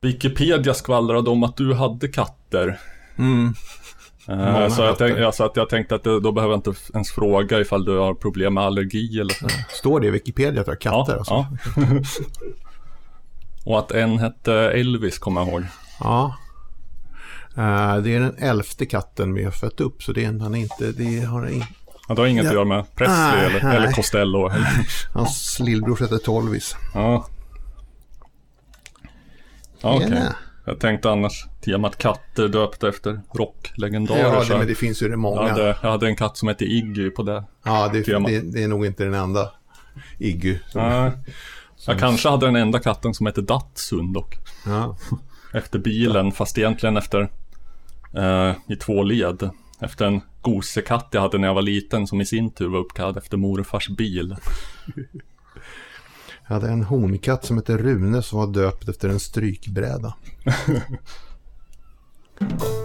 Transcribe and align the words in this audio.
Wikipedia 0.00 0.74
skvallrade 0.74 1.30
om 1.30 1.42
att 1.42 1.56
du 1.56 1.74
hade 1.74 2.08
katter. 2.08 2.80
Mm. 3.18 3.54
Många 4.28 4.70
så, 4.70 4.82
jag 4.82 4.98
tänk, 4.98 5.18
ja, 5.18 5.32
så 5.32 5.44
att 5.44 5.56
jag 5.56 5.68
tänkte 5.68 5.94
att 5.94 6.04
det, 6.04 6.20
då 6.20 6.32
behöver 6.32 6.52
jag 6.54 6.58
inte 6.58 6.74
ens 6.94 7.10
fråga 7.10 7.60
ifall 7.60 7.84
du 7.84 7.98
har 7.98 8.14
problem 8.14 8.54
med 8.54 8.64
allergi 8.64 9.20
eller 9.20 9.34
så. 9.34 9.46
Står 9.68 10.00
det 10.00 10.06
i 10.06 10.10
Wikipedia 10.10 10.60
att 10.60 10.66
jag 10.66 10.74
har 10.74 10.80
katter? 10.80 11.12
ja, 11.12 11.18
alltså? 11.18 11.34
ja. 11.76 12.00
Och 13.72 13.78
att 13.78 13.90
en 13.90 14.18
hette 14.18 14.52
Elvis 14.54 15.18
kommer 15.18 15.40
jag 15.40 15.48
ihåg. 15.48 15.62
Ja. 16.00 16.36
Eh, 17.56 17.96
det 17.96 18.14
är 18.14 18.20
den 18.20 18.36
elfte 18.38 18.86
katten 18.86 19.34
vi 19.34 19.44
har 19.44 19.50
fött 19.50 19.80
upp, 19.80 20.02
så 20.02 20.12
det 20.12 20.24
är, 20.24 20.38
han 20.40 20.54
inte, 20.54 20.92
det 20.92 21.20
har 21.20 21.46
inte... 21.46 21.66
Ja, 22.08 22.14
det 22.14 22.20
har 22.20 22.26
inget 22.26 22.44
Ja. 22.44 22.50
att 22.50 22.54
göra 22.54 22.64
med 22.64 22.94
Presley 22.94 23.16
Nej, 23.18 23.46
eller, 23.46 23.62
nej. 23.62 23.76
eller 23.76 23.92
Costello. 23.92 24.48
Eller, 24.48 24.68
Hans 25.14 25.60
lillbror 25.60 25.96
heter 26.00 26.18
Tolvis. 26.18 26.76
ja. 26.94 27.26
Okej. 29.82 30.08
Ja. 30.12 30.32
Jag 30.64 30.80
tänkte 30.80 31.10
annars 31.10 31.46
temat 31.60 31.98
katter 31.98 32.48
döpt 32.48 32.84
efter 32.84 33.20
rocklegendarer. 33.32 34.20
Ja, 34.20 34.44
det, 34.48 34.58
men 34.58 34.66
det 34.66 34.74
finns 34.74 35.02
ju 35.02 35.08
det 35.08 35.16
många. 35.16 35.42
jag, 35.42 35.48
hade, 35.48 35.76
jag 35.82 35.90
hade 35.90 36.06
en 36.06 36.16
katt 36.16 36.36
som 36.36 36.48
hette 36.48 36.64
Iggy 36.64 37.10
på 37.10 37.22
det. 37.22 37.44
Ja, 37.64 37.90
det, 37.92 38.02
det, 38.02 38.40
det 38.40 38.62
är 38.62 38.68
nog 38.68 38.86
inte 38.86 39.04
den 39.04 39.14
enda 39.14 39.50
Iggy. 40.18 40.58
Som, 40.68 40.82
Nej. 40.82 41.10
Jag 41.86 41.98
kanske 41.98 42.28
hade 42.28 42.46
den 42.46 42.56
enda 42.56 42.78
katten 42.78 43.14
som 43.14 43.26
hette 43.26 43.40
Datsun 43.40 44.12
dock. 44.12 44.38
ja. 44.66 44.96
Efter 45.52 45.78
bilen, 45.78 46.32
fast 46.32 46.58
egentligen 46.58 46.96
efter 46.96 47.28
eh, 48.16 48.52
i 48.68 48.76
två 48.76 49.02
led. 49.02 49.50
Efter 49.80 50.06
en 50.06 50.20
gosekatt 50.40 51.08
jag 51.10 51.20
hade 51.20 51.38
när 51.38 51.48
jag 51.48 51.54
var 51.54 51.62
liten 51.62 52.06
som 52.06 52.20
i 52.20 52.26
sin 52.26 52.50
tur 52.50 52.68
var 52.68 52.78
uppkallad 52.78 53.16
efter 53.16 53.36
morfars 53.36 53.88
bil. 53.88 54.36
Jag 56.48 56.54
hade 56.54 56.72
en 56.72 56.84
honkatt 56.84 57.44
som 57.44 57.56
hette 57.56 57.76
Rune 57.76 58.22
som 58.22 58.38
var 58.38 58.46
döpt 58.46 58.88
efter 58.88 59.08
en 59.08 59.20
strykbräda. 59.20 60.14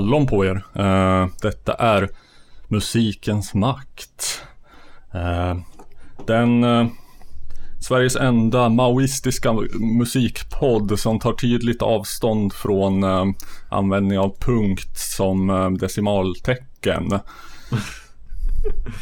hallon 0.00 0.26
på 0.26 0.44
er. 0.44 0.64
Eh, 0.74 1.26
detta 1.42 1.74
är 1.74 2.08
musikens 2.68 3.54
makt. 3.54 4.42
Eh, 5.14 5.56
den 6.26 6.64
eh, 6.64 6.86
Sveriges 7.80 8.16
enda 8.16 8.68
maoistiska 8.68 9.52
musikpodd 9.98 10.98
som 10.98 11.18
tar 11.18 11.32
tydligt 11.32 11.82
avstånd 11.82 12.52
från 12.52 13.04
användning 13.70 14.18
av 14.18 14.36
punkt 14.40 14.98
som 14.98 15.76
decimaltecken. 15.80 17.18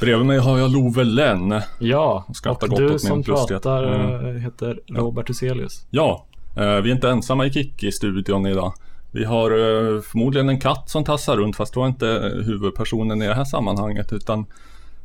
Bredvid 0.01 0.27
mig 0.27 0.39
har 0.39 0.59
jag 0.59 0.71
Love 0.73 1.05
Lenn. 1.05 1.61
Ja, 1.79 2.25
och 2.29 2.37
gott 2.43 2.77
du 2.77 2.99
som 2.99 3.23
pratar 3.23 3.85
Mm. 3.85 4.41
heter 4.41 4.81
Robert 4.89 5.29
Huselius. 5.29 5.87
Ja, 5.91 6.27
vi 6.55 6.63
är 6.63 6.87
inte 6.87 7.09
ensamma 7.09 7.47
i 7.47 7.53
Kikki 7.53 7.87
i 7.87 7.93
studion 7.93 8.47
idag. 8.47 8.73
Vi 9.11 9.25
har 9.25 9.51
eh, 9.51 10.01
förmodligen 10.01 10.49
en 10.49 10.61
katt 10.61 10.91
som 10.91 11.05
tassar 11.05 11.37
runt 11.37 11.57
fast 11.57 11.75
då 11.75 11.83
är 11.83 11.87
inte 11.87 12.09
eh, 12.09 12.45
huvudpersonen 12.45 13.23
i 13.23 13.27
det 13.27 13.35
här 13.35 13.45
sammanhanget 13.45 14.13
utan 14.13 14.47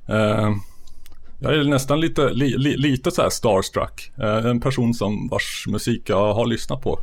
eh, 0.08 0.52
jag 1.40 1.56
är 1.56 1.64
nästan 1.64 2.00
lite, 2.00 2.30
li, 2.30 2.58
li, 2.58 2.78
lite 2.78 3.12
så 3.12 3.22
här 3.22 3.30
starstruck. 3.30 4.12
Eh, 4.18 4.46
en 4.46 4.62
person 4.62 4.94
som 4.94 5.28
vars 5.28 5.66
musik 5.68 6.09
jag 6.09 6.34
har 6.34 6.46
lyssnat 6.46 6.81
på 6.81 7.00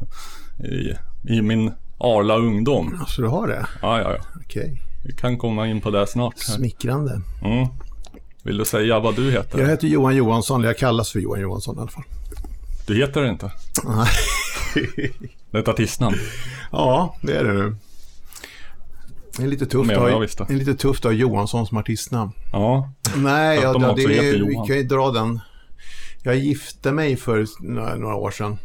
i, 0.65 0.95
i 1.35 1.43
min 1.43 1.73
arla 1.99 2.37
ungdom. 2.37 3.05
Så 3.09 3.23
du 3.23 3.29
har 3.29 3.49
det? 3.49 3.67
Ja, 3.83 4.01
ja, 4.01 4.13
ja. 4.13 4.41
Okej. 4.45 4.83
Vi 5.05 5.13
kan 5.13 5.39
komma 5.39 5.67
in 5.67 5.81
på 5.81 5.91
det 5.91 6.07
snart. 6.07 6.35
här. 6.49 6.55
Smickrande. 6.55 7.21
Mm. 7.45 7.69
Vill 8.43 8.57
du 8.57 8.65
säga 8.65 9.01
vad 9.01 9.17
du 9.17 9.31
heter? 9.31 9.59
Jag 9.59 9.69
heter 9.69 9.89
Johan 9.89 10.17
Johansson, 10.17 10.63
jag 10.63 10.79
kallas 10.79 11.11
för 11.11 11.19
Johan 11.19 11.41
Johansson 11.41 11.77
i 11.77 11.81
alla 11.81 11.91
fall. 11.91 12.05
Du 12.91 12.97
heter 12.97 13.23
det 13.23 13.29
inte? 13.29 13.51
Nej. 13.85 14.09
Det 15.51 15.59
är 15.59 15.63
ett 15.63 15.69
artistnamn. 15.69 16.17
Ja, 16.73 17.17
det 17.23 17.37
är 17.37 17.45
det 17.45 17.53
nu. 17.53 17.77
Det 19.37 19.43
är 19.43 19.47
lite 19.47 19.67
tufft, 19.67 19.91
att 19.91 19.97
jag 19.97 20.13
ha, 20.13 20.21
det 20.21 20.55
är 20.55 20.59
lite 20.59 20.75
tufft 20.75 21.05
att 21.05 21.13
ha 21.13 21.17
Johansson 21.17 21.67
som 21.67 21.79
artistnamn. 21.79 22.33
Ja, 22.53 22.93
Nej, 23.17 23.61
För 23.61 23.67
att 23.67 23.83
ja, 23.83 23.95
de 23.95 24.03
det, 24.03 24.29
är, 24.29 24.33
vi 24.33 24.55
kan 24.55 24.77
ju 24.77 24.83
dra 24.83 25.11
den. 25.11 25.41
Jag 26.23 26.37
gifte 26.37 26.93
mig 26.93 27.17
för 27.17 27.47
några, 27.61 28.15
år 28.15 28.31
sedan. 28.31 28.59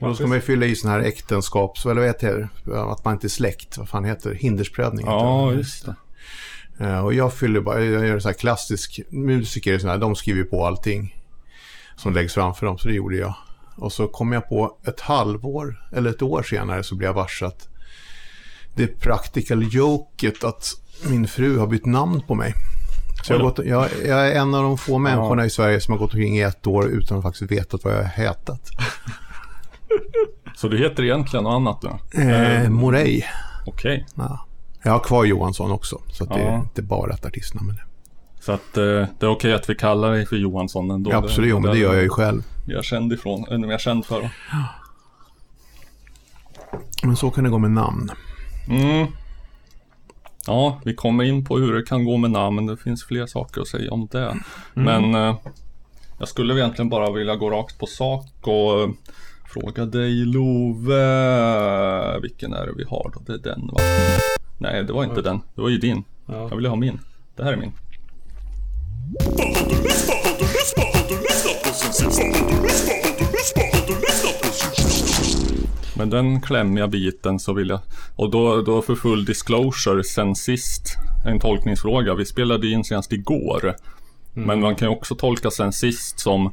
Och 0.00 0.08
då 0.08 0.14
ska 0.14 0.26
man 0.26 0.36
ju 0.36 0.42
fylla 0.42 0.66
i 0.66 0.76
sån 0.76 0.90
här 0.90 1.00
äktenskaps... 1.00 1.86
Eller 1.86 1.94
vad 1.94 2.06
heter 2.06 2.48
det? 2.64 2.80
Att 2.80 3.04
man 3.04 3.14
inte 3.14 3.26
är 3.26 3.28
släkt. 3.28 3.78
Vad 3.78 3.88
fan 3.88 4.04
heter 4.04 4.30
det? 4.30 4.36
Hindersprövning. 4.36 5.06
ja 5.06 5.52
just 5.52 5.86
det. 5.86 5.94
Eh, 6.84 7.04
Och 7.04 7.14
jag 7.14 7.32
fyller 7.32 7.60
bara... 7.60 7.84
Jag 7.84 8.06
gör 8.06 8.18
så 8.18 8.28
här 8.28 8.34
klassisk... 8.34 9.00
Musiker 9.10 9.78
så 9.78 9.88
här, 9.88 9.98
de 9.98 10.16
skriver 10.16 10.44
på 10.44 10.66
allting 10.66 11.14
som 11.96 12.14
läggs 12.14 12.34
framför 12.34 12.66
dem. 12.66 12.78
Så 12.78 12.88
det 12.88 12.94
gjorde 12.94 13.16
jag. 13.16 13.34
Och 13.76 13.92
så 13.92 14.06
kom 14.08 14.32
jag 14.32 14.48
på 14.48 14.76
ett 14.86 15.00
halvår 15.00 15.88
eller 15.92 16.10
ett 16.10 16.22
år 16.22 16.42
senare 16.42 16.82
så 16.82 16.94
blev 16.94 17.08
jag 17.08 17.14
varsat 17.14 17.68
det 18.74 18.86
practical 19.00 19.74
joket 19.74 20.44
att 20.44 20.66
min 21.08 21.28
fru 21.28 21.58
har 21.58 21.66
bytt 21.66 21.86
namn 21.86 22.20
på 22.22 22.34
mig. 22.34 22.54
Så 23.22 23.32
jag, 23.32 23.40
gått, 23.40 23.58
jag, 23.64 23.88
jag 24.06 24.28
är 24.28 24.34
en 24.40 24.54
av 24.54 24.62
de 24.62 24.78
få 24.78 24.98
människorna 24.98 25.44
i 25.46 25.50
Sverige 25.50 25.80
som 25.80 25.92
har 25.92 25.98
gått 25.98 26.12
omkring 26.14 26.38
i 26.38 26.42
ett 26.42 26.66
år 26.66 26.86
utan 26.88 27.18
att 27.18 27.22
faktiskt 27.24 27.50
veta 27.52 27.78
vad 27.82 27.92
jag 27.92 27.98
har 27.98 28.04
hetat. 28.08 28.70
Så 30.56 30.68
du 30.68 30.78
heter 30.78 31.02
egentligen 31.02 31.44
något 31.44 31.54
annat 31.54 31.82
nu? 32.12 32.22
Eh, 32.22 32.68
Morey. 32.70 33.22
Okej. 33.66 34.06
Ja. 34.14 34.46
Jag 34.82 34.92
har 34.92 34.98
kvar 34.98 35.24
Johansson 35.24 35.70
också, 35.70 36.00
så 36.12 36.24
att 36.24 36.30
det 36.30 36.40
är 36.40 36.52
Ja. 36.52 36.58
inte 36.60 36.82
bara 36.82 37.14
ett 37.14 37.26
artistnamn. 37.26 37.80
Så 38.46 38.52
att 38.52 38.76
eh, 38.76 38.82
det 38.84 39.22
är 39.22 39.28
okej 39.28 39.54
att 39.54 39.70
vi 39.70 39.74
kallar 39.74 40.12
dig 40.12 40.26
för 40.26 40.36
Johansson 40.36 40.90
ändå. 40.90 41.10
Ja, 41.10 41.16
absolut, 41.16 41.50
jo, 41.50 41.60
men 41.60 41.70
det 41.70 41.78
gör 41.78 41.94
jag 41.94 42.02
ju 42.02 42.08
själv. 42.08 42.42
Jag 42.66 42.78
är 42.78 42.82
känd 42.82 43.12
ifrån, 43.12 43.44
eller 43.50 43.64
jag 43.64 43.74
är 43.74 43.78
känd 43.78 44.06
för. 44.06 44.30
Men 47.02 47.16
så 47.16 47.30
kan 47.30 47.44
det 47.44 47.50
gå 47.50 47.58
med 47.58 47.70
namn. 47.70 48.10
Mm. 48.68 49.06
Ja, 50.46 50.80
vi 50.84 50.94
kommer 50.94 51.24
in 51.24 51.44
på 51.44 51.58
hur 51.58 51.74
det 51.74 51.82
kan 51.82 52.04
gå 52.04 52.16
med 52.16 52.30
namn, 52.30 52.56
men 52.56 52.66
det 52.66 52.76
finns 52.76 53.04
fler 53.04 53.26
saker 53.26 53.60
att 53.60 53.68
säga 53.68 53.92
om 53.92 54.08
det. 54.10 54.36
Men 54.74 55.14
eh, 55.14 55.36
jag 56.18 56.28
skulle 56.28 56.54
egentligen 56.54 56.88
bara 56.88 57.12
vilja 57.12 57.36
gå 57.36 57.50
rakt 57.50 57.78
på 57.78 57.86
sak 57.86 58.26
och 58.40 58.80
eh, 58.80 58.88
fråga 59.52 59.86
dig 59.86 60.14
Love. 60.14 60.94
Vilken 62.20 62.52
är 62.52 62.66
det 62.66 62.72
vi 62.76 62.84
har 62.84 63.10
då? 63.14 63.20
Det 63.26 63.32
är 63.32 63.54
den 63.54 63.66
va? 63.72 63.80
Nej, 64.58 64.84
det 64.84 64.92
var 64.92 65.04
inte 65.04 65.22
den. 65.22 65.40
Det 65.54 65.60
var 65.60 65.68
ju 65.68 65.78
din. 65.78 66.04
Ja. 66.26 66.48
Jag 66.48 66.56
ville 66.56 66.68
ha 66.68 66.76
min. 66.76 67.00
Det 67.36 67.44
här 67.44 67.52
är 67.52 67.56
min. 67.56 67.72
Men 75.98 76.10
den 76.10 76.40
klämmiga 76.40 76.88
biten 76.88 77.38
så 77.38 77.52
vill 77.52 77.68
jag, 77.68 77.80
och 78.16 78.30
då, 78.30 78.62
då 78.62 78.82
för 78.82 78.94
full 78.94 79.24
disclosure 79.24 80.04
sen 80.04 80.34
sist, 80.34 80.96
en 81.26 81.40
tolkningsfråga. 81.40 82.14
Vi 82.14 82.24
spelade 82.24 82.68
in 82.68 82.84
senast 82.84 83.12
igår. 83.12 83.76
Men 84.32 84.60
man 84.60 84.74
kan 84.74 84.88
ju 84.88 84.94
också 84.94 85.14
tolka 85.14 85.50
sen 85.50 85.72
sist 85.72 86.20
som 86.20 86.52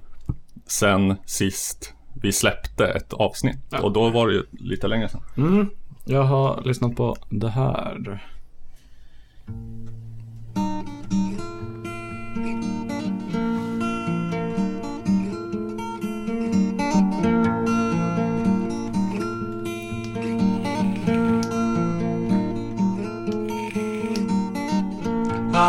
sen 0.68 1.16
sist 1.26 1.94
vi 2.22 2.32
släppte 2.32 2.88
ett 2.88 3.14
avsnitt. 3.14 3.74
Och 3.82 3.92
då 3.92 4.10
var 4.10 4.28
det 4.28 4.34
ju 4.34 4.44
lite 4.52 4.88
längre 4.88 5.10
sedan. 5.10 5.22
Mm. 5.38 5.70
Jag 6.06 6.24
har 6.24 6.62
lyssnat 6.66 6.96
på 6.96 7.18
det 7.30 7.50
här. 7.50 8.24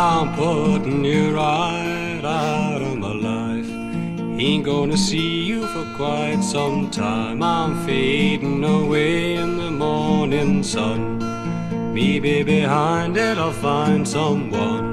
I'm 0.07 0.35
putting 0.35 1.03
you 1.03 1.35
right 1.35 2.21
out 2.23 2.79
of 2.79 2.95
my 2.99 3.11
life. 3.11 3.67
Ain't 4.39 4.63
gonna 4.63 4.95
see 4.95 5.41
you 5.43 5.65
for 5.65 5.83
quite 5.95 6.43
some 6.43 6.91
time. 6.91 7.41
I'm 7.41 7.83
fading 7.87 8.63
away 8.63 9.33
in 9.33 9.57
the 9.57 9.71
morning 9.71 10.61
sun. 10.61 11.01
Maybe 11.91 12.43
behind 12.43 13.17
it 13.17 13.39
I'll 13.39 13.51
find 13.51 14.07
someone. 14.07 14.85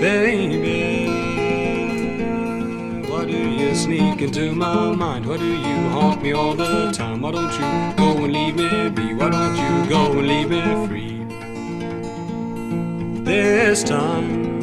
Baby, 0.00 1.10
why 3.10 3.26
do 3.26 3.36
you 3.36 3.74
sneak 3.74 4.22
into 4.22 4.54
my 4.54 4.92
mind. 4.92 5.26
Why 5.26 5.36
do 5.36 5.44
you 5.68 5.76
haunt 5.90 6.22
me 6.22 6.32
all 6.32 6.54
the 6.54 6.90
time? 6.90 7.20
Why 7.20 7.32
don't 7.32 7.52
you 7.52 7.96
go 7.96 8.24
and 8.24 8.32
leave 8.32 8.56
me 8.56 8.88
be? 8.88 9.12
Why 9.12 9.28
don't 9.28 9.56
you 9.56 9.90
go 9.90 10.12
and 10.18 10.26
leave 10.26 10.48
me 10.48 10.75
This 13.76 13.84
time. 13.84 14.56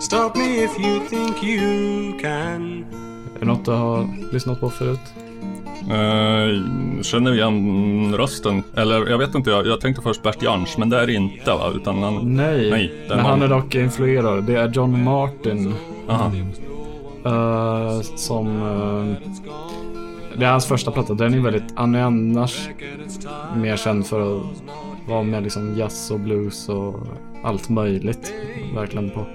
Stop 0.00 0.36
me 0.36 0.64
if 0.64 0.78
you 0.78 1.00
think 1.08 1.42
you 1.42 2.18
can. 2.20 2.84
Är 3.36 3.40
det 3.40 3.46
något 3.46 3.64
du 3.64 3.70
har 3.70 4.32
lyssnat 4.32 4.60
på 4.60 4.70
förut? 4.70 5.00
Eh, 5.90 7.02
känner 7.02 7.34
igen 7.34 8.14
rösten? 8.16 8.62
Eller 8.76 9.06
jag 9.10 9.18
vet 9.18 9.34
inte, 9.34 9.50
jag, 9.50 9.66
jag 9.66 9.80
tänkte 9.80 10.02
först 10.02 10.22
Bert 10.22 10.42
Jansch, 10.42 10.78
men 10.78 10.90
det 10.90 11.00
är 11.00 11.06
det 11.06 11.14
inte 11.14 11.50
va? 11.50 11.72
Utan 11.74 12.02
han... 12.02 12.36
Nej, 12.36 12.70
Nej, 12.70 12.92
men 13.08 13.18
han 13.18 13.42
är 13.42 13.48
dock 13.48 13.74
influerad. 13.74 14.44
Det 14.44 14.54
är 14.54 14.68
John 14.68 15.04
Martin 15.04 15.74
eh, 17.24 18.00
som... 18.00 18.62
eh, 18.62 19.32
det 20.38 20.46
är 20.46 20.50
hans 20.50 20.66
första 20.66 20.90
platta. 20.90 21.14
Den 21.14 21.34
är 21.34 21.38
väldigt... 21.40 21.72
Han 21.76 21.94
är 21.94 22.02
annars 22.02 22.68
mer 23.56 23.76
känd 23.76 24.06
för 24.06 24.36
att 24.36 24.42
vara 25.08 25.22
med 25.22 25.42
liksom 25.42 25.76
jazz 25.76 26.10
och 26.10 26.20
blues 26.20 26.68
och 26.68 26.94
allt 27.44 27.68
möjligt. 27.68 28.32
Verkligen 28.74 29.10
på 29.10 29.26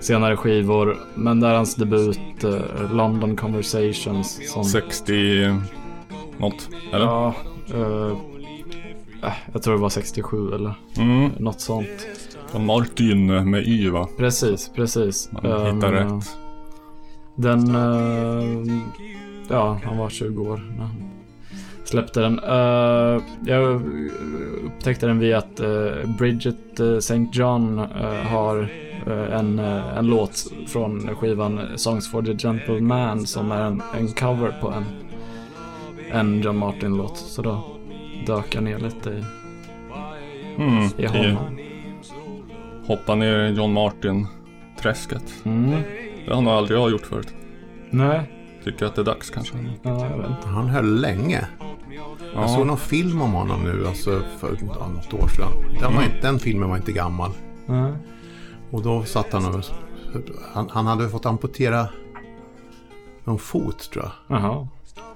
senare 0.00 0.36
skivor. 0.36 0.96
Men 1.14 1.40
det 1.40 1.46
är 1.48 1.54
hans 1.54 1.74
debut, 1.74 2.44
eh, 2.44 2.92
London 2.92 3.36
Conversations. 3.36 4.40
Som, 4.52 4.64
60 4.64 5.54
något, 6.38 6.68
eller? 6.92 7.04
Ja, 7.04 7.34
eh, 7.74 8.16
äh, 9.22 9.32
jag 9.52 9.62
tror 9.62 9.74
det 9.74 9.80
var 9.80 9.88
67 9.88 10.54
eller 10.54 10.74
Mm. 10.98 11.30
något 11.38 11.60
sånt. 11.60 12.06
Och 12.52 12.60
Martin 12.60 13.50
med 13.50 13.66
Y 13.68 13.88
va? 13.90 14.08
Precis, 14.16 14.70
precis. 14.74 15.28
Man 15.32 15.42
hittar 15.76 15.92
Ehm, 15.92 16.16
rätt. 16.18 16.24
Den, 17.36 17.74
eh, 17.74 18.78
ja, 19.50 19.80
han 19.84 19.98
var 19.98 20.08
20 20.08 20.42
år 20.42 20.60
när 20.78 20.84
han 20.84 21.10
släppte 21.84 22.20
den. 22.20 22.38
Eh, 22.38 23.22
jag 23.46 23.82
upptäckte 24.64 25.06
den 25.06 25.18
via 25.18 25.38
att 25.38 25.60
eh, 25.60 26.10
Bridget 26.18 26.80
uh, 26.80 26.96
St. 26.96 27.26
John 27.32 27.78
eh, 27.78 28.14
har 28.26 28.68
eh, 29.06 29.38
en, 29.38 29.58
eh, 29.58 29.98
en 29.98 30.06
låt 30.06 30.46
från 30.66 31.16
skivan 31.16 31.60
Songs 31.76 32.10
for 32.10 32.22
the 32.22 32.34
Gentle 32.48 32.80
Man 32.80 33.26
som 33.26 33.52
är 33.52 33.62
en, 33.62 33.82
en 33.98 34.08
cover 34.08 34.54
på 34.60 34.68
en, 34.72 34.84
en 36.12 36.40
John 36.42 36.56
Martin-låt. 36.58 37.16
Så 37.16 37.42
då 37.42 37.64
dök 38.26 38.54
jag 38.54 38.64
ner 38.64 38.78
lite 38.78 39.10
i, 39.10 39.24
Mm. 40.58 40.84
i 40.98 41.02
I, 41.02 41.06
honom. 41.06 41.58
hoppa 42.86 43.14
ner 43.14 43.38
i 43.38 43.52
John 43.54 43.72
Martin-träsket. 43.72 45.34
Mm. 45.44 45.70
Det 46.26 46.34
har 46.34 46.42
nog 46.42 46.52
aldrig 46.52 46.78
jag 46.78 46.90
gjort 46.90 47.06
förut. 47.06 47.28
Nej, 47.90 48.20
Tycker 48.64 48.86
att 48.86 48.94
det 48.94 49.00
är 49.02 49.04
dags 49.04 49.30
kanske. 49.30 49.54
ja, 49.82 50.06
jag 50.10 50.18
vet 50.18 50.30
inte. 50.30 50.48
Han 50.48 50.68
höll 50.68 51.00
länge. 51.00 51.46
Jag 52.34 52.50
såg 52.50 52.60
Ja, 52.60 52.64
någon 52.64 52.78
film 52.78 53.22
om 53.22 53.32
honom 53.32 53.62
nu, 53.64 53.86
alltså 53.86 54.22
för 54.38 54.58
ja, 54.78 54.88
något 54.88 55.14
år 55.14 55.28
sedan. 55.28 55.52
Den, 55.80 55.94
var 55.94 56.02
inte, 56.02 56.18
den 56.22 56.38
filmen 56.38 56.68
var 56.68 56.76
inte 56.76 56.92
gammal. 56.92 57.30
Nej. 57.66 57.92
Och 58.70 58.82
då 58.82 59.04
satt 59.04 59.32
han 59.32 59.54
och... 59.54 59.64
Han, 60.52 60.70
han 60.70 60.86
hade 60.86 61.08
fått 61.08 61.26
amputera 61.26 61.88
någon 63.24 63.38
fot, 63.38 63.90
tror 63.92 64.04
jag. 64.04 64.38
Jaha. 64.38 64.68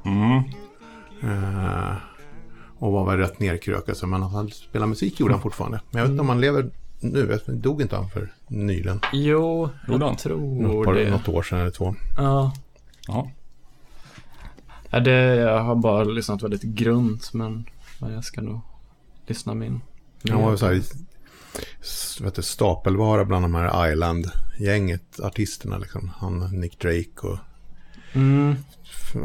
mm. 0.05 0.43
Eh, 1.23 1.93
och 2.79 2.93
var 2.93 3.07
väl 3.07 3.19
rätt 3.19 3.41
nerkrökad. 3.41 3.97
så, 3.97 4.07
Men 4.07 4.23
han 4.23 4.49
spelade 4.51 4.89
musik 4.89 5.21
gjorde 5.21 5.35
han 5.35 5.43
fortfarande. 5.43 5.81
Men 5.91 5.99
jag 5.99 6.05
vet 6.05 6.11
inte 6.11 6.21
om 6.21 6.29
han 6.29 6.41
lever 6.41 6.71
nu. 7.01 7.39
Jag 7.47 7.57
Dog 7.57 7.83
inte 7.83 7.97
han 7.97 8.11
för 8.11 8.33
nyligen? 8.47 9.01
Jo, 9.13 9.69
jag 9.87 10.19
tror 10.19 10.63
Något, 10.63 10.85
par, 10.87 10.95
det. 10.95 11.11
något 11.11 11.29
år 11.29 11.43
sedan 11.43 11.59
eller 11.59 11.71
två. 11.71 11.95
Ja. 12.17 12.53
ja. 13.09 13.31
Ja, 14.91 15.01
det, 15.01 15.37
jag 15.37 15.63
har 15.63 15.75
bara 15.75 16.05
lyssnat 16.05 16.43
väldigt 16.43 16.63
grunt 16.63 17.33
men, 17.33 17.67
men 18.01 18.13
jag 18.13 18.25
ska 18.25 18.41
nog 18.41 18.61
lyssna 19.27 19.55
min. 19.55 19.81
Han 20.31 20.43
var 20.43 20.51
ju 20.51 20.57
så 20.57 20.67
här, 20.67 20.83
vet 22.25 22.35
du, 22.35 22.43
stapelvara 22.43 23.25
bland 23.25 23.45
de 23.45 23.55
här 23.55 23.93
Island-gänget, 23.93 25.21
artisterna 25.21 25.79
liksom. 25.79 26.11
Han, 26.17 26.61
Nick 26.61 26.79
Drake 26.79 27.27
och 27.27 27.39
Mm. 28.13 28.57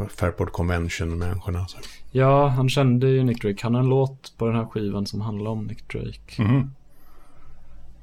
Fairport 0.08 0.52
Convention-människorna. 0.52 1.66
Så. 1.68 1.78
Ja, 2.10 2.48
han 2.48 2.68
kände 2.68 3.08
ju 3.08 3.24
Nick 3.24 3.42
Drake. 3.42 3.58
Han 3.62 3.74
har 3.74 3.80
en 3.82 3.88
låt 3.88 4.34
på 4.38 4.46
den 4.46 4.56
här 4.56 4.64
skivan 4.66 5.06
som 5.06 5.20
handlar 5.20 5.50
om 5.50 5.64
Nick 5.64 5.88
Drake. 5.92 6.42
Mhm. 6.42 6.70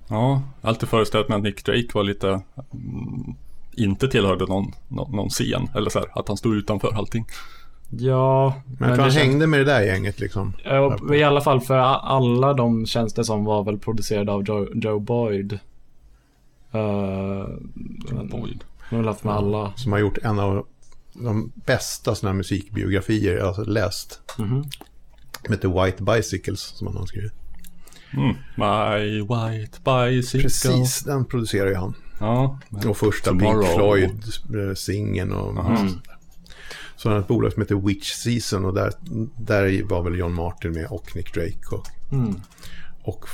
Ja, 0.08 0.42
jag 0.62 0.68
har 0.68 0.70
alltid 0.70 0.90
föreställt 0.90 1.30
mig 1.30 1.36
att 1.38 1.44
Nick 1.44 1.66
Drake 1.66 1.88
var 1.94 2.04
lite 2.04 2.28
mm, 2.74 3.36
inte 3.84 4.08
tillhörde 4.08 4.46
någon, 4.46 4.72
någon, 4.88 5.16
någon 5.16 5.30
scen. 5.30 5.70
Eller 5.76 5.90
så 5.90 6.00
här, 6.00 6.08
att 6.20 6.28
han 6.28 6.38
stod 6.38 6.56
utanför 6.56 6.94
allting. 6.94 7.26
Ja, 7.90 8.54
Men 8.80 8.90
jag 8.90 8.96
tror 8.98 9.04
han 9.04 9.12
känns- 9.12 9.24
hängde 9.26 9.48
med 9.48 9.60
det 9.60 9.64
där 9.64 9.82
gänget 9.82 10.20
liksom. 10.20 10.54
Ja, 10.64 10.98
I 11.16 11.24
alla 11.24 11.42
fall 11.42 11.62
för 11.62 11.78
alla 11.78 12.54
de 12.54 12.86
det 13.16 13.24
som 13.24 13.46
var 13.46 13.64
väl 13.64 13.78
producerade 13.78 14.32
av 14.32 14.44
Joe, 14.44 14.68
Joe 14.74 15.00
Boyd. 15.00 15.60
Uh, 16.76 17.46
Boyd. 18.32 18.64
Nu 18.92 18.98
har 18.98 19.04
haft 19.04 19.24
med 19.24 19.34
alla. 19.34 19.74
Som 19.76 19.92
har 19.92 20.00
gjort 20.00 20.18
en 20.18 20.40
av 20.40 20.66
de 21.14 21.52
bästa 21.56 22.16
sådana 22.16 22.32
här 22.34 22.38
musikbiografier 22.38 23.38
jag 23.38 23.54
har 23.54 23.66
läst. 23.66 24.20
Mhm. 24.40 24.64
Som 25.46 25.54
heter 25.54 25.86
White 25.86 26.04
Bicycles 26.04 26.62
som 26.62 26.88
han 26.88 26.98
har 26.98 27.06
skrivit. 27.06 27.34
Mm. 28.14 28.36
My 28.56 29.22
white 29.22 29.78
bicycle. 29.84 30.42
Precis, 30.42 31.00
den 31.04 31.26
producerar 31.26 31.70
ju 31.70 31.76
han. 31.76 31.94
Ja, 32.22 32.60
Och 32.90 32.98
första 32.98 33.30
Tomorrow. 33.30 33.62
Pink 33.62 33.76
Floyd-singeln 33.76 35.34
och 35.34 35.56
där. 35.56 35.90
Så 36.96 37.10
han 37.10 37.14
har 37.16 37.22
ett 37.22 37.28
bolag 37.28 37.54
som 37.54 37.62
heter 37.62 37.76
Witch 37.76 38.12
Season 38.12 38.66
och 38.66 38.74
där, 38.74 38.92
där 39.38 39.84
var 39.90 40.04
väl 40.04 40.18
John 40.20 40.34
Martin 40.34 40.72
med 40.72 40.86
och 40.86 41.16
Nick 41.16 41.34
Drake 41.34 41.76
och, 41.76 41.88
Mm. 42.12 42.36
och 43.04 43.26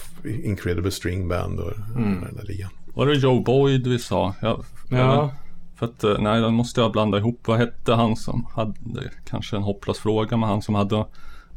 Incredible 0.44 0.92
String 0.92 1.28
Band 1.28 1.60
och 1.60 1.72
Mm. 1.95 2.22
den 2.22 2.36
där 2.36 2.44
ligan. 2.44 2.69
var 2.94 3.06
det 3.06 3.13
Joe 3.16 3.39
Boyd 3.39 3.88
vi 3.88 4.00
sa? 4.00 4.36
Ja, 4.42 4.63
Ja, 4.89 5.31
För 5.75 5.86
att, 5.86 6.04
eh, 6.04 6.16
nej, 6.19 6.42
den 6.42 6.54
måste 6.54 6.81
jag 6.81 6.92
blanda 6.92 7.18
ihop. 7.18 7.42
Vad 7.48 7.57
hette 7.57 7.94
han 7.94 8.16
som 8.16 8.48
hade, 8.56 9.12
kanske 9.30 9.56
en 9.56 9.63
hopplös 9.63 9.98
fråga, 10.00 10.38
men 10.38 10.50
han 10.50 10.62
som 10.62 10.75
hade 10.75 11.06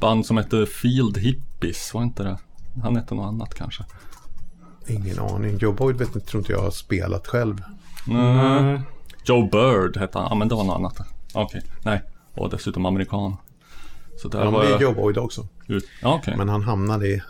band 0.00 0.26
som 0.26 0.36
hette 0.36 0.66
Field 0.66 1.18
Hippies, 1.18 1.94
var 1.94 2.02
inte 2.02 2.22
det? 2.22 2.38
Han 2.82 2.96
hette 2.96 3.14
något 3.14 3.26
annat 3.28 3.54
kanske. 3.54 3.84
Ingen 4.90 5.18
aning. 5.18 5.58
Joe 5.58 5.72
Boyd 5.72 5.96
vet 5.96 6.14
inte, 6.14 6.26
tror 6.26 6.40
inte 6.40 6.52
jag 6.52 6.60
har 6.60 6.70
spelat 6.70 7.26
själv. 7.26 7.62
Nej. 8.06 8.80
Joe 9.24 9.48
Bird 9.52 9.96
hette 9.96 10.18
han, 10.18 10.26
ja 10.30 10.34
men 10.34 10.48
det 10.48 10.54
var 10.54 10.64
något 10.64 10.76
annat. 10.76 10.98
Okej, 11.34 11.62
nej. 11.82 12.02
Och 12.34 12.50
dessutom 12.50 12.86
amerikan. 12.86 13.36
Så 14.22 14.28
där 14.28 14.44
Ja, 14.44 14.50
var 14.50 14.64
är 14.64 14.70
jag 14.70 14.82
Joe 14.82 14.94
Boyd 14.94 15.18
också. 15.18 15.46
ut. 15.66 15.84
Ja, 16.02 16.14
okej. 16.14 16.34
Men 16.36 16.48
han 16.48 16.62
hamnade 16.62 17.08
i... 17.08 17.22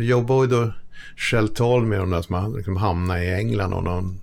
Joe 0.00 0.20
Boyd 0.22 0.52
och 0.52 0.68
Shell 1.16 1.48
Talmy 1.48 1.96
och 1.96 2.00
de 2.00 2.10
där 2.10 2.22
som 2.22 2.56
liksom 2.56 2.76
hamnade 2.76 3.24
i 3.24 3.34
England 3.34 3.72
och 3.72 3.84
någon. 3.84 4.20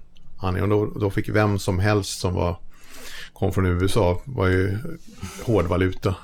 Och 0.61 0.69
då, 0.69 0.85
då 0.85 1.09
fick 1.09 1.29
vem 1.29 1.59
som 1.59 1.79
helst 1.79 2.19
som 2.19 2.33
var, 2.33 2.57
kom 3.33 3.51
från 3.51 3.65
USA 3.65 4.21
var 4.23 4.47
ju 4.47 4.77
hårdvaluta. 5.45 6.15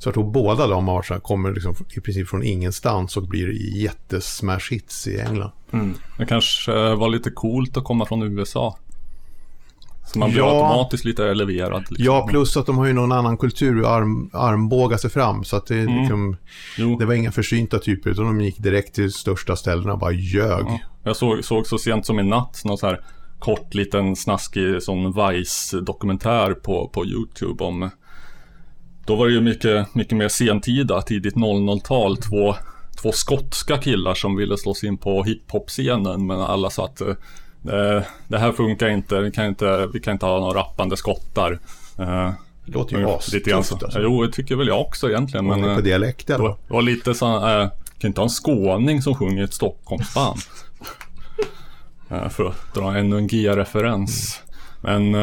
Så 0.00 0.08
jag 0.08 0.14
tror 0.14 0.30
båda 0.30 0.66
de 0.66 0.88
här, 0.88 1.20
kommer 1.20 1.52
liksom 1.52 1.74
i 1.96 2.00
princip 2.00 2.28
från 2.28 2.42
ingenstans 2.42 3.16
och 3.16 3.22
blir 3.28 3.76
jättesmash 3.82 4.70
hits 4.70 5.06
i 5.06 5.20
England. 5.20 5.50
Mm. 5.72 5.94
Det 6.18 6.26
kanske 6.26 6.72
var 6.94 7.08
lite 7.08 7.30
coolt 7.30 7.76
att 7.76 7.84
komma 7.84 8.06
från 8.06 8.22
USA. 8.22 8.76
Så 10.06 10.18
man 10.18 10.30
blir 10.30 10.40
Ja. 10.40 10.46
automatiskt 10.50 11.04
lite 11.04 11.24
eleverad. 11.26 11.80
Liksom. 11.80 12.04
Ja, 12.04 12.26
plus 12.30 12.56
att 12.56 12.66
de 12.66 12.78
har 12.78 12.86
ju 12.86 12.92
någon 12.92 13.12
annan 13.12 13.36
kultur 13.36 13.82
och 13.82 13.90
arm, 13.90 14.30
armbåga 14.32 14.98
sig 14.98 15.10
fram. 15.10 15.44
Så 15.44 15.56
att 15.56 15.66
det, 15.66 15.78
Mm. 15.80 15.96
liksom, 15.98 16.36
det 16.98 17.04
var 17.04 17.14
inga 17.14 17.32
försynta 17.32 17.78
typer 17.78 18.10
utan 18.10 18.24
de 18.24 18.40
gick 18.40 18.58
direkt 18.58 18.94
till 18.94 19.12
största 19.12 19.56
ställena 19.56 19.92
och 19.92 19.98
bara 19.98 20.12
ljög. 20.12 20.64
Ja. 20.68 20.78
Jag 21.02 21.16
såg, 21.16 21.44
såg 21.44 21.66
så 21.66 21.78
sent 21.78 22.06
som 22.06 22.20
i 22.20 22.22
natt 22.22 22.62
någon 22.64 22.78
så 22.78 22.86
här 22.86 23.00
kort 23.38 23.74
liten 23.74 24.16
snaskig 24.16 24.82
sån 24.82 25.12
Vice-dokumentär 25.12 26.54
på, 26.54 26.88
på 26.88 27.06
YouTube 27.06 27.64
om 27.64 27.90
Då 29.06 29.16
var 29.16 29.26
det 29.26 29.32
ju 29.32 29.40
mycket, 29.40 29.94
mycket 29.94 30.16
mer 30.18 30.28
sentida, 30.28 31.02
tidigt 31.02 31.34
00-tal, 31.34 32.16
två, 32.16 32.54
två 33.02 33.12
skotska 33.12 33.76
killar 33.78 34.14
som 34.14 34.36
ville 34.36 34.56
slå 34.58 34.74
sig 34.74 34.88
in 34.88 34.98
på 34.98 35.24
hiphop-scenen 35.24 36.26
men 36.26 36.40
alla 36.40 36.70
sa 36.70 36.84
att 36.84 37.00
eh, 37.00 38.02
det 38.28 38.38
här 38.38 38.52
funkar 38.52 38.88
inte, 38.88 39.20
vi 39.20 39.30
kan 39.30 39.46
inte, 39.46 39.88
vi 39.92 40.00
kan 40.00 40.12
inte 40.12 40.26
ha 40.26 40.40
några 40.40 40.60
rappande 40.60 40.96
skottar. 40.96 41.58
Eh, 41.98 42.30
Det 42.66 42.72
låter 42.72 42.98
ju 42.98 43.08
astufft 43.10 43.46
så. 43.50 43.56
alltså. 43.56 44.00
Jo, 44.00 44.22
det 44.22 44.32
tycker 44.32 44.56
väl 44.56 44.68
jag 44.68 44.80
också 44.80 45.08
egentligen. 45.08 45.46
Men, 45.46 45.60
Men, 45.60 45.74
på 45.74 45.80
eh, 45.80 45.84
dialekt 45.84 46.30
eller? 46.30 46.48
det 46.48 46.56
var 46.74 46.82
lite 46.82 47.14
så 47.14 47.36
eh, 47.48 47.68
kan 47.98 48.08
inte 48.08 48.20
ha 48.20 48.24
en 48.24 48.30
skåning 48.30 49.02
som 49.02 49.14
sjunger 49.14 49.40
i 49.42 49.44
ett 49.44 49.54
Stockholmsband. 49.54 50.38
Eh, 52.12 52.28
för 52.28 52.44
att 52.44 52.74
dra 52.74 52.96
ännu 52.96 53.16
en 53.18 53.26
G-referens. 53.26 54.40
Men 54.80 55.14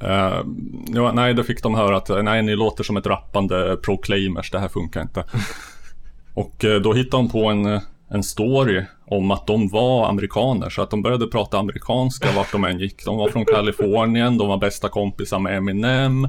eh, 0.00 0.44
ja, 0.86 1.12
nej, 1.12 1.34
då 1.34 1.42
fick 1.42 1.62
de 1.62 1.74
höra 1.74 1.96
att 1.96 2.10
eh, 2.10 2.22
nej, 2.22 2.42
ni 2.42 2.56
låter 2.56 2.84
som 2.84 2.96
ett 2.96 3.06
rappande 3.06 3.76
Proclaimers, 3.76 4.50
det 4.50 4.58
här 4.58 4.68
funkar 4.68 5.02
inte. 5.02 5.24
Och 6.34 6.64
eh, 6.64 6.80
då 6.80 6.92
hittade 6.92 7.22
de 7.22 7.28
på 7.28 7.44
en, 7.46 7.80
en 8.10 8.22
story 8.22 8.84
om 9.06 9.30
att 9.30 9.46
de 9.46 9.68
var 9.68 10.08
amerikaner. 10.08 10.70
Så 10.70 10.82
att 10.82 10.90
de 10.90 11.02
började 11.02 11.26
prata 11.26 11.58
amerikanska 11.58 12.28
vart 12.36 12.52
de 12.52 12.64
än 12.64 12.78
gick. 12.78 13.04
De 13.04 13.16
var 13.16 13.28
från 13.28 13.44
Kalifornien, 13.44 14.38
de 14.38 14.48
var 14.48 14.58
bästa 14.58 14.88
kompisar 14.88 15.38
med 15.38 15.56
Eminem. 15.56 16.28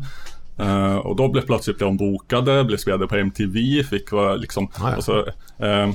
Uh, 0.62 0.96
och 0.96 1.16
då 1.16 1.28
blev 1.28 1.42
plötsligt 1.42 1.80
de 1.80 1.98
bokade, 1.98 2.64
blev 2.64 2.78
spelade 2.78 3.08
på 3.08 3.16
MTV, 3.16 3.84
fick 3.84 4.12
vara 4.12 4.36
liksom... 4.36 4.72
Ah, 4.76 4.92
ja. 4.96 5.02
så, 5.02 5.20
uh, 5.20 5.94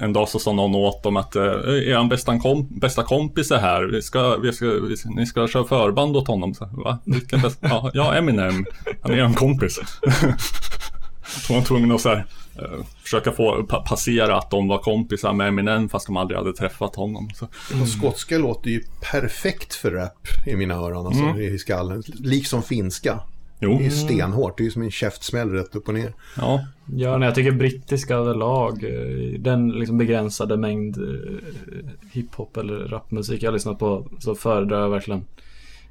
en 0.00 0.12
dag 0.12 0.28
så 0.28 0.38
sa 0.38 0.52
någon 0.52 0.74
åt 0.74 1.02
dem 1.02 1.16
att 1.16 1.36
uh, 1.36 1.42
är 1.42 1.94
han 1.94 2.08
bästa, 2.08 2.38
kom, 2.38 2.68
bästa 2.80 3.02
kompis 3.02 3.50
är 3.50 3.58
här, 3.58 3.82
vi 3.82 4.02
ska, 4.02 4.36
vi 4.36 4.52
ska, 4.52 4.66
vi, 4.66 4.96
ni 5.16 5.26
ska 5.26 5.48
köra 5.48 5.64
förband 5.64 6.16
åt 6.16 6.28
honom. 6.28 6.54
Så, 6.54 6.68
Va? 6.72 6.98
Vilken 7.04 7.40
bästa? 7.40 7.68
Ja, 7.70 7.90
ja, 7.94 8.14
Eminem, 8.14 8.66
han 9.02 9.12
är 9.12 9.18
en 9.18 9.34
kompis. 9.34 9.74
så 11.26 11.52
var 11.52 11.60
de 11.60 11.66
tvungna 11.66 11.94
att 11.94 12.00
så 12.00 12.08
här, 12.08 12.26
uh, 12.62 12.84
försöka 13.02 13.32
få 13.32 13.62
pa 13.62 13.80
passera 13.80 14.38
att 14.38 14.50
de 14.50 14.68
var 14.68 14.78
kompisar 14.78 15.32
med 15.32 15.48
Eminem 15.48 15.88
fast 15.88 16.06
de 16.06 16.16
aldrig 16.16 16.38
hade 16.38 16.52
träffat 16.52 16.96
honom. 16.96 17.30
Så. 17.34 17.48
Och 17.82 17.88
skotska 17.88 18.38
låter 18.38 18.70
ju 18.70 18.82
perfekt 19.12 19.74
för 19.74 19.90
rap 19.90 20.28
i 20.46 20.56
mina 20.56 20.74
öron, 20.74 21.06
alltså 21.06 21.40
i 21.40 21.58
skallen. 21.58 22.02
Liksom 22.06 22.62
finska. 22.62 23.20
Jo, 23.62 23.78
Det 23.78 23.86
är 23.86 23.90
stenhårt, 23.90 24.58
det 24.58 24.66
är 24.66 24.70
som 24.70 24.82
en 24.82 24.90
käftsmäll 24.90 25.50
rätt 25.50 25.74
upp 25.76 25.88
och 25.88 25.94
ner. 25.94 26.12
ja, 26.36 26.66
Ja, 26.96 27.18
nej, 27.18 27.26
jag 27.26 27.34
tycker 27.34 27.50
brittiska 27.52 28.14
överlag, 28.16 28.84
eh, 28.84 29.40
den 29.40 29.68
liksom 29.68 29.98
begränsade 29.98 30.56
mängd 30.56 30.96
eh, 30.98 31.84
hiphop 32.12 32.56
eller 32.56 32.74
rapmusik 32.88 33.42
jag 33.42 33.52
lyssnat 33.54 33.78
på, 33.78 34.06
så 34.18 34.34
föredrar 34.34 34.80
jag 34.80 34.88
verkligen 34.90 35.24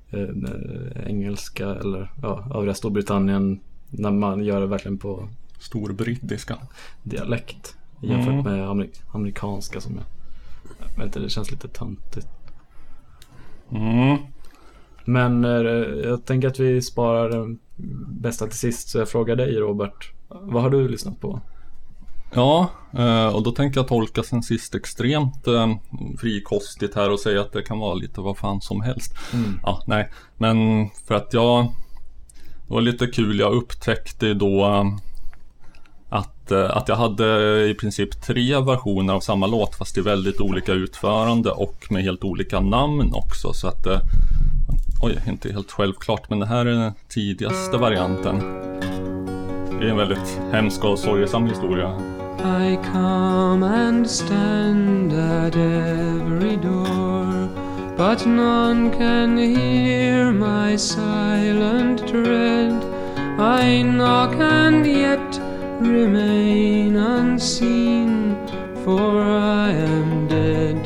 eh, 0.09 1.07
engelska 1.07 1.67
eller 1.69 2.11
ja, 2.21 2.47
övriga 2.55 2.73
Storbritannien 2.73 3.59
när 3.89 4.11
man 4.11 4.43
gör 4.45 4.59
det 4.61 4.67
verkligen 4.67 4.97
på 4.97 5.29
storbrittiska. 5.59 6.55
dialekt 7.03 7.75
jämfört 8.01 8.33
Mm. 8.33 8.43
med 8.43 8.67
amer- 8.69 9.01
amerikanska 9.13 9.81
som 9.81 9.93
jag, 9.95 10.03
jag 10.91 10.97
vet 10.97 11.05
inte, 11.05 11.19
det 11.19 11.29
känns 11.29 11.51
lite 11.51 11.67
töntigt. 11.67 12.27
Mm. 13.71 14.17
Men 15.09 15.45
eh, 15.45 15.51
jag 16.03 16.25
tänker 16.25 16.47
att 16.47 16.59
vi 16.59 16.81
sparar 16.81 17.29
den 17.29 17.59
bästa 18.07 18.47
till 18.47 18.57
sist, 18.57 18.89
så 18.89 18.97
jag 18.97 19.09
frågar 19.09 19.35
dig 19.35 19.55
Robert. 19.55 20.11
Vad 20.27 20.63
har 20.63 20.69
du 20.69 20.87
lyssnat 20.87 21.21
på? 21.21 21.41
Ja, 22.33 22.69
eh, 22.97 23.27
och 23.27 23.43
då 23.43 23.51
tänkte 23.51 23.79
jag 23.79 23.87
tolka 23.87 24.23
sen 24.23 24.43
sist 24.43 24.75
extremt 24.75 25.47
eh, 25.47 25.75
frikostigt 26.19 26.95
här 26.95 27.11
och 27.11 27.19
säga 27.19 27.41
att 27.41 27.53
det 27.53 27.61
kan 27.61 27.79
vara 27.79 27.93
lite 27.93 28.21
vad 28.21 28.37
fan 28.37 28.61
som 28.61 28.81
helst. 28.81 29.13
Ja, 29.63 29.83
nej, 29.87 30.09
men 30.37 30.89
för 31.07 31.15
att 31.15 31.33
jag... 31.33 31.63
Det 32.67 32.73
var 32.73 32.81
lite 32.81 33.07
kul, 33.07 33.39
jag 33.39 33.53
upptäckte 33.53 34.33
då 34.33 34.65
att, 36.09 36.51
att 36.51 36.87
jag 36.87 36.95
hade 36.95 37.25
i 37.69 37.73
princip 37.73 38.21
tre 38.21 38.59
versioner 38.59 39.13
av 39.13 39.19
samma 39.19 39.47
låt 39.47 39.75
fast 39.75 39.97
i 39.97 40.01
väldigt 40.01 40.41
olika 40.41 40.73
utförande 40.73 41.51
och 41.51 41.87
med 41.89 42.03
helt 42.03 42.23
olika 42.23 42.59
namn 42.59 43.13
också. 43.13 43.53
Så 43.53 43.67
att 43.67 43.87
Oj, 45.01 45.19
inte 45.27 45.51
helt 45.51 45.71
självklart, 45.71 46.29
men 46.29 46.39
det 46.39 46.45
här 46.45 46.65
är 46.65 46.71
den 46.71 46.93
tidigaste 47.07 47.77
varianten. 47.77 48.39
Det 49.79 49.85
är 49.85 49.89
en 49.89 49.97
väldigt 49.97 50.39
hemsk 50.51 50.85
och 50.85 50.99
sorgesam 50.99 51.47
historia. 51.47 51.99
I 52.39 52.77
come 52.91 53.65
and 53.65 54.09
stand 54.09 55.13
at 55.13 55.55
every 55.55 56.55
door, 56.55 57.47
but 57.97 58.25
none 58.25 58.91
can 58.97 59.37
hear 59.37 60.31
my 60.31 60.77
silent 60.77 62.07
tread. 62.07 62.83
I 63.39 63.83
knock 63.83 64.35
and 64.39 64.87
yet 64.87 65.41
remain 65.79 66.95
unseen, 66.95 68.35
for 68.85 69.21
I 69.21 69.71
am 69.71 70.27
dead, 70.27 70.77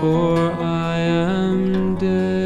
for 0.00 0.52
I 0.62 1.00
am 1.00 1.96
dead. 2.00 2.37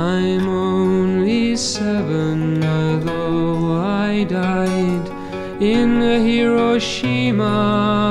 I'm 0.00 0.48
only 0.48 1.56
seven, 1.56 2.64
although 2.64 3.74
I 3.74 4.24
died 4.24 5.06
in 5.60 6.00
Hiroshima 6.00 7.44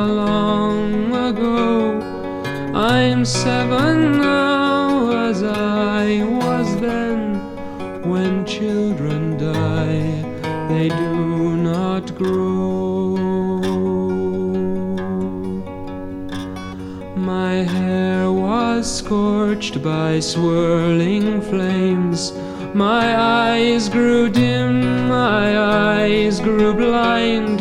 long 0.07 1.11
ago. 1.29 1.99
I'm 2.75 3.25
seven 3.25 4.19
now, 4.19 5.29
as 5.29 5.41
I 5.41 6.23
was 6.23 6.79
then. 6.79 7.21
When 8.07 8.45
children 8.45 9.37
die, 9.37 10.21
they 10.69 10.89
do 10.89 11.08
was 18.79 18.99
scorched 18.99 19.83
by 19.83 20.21
swirling 20.21 21.41
flames. 21.41 22.31
My 22.73 23.07
eyes 23.19 23.89
grew 23.89 24.29
dim, 24.29 25.09
my 25.09 25.47
eyes 25.59 26.39
grew 26.39 26.73
blind. 26.73 27.59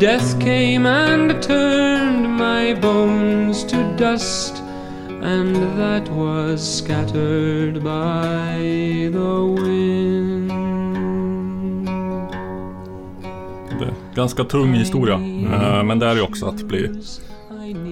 Death 0.00 0.40
came 0.40 0.86
and 0.86 1.42
turned 1.42 2.26
my 2.46 2.72
bones 2.80 3.62
to 3.64 3.76
dust, 3.98 4.62
and 5.32 5.54
that 5.78 6.08
was 6.08 6.60
scattered 6.78 7.84
by 7.84 9.10
the 9.12 9.34
wind. 9.60 10.50
Ganska 14.14 14.44
tung 14.44 14.72
historia. 14.74 15.14
Eh, 15.14 15.82
Men 15.82 15.98
det 15.98 16.06
är 16.06 16.14
ju 16.14 16.22
också 16.22 16.46
att 16.46 16.62
bli 16.62 16.90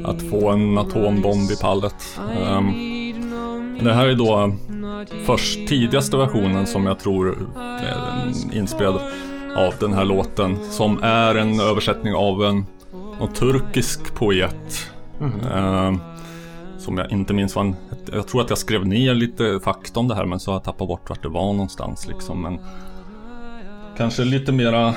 att 0.04 0.22
få 0.22 0.48
en 0.50 0.78
atombomb 0.78 1.50
i 1.50 1.56
pallet. 1.60 2.18
Ehm, 2.46 2.72
Det 3.84 3.92
här 3.92 4.06
är 4.08 4.14
då 4.14 4.52
först 5.26 5.68
tidigaste 5.68 6.16
versionen 6.16 6.66
som 6.66 6.86
jag 6.86 6.98
tror 6.98 7.48
är 7.58 8.56
inspelad 8.56 9.00
av 9.56 9.74
den 9.80 9.92
här 9.92 10.04
låten. 10.04 10.56
Som 10.70 11.02
är 11.02 11.34
en 11.34 11.60
översättning 11.60 12.14
av 12.14 12.44
en, 12.44 12.66
en 13.20 13.32
turkisk 13.34 14.14
poet. 14.14 14.90
Ehm, 15.54 15.98
Som 16.78 16.98
jag 16.98 17.12
inte 17.12 17.34
minns 17.34 17.56
vad. 17.56 17.74
Jag 18.12 18.28
tror 18.28 18.40
att 18.40 18.48
jag 18.50 18.58
skrev 18.58 18.86
ner 18.86 19.14
lite 19.14 19.60
fakta 19.64 20.00
om 20.00 20.08
det 20.08 20.14
här 20.14 20.24
men 20.24 20.40
så 20.40 20.50
har 20.50 20.56
jag 20.56 20.64
tappat 20.64 20.88
bort 20.88 21.10
vart 21.10 21.22
det 21.22 21.28
var 21.28 21.52
någonstans 21.52 22.08
liksom. 22.08 22.42
Men 22.42 22.58
kanske 23.96 24.24
lite 24.24 24.52
mera 24.52 24.94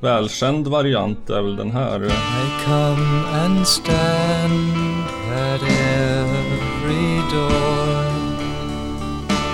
välkänd 0.00 0.66
variant 0.66 1.30
är 1.30 1.42
väl 1.42 1.56
den 1.56 1.70
här. 1.70 2.04
I 2.04 2.64
come 2.64 3.24
and 3.44 3.66
stand 3.66 5.04
at 5.32 5.62
every 5.62 7.20
door, 7.32 8.04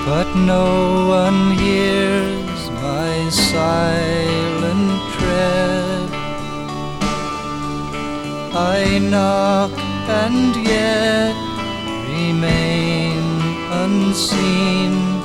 but 0.06 0.36
no 0.36 1.08
one 1.08 1.50
hears 1.58 2.70
my 2.70 3.30
silent 3.30 5.00
tread. 5.18 6.10
I 8.54 8.98
knock 8.98 9.72
and 10.08 10.56
yet 10.56 11.36
remain 12.08 13.22
unseen, 13.72 15.22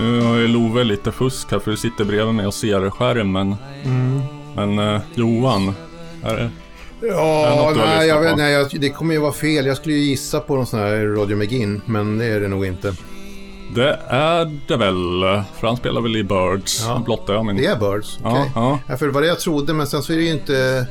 Nu 0.00 0.20
har 0.20 0.36
ju 0.36 0.48
Love 0.48 0.84
lite 0.84 1.12
fusk 1.12 1.50
här 1.52 1.58
för 1.58 1.70
du 1.70 1.76
sitter 1.76 2.04
bredvid 2.04 2.34
mig 2.34 2.46
och 2.46 2.54
ser 2.54 2.90
skärmen. 2.90 3.56
Men 4.56 4.78
eh, 4.78 5.00
Johan, 5.14 5.74
är 6.24 6.34
det... 6.36 6.50
Det 7.00 7.06
Ja, 7.06 7.50
har 7.64 7.74
nej, 7.74 8.08
jag 8.08 8.20
vet, 8.20 8.36
nej 8.36 8.52
jag, 8.52 8.80
det 8.80 8.90
kommer 8.90 9.14
ju 9.14 9.20
vara 9.20 9.32
fel. 9.32 9.66
Jag 9.66 9.76
skulle 9.76 9.94
ju 9.94 10.00
gissa 10.00 10.40
på 10.40 10.56
någon 10.56 10.66
sån 10.66 10.80
här 10.80 11.06
Radio 11.16 11.36
McGinn, 11.36 11.80
men 11.86 12.18
det 12.18 12.24
är 12.24 12.40
det 12.40 12.48
nog 12.48 12.66
inte. 12.66 12.94
Det 13.74 13.98
är 14.08 14.58
det 14.68 14.76
väl, 14.76 15.20
för 15.58 15.66
han 15.66 15.76
spelar 15.76 16.00
väl 16.00 16.16
i 16.16 16.24
Birds, 16.24 16.84
Ja. 16.88 17.02
blottar 17.04 17.34
jag 17.34 17.46
min... 17.46 17.56
Det 17.56 17.66
är 17.66 17.76
Birds, 17.76 18.18
okej. 18.24 18.50
Ja, 18.54 18.78
ja. 18.88 18.96
för 18.96 19.06
det 19.06 19.12
var 19.12 19.20
det 19.20 19.26
jag 19.26 19.40
trodde, 19.40 19.74
men 19.74 19.86
sen 19.86 20.02
så 20.02 20.12
är 20.12 20.16
det 20.16 20.22
ju 20.22 20.30
inte 20.32 20.86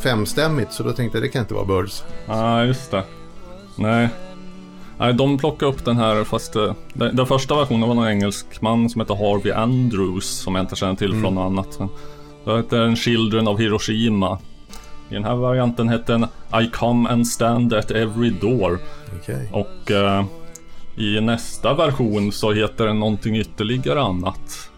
femstämmigt, 0.00 0.72
så 0.72 0.82
då 0.82 0.92
tänkte 0.92 1.18
jag 1.18 1.24
det 1.24 1.28
kan 1.28 1.42
inte 1.42 1.54
vara 1.54 1.64
Birds. 1.64 2.04
Ja, 2.26 2.64
just 2.64 2.90
det. 2.90 3.02
Nej. 3.76 4.08
Nej, 4.98 5.14
de 5.14 5.38
plockade 5.38 5.72
upp 5.72 5.84
den 5.84 5.96
här 5.96 6.24
fast 6.24 6.56
eh, 6.56 6.74
den, 6.92 7.16
den 7.16 7.26
första 7.26 7.56
versionen 7.56 7.88
var 7.88 7.94
någon 7.94 8.08
engelsk 8.08 8.60
man 8.60 8.90
som 8.90 9.00
heter 9.00 9.14
Harvey 9.14 9.52
Andrews 9.52 10.26
som 10.26 10.54
jag 10.54 10.62
inte 10.62 10.76
känner 10.76 10.94
till 10.94 11.20
från 11.20 11.34
något 11.34 11.46
annat. 11.46 11.78
Men 11.78 11.88
det 12.44 12.56
heter 12.56 12.80
en 12.80 12.96
Children 12.96 13.48
of 13.48 13.60
Hiroshima. 13.60 14.38
I 15.08 15.14
den 15.14 15.24
här 15.24 15.34
varianten 15.34 15.88
hette 15.88 16.12
den 16.12 16.26
I 16.62 16.70
come 16.72 17.08
and 17.08 17.28
stand 17.28 17.72
at 17.72 17.90
every 17.90 18.30
door. 18.30 18.78
Okej. 19.20 19.50
Och 19.52 19.90
eh, 19.90 20.24
i 20.96 21.20
nästa 21.20 21.74
version 21.74 22.32
så 22.32 22.52
heter 22.52 22.86
den 22.86 22.98
någonting 22.98 23.36
ytterligare 23.36 24.02
annat. 24.02 24.70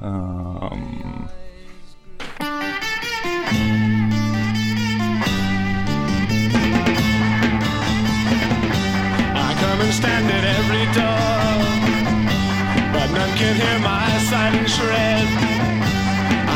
come 9.79 9.87
and 9.87 9.95
stand 9.95 10.31
at 10.31 10.45
every 10.59 10.87
door. 10.99 11.63
But 12.93 13.09
none 13.13 13.35
can 13.37 13.55
hear 13.55 13.79
my 13.81 14.09
silent 14.31 14.69
shred. 14.69 15.27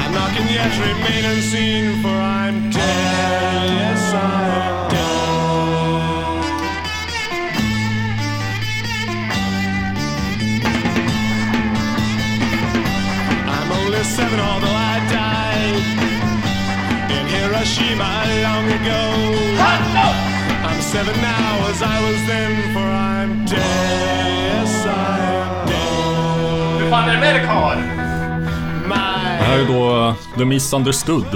I 0.01 0.09
knock 0.15 0.35
and 0.41 0.51
yet 0.51 0.73
remain 0.87 1.25
unseen, 1.33 2.03
for 2.03 2.09
I'm 2.09 2.71
dead. 2.71 3.71
Yes, 3.81 4.13
I 4.13 4.49
am 4.59 4.91
dead. 4.91 5.13
I'm 13.55 13.69
only 13.81 14.03
seven, 14.17 14.41
although 14.41 14.79
I 14.93 14.97
died 15.19 15.85
in 17.17 17.25
Hiroshima 17.35 18.13
long 18.47 18.67
ago. 18.79 19.03
Hot, 19.63 19.83
no! 19.95 20.32
Seven 20.93 21.17
now, 21.23 21.71
as 21.71 21.83
I 21.83 21.97
was 22.07 22.21
then, 22.27 22.53
for 22.75 22.81
I'm 22.81 23.47
dead. 23.47 24.63
Yes, 24.63 24.87
I'm 24.87 25.67
dead. 25.67 26.91
fan 26.91 27.09
är 27.09 27.15
det 27.15 27.21
med 27.21 27.35
dig 27.35 27.47
Karl? 27.47 27.79
Det 29.39 29.45
här 29.45 29.59
är 29.59 29.67
då 29.67 30.09
uh, 30.09 30.15
The 30.39 30.45
Misunderstood. 30.45 31.35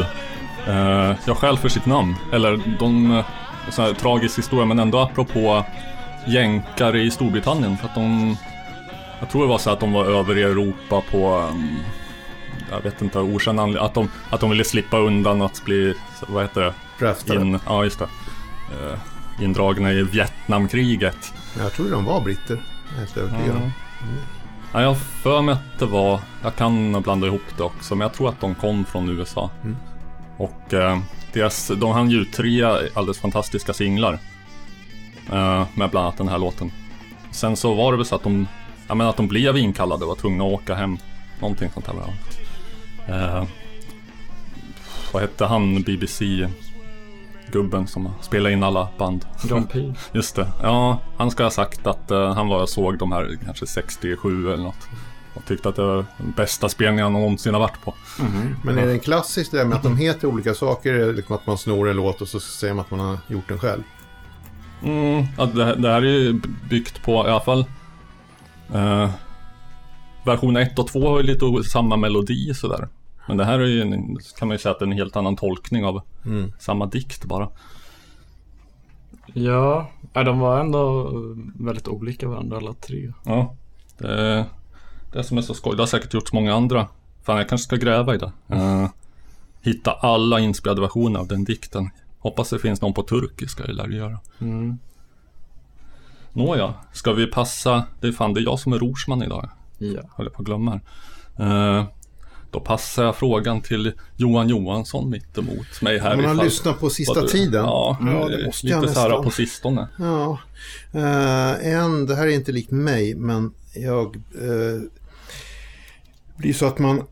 Uh, 0.68 1.14
jag 1.26 1.36
själv 1.36 1.56
för 1.56 1.68
sitt 1.68 1.86
namn. 1.86 2.16
Eller 2.32 2.76
de... 2.78 3.10
Uh, 3.10 3.24
sån 3.70 3.84
här 3.84 3.92
tragisk 3.92 4.38
historia, 4.38 4.64
men 4.64 4.78
ändå 4.78 4.98
apropå 4.98 5.64
jänkare 6.26 7.00
i 7.00 7.10
Storbritannien. 7.10 7.76
För 7.76 7.88
att 7.88 7.94
de... 7.94 8.36
Jag 9.20 9.30
tror 9.30 9.42
det 9.42 9.48
var 9.48 9.58
så 9.58 9.70
att 9.70 9.80
de 9.80 9.92
var 9.92 10.04
över 10.04 10.38
i 10.38 10.42
Europa 10.42 11.02
på... 11.10 11.36
Um, 11.36 11.78
jag 12.70 12.80
vet 12.80 13.02
inte, 13.02 13.18
okänd 13.18 13.60
anledning. 13.60 13.84
Att 13.84 13.94
de, 13.94 14.10
att 14.30 14.40
de 14.40 14.50
ville 14.50 14.64
slippa 14.64 14.98
undan 14.98 15.42
att 15.42 15.64
bli... 15.64 15.94
Vad 16.28 16.42
heter 16.42 16.60
det? 16.60 16.74
Draftade. 16.98 17.40
In, 17.40 17.60
ja, 17.66 17.84
just 17.84 17.98
det. 17.98 18.04
Uh, 18.04 18.98
indragna 19.40 19.92
i 19.92 20.02
Vietnamkriget. 20.02 21.32
Jag 21.58 21.72
tror 21.72 21.90
de 21.90 22.04
var 22.04 22.20
britter. 22.20 22.62
Helt 22.98 23.16
övertygad 23.16 23.56
om. 23.56 23.72
Ja, 24.72 24.80
jag 24.80 24.88
har 24.88 24.94
för 24.94 25.42
mig 25.42 25.52
att 25.54 25.78
det 25.78 25.86
var, 25.86 26.20
jag 26.42 26.56
kan 26.56 27.02
blanda 27.02 27.26
ihop 27.26 27.42
det 27.56 27.62
också, 27.62 27.94
men 27.94 28.04
jag 28.04 28.12
tror 28.14 28.28
att 28.28 28.40
de 28.40 28.54
kom 28.54 28.84
från 28.84 29.08
USA. 29.08 29.50
Och 30.36 30.74
eh, 30.74 30.98
deras, 31.32 31.68
de 31.76 31.90
hann 31.92 32.10
ju 32.10 32.24
tre 32.24 32.64
alldeles 32.94 33.18
fantastiska 33.18 33.72
singlar. 33.72 34.18
Eh, 35.32 35.64
med 35.74 35.90
bland 35.90 36.06
annat 36.06 36.18
den 36.18 36.28
här 36.28 36.38
låten. 36.38 36.72
Sen 37.30 37.56
så 37.56 37.74
var 37.74 37.92
det 37.92 37.96
väl 37.98 38.06
så 38.06 38.14
att 38.14 38.22
de, 38.22 38.46
jag 38.88 38.96
menar 38.96 39.10
att 39.10 39.16
de 39.16 39.28
blev 39.28 39.56
inkallade 39.56 40.02
och 40.04 40.08
var 40.08 40.16
tvungna 40.16 40.44
att 40.44 40.52
åka 40.52 40.74
hem. 40.74 40.98
Någonting 41.40 41.70
sånt 41.74 41.86
det. 43.06 43.12
eh, 43.14 43.44
Vad 45.12 45.22
hette 45.22 45.44
han, 45.46 45.82
BBC 45.82 46.48
gubben 47.56 47.86
som 47.86 48.08
spelade 48.20 48.52
in 48.52 48.62
alla 48.62 48.88
band? 48.98 49.26
John 49.48 49.66
Peel. 49.66 49.94
Just 50.12 50.36
det. 50.36 50.48
Ja, 50.62 51.00
han 51.16 51.30
ska 51.30 51.42
ha 51.42 51.50
sagt 51.50 51.86
att 51.86 52.10
eh, 52.10 52.34
han 52.34 52.48
var 52.48 52.62
och 52.62 52.68
såg 52.68 52.98
de 52.98 53.12
här 53.12 53.38
kanske 53.44 53.66
67 53.66 54.52
eller 54.52 54.62
något. 54.62 54.88
Och 55.34 55.44
tyckte 55.44 55.68
att 55.68 55.76
det 55.76 55.82
var 55.82 55.96
den 56.18 56.32
bästa 56.36 56.68
spelningen 56.68 57.02
han 57.02 57.12
någonsin 57.12 57.54
har 57.54 57.60
varit 57.60 57.84
på. 57.84 57.94
Men 58.64 58.78
är 58.78 58.86
det 58.86 58.92
en 58.92 59.00
klassisk 59.00 59.50
det 59.50 59.58
där 59.58 59.64
med 59.64 59.76
att 59.76 59.82
de 59.82 59.96
heter 59.96 60.28
olika 60.28 60.54
saker? 60.54 61.12
Liksom 61.12 61.36
att 61.36 61.46
man 61.46 61.58
snor 61.58 61.88
en 61.88 61.96
låt 61.96 62.20
och 62.20 62.28
så 62.28 62.40
säger 62.40 62.74
man 62.74 62.84
att 62.84 62.90
man 62.90 63.00
har 63.00 63.18
gjort 63.28 63.48
den 63.48 63.58
själv? 63.58 63.82
Mm, 64.82 65.24
ja, 65.38 65.46
det, 65.46 65.74
det 65.74 65.88
här 65.88 66.02
är 66.02 66.18
ju 66.18 66.40
byggt 66.70 67.02
på 67.02 67.12
i 67.12 67.30
alla 67.30 67.40
fall 67.40 67.64
eh, 68.74 69.10
Version 70.24 70.56
1 70.56 70.78
och 70.78 70.88
2 70.88 71.08
har 71.08 71.20
ju 71.20 71.26
lite 71.26 71.68
samma 71.70 71.96
melodi 71.96 72.54
sådär. 72.54 72.88
Men 73.28 73.36
det 73.36 73.44
här 73.44 73.58
är 73.58 73.66
ju 73.66 73.80
en, 73.82 74.18
kan 74.38 74.48
man 74.48 74.54
ju 74.54 74.58
säga 74.58 74.72
att 74.72 74.78
det 74.78 74.84
är 74.84 74.86
en 74.86 74.92
helt 74.96 75.16
annan 75.16 75.36
tolkning 75.36 75.84
av 75.84 76.02
samma 76.58 76.86
dikt 76.86 77.24
bara. 77.24 77.48
Ja, 79.32 79.90
de 80.12 80.38
var 80.38 80.60
ändå 80.60 81.10
väldigt 81.54 81.88
olika 81.88 82.28
varandra 82.28 82.56
alla 82.56 82.72
tre. 82.72 83.12
Ja, 83.24 83.54
det 83.98 84.08
är 84.08 84.44
det 85.12 85.24
som 85.24 85.38
är 85.38 85.42
så 85.42 85.54
skoj. 85.54 85.76
Det 85.76 85.82
har 85.82 85.86
säkert 85.86 86.14
gjorts 86.14 86.32
många 86.32 86.54
andra. 86.54 86.88
Fan, 87.22 87.36
jag 87.36 87.48
kanske 87.48 87.64
ska 87.64 87.76
gräva 87.76 88.14
i 88.14 88.18
det. 88.18 88.32
Eh, 88.48 88.88
hitta 89.60 89.92
alla 89.92 90.40
inspelade 90.40 90.80
versioner 90.80 91.20
av 91.20 91.28
den 91.28 91.44
dikten. 91.44 91.90
Hoppas 92.18 92.50
det 92.50 92.58
finns 92.58 92.80
någon 92.80 92.94
på 92.94 93.02
turkiska, 93.02 93.66
det 93.66 93.72
lär 93.72 93.86
det 93.86 93.96
göra. 93.96 94.20
Mm. 94.38 94.78
Nåja, 96.32 96.74
ska 96.92 97.12
vi 97.12 97.26
passa? 97.26 97.84
Det 98.00 98.06
är 98.06 98.12
fan, 98.12 98.34
det 98.34 98.40
är 98.40 98.44
jag 98.44 98.58
som 98.58 98.72
är 98.72 98.78
rorsman 98.78 99.22
idag. 99.22 99.48
Ja. 99.78 100.00
Håller 100.10 100.30
på 100.30 100.42
att 100.42 100.46
glömma 100.46 100.80
här. 101.36 101.86
Eh, 102.56 102.60
då 102.60 102.66
passar 102.66 103.04
jag 103.04 103.16
frågan 103.16 103.60
till 103.60 103.92
Johan 104.16 104.48
Johansson 104.48 105.10
mitt 105.10 105.38
emot 105.38 105.82
mig 105.82 105.98
här. 105.98 106.10
Om 106.14 106.16
man 106.16 106.24
har 106.26 106.34
ifall- 106.34 106.44
lyssnat 106.44 106.80
på 106.80 106.90
sista 106.90 107.20
du- 107.20 107.28
tiden? 107.28 107.64
Ja, 107.64 107.96
Ja, 108.00 108.28
det 108.28 108.40
eh, 108.40 108.46
måste 108.46 108.66
lite 108.66 108.78
jag 108.78 108.90
så 108.90 109.00
här 109.00 109.08
nästan. 109.08 109.24
på 109.24 109.30
sistone. 109.30 109.88
Ja, 109.98 110.38
eh, 110.92 111.72
en, 111.74 112.06
det 112.06 112.14
här 112.16 112.26
är 112.26 112.30
inte 112.30 112.52
likt 112.52 112.70
mig, 112.70 113.14
men 113.14 113.52
jag... 113.74 114.16
Eh, 114.16 114.80
det 116.36 116.42
blir 116.42 116.52
så 116.52 116.66
att 116.66 116.78
man... 116.78 117.02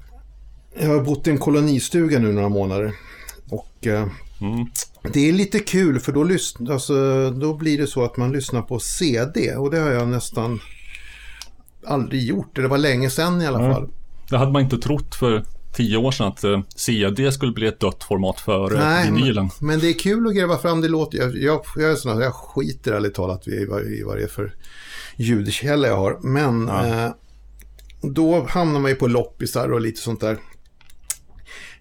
Jag 0.80 0.88
har 0.88 1.00
bott 1.00 1.26
i 1.26 1.30
en 1.30 1.38
kolonistuga 1.38 2.18
nu 2.18 2.32
några 2.32 2.48
månader. 2.48 2.92
Och 3.50 3.86
eh, 3.86 4.06
Mm. 4.40 4.66
det 5.12 5.28
är 5.28 5.32
lite 5.32 5.58
kul 5.58 6.00
för 6.00 6.12
då, 6.12 6.28
alltså, 6.72 7.30
då 7.30 7.54
blir 7.54 7.78
det 7.78 7.86
så 7.86 8.04
att 8.04 8.16
man 8.16 8.32
lyssnar 8.32 8.62
på 8.62 8.78
CD. 8.78 9.56
Och 9.56 9.70
det 9.70 9.78
har 9.78 9.90
jag 9.90 10.08
nästan 10.08 10.60
aldrig 11.86 12.22
gjort. 12.22 12.56
Det 12.56 12.68
var 12.68 12.78
länge 12.78 13.10
sedan 13.10 13.42
i 13.42 13.46
alla 13.46 13.58
Mm. 13.60 13.72
fall. 13.72 13.88
Det 14.28 14.36
hade 14.36 14.52
man 14.52 14.62
inte 14.62 14.78
trott 14.78 15.14
för 15.14 15.44
tio 15.74 15.96
år 15.96 16.10
sedan 16.10 16.26
att 16.26 16.44
eh, 16.44 16.60
CD 16.76 17.32
skulle 17.32 17.52
bli 17.52 17.66
ett 17.66 17.80
dött 17.80 18.04
format 18.04 18.40
för 18.40 18.70
Nej, 18.70 19.10
vinylen. 19.10 19.50
men, 19.60 19.68
men 19.68 19.78
det 19.78 19.88
är 19.88 19.98
kul 19.98 20.26
att 20.26 20.34
gräva 20.34 20.58
fram 20.58 20.80
det 20.80 20.88
låter. 20.88 21.18
Jag, 21.18 21.36
jag, 21.36 21.64
jag, 21.76 21.90
är 21.90 21.94
sån 21.94 22.16
här, 22.16 22.22
jag 22.22 22.34
skiter 22.34 22.92
ärligt 22.92 23.14
talat 23.14 23.48
i 23.48 23.64
vad, 23.64 23.82
i 23.82 24.02
vad 24.02 24.16
det 24.16 24.22
är 24.22 24.28
för 24.28 24.54
ljudkälla 25.16 25.88
jag 25.88 25.96
har. 25.96 26.18
Men 26.22 26.68
eh, 26.68 27.10
då 28.02 28.46
hamnar 28.48 28.80
man 28.80 28.90
ju 28.90 28.94
på 28.94 29.06
loppisar 29.06 29.72
och 29.72 29.80
lite 29.80 30.00
sånt 30.00 30.20
där. 30.20 30.38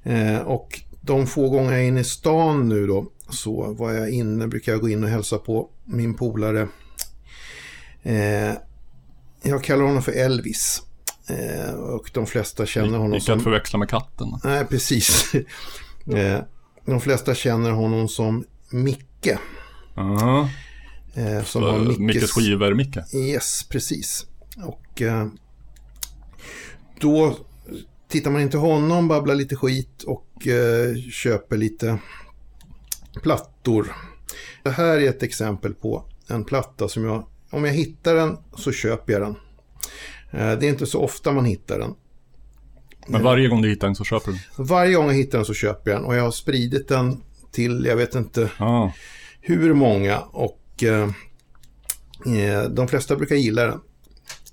Eh, 0.03 0.37
och 0.37 0.81
de 1.01 1.27
få 1.27 1.49
gånger 1.49 1.71
jag 1.71 1.81
är 1.81 1.87
inne 1.87 1.99
i 1.99 2.03
stan 2.03 2.69
nu 2.69 2.87
då 2.87 3.11
så 3.29 3.73
var 3.73 3.91
jag 3.91 4.09
inne, 4.09 4.47
brukar 4.47 4.71
jag 4.71 4.81
gå 4.81 4.89
in 4.89 5.03
och 5.03 5.09
hälsa 5.09 5.37
på 5.37 5.69
min 5.85 6.13
polare. 6.13 6.67
Eh, 8.03 8.53
jag 9.43 9.63
kallar 9.63 9.85
honom 9.85 10.01
för 10.01 10.11
Elvis. 10.11 10.81
Eh, 11.27 11.73
och 11.73 12.09
de 12.13 12.25
flesta 12.25 12.65
känner 12.65 12.97
honom 12.97 13.13
Icke 13.13 13.25
som... 13.25 13.37
att 13.37 13.43
förväxla 13.43 13.79
med 13.79 13.89
katten. 13.89 14.27
Nej, 14.43 14.65
precis. 14.65 15.31
Eh, 16.15 16.39
De 16.85 17.01
flesta 17.01 17.35
känner 17.35 17.71
honom 17.71 18.07
som 18.07 18.45
Micke. 18.69 19.29
Ja, 19.95 20.49
eh, 21.13 21.43
Som 21.43 21.63
har 21.63 21.73
uh, 21.73 21.81
Mickes... 21.81 21.99
Mickes 21.99 22.31
skivor, 22.31 22.73
Micke. 22.73 22.97
Yes, 23.13 23.63
precis. 23.69 24.25
Och 24.65 25.01
eh, 25.01 25.27
då 26.99 27.37
tittar 28.07 28.31
man 28.31 28.41
in 28.41 28.49
till 28.49 28.59
honom, 28.59 29.07
babblar 29.07 29.35
lite 29.35 29.55
skit 29.55 30.03
och 30.03 30.47
eh, 30.47 30.95
köper 31.11 31.57
lite 31.57 31.97
plattor. 33.21 33.95
Det 34.63 34.69
här 34.71 34.97
är 34.97 35.09
ett 35.09 35.23
exempel 35.23 35.73
på 35.73 36.05
en 36.27 36.43
platta 36.43 36.87
som 36.87 37.03
jag, 37.05 37.27
om 37.49 37.63
jag 37.65 37.73
hittar 37.73 38.15
den 38.15 38.37
så 38.57 38.71
köper 38.71 39.13
jag 39.13 39.21
den. 39.21 39.35
Eh, 40.33 40.51
det 40.59 40.65
är 40.65 40.69
inte 40.69 40.85
så 40.85 41.01
ofta 41.01 41.31
man 41.31 41.45
hittar 41.45 41.79
den. 41.79 41.93
Men 43.07 43.23
varje 43.23 43.47
gång 43.47 43.61
du 43.61 43.69
hittar 43.69 43.87
en 43.87 43.95
så 43.95 44.03
köper 44.03 44.31
du. 44.31 44.63
Varje 44.63 44.93
gång 44.95 45.07
jag 45.07 45.13
hittar 45.13 45.37
den 45.37 45.45
så 45.45 45.53
köper 45.53 45.91
jag 45.91 45.99
den 45.99 46.05
och 46.05 46.15
jag 46.15 46.23
har 46.23 46.31
spridit 46.31 46.87
den 46.87 47.21
till, 47.51 47.85
jag 47.85 47.95
vet 47.95 48.15
inte 48.15 48.49
Ja, 48.59 48.93
hur 49.41 49.73
många 49.73 50.19
och 50.19 50.83
eh, 50.83 51.09
eh, 52.37 52.63
de 52.69 52.87
flesta 52.87 53.15
brukar 53.15 53.35
gilla 53.35 53.65
den. 53.65 53.79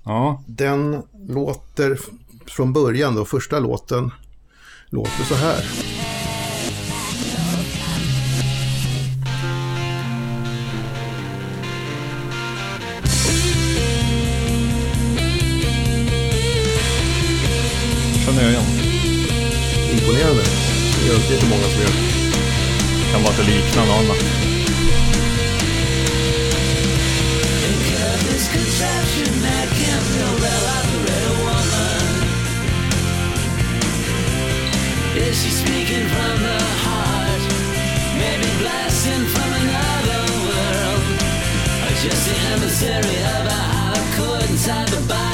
ja. 0.03 0.43
Den 0.47 1.01
låter 1.27 1.99
från 2.45 2.73
början 2.73 3.15
då, 3.15 3.25
första 3.25 3.59
låten 3.59 4.11
låter 4.89 5.23
så 5.23 5.35
här. 5.35 5.63
Jag 18.43 18.51
igen. 18.51 18.63
Imponerande. 19.91 20.43
Det 20.99 21.07
gör 21.07 21.15
inte 21.15 21.39
så 21.39 21.45
många 21.45 21.63
som 21.63 21.81
gör. 21.81 21.93
Kan 23.11 23.23
vara 23.23 23.31
att 23.31 23.37
det 23.37 23.43
liknar 23.43 23.85
något 23.85 23.99
annat. 23.99 24.17
Is 35.15 35.43
she 35.43 35.49
speaking 35.49 36.07
from 36.13 36.37
the 36.47 36.59
heart? 36.83 37.43
Maybe 38.21 38.49
blasting 38.61 39.25
from 39.33 39.49
another 39.61 40.23
world? 40.45 41.03
Or 41.85 41.93
just 42.03 42.21
the 42.27 42.35
emissary 42.53 43.17
of 43.35 43.43
a 43.45 43.61
hardcore 43.75 44.49
inside 44.49 44.87
the 44.87 45.01
body 45.07 45.30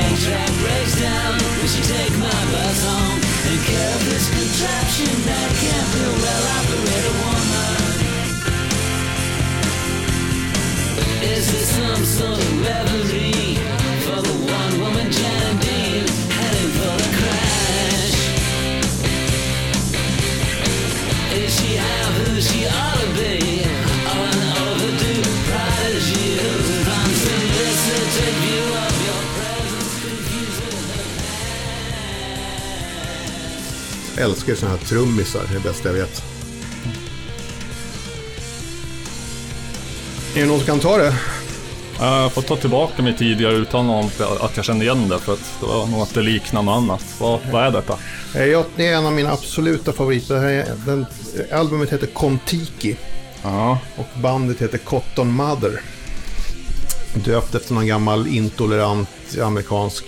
eight 0.00 0.18
track 0.24 0.50
breaks 0.62 0.96
down, 1.00 1.34
take 1.84 2.14
my 2.16 2.40
bus 2.52 2.80
home? 2.88 3.20
And 3.48 3.60
care 3.68 3.92
of 3.96 4.02
this 4.08 4.26
contraption 4.32 5.14
that 5.28 5.48
can't 5.60 5.88
feel 5.92 6.14
well 6.24 6.44
woman? 7.20 8.00
Is 11.32 11.44
this 11.52 11.68
some 11.76 12.04
sort 12.04 12.40
of 12.40 12.52
for 14.04 14.20
the 14.22 14.36
one 14.58 14.74
woman 14.80 15.10
Dean 15.60 16.06
heading 16.36 16.70
for 16.78 16.94
the 17.02 17.10
crash? 17.18 18.16
Is 21.36 21.50
she 21.60 21.70
half 21.76 22.12
who 22.24 22.40
she 22.40 22.66
ought 22.66 22.98
to 23.00 23.08
be? 23.20 23.49
Älskar 34.20 34.54
såna 34.54 34.70
här 34.72 34.78
trummisar, 34.78 35.40
det 35.48 35.54
är 35.54 35.54
det 35.54 35.68
bästa 35.68 35.88
jag 35.88 35.94
vet. 35.94 36.22
Är 40.34 40.40
det 40.40 40.46
någon 40.46 40.58
som 40.58 40.66
kan 40.66 40.80
ta 40.80 40.96
det? 40.96 41.14
Jag 42.00 42.32
får 42.32 42.42
ta 42.42 42.56
tillbaka 42.56 43.02
mitt 43.02 43.18
tidigare 43.18 43.78
om 43.78 44.10
att 44.40 44.56
jag 44.56 44.64
kände 44.64 44.84
igen 44.84 45.08
det 45.08 45.18
för 45.18 45.32
att 45.32 45.54
det 45.60 45.66
var 45.66 45.86
nog 45.86 46.00
att 46.00 46.14
det 46.14 46.22
liknar 46.22 46.62
något 46.62 46.76
annat. 46.76 47.04
Vad, 47.18 47.40
vad 47.52 47.64
är 47.64 47.70
detta? 47.70 47.98
Eh, 48.34 48.44
Jag, 48.44 48.64
det 48.76 48.86
är 48.86 48.96
en 48.96 49.06
av 49.06 49.12
mina 49.12 49.32
absoluta 49.32 49.92
favoriter. 49.92 50.34
Det 50.34 50.40
här 50.40 50.48
är, 50.48 50.76
den, 50.86 51.06
albumet 51.52 51.92
heter 51.92 52.06
Kontiki 52.06 52.96
Ja, 53.42 53.78
och 53.96 54.06
bandet 54.20 54.62
heter 54.62 54.78
Cotton 54.78 55.32
Mother. 55.32 55.80
Döpt 57.14 57.54
efter 57.54 57.74
någon 57.74 57.86
gammal 57.86 58.26
intolerant 58.26 59.08
amerikansk 59.42 60.04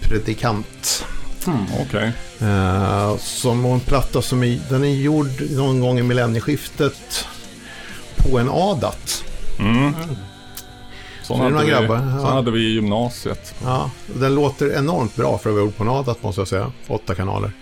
predikant. 0.00 1.04
Okej. 1.80 2.12
Eh, 2.40 3.16
som 3.16 3.64
en 3.64 3.80
platta 3.80 4.22
som 4.22 4.42
är, 4.42 4.60
den 4.68 4.84
är 4.84 4.94
gjord 4.94 5.50
någon 5.50 5.80
gång 5.80 5.98
i 5.98 6.02
millennieskiftet 6.02 7.26
på 8.16 8.38
en 8.38 8.48
Adat. 8.48 9.24
Sån 9.56 9.94
Så 11.22 11.34
det 11.34 11.38
är 11.38 11.42
hade, 11.42 11.50
några 11.50 11.64
vi, 11.64 11.70
grabbar, 11.70 11.98
sån 11.98 12.20
ja. 12.20 12.34
hade 12.34 12.50
vi 12.50 12.60
i 12.60 12.72
gymnasiet. 12.72 13.54
Ja, 13.64 13.90
den 14.20 14.34
låter 14.34 14.78
enormt 14.78 15.16
bra 15.16 15.38
för 15.38 15.50
att 15.50 15.54
vara 15.54 15.64
gjord 15.64 15.76
på 15.76 15.82
en 15.82 15.88
Adat 15.88 16.22
måste 16.22 16.40
jag 16.40 16.48
säga. 16.48 16.72
Åtta 16.86 17.14
kanaler. 17.14 17.52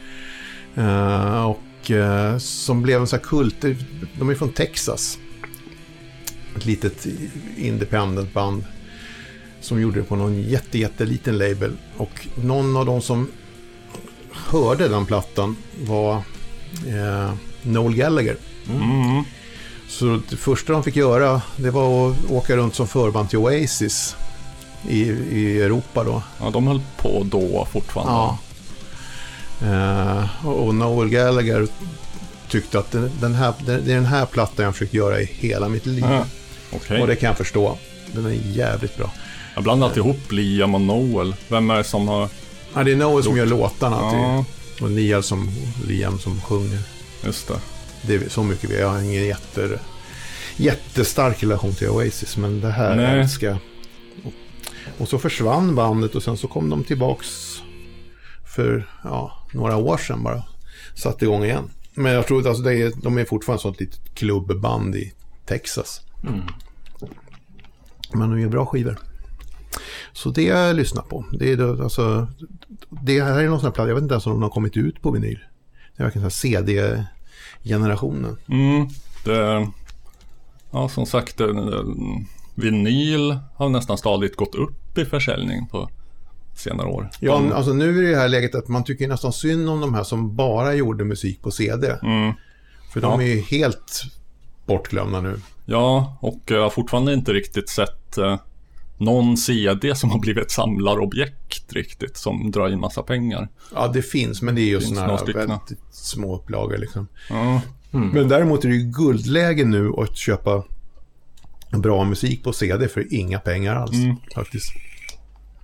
Eh, 0.74 1.44
och 1.44 1.90
eh, 1.90 2.38
som 2.38 2.82
blev 2.82 3.00
en 3.00 3.06
sån 3.06 3.18
här 3.18 3.26
kult. 3.26 3.64
De 4.18 4.30
är 4.30 4.34
från 4.34 4.52
Texas. 4.52 5.18
Ett 6.56 6.66
litet 6.66 7.06
independent 7.56 8.34
band. 8.34 8.64
Som 9.60 9.80
gjorde 9.80 10.00
det 10.00 10.04
på 10.04 10.16
någon 10.16 10.42
jätte, 10.42 10.78
jätteliten 10.78 11.38
label. 11.38 11.72
Och 11.96 12.28
någon 12.34 12.76
av 12.76 12.86
de 12.86 13.02
som 13.02 13.28
hörde 14.34 14.88
den 14.88 15.06
plattan 15.06 15.56
var 15.86 16.14
eh, 16.88 17.32
Noel 17.62 17.94
Gallagher. 17.94 18.36
Mm. 18.70 19.24
Så 19.88 20.20
det 20.30 20.36
första 20.36 20.72
de 20.72 20.82
fick 20.82 20.96
göra 20.96 21.42
det 21.56 21.70
var 21.70 22.10
att 22.10 22.30
åka 22.30 22.56
runt 22.56 22.74
som 22.74 22.88
förband 22.88 23.28
till 23.30 23.38
Oasis 23.38 24.16
i, 24.88 25.02
i 25.10 25.62
Europa 25.62 26.04
då. 26.04 26.22
Ja, 26.40 26.50
de 26.50 26.66
höll 26.66 26.80
på 26.96 27.22
då 27.24 27.68
fortfarande. 27.72 28.12
Ja. 28.12 28.38
Eh, 29.62 30.46
och 30.46 30.74
Noel 30.74 31.08
Gallagher 31.08 31.66
tyckte 32.48 32.78
att 32.78 32.90
den, 32.90 33.10
den 33.20 33.34
här, 33.34 33.54
det 33.66 33.72
är 33.72 33.80
den 33.80 34.06
här 34.06 34.26
plattan 34.26 34.64
jag 34.64 34.74
försökt 34.74 34.94
göra 34.94 35.20
i 35.20 35.24
hela 35.24 35.68
mitt 35.68 35.86
liv. 35.86 36.04
Ja, 36.10 36.24
Okej. 36.72 37.00
Och 37.00 37.06
det 37.06 37.16
kan 37.16 37.26
jag 37.26 37.36
förstå. 37.36 37.78
Den 38.12 38.26
är 38.26 38.30
jävligt 38.30 38.96
bra. 38.96 39.10
Jag 39.54 39.58
har 39.58 39.62
blandat 39.62 39.96
ihop 39.96 40.32
Liam 40.32 40.74
och 40.74 40.80
Noel. 40.80 41.34
Vem 41.48 41.70
är 41.70 41.76
det 41.76 41.84
som 41.84 42.08
har... 42.08 42.28
Ja, 42.74 42.84
det 42.84 42.92
är 42.92 42.96
Noel 42.96 43.24
som 43.24 43.36
gör 43.36 43.46
låtarna. 43.46 43.96
Ja, 44.00 44.44
till- 44.76 44.84
Och 44.84 44.90
Liam 44.90 45.22
som, 45.22 45.50
Liam 45.86 46.18
som 46.18 46.40
sjunger. 46.40 46.78
just 47.24 47.48
det. 47.48 47.60
Det 48.02 48.14
är 48.14 48.28
så 48.28 48.42
mycket 48.42 48.70
vi 48.70 48.80
Jag 48.80 48.88
har 48.88 49.00
ingen 49.02 49.24
jätte, 49.26 49.78
jättestark 50.56 51.42
relation 51.42 51.74
till 51.74 51.88
Oasis. 51.88 52.36
Men 52.36 52.60
det 52.60 52.70
här 52.70 52.96
Nej. 52.96 53.20
älskar 53.20 53.46
jag. 53.48 53.58
Och, 54.98 55.08
så 55.08 55.18
försvann 55.18 55.74
bandet 55.74 56.14
och 56.14 56.22
sen 56.22 56.36
så 56.36 56.48
kom 56.48 56.70
de 56.70 56.84
tillbaks 56.84 57.26
för 58.56 58.88
ja, 59.04 59.46
några 59.52 59.76
år 59.76 59.96
sedan 59.96 60.22
bara. 60.22 60.42
Satte 60.94 61.24
igång 61.24 61.44
igen. 61.44 61.70
Men 61.94 62.12
jag 62.12 62.26
tror 62.26 62.40
att 62.40 62.46
alltså, 62.46 62.70
är, 62.72 62.92
de 63.02 63.18
är 63.18 63.24
fortfarande 63.24 63.68
ett 63.68 63.80
litet 63.80 64.14
klubbband 64.14 64.96
i 64.96 65.12
Texas. 65.46 66.00
Men 68.12 68.30
de 68.30 68.40
gör 68.40 68.48
bra 68.48 68.66
skivor. 68.66 68.98
Så 70.12 70.30
det 70.30 70.50
har 70.50 70.58
jag 70.58 70.76
lyssnat 70.76 71.08
på. 71.08 71.24
Det, 71.32 71.52
är 71.52 71.82
alltså, 71.82 72.28
det 73.02 73.22
här 73.22 73.40
är 73.40 73.48
någon 73.48 73.60
sån 73.60 73.66
här 73.66 73.72
platta, 73.72 73.88
jag 73.88 73.94
vet 73.94 74.02
inte 74.02 74.14
ens 74.14 74.26
om 74.26 74.32
de 74.32 74.42
har 74.42 74.50
kommit 74.50 74.76
ut 74.76 75.02
på 75.02 75.10
vinyl. 75.10 75.38
Det 75.96 76.02
är 76.02 76.04
verkligen 76.04 76.30
CD-generationen. 76.30 78.36
Mm, 78.48 78.88
det... 79.24 79.68
Ja, 80.70 80.88
som 80.88 81.06
sagt, 81.06 81.40
eh, 81.40 81.46
vinyl 82.54 83.38
har 83.54 83.68
nästan 83.68 83.98
stadigt 83.98 84.36
gått 84.36 84.54
upp 84.54 84.98
i 84.98 85.04
försäljning 85.04 85.66
på 85.68 85.88
senare 86.56 86.86
år. 86.88 87.10
Ja, 87.20 87.42
alltså 87.54 87.72
nu 87.72 87.98
är 87.98 88.02
det 88.12 88.16
här 88.18 88.28
läget 88.28 88.54
att 88.54 88.68
man 88.68 88.84
tycker 88.84 89.08
nästan 89.08 89.32
synd 89.32 89.68
om 89.70 89.80
de 89.80 89.94
här 89.94 90.04
som 90.04 90.36
bara 90.36 90.74
gjorde 90.74 91.04
musik 91.04 91.42
på 91.42 91.50
CD. 91.50 91.96
Mm, 92.02 92.32
För 92.92 93.00
de 93.00 93.20
Ja. 93.20 93.26
är 93.26 93.34
ju 93.34 93.40
helt 93.40 94.02
bortglömda 94.66 95.20
nu. 95.20 95.40
ja, 95.64 96.16
och 96.20 96.40
jag 96.46 96.62
har 96.62 96.70
fortfarande 96.70 97.14
inte 97.14 97.32
riktigt 97.32 97.68
sett 97.68 98.18
eh, 98.18 98.38
någon 99.04 99.36
CD 99.36 99.94
som 99.94 100.10
har 100.10 100.18
blivit 100.18 100.44
ett 100.44 100.50
samlarobjekt 100.50 101.72
riktigt, 101.72 102.16
som 102.16 102.50
drar 102.50 102.68
in 102.68 102.80
massa 102.80 103.02
pengar. 103.02 103.48
Ja, 103.74 103.88
det 103.88 104.02
finns, 104.02 104.42
men 104.42 104.54
det 104.54 104.60
är 104.60 104.66
ju 104.66 104.80
sådana 104.80 105.16
väldigt 105.16 105.78
små 105.90 106.36
upplagor 106.36 106.78
liksom. 106.78 107.08
Ja, 107.28 107.60
Men 107.90 108.28
däremot 108.28 108.64
är 108.64 108.68
det 108.68 108.74
ju 108.74 108.90
guldläge 108.90 109.64
nu 109.64 109.92
att 109.98 110.16
köpa 110.16 110.64
bra 111.78 112.04
musik 112.04 112.44
på 112.44 112.52
CD 112.52 112.88
för 112.88 113.14
inga 113.14 113.38
pengar 113.38 113.76
alls. 113.76 113.96
Mm. 113.96 114.16
Faktiskt. 114.34 114.72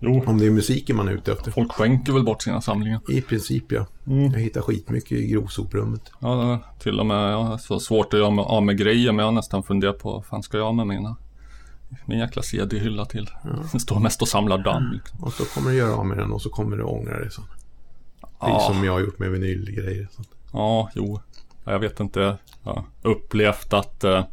jo. 0.00 0.24
Om 0.26 0.38
det 0.38 0.46
är 0.46 0.50
musiken 0.50 0.96
man 0.96 1.08
är 1.08 1.12
ute 1.12 1.32
efter. 1.32 1.50
Folk 1.50 1.72
skänker 1.72 2.12
väl 2.12 2.24
bort 2.24 2.42
sina 2.42 2.60
samlingar. 2.60 3.00
I 3.08 3.20
princip 3.20 3.72
ja. 3.72 3.86
Mm. 4.06 4.32
Jag 4.32 4.40
hittar 4.40 4.60
skitmycket 4.60 5.12
i 5.12 5.26
grovsoprummet. 5.26 6.02
Ja, 6.20 6.58
till 6.78 7.00
och 7.00 7.06
med 7.06 7.34
har 7.34 7.58
så 7.58 7.80
svårt 7.80 8.14
att 8.14 8.20
göra 8.20 8.30
mig 8.30 8.44
av 8.48 8.62
med 8.62 8.78
grejer, 8.78 9.12
men 9.12 9.18
jag 9.18 9.26
har 9.26 9.32
nästan 9.32 9.62
funderat 9.62 9.98
på 9.98 10.12
vad 10.12 10.24
fan 10.24 10.42
ska 10.42 10.58
jag 10.58 10.74
med 10.74 10.86
mina 10.86 11.16
min 12.04 12.18
jäkla 12.18 12.42
CD-hylla 12.42 13.04
till. 13.04 13.30
Den 13.72 13.80
står 13.80 14.00
mest 14.00 14.22
och 14.22 14.28
samlar 14.28 14.58
damm. 14.58 14.92
Liksom. 14.92 15.24
Och 15.24 15.32
så 15.32 15.44
kommer 15.44 15.70
du 15.70 15.76
göra 15.76 15.94
av 15.94 16.06
med 16.06 16.18
den 16.18 16.32
och 16.32 16.42
så 16.42 16.50
kommer 16.50 16.76
du 16.76 16.82
ångra 16.82 17.12
dig. 17.18 17.28
Precis 17.28 17.44
Ja. 18.40 18.60
som 18.72 18.84
jag 18.84 18.92
har 18.92 19.00
gjort 19.00 19.18
med 19.18 19.30
vinylgrejer. 19.30 20.08
Så. 20.10 20.22
Ja, 20.52 20.90
jo. 20.94 21.20
Ja, 21.64 21.72
Jag 21.72 21.78
vet 21.78 22.00
inte. 22.00 22.20
Jag 22.64 22.72
har 22.72 22.84
upplevt 23.02 23.72
att 23.72 24.04
eh, 24.04 24.24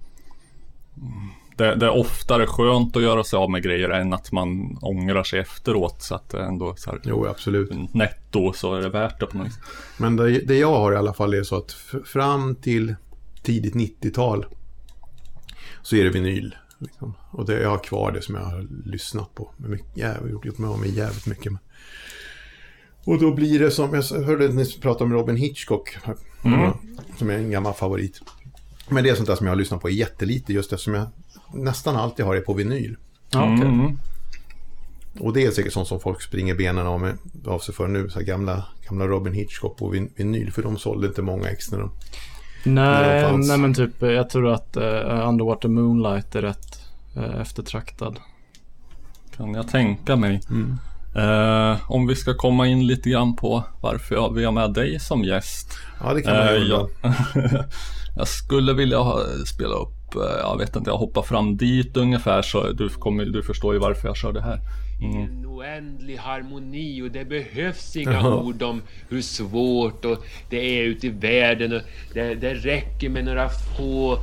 det, 1.57 1.75
det 1.75 1.85
är 1.85 1.97
oftare 1.97 2.47
skönt 2.47 2.95
att 2.95 3.03
göra 3.03 3.23
sig 3.23 3.37
av 3.37 3.49
med 3.51 3.63
grejer 3.63 3.89
än 3.89 4.13
att 4.13 4.31
man 4.31 4.77
ångrar 4.81 5.23
sig 5.23 5.39
efteråt. 5.39 6.01
Så 6.01 6.15
att 6.15 6.29
det 6.29 6.41
ändå 6.43 6.75
så 6.75 6.91
här, 6.91 6.99
Jo, 7.03 7.27
absolut. 7.27 7.93
netto 7.93 8.53
så 8.53 8.75
är 8.75 8.81
det 8.81 8.89
värt 8.89 9.19
det 9.19 9.25
på 9.25 9.37
något 9.37 9.47
vis. 9.47 9.59
Men 9.97 10.15
det, 10.15 10.39
det 10.39 10.55
jag 10.57 10.75
har 10.79 10.93
i 10.93 10.95
alla 10.97 11.13
fall 11.13 11.33
är 11.33 11.43
så 11.43 11.55
att 11.57 11.71
fram 12.05 12.55
till 12.55 12.95
tidigt 13.43 13.73
90-tal 13.75 14.45
så 15.81 15.95
är 15.95 16.03
det 16.03 16.09
vinyl. 16.09 16.55
Liksom. 16.85 17.13
Och 17.31 17.45
det, 17.45 17.61
jag 17.61 17.69
har 17.69 17.77
kvar 17.77 18.11
det 18.11 18.21
som 18.21 18.35
jag 18.35 18.43
har 18.43 18.67
lyssnat 18.85 19.35
på. 19.35 19.51
Med 19.57 19.69
mycket, 19.69 19.97
jävligt, 19.97 20.31
gjort, 20.31 20.45
gjort 20.45 20.57
mig 20.57 20.69
av 20.69 20.79
med 20.79 20.89
jävligt 20.89 21.25
mycket. 21.25 21.53
Och 23.05 23.19
då 23.19 23.33
blir 23.33 23.59
det 23.59 23.71
som, 23.71 23.93
jag 23.93 24.23
hörde 24.23 24.47
ni 24.47 24.65
prata 24.81 25.03
om 25.03 25.13
Robin 25.13 25.37
Hitchcock. 25.37 25.97
här, 26.03 26.15
Som 27.17 27.29
är 27.29 27.33
en 27.33 27.51
gammal 27.51 27.73
favorit. 27.73 28.21
Men 28.89 29.03
det 29.03 29.09
är 29.09 29.15
sånt 29.15 29.27
där 29.27 29.35
som 29.35 29.45
jag 29.45 29.51
har 29.51 29.57
lyssnat 29.57 29.81
på 29.81 29.89
jättelite 29.89 30.53
just 30.53 30.73
eftersom 30.73 30.93
jag 30.93 31.07
nästan 31.53 31.95
alltid 31.95 32.25
har 32.25 32.35
det 32.35 32.41
på 32.41 32.53
vinyl. 32.53 32.97
Okej. 33.27 33.67
Mm. 33.67 33.99
Och 35.19 35.33
det 35.33 35.45
är 35.45 35.51
säkert 35.51 35.73
sånt 35.73 35.87
som 35.87 35.99
folk 35.99 36.21
springer 36.21 36.55
benen 36.55 36.87
av, 36.87 36.99
med, 36.99 37.17
av 37.45 37.59
sig 37.59 37.75
för 37.75 37.87
nu. 37.87 38.09
Så 38.09 38.19
gamla, 38.19 38.65
gamla 38.89 39.07
Robin 39.07 39.33
Hitchcock 39.33 39.77
på 39.77 39.89
vin, 39.89 40.09
vinyl. 40.15 40.51
För 40.51 40.63
de 40.63 40.77
sålde 40.77 41.07
inte 41.07 41.21
många 41.21 41.49
ex 41.49 41.71
när 41.71 41.79
de... 41.79 41.91
Nej, 42.65 43.37
nej 43.37 43.57
men 43.57 43.73
typ 43.73 44.01
jag 44.01 44.29
tror 44.29 44.51
att 44.51 44.77
uh, 44.77 45.27
Underwater 45.27 45.69
Moonlight 45.69 46.35
är 46.35 46.41
rätt 46.41 46.79
uh, 47.17 47.41
eftertraktad. 47.41 48.19
Kan 49.37 49.53
jag 49.53 49.67
tänka 49.67 50.15
mig. 50.15 50.41
Mm. 50.49 50.77
Eh, 51.15 51.77
om 51.87 52.07
vi 52.07 52.15
ska 52.15 52.33
komma 52.33 52.67
in 52.67 52.87
lite 52.87 53.09
grann 53.09 53.35
på 53.35 53.63
varför 53.81 54.15
jag, 54.15 54.33
vi 54.33 54.45
har 54.45 54.51
med 54.51 54.73
dig 54.73 54.99
som 54.99 55.23
gäst. 55.23 55.73
Ja, 56.03 56.13
det 56.13 56.21
kan 56.21 56.37
man 56.37 56.45
göra. 56.45 56.61
jag, 56.67 56.89
jag 58.17 58.27
skulle 58.27 58.73
vilja 58.73 58.97
ha, 58.97 59.19
spela 59.45 59.75
upp, 59.75 60.15
jag 60.41 60.57
vet 60.57 60.75
inte, 60.75 60.89
jag 60.89 60.97
hoppar 60.97 61.21
fram 61.21 61.57
dit 61.57 61.97
ungefär 61.97 62.41
så 62.41 62.71
du, 62.71 62.89
kommer, 62.89 63.25
du 63.25 63.43
förstår 63.43 63.73
ju 63.73 63.79
varför 63.79 64.07
jag 64.07 64.17
kör 64.17 64.33
det 64.33 64.41
här. 64.41 64.59
Mm. 65.05 65.23
en 65.23 65.45
oändlig 65.45 66.17
harmoni 66.17 67.01
och 67.01 67.11
det 67.11 67.25
behövs 67.25 67.95
inga 67.95 68.11
Jaha. 68.11 68.35
ord 68.35 68.61
om 68.63 68.81
hur 69.09 69.21
svårt 69.21 70.05
och 70.05 70.25
det 70.49 70.57
är 70.79 70.83
ute 70.83 71.07
i 71.07 71.09
världen. 71.09 71.73
Och 71.73 71.81
det, 72.13 72.35
det 72.35 72.53
räcker 72.53 73.09
med 73.09 73.25
några 73.25 73.49
få 73.49 74.17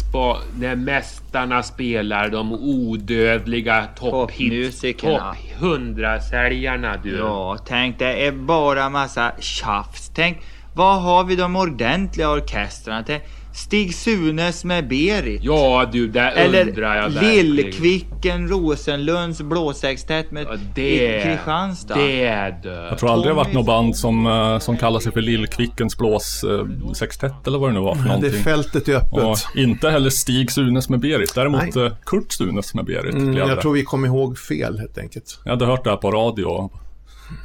spa, 0.00 0.38
när 0.60 0.76
mästarna 0.76 1.62
spelar, 1.62 2.28
de 2.28 2.52
odödliga 2.52 3.86
topphit, 3.96 4.38
Popmusikerna. 4.50 5.18
topp 5.34 5.60
100-säljarna 5.60 6.96
du. 7.02 7.16
Ja, 7.16 7.58
tänk 7.66 7.98
det 7.98 8.26
är 8.26 8.32
bara 8.32 8.88
massa 8.90 9.32
tjafs. 9.40 10.10
Tänk, 10.14 10.38
vad 10.74 11.02
har 11.02 11.24
vi 11.24 11.36
de 11.36 11.56
ordentliga 11.56 12.30
orkestrarna? 12.30 13.04
Tänk, 13.06 13.22
Stig 13.56 13.94
Sunes 13.94 14.64
med 14.64 14.88
Berit. 14.88 15.40
Ja 15.44 15.88
du, 15.92 16.08
där 16.08 16.32
Eller 16.32 16.68
undrar 16.68 16.96
jag. 16.96 17.12
Lillkvicken 17.22 18.48
Rosenlunds 18.48 19.42
blåsextett 19.42 20.30
med 20.30 20.46
Ja, 20.50 20.56
det, 20.74 21.22
Kristianstad. 21.22 21.94
det 21.94 22.54
du. 22.62 22.68
Jag 22.68 22.98
tror 22.98 23.12
aldrig 23.12 23.30
det 23.34 23.36
har 23.36 23.44
varit 23.44 23.54
något 23.54 23.66
band 23.66 23.96
som, 23.96 24.26
eh, 24.26 24.58
som 24.58 24.76
kallar 24.76 25.00
sig 25.00 25.12
för 25.12 25.20
Lillkvickens 25.20 25.98
blås 25.98 26.44
eh, 26.44 26.50
eller 27.46 27.58
vad 27.58 27.70
det 27.70 27.74
nu 27.74 27.80
var 27.80 27.94
för 27.94 28.02
Det 28.02 28.08
någonting. 28.08 28.32
fältet 28.42 28.88
är 28.88 28.94
öppet. 28.96 29.12
Och 29.24 29.38
inte 29.58 29.90
heller 29.90 30.10
Stig 30.10 30.50
Sunes 30.50 30.88
med 30.88 31.00
Berit, 31.00 31.34
däremot 31.34 31.74
Nej. 31.74 31.86
eh, 31.86 31.92
Kurt 32.06 32.32
Sunes 32.32 32.74
med 32.74 32.84
Berit. 32.84 33.14
Mm, 33.14 33.36
jag 33.36 33.48
det. 33.48 33.60
tror 33.62 33.72
vi 33.72 33.82
kom 33.82 34.04
ihåg 34.04 34.38
fel 34.38 34.78
helt 34.78 34.98
enkelt. 34.98 35.38
Jag 35.44 35.50
hade 35.50 35.66
hört 35.66 35.84
det 35.84 35.90
här 35.90 35.96
på 35.96 36.10
radio. 36.10 36.70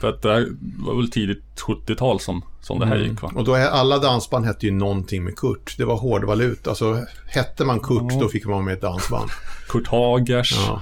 För 0.02 0.10
att 0.10 0.22
det 0.22 0.34
här 0.34 0.48
var 0.80 0.96
väl 0.96 1.12
tidigt 1.12 1.44
70-tal 1.67 2.20
som, 2.20 2.41
som 2.62 2.80
det 2.80 2.86
här 2.86 2.96
Mm. 2.96 3.10
gick 3.10 3.22
va? 3.22 3.32
Och 3.36 3.44
då 3.44 3.54
är 3.54 3.67
alla 3.67 3.98
dansband 4.00 4.46
hette 4.46 4.65
ju 4.65 4.72
någonting 4.72 5.24
med 5.24 5.36
Kurt. 5.36 5.76
Det 5.78 5.86
var 5.86 5.96
hårdvaluta. 5.98 6.70
Alltså 6.70 7.06
hette 7.28 7.65
man 7.65 7.80
Kurt 7.80 8.20
då 8.20 8.28
fick 8.28 8.46
man 8.46 8.54
vara 8.54 8.65
med 8.65 8.74
ett 8.74 8.82
dansband. 8.82 9.30
Kurt 9.70 9.88
Hagers. 9.88 10.54
Ja. 10.67 10.82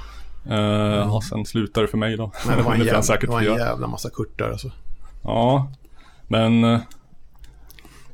Eh, 0.56 1.16
och 1.16 1.24
sen 1.24 1.46
slutade 1.46 1.86
det 1.86 1.92
för 1.92 1.98
mig 1.98 2.18
då. 2.18 2.32
Men 2.48 2.58
det 2.58 2.64
var 2.64 2.74
en, 2.76 2.86
jävla, 2.86 3.16
det 3.18 3.28
var 3.28 3.40
en 3.40 3.46
jävla 3.46 3.88
massa 3.88 4.10
Kurtar 4.10 4.50
alltså. 4.50 4.72
Ja, 5.24 5.72
men... 6.28 6.64
eh, 6.64 6.80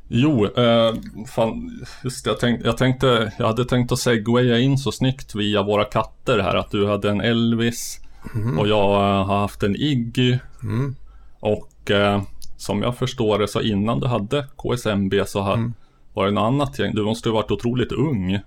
Jo, 0.08 0.46
eh, 0.46 0.94
fan, 1.34 1.84
just 2.04 2.24
det, 2.24 2.30
jag, 2.30 2.40
tänk, 2.40 2.60
jag 2.64 2.76
tänkte, 2.76 3.32
jag 3.38 3.46
hade 3.46 3.64
tänkt 3.64 3.92
att 3.92 3.98
segwaya 3.98 4.58
in 4.58 4.78
så 4.78 4.92
snyggt 4.92 5.34
via 5.34 5.62
våra 5.62 5.84
katter 5.84 6.38
här 6.38 6.54
att 6.54 6.70
du 6.70 6.86
hade 6.86 7.10
en 7.10 7.20
Elvis 7.20 8.00
och 8.58 8.68
jag 8.68 8.90
eh, 8.94 9.26
har 9.26 9.38
haft 9.38 9.62
en 9.62 9.76
Iggy 9.76 10.38
och 11.40 11.90
eh, 11.90 12.22
som 12.56 12.82
jag 12.82 12.96
förstår 12.96 13.38
det 13.38 13.48
så 13.48 13.60
innan 13.60 14.00
du 14.00 14.06
hade 14.06 14.46
KSMB 14.56 15.14
så 15.26 15.40
har, 15.40 15.72
var 16.14 16.24
det 16.26 16.32
något 16.32 16.42
annat 16.46 16.78
gäng. 16.78 16.94
Du 16.94 17.02
måste 17.04 17.28
ju 17.28 17.32
ha 17.34 17.40
varit 17.42 17.50
otroligt 17.50 17.92
ung. 17.92 18.38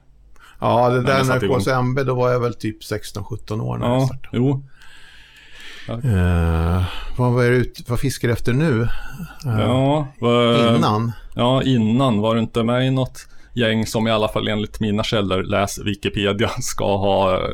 Ja, 0.60 0.90
det 0.90 1.02
där 1.02 1.24
när 1.24 1.44
igång. 1.44 1.60
KSMB, 1.60 2.00
då 2.04 2.16
var 2.16 2.30
jag 2.32 2.40
väl 2.40 2.54
typ 2.54 2.82
16-17 2.82 3.62
år 3.62 3.78
när 3.78 3.88
jag 3.88 4.02
Ja, 4.02 4.06
startade. 4.08 4.38
jo. 4.38 4.64
Eh, 5.88 6.84
vad, 7.18 7.32
var 7.34 7.44
ut, 7.44 7.84
vad 7.90 8.00
fiskar 8.00 8.28
du 8.28 8.34
efter 8.34 8.54
nu? 8.54 8.82
Eh, 9.46 9.60
Ja, 9.60 10.08
vad- 10.20 10.76
Innan? 10.76 11.12
Ja, 11.36 11.64
innan 11.64 12.20
var 12.22 12.36
du 12.36 12.42
inte 12.42 12.64
med 12.64 12.88
i 12.88 12.90
något 12.92 13.28
gäng 13.60 13.86
som 13.86 14.08
i 14.08 14.12
alla 14.12 14.28
fall 14.28 14.48
enligt 14.48 14.80
mina 14.80 15.04
källor, 15.04 15.44
läs 15.44 15.80
Wikipedia, 15.80 16.50
ska 16.62 16.98
ha 16.98 17.36
eh, 17.36 17.50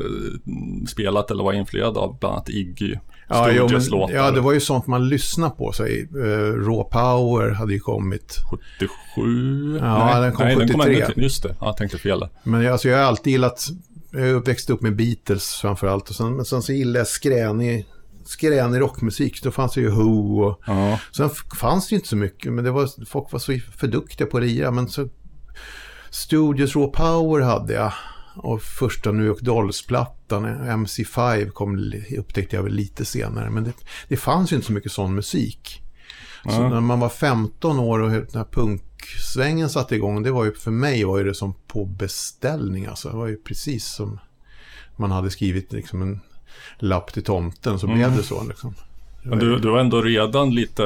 spelat 0.88 1.30
eller 1.30 1.44
vara 1.44 1.54
influerad 1.54 1.96
av 1.96 2.18
bland 2.18 2.34
annat 2.34 2.48
Iggy. 2.48 2.96
Ja, 3.28 3.50
jo, 3.50 3.68
men, 3.68 4.14
ja, 4.14 4.30
det 4.30 4.40
var 4.40 4.52
ju 4.52 4.60
sånt 4.60 4.86
man 4.86 5.08
lyssnade 5.08 5.54
på. 5.58 5.72
Så, 5.72 5.84
uh, 5.84 6.66
Raw 6.66 6.84
Power 6.90 7.50
hade 7.50 7.72
ju 7.72 7.80
kommit. 7.80 8.36
77? 8.50 9.78
Ja, 9.80 10.06
nej, 10.12 10.22
den 10.22 10.32
kom 10.32 10.46
nej, 10.46 10.56
den 10.56 10.68
kom 10.68 10.80
73. 10.80 11.02
ännu 11.02 11.12
till, 11.12 11.22
Just 11.22 11.42
det, 11.42 11.56
ja, 11.60 11.66
jag 11.66 11.76
tänkte 11.76 11.98
fel 11.98 12.20
där. 12.20 12.28
Men 12.42 12.62
jag, 12.62 12.72
alltså, 12.72 12.88
jag 12.88 12.98
har 12.98 13.04
alltid 13.04 13.30
gillat, 13.30 13.66
jag 14.10 14.30
uppväxt 14.30 14.70
upp 14.70 14.82
med 14.82 14.96
Beatles 14.96 15.54
framförallt. 15.54 16.08
Och 16.10 16.14
sen, 16.14 16.36
men 16.36 16.44
sen 16.44 16.62
så 16.62 16.72
gillade 16.72 16.98
jag 16.98 17.06
skränig, 17.06 17.86
skränig 18.24 18.80
rockmusik. 18.80 19.42
Då 19.42 19.50
fanns 19.50 19.74
det 19.74 19.80
ju 19.80 19.90
Who 19.90 20.42
och 20.42 20.60
Ja, 20.66 21.00
Sen 21.12 21.30
fanns 21.60 21.88
det 21.88 21.92
ju 21.92 21.96
inte 21.96 22.08
så 22.08 22.16
mycket, 22.16 22.52
men 22.52 22.64
det 22.64 22.70
var, 22.70 23.04
folk 23.06 23.32
var 23.32 23.38
så 23.38 23.58
för 23.78 23.86
duktiga 23.86 24.26
på 24.26 24.36
att 24.36 24.42
ria. 24.42 24.70
Men 24.70 24.88
så 24.88 25.08
Studios 26.10 26.76
Raw 26.76 26.92
Power 26.92 27.40
hade 27.40 27.72
jag. 27.72 27.92
Och 28.36 28.62
första 28.62 29.12
New 29.12 29.26
York 29.26 29.40
Dolls-plattan, 29.40 30.46
MC5, 30.46 31.50
kom, 31.50 31.92
upptäckte 32.18 32.56
jag 32.56 32.62
väl 32.62 32.72
lite 32.72 33.04
senare. 33.04 33.50
Men 33.50 33.64
det, 33.64 33.72
det 34.08 34.16
fanns 34.16 34.52
ju 34.52 34.56
inte 34.56 34.66
så 34.66 34.72
mycket 34.72 34.92
sån 34.92 35.14
musik. 35.14 35.82
Så 36.44 36.50
Ja. 36.50 36.68
när 36.68 36.80
man 36.80 37.00
var 37.00 37.08
15 37.08 37.78
år 37.78 37.98
och 38.00 38.10
den 38.10 38.26
här 38.34 38.46
punksvängen 38.52 39.70
satte 39.70 39.94
igång, 39.96 40.22
det 40.22 40.30
var 40.30 40.44
ju 40.44 40.52
för 40.52 40.70
mig 40.70 41.04
var 41.04 41.24
det 41.24 41.34
som 41.34 41.54
på 41.66 41.84
beställning. 41.84 42.86
Alltså. 42.86 43.08
Det 43.08 43.16
var 43.16 43.26
ju 43.26 43.36
precis 43.36 43.86
som 43.86 44.18
man 44.96 45.10
hade 45.10 45.30
skrivit 45.30 45.72
liksom 45.72 46.02
en 46.02 46.20
lapp 46.78 47.12
till 47.12 47.24
tomten, 47.24 47.78
så 47.78 47.86
blev 47.86 48.16
det 48.16 48.22
så. 48.22 48.44
Liksom. 48.48 48.74
Men 49.26 49.38
du, 49.38 49.58
du 49.58 49.70
var 49.70 49.78
ändå 49.78 50.02
redan 50.02 50.54
lite, 50.54 50.82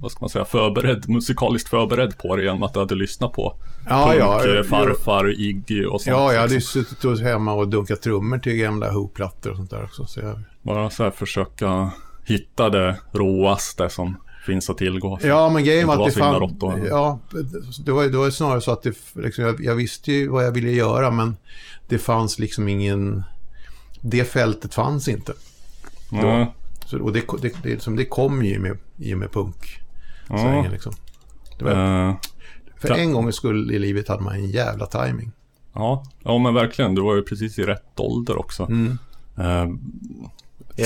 vad 0.00 0.10
ska 0.10 0.20
man 0.20 0.30
säga, 0.30 0.44
förberedd, 0.44 1.08
musikaliskt 1.08 1.68
förberedd 1.68 2.18
på 2.18 2.36
det 2.36 2.42
genom 2.42 2.62
att 2.62 2.74
du 2.74 2.80
hade 2.80 2.94
lyssnat 2.94 3.32
på 3.32 3.56
Ja, 3.88 4.06
Punk, 4.06 4.20
ja, 4.20 4.56
eh, 4.56 4.62
Farfar, 4.62 5.40
Iggy 5.40 5.84
och 5.84 6.00
sånt. 6.00 6.16
Ja, 6.16 6.32
jag 6.32 6.40
hade 6.40 6.54
ju 6.54 6.60
suttit 6.60 7.20
hemma 7.20 7.52
och 7.52 7.68
dunkat 7.68 8.02
trummor 8.02 8.38
till 8.38 8.52
gamla 8.52 8.92
Who-plattor 8.92 9.50
och 9.50 9.56
sånt 9.56 9.70
där 9.70 9.84
också. 9.84 10.06
Så 10.06 10.20
jag... 10.20 10.40
Bara 10.62 10.90
så 10.90 11.02
här 11.02 11.10
försöka 11.10 11.90
hitta 12.24 12.70
det 12.70 12.96
råaste 13.12 13.88
som 13.88 14.16
finns 14.46 14.70
att 14.70 14.78
tillgå. 14.78 15.18
Ja, 15.22 15.48
men 15.48 15.64
grejen 15.64 15.86
var 15.86 15.94
att 15.94 15.98
det 15.98 16.02
vara 16.02 16.10
så 16.10 16.18
himla 16.18 16.32
fann... 16.32 16.40
rått 16.40 16.60
då. 16.60 16.88
Ja, 16.88 17.18
det 17.84 17.92
var, 17.92 18.04
det 18.04 18.18
var 18.18 18.30
snarare 18.30 18.60
så 18.60 18.72
att 18.72 18.82
det, 18.82 18.94
liksom, 19.14 19.44
jag, 19.44 19.60
jag 19.60 19.74
visste 19.74 20.12
ju 20.12 20.28
vad 20.28 20.44
jag 20.44 20.52
ville 20.52 20.70
göra, 20.70 21.10
men 21.10 21.36
det 21.88 21.98
fanns 21.98 22.38
liksom 22.38 22.68
ingen... 22.68 23.22
Det 24.00 24.24
fältet 24.24 24.74
fanns 24.74 25.08
inte. 25.08 25.32
Ja, 26.10 26.52
Så, 26.86 26.98
och 26.98 27.12
det, 27.12 27.22
det, 27.42 27.62
det, 27.62 27.68
liksom, 27.68 27.96
det 27.96 28.04
kom 28.04 28.44
ju 28.44 28.58
med, 28.58 28.78
i 28.98 29.14
och 29.14 29.18
med 29.18 29.32
punk. 29.32 29.80
ja. 30.28 30.66
Liksom. 30.72 30.92
Det 31.58 31.64
var, 31.64 32.08
Eh, 32.08 32.14
för 32.80 32.90
en 32.90 33.12
gångs 33.12 33.34
skull 33.36 33.70
i 33.70 33.78
livet 33.78 34.08
hade 34.08 34.22
man 34.22 34.34
en 34.34 34.46
jävla 34.50 34.86
timing. 34.86 35.32
Ja, 35.74 36.04
ja 36.22 36.38
men 36.38 36.54
verkligen. 36.54 36.94
Du 36.94 37.02
var 37.02 37.14
ju 37.14 37.22
precis 37.22 37.58
i 37.58 37.62
rätt 37.62 38.00
ålder 38.00 38.38
också. 38.38 38.62
Mm. 38.62 38.98
Eh, 39.38 39.68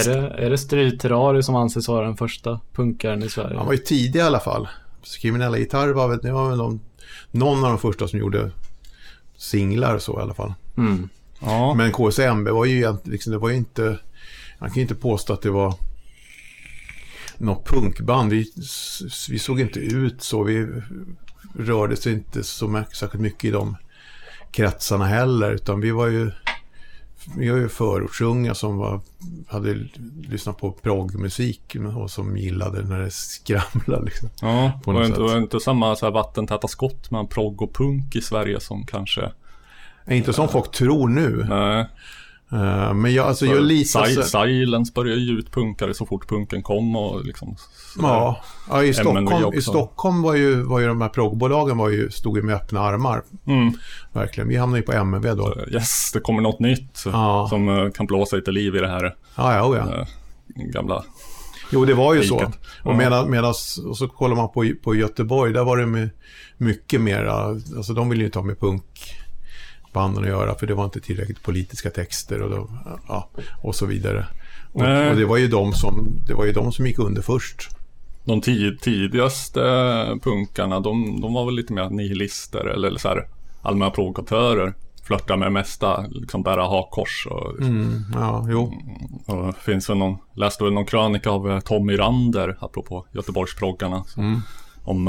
Är 0.00 0.04
det, 0.04 0.28
är 0.28 0.50
det 0.50 0.58
Strid 0.58 1.00
Terrari 1.00 1.42
som 1.42 1.56
anses 1.56 1.88
vara 1.88 2.06
den 2.06 2.16
första 2.16 2.60
punkaren 2.72 3.22
i 3.22 3.28
Sverige? 3.28 3.56
Han 3.56 3.66
var 3.66 3.72
ju 3.72 3.78
tidig 3.78 4.20
i 4.20 4.22
alla 4.22 4.40
fall. 4.40 4.68
Kriminella 5.20 5.58
gitarrer 5.58 5.92
var 5.92 6.08
väl, 6.08 6.18
det 6.18 6.32
var 6.32 6.48
väl 6.48 6.58
de, 6.58 6.80
någon 7.30 7.64
av 7.64 7.70
de 7.70 7.78
första 7.78 8.08
som 8.08 8.18
gjorde 8.18 8.50
singlar 9.36 9.94
och 9.94 10.02
så 10.02 10.18
i 10.18 10.22
alla 10.22 10.34
fall. 10.34 10.54
Mm. 10.76 11.08
ja, 11.40 11.74
Men 11.74 11.92
KSMB 11.92 12.48
var 12.48 12.64
ju 12.64 12.76
egentligen, 12.76 13.12
liksom, 13.12 13.32
det 13.32 13.38
var 13.38 13.48
ju 13.48 13.56
inte, 13.56 13.98
man 14.58 14.68
kan 14.68 14.74
ju 14.74 14.82
inte 14.82 14.94
påstå 14.94 15.32
att 15.32 15.42
det 15.42 15.50
var 15.50 15.74
något 17.40 17.68
punkband. 17.68 18.30
Vi, 18.30 18.52
vi 19.30 19.38
såg 19.38 19.60
inte 19.60 19.80
ut 19.80 20.22
så, 20.22 20.42
vi 20.42 20.66
rörde 21.58 21.96
sig 21.96 22.12
inte 22.12 22.44
så 22.44 22.84
särskilt 22.92 23.22
mycket 23.22 23.44
i 23.44 23.50
de 23.50 23.76
kretsarna 24.50 25.04
heller, 25.04 25.52
utan 25.52 25.80
vi 25.80 25.90
var 25.90 26.06
ju 26.06 26.30
vi 27.36 27.48
var 27.48 27.58
ju 27.58 27.68
förortsunga 27.68 28.54
som 28.54 28.76
var, 28.76 29.00
hade 29.48 29.88
lyssnat 30.28 30.58
på 30.58 30.72
proggmusik 30.72 31.76
och 31.96 32.10
som 32.10 32.36
gillade 32.36 32.82
när 32.82 33.00
det 33.00 33.10
skramlade. 33.10 34.04
Liksom. 34.04 34.28
ja. 34.40 34.80
på 34.84 34.92
var 34.92 35.04
inte, 35.04 35.20
var 35.20 35.38
inte 35.38 35.60
samma 35.60 35.96
så 35.96 36.06
här 36.06 36.12
vattentäta 36.12 36.68
skott 36.68 37.10
mellan 37.10 37.28
progg 37.28 37.62
och 37.62 37.74
punk 37.74 38.16
i 38.16 38.20
Sverige 38.20 38.60
som 38.60 38.86
kanske... 38.86 39.32
Inte 40.06 40.32
som 40.32 40.48
folk 40.48 40.70
tror 40.70 41.08
nu. 41.08 41.46
Nej. 41.48 41.86
Eh, 42.52 42.94
men 42.94 43.14
jag, 43.14 43.26
alltså, 43.26 43.46
jag 43.46 43.62
litar... 43.62 44.04
Si- 44.04 44.22
Silence 44.22 44.92
började 44.94 45.20
ju 45.20 45.38
ut 45.38 45.52
punkare 45.52 45.94
så 45.94 46.06
fort 46.06 46.28
punken 46.28 46.62
kom 46.62 46.96
och 46.96 47.24
liksom... 47.24 47.56
Ja, 47.98 48.40
ja 48.68 48.84
i, 48.84 48.94
Stockholm, 48.94 49.54
i 49.54 49.62
Stockholm 49.62 50.22
var 50.22 50.34
ju, 50.34 50.62
var 50.62 50.80
ju 50.80 50.86
de 50.86 51.00
här 51.00 51.08
proggbolagen 51.08 51.78
var 51.78 51.88
ju, 51.88 52.10
stod 52.10 52.36
ju 52.36 52.42
med 52.42 52.54
öppna 52.54 52.80
armar. 52.80 53.22
Mm. 53.46 53.72
Verkligen. 54.12 54.48
Vi 54.48 54.56
hamnade 54.56 54.80
ju 54.80 54.86
på 54.86 54.92
MNV 54.92 55.34
då. 55.34 55.56
Yes, 55.70 56.10
det 56.12 56.20
kommer 56.20 56.42
något 56.42 56.60
nytt 56.60 57.02
Ja. 57.04 57.46
som 57.50 57.68
eh, 57.68 57.90
kan 57.90 58.06
blåsa 58.06 58.36
lite 58.36 58.50
liv 58.50 58.76
i 58.76 58.78
det 58.78 58.88
här 58.88 59.16
Ja, 59.36 59.54
ja, 59.54 59.66
oh 59.68 59.76
ja. 59.76 60.00
eh, 60.00 60.06
gamla... 60.72 61.04
Jo, 61.72 61.84
det 61.84 61.94
var 61.94 62.14
ju 62.14 62.22
så. 62.22 62.52
Och, 62.82 62.96
medan, 62.96 63.30
medans, 63.30 63.78
och 63.86 63.96
så 63.96 64.08
kollar 64.08 64.36
man 64.36 64.48
på, 64.52 64.72
på 64.82 64.94
Göteborg, 64.94 65.52
där 65.52 65.64
var 65.64 65.76
det 65.76 66.10
mycket 66.56 67.00
mera, 67.00 67.32
alltså 67.76 67.92
de 67.92 68.08
ville 68.08 68.20
ju 68.20 68.26
inte 68.26 68.38
ha 68.38 68.46
med 68.46 68.58
punkbanden 69.92 70.22
att 70.22 70.28
göra, 70.28 70.54
för 70.54 70.66
det 70.66 70.74
var 70.74 70.84
inte 70.84 71.00
tillräckligt 71.00 71.42
politiska 71.42 71.90
texter 71.90 72.42
och, 72.42 72.50
då, 72.50 72.68
ja, 73.08 73.28
och 73.62 73.74
så 73.74 73.86
vidare. 73.86 74.26
Och, 74.72 74.82
och 74.82 75.16
det 75.16 75.24
var 75.24 75.36
ju 75.36 75.48
de 75.48 75.72
som, 75.72 76.20
det 76.26 76.34
var 76.34 76.44
ju 76.44 76.52
de 76.52 76.72
som 76.72 76.86
gick 76.86 76.98
under 76.98 77.22
först. 77.22 77.68
De 78.24 78.40
tid, 78.40 78.80
tidigaste 78.80 79.60
punkarna, 80.22 80.80
de, 80.80 81.20
de 81.20 81.34
var 81.34 81.44
väl 81.44 81.54
lite 81.54 81.72
mer 81.72 81.90
nihilister 81.90 82.66
eller 82.66 82.98
så 82.98 83.08
här 83.08 83.26
allmänna 83.62 83.90
provokatörer. 83.90 84.74
Flörtar 85.04 85.36
med 85.36 85.46
det 85.46 85.52
mesta, 85.52 86.04
liksom 86.10 86.42
bära 86.42 86.62
hakkors 86.62 87.26
och, 87.30 87.60
Mm, 87.60 88.04
ja, 88.14 88.46
jo. 88.50 88.72
och 89.26 89.56
finns 89.56 89.90
väl 89.90 89.96
någon, 89.96 90.18
läste 90.34 90.64
väl 90.64 90.72
någon 90.72 90.86
krönika 90.86 91.30
av 91.30 91.50
eh, 91.50 91.60
Tommy 91.60 91.98
Rander, 91.98 92.56
apropå 92.60 93.06
Göteborgsproggarna. 93.12 94.04
Mm. 94.16 94.40
Om 94.84 95.08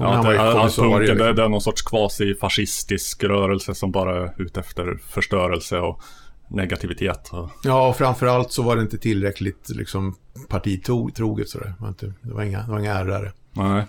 han 0.00 0.24
var 0.24 0.32
ju 0.32 0.38
kommissarie, 0.38 1.08
punken, 1.08 1.26
det, 1.26 1.32
det 1.32 1.42
är 1.42 1.48
någon 1.48 1.60
sorts 1.60 1.82
kvasi-fascistisk 1.82 3.24
rörelse 3.24 3.74
som 3.74 3.92
bara 3.92 4.22
är 4.22 4.42
ute 4.42 4.60
efter 4.60 4.98
förstörelse 5.08 5.78
och 5.78 6.02
negativitet. 6.48 7.30
Ja, 7.64 7.88
och 7.88 7.96
framförallt 7.96 8.52
så 8.52 8.62
var 8.62 8.76
det 8.76 8.82
inte 8.82 8.98
tillräckligt 8.98 9.68
liksom, 9.68 10.16
partitroget. 10.48 11.48
Sådär. 11.48 11.66
Det, 11.66 11.82
var 11.82 11.88
inte, 11.88 12.12
det, 12.22 12.34
var 12.34 12.42
inga, 12.42 12.62
det 12.62 12.70
var 12.70 12.78
inga 12.78 12.94
ärare. 12.94 13.32
nej, 13.52 13.84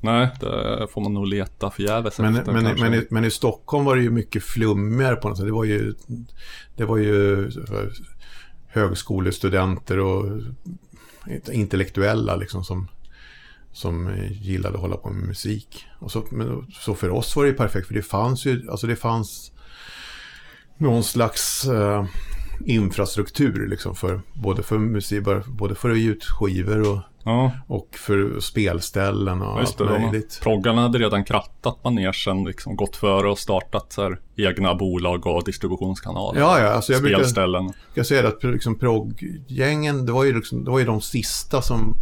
nej, 0.00 0.30
det 0.40 0.86
får 0.92 1.00
man 1.00 1.14
nog 1.14 1.26
leta 1.26 1.70
förgäves 1.70 2.18
Men, 2.18 2.36
efter 2.36 2.52
men, 2.52 2.80
men, 2.80 2.94
i, 2.94 3.06
men 3.10 3.24
i 3.24 3.30
Stockholm 3.30 3.84
var 3.84 3.96
det 3.96 4.02
ju 4.02 4.10
mycket 4.10 4.42
flummigare 4.42 5.16
på 5.16 5.28
något 5.28 5.38
sätt. 5.38 5.46
Det 5.46 5.52
var 5.52 5.64
ju, 5.64 5.94
det 6.76 6.84
var 6.84 6.96
ju 6.96 7.44
eh, 7.44 7.52
högskolestudenter 8.68 9.98
och 9.98 10.26
intellektuella 11.52 12.36
liksom 12.36 12.64
som, 12.64 12.88
som 13.72 14.14
gillade 14.30 14.74
att 14.74 14.80
hålla 14.80 14.96
på 14.96 15.10
med 15.10 15.28
musik. 15.28 15.86
Och 15.98 16.10
så, 16.12 16.24
men, 16.30 16.66
så 16.72 16.94
för 16.94 17.10
oss 17.10 17.36
var 17.36 17.44
det 17.44 17.50
ju 17.50 17.56
perfekt 17.56 17.86
för 17.86 17.94
det 17.94 18.02
fanns 18.02 18.46
ju, 18.46 18.70
alltså 18.70 18.86
det 18.86 18.96
fanns 18.96 19.52
någon 20.76 21.04
slags 21.04 21.64
eh, 21.64 22.04
infrastruktur 22.66 23.68
liksom 23.68 23.94
för 23.94 24.20
både 24.32 24.62
för 24.62 24.78
musik, 24.78 25.24
både 25.46 25.74
för 25.74 25.90
att 25.90 25.98
ge 25.98 26.10
ut 26.10 26.24
skivor 26.24 26.92
och, 26.92 26.98
Ja, 27.24 27.52
och 27.66 27.88
för 27.92 28.40
spelställen 28.40 29.42
och 29.42 29.60
just 29.60 29.80
allt 29.80 29.90
det. 29.90 29.94
De, 29.94 30.02
möjligt. 30.02 30.40
proggarna 30.42 30.82
hade 30.82 30.98
redan 30.98 31.24
krattat 31.24 31.84
manegen, 31.84 32.44
liksom 32.46 32.76
gått 32.76 32.96
före 32.96 33.30
och 33.30 33.38
startat 33.38 33.92
så 33.92 34.02
här, 34.02 34.20
egna 34.46 34.74
bolag 34.74 35.26
och 35.26 35.44
distributionskanaler. 35.44 36.40
Ja, 36.40 36.60
ja, 36.60 36.68
alltså 36.68 36.92
jag 36.92 37.02
brukar, 37.02 37.18
Spelställen. 37.18 37.72
jag 37.94 38.06
säga 38.06 38.28
att 38.28 38.44
liksom 38.44 38.78
progggängen, 38.78 40.06
det 40.06 40.12
var 40.12 40.24
ju 40.24 40.34
liksom, 40.34 40.64
det 40.64 40.70
var 40.70 40.78
ju 40.78 40.84
de 40.84 41.00
sista 41.00 41.62
som 41.62 41.96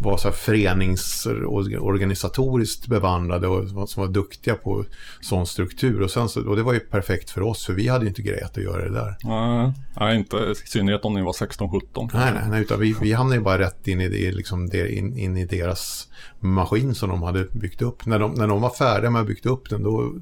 var 0.00 0.16
så 0.16 0.28
här 0.28 0.34
föreningsorganisatoriskt 0.34 2.86
bevandrade 2.86 3.48
och 3.48 3.88
som 3.88 4.02
var 4.02 4.08
duktiga 4.12 4.54
på 4.54 4.84
sån 5.20 5.46
struktur. 5.46 6.02
Och, 6.02 6.10
sen 6.10 6.28
så, 6.28 6.48
och 6.48 6.56
det 6.56 6.62
var 6.62 6.72
ju 6.72 6.80
perfekt 6.80 7.30
för 7.30 7.40
oss, 7.40 7.66
för 7.66 7.72
vi 7.72 7.88
hade 7.88 8.04
ju 8.04 8.08
inte 8.08 8.22
grejat 8.22 8.58
att 8.58 8.64
göra 8.64 8.84
det 8.84 8.94
där. 8.94 9.16
Nej, 9.22 9.72
nej, 10.00 10.16
inte 10.16 10.36
i 10.36 10.54
synnerhet 10.68 11.04
om 11.04 11.14
ni 11.14 11.22
var 11.22 11.32
16-17. 11.32 12.10
Nej, 12.14 12.32
nej, 12.34 12.44
nej, 12.50 12.60
utan 12.60 12.80
vi, 12.80 12.96
vi 13.00 13.12
hamnade 13.12 13.36
ju 13.36 13.42
bara 13.44 13.58
rätt 13.58 13.88
in 13.88 14.00
i, 14.00 14.08
det, 14.08 14.32
liksom 14.32 14.70
in, 14.74 15.18
in 15.18 15.36
i 15.36 15.44
deras 15.44 16.08
maskin 16.40 16.94
som 16.94 17.08
de 17.08 17.22
hade 17.22 17.44
byggt 17.44 17.82
upp. 17.82 18.06
När 18.06 18.18
de, 18.18 18.34
när 18.34 18.46
de 18.46 18.60
var 18.60 18.70
färdiga 18.70 19.10
med 19.10 19.20
att 19.20 19.26
ha 19.26 19.28
byggt 19.28 19.46
upp 19.46 19.70
den, 19.70 19.82
då, 19.82 20.12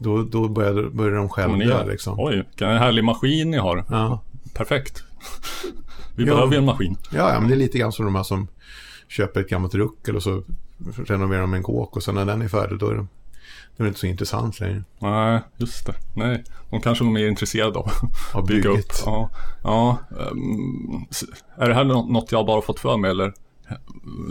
då, 0.00 0.22
då 0.22 0.48
började, 0.48 0.90
började 0.90 1.16
de 1.16 1.28
själva 1.28 1.56
dö 1.56 1.84
liksom. 1.86 2.14
Oj, 2.20 2.36
vilken 2.36 2.68
härlig 2.68 3.04
maskin 3.04 3.50
ni 3.50 3.56
har. 3.56 3.84
Ja. 3.88 4.20
Perfekt. 4.54 5.04
Vi 6.16 6.24
Ja. 6.26 6.34
behöver 6.34 6.52
ju 6.52 6.58
en 6.58 6.64
maskin. 6.64 6.96
Ja, 7.12 7.34
ja, 7.34 7.40
men 7.40 7.48
det 7.48 7.54
är 7.54 7.58
lite 7.58 7.78
grann 7.78 7.92
som 7.92 8.04
de 8.04 8.14
här 8.14 8.22
som 8.22 8.48
köper 9.08 9.40
ett 9.40 9.48
gammalt 9.48 9.74
ruckel 9.74 10.16
och 10.16 10.22
så 10.22 10.42
renoverar 11.06 11.40
de 11.40 11.54
en 11.54 11.62
kåk 11.62 11.96
och 11.96 12.02
sen 12.02 12.14
när 12.14 12.24
den 12.24 12.42
är 12.42 12.48
färdig 12.48 12.78
då 12.78 12.88
är 12.88 12.94
det, 12.94 13.06
då 13.76 13.82
är 13.82 13.84
det 13.84 13.88
inte 13.88 14.00
så 14.00 14.06
intressant 14.06 14.60
längre. 14.60 14.82
Nej, 14.98 15.40
just 15.56 15.86
det. 15.86 15.94
Nej, 16.14 16.44
de 16.70 16.80
kanske 16.80 17.04
är 17.04 17.10
mer 17.10 17.26
intresserade 17.28 17.78
av 17.78 17.90
att 18.34 18.46
bygga 18.46 18.70
upp. 18.70 18.92
Ja, 19.06 19.30
ja 19.62 19.98
s- 21.10 21.24
är 21.56 21.68
det 21.68 21.74
här 21.74 21.84
nå- 21.84 22.06
något 22.06 22.32
jag 22.32 22.46
bara 22.46 22.62
fått 22.62 22.80
för 22.80 22.96
mig 22.96 23.10
eller 23.10 23.32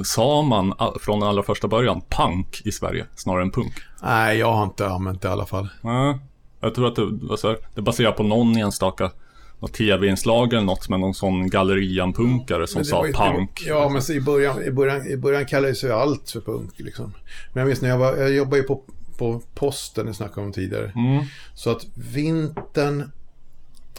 sa 0.04 0.42
man 0.42 0.74
från 1.02 1.24
allra 1.24 1.44
första 1.44 1.68
början 1.68 2.02
punk 2.10 2.62
i 2.66 2.72
Sverige 2.72 3.06
snarare 3.16 3.44
än 3.44 3.52
punk? 3.52 3.74
Nej, 4.04 4.38
jag 4.38 4.54
har 4.54 4.64
inte 4.64 4.88
använt 4.88 5.22
det 5.22 5.28
i 5.28 5.32
alla 5.32 5.46
fall. 5.46 5.70
Nej, 5.82 6.18
jag 6.60 6.76
tror 6.76 6.88
att 6.88 6.96
det, 6.96 7.06
var 7.12 7.38
så 7.38 7.48
här, 7.48 7.58
det 7.76 7.82
baserar 7.82 8.12
på 8.12 8.24
någon 8.24 8.58
enstaka 8.58 9.12
något 9.60 9.74
tv-inslag 9.74 10.54
eller 10.54 10.66
något 10.66 10.90
med 10.90 11.00
någon 11.00 11.14
sån 11.14 11.50
gallerian-punkare 11.50 12.68
som 12.68 12.86
sa 12.86 13.08
ju- 13.08 13.14
punk. 13.14 13.64
Ja, 13.68 13.90
men 13.90 14.18
i 14.18 14.22
början, 14.22 14.64
i 14.64 14.72
början, 14.72 15.08
i 15.08 15.18
början 15.18 15.46
kallades 15.46 15.84
ju 15.84 15.92
allt 15.92 16.30
för 16.32 16.42
punk 16.42 16.72
liksom. 16.80 17.14
Men 17.54 17.62
jag 17.62 17.68
minns 17.68 17.82
när 17.82 17.90
jag 17.90 17.98
var, 17.98 18.16
jag 18.18 18.32
jobbade 18.32 18.58
ju 18.58 18.64
på, 18.64 18.84
på 19.18 19.42
posten, 19.56 20.06
det 20.06 20.14
snackade 20.14 20.48
om 20.48 20.54
tidigare. 20.54 20.92
Mm. 20.96 21.26
Så 21.54 21.70
att 21.70 21.86
vintern, 21.94 23.12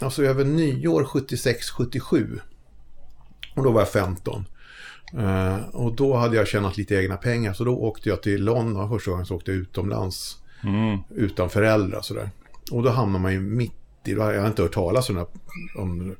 alltså 0.01 0.23
över 0.23 0.45
nyår 0.45 1.03
76-77. 1.03 2.39
Och 3.55 3.63
då 3.63 3.71
var 3.71 3.81
jag 3.81 3.89
15. 3.89 4.45
Eh, 5.17 5.57
och 5.73 5.95
då 5.95 6.15
hade 6.15 6.35
jag 6.35 6.47
tjänat 6.47 6.77
lite 6.77 6.95
egna 6.95 7.17
pengar. 7.17 7.53
Så 7.53 7.63
då 7.63 7.75
åkte 7.77 8.09
jag 8.09 8.23
till 8.23 8.43
London 8.43 8.89
första 8.89 9.11
gången 9.11 9.25
så 9.25 9.35
åkte 9.35 9.51
jag 9.51 9.59
utomlands. 9.59 10.37
Mm. 10.63 10.99
Utan 11.15 11.49
föräldrar 11.49 12.01
sådär. 12.01 12.29
Och 12.71 12.83
då 12.83 12.89
hamnar 12.89 13.19
man 13.19 13.33
ju 13.33 13.39
mitt 13.39 13.71
i, 14.05 14.11
jag 14.11 14.41
har 14.41 14.47
inte 14.47 14.61
hört 14.61 14.73
talas 14.73 15.09
om, 15.09 15.25
om 15.77 16.15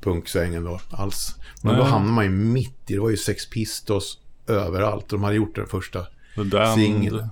punksvängen 0.00 0.64
då 0.64 0.80
alls. 0.90 1.34
Men 1.62 1.74
då 1.76 1.82
Nej. 1.82 1.90
hamnar 1.90 2.12
man 2.12 2.24
ju 2.24 2.30
mitt 2.30 2.90
i, 2.90 2.94
det 2.94 2.98
var 2.98 3.10
ju 3.10 3.16
Sex 3.16 3.50
Pistols 3.50 4.18
överallt. 4.46 5.08
De 5.08 5.22
hade 5.22 5.36
gjort 5.36 5.54
den 5.54 5.66
första 5.66 6.06
The 6.34 6.42
Damned. 6.44 6.74
singeln. 6.74 7.28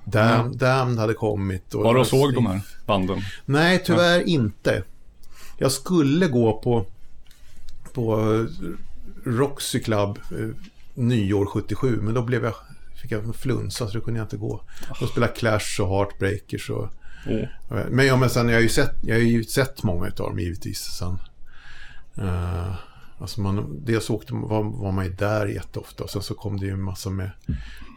Damned, 0.55 0.99
hade 0.99 1.15
kommit. 1.15 1.75
Och 1.75 1.83
Var 1.85 1.95
du 1.95 2.01
och 2.01 2.07
såg 2.07 2.35
de 2.35 2.47
här 2.47 2.61
banden? 2.87 3.21
Nej, 3.45 3.83
tyvärr 3.85 4.29
inte. 4.29 4.83
Jag 5.59 5.73
skulle 5.73 6.27
gå 6.29 6.53
på, 6.61 6.87
på 7.93 8.47
Roxy 9.25 9.81
Club 9.81 10.19
eh, 10.31 10.49
nyår 10.97 11.47
77, 11.47 12.01
men 12.03 12.15
då 12.15 12.23
blev 12.23 12.45
jag, 12.45 12.55
fick 13.03 13.13
jag 13.13 13.25
en 13.25 13.33
flunsa 13.33 13.87
så 13.89 13.99
då 13.99 14.05
kunde 14.05 14.21
jag 14.21 14.25
inte 14.25 14.37
gå. 14.37 14.65
De 15.01 15.09
spelade 15.09 15.33
Clash 15.33 15.81
och 15.81 15.89
Heartbreakers 15.89 16.71
och... 16.71 16.89
Oh. 17.27 17.79
Men, 17.91 18.07
ja, 18.07 18.17
men 18.17 18.31
sen, 18.31 18.49
jag 18.49 18.57
har 18.57 18.63
ju 18.63 18.69
sett, 18.69 18.95
jag 19.03 19.15
har 19.15 19.23
ju 19.23 19.45
sett 19.45 19.83
många 19.83 20.07
utav 20.09 20.29
dem 20.29 20.39
givetvis 20.39 20.79
sen. 20.79 21.19
Uh, 22.19 22.75
alltså 23.19 23.41
man, 23.41 23.85
dels 23.85 24.11
åkte, 24.11 24.35
var, 24.35 24.63
var 24.63 24.93
man 24.93 25.05
ju 25.05 25.11
där 25.13 25.47
jätteofta 25.47 26.05
och 26.05 26.11
sen 26.11 26.23
så 26.23 26.35
kom 26.35 26.61
det 26.61 26.67
ju 26.67 26.73
en 26.73 26.83
massa 26.83 27.11
med 27.11 27.31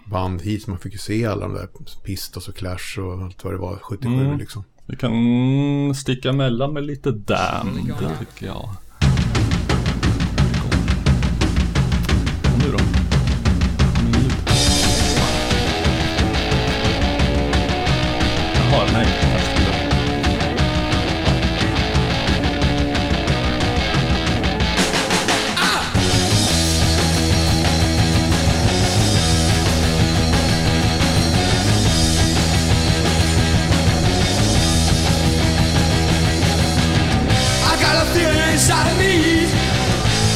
band 0.05 0.41
hit. 0.41 0.63
Så 0.63 0.69
man 0.69 0.79
fick 0.79 0.93
ju 0.93 0.99
se 0.99 1.25
alla 1.25 1.47
de 1.47 1.53
där 1.53 1.67
Pistos 2.03 2.47
och 2.47 2.55
Clash 2.55 2.99
och 2.99 3.23
allt 3.23 3.43
vad 3.43 3.53
det 3.53 3.57
var 3.57 3.77
77 3.81 4.13
Mm. 4.13 4.37
liksom. 4.37 4.63
Vi 4.85 4.95
kan 4.95 5.95
sticka 5.95 6.29
emellan 6.29 6.73
med 6.73 6.83
lite 6.83 7.11
Damned, 7.11 7.95
tycker 8.19 8.45
jag. 8.45 8.69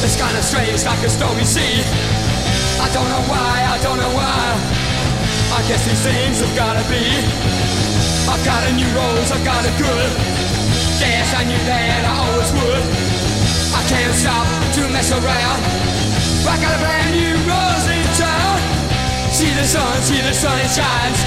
It's 0.04 0.20
kinda 0.20 0.42
strange, 0.42 0.84
like 0.84 1.00
a 1.00 1.08
stormy 1.08 1.44
sea. 1.44 1.80
I 2.76 2.92
don't 2.92 3.08
know 3.08 3.24
why, 3.24 3.54
I 3.74 3.80
don't 3.80 3.96
know 3.96 4.12
why. 4.12 4.44
I 5.56 5.60
guess 5.64 5.80
these 5.88 6.02
things 6.04 6.44
have 6.44 6.54
gotta 6.54 6.84
be. 6.92 7.04
I've 8.28 8.44
got 8.44 8.60
a 8.68 8.72
new 8.76 8.84
rose, 8.92 9.32
I've 9.32 9.44
got 9.48 9.64
a 9.64 9.72
good. 9.80 10.10
Guess 11.00 11.32
I 11.40 11.44
knew 11.48 11.62
that 11.64 12.04
I 12.04 12.14
always 12.20 12.52
would. 12.52 12.84
I 13.72 13.82
can't 13.88 14.12
stop 14.12 14.44
to 14.76 14.82
mess 14.92 15.08
around. 15.08 15.60
I 16.52 16.56
got 16.60 16.72
a 16.76 16.80
brand 16.84 17.10
new 17.16 17.34
rose 17.48 17.86
in 17.88 18.04
town. 18.20 18.60
See 19.32 19.52
the 19.56 19.64
sun, 19.64 19.94
see 20.04 20.20
the 20.20 20.34
sun, 20.36 20.56
it 20.60 20.68
shines. 20.68 21.20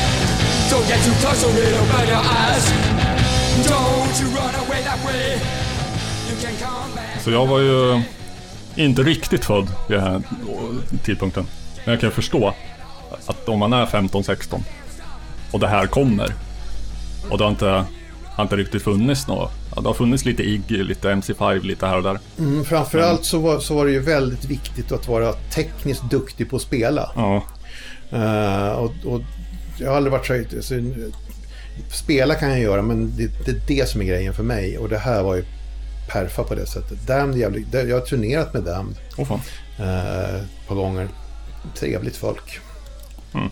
Don't 0.69 0.85
get 0.85 1.01
too 1.01 1.17
close 1.17 1.41
or 1.41 1.49
it'll 1.49 1.87
burn 1.97 2.07
your 2.13 2.21
eyes. 2.21 2.65
Don't 3.65 4.13
you 4.21 4.27
run 4.37 4.53
away 4.53 4.85
that 4.85 4.99
way. 5.01 5.41
You 6.29 6.35
can 6.37 6.53
come 6.61 6.93
back. 6.93 7.23
Så 7.23 7.31
jag 7.31 7.45
var 7.45 7.59
ju 7.59 8.03
inte 8.77 9.03
riktigt 9.03 9.45
född 9.45 9.67
vid 9.87 9.97
den 9.97 10.07
här 10.07 10.21
tidpunkten. 11.03 11.45
Men 11.85 11.93
jag 11.93 12.01
kan 12.01 12.11
förstå 12.11 12.53
att 13.25 13.49
om 13.49 13.59
man 13.59 13.73
är 13.73 13.85
15-16 13.85 14.61
och 15.51 15.59
det 15.59 15.67
här 15.67 15.87
kommer 15.87 16.33
och 17.29 17.37
det 17.37 17.43
har 17.43 17.51
inte, 17.51 17.85
har 18.25 18.43
inte 18.43 18.55
riktigt 18.55 18.83
funnits 18.83 19.27
något. 19.27 19.51
Ja, 19.75 19.81
det 19.81 19.87
har 19.87 19.93
funnits 19.93 20.25
lite 20.25 20.43
Iggy, 20.43 20.83
lite 20.83 21.07
MC5, 21.07 21.63
lite 21.63 21.87
här 21.87 21.97
och 21.97 22.03
där. 22.03 22.19
Mm, 22.39 22.65
framförallt 22.65 23.25
så 23.25 23.39
var, 23.39 23.59
så 23.59 23.75
var 23.75 23.85
det 23.85 23.91
ju 23.91 23.99
väldigt 23.99 24.45
viktigt 24.45 24.91
att 24.91 25.07
vara 25.07 25.33
tekniskt 25.33 26.03
duktig 26.09 26.49
på 26.49 26.55
att 26.55 26.61
spela. 26.61 27.11
Ja, 27.15 27.43
Eh, 28.09 28.71
och, 28.71 28.91
och 29.05 29.21
jag 29.79 29.89
har 29.89 29.97
aldrig 29.97 30.11
varit 30.11 30.25
så... 30.25 30.33
Alltså, 30.33 30.75
spela 31.91 32.35
kan 32.35 32.49
jag 32.49 32.59
göra, 32.59 32.81
men 32.81 33.13
det, 33.17 33.45
det 33.45 33.51
är 33.51 33.61
det 33.67 33.89
som 33.89 34.01
är 34.01 34.05
grejen 34.05 34.33
för 34.33 34.43
mig. 34.43 34.77
Och 34.77 34.89
det 34.89 34.97
här 34.97 35.23
var 35.23 35.35
ju 35.35 35.45
perfa 36.08 36.43
på 36.43 36.56
det 36.56 36.65
sättet. 36.65 37.08
Damned 37.08 37.36
är 37.36 37.39
jävligt... 37.39 37.74
Jag 37.74 37.96
har 37.96 38.06
turnerat 38.06 38.54
med 38.54 38.63
Damned 38.63 38.96
åh 39.17 39.26
fan. 39.26 39.39
eh, 39.80 40.36
ett 40.36 40.67
par 40.67 40.76
gånger. 40.76 41.08
Trevligt 41.76 42.15
folk. 42.17 42.60
Mm. 43.34 43.50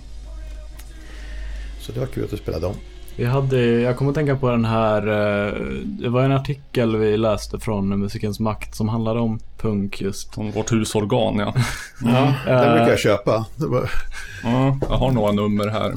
Så 1.82 1.92
det 1.92 2.00
var 2.00 2.08
kul 2.08 2.24
att 2.24 2.32
du 2.32 2.38
spelade 2.38 2.66
dem. 2.66 2.76
Vi 3.18 3.26
hade, 3.26 3.66
jag 3.66 3.98
kommer 3.98 4.12
att 4.12 4.16
tänka 4.16 4.36
på 4.36 4.50
den 4.50 4.66
här, 4.66 5.02
eh, 5.08 5.54
det 5.84 6.10
var 6.10 6.24
en 6.24 6.32
artikel 6.32 6.98
vi 6.98 7.18
läste 7.18 7.60
från 7.60 8.00
Musikens 8.00 8.40
Makt 8.40 8.76
som 8.76 8.90
handlade 8.90 9.20
om 9.20 9.40
punk 9.58 10.02
just. 10.02 10.34
Som 10.34 10.52
vårt 10.52 10.72
husorgan, 10.72 11.36
ja. 11.40 11.54
Ja, 12.06 12.34
den 12.46 12.58
Eh, 12.68 12.72
brukar 12.74 12.90
jag 12.90 13.00
köpa. 13.00 13.46
Det 13.56 13.66
var, 13.68 13.92
ja. 14.44 14.78
Jag 14.90 14.98
har 14.98 15.12
några 15.12 15.32
nummer 15.32 15.68
här. 15.68 15.94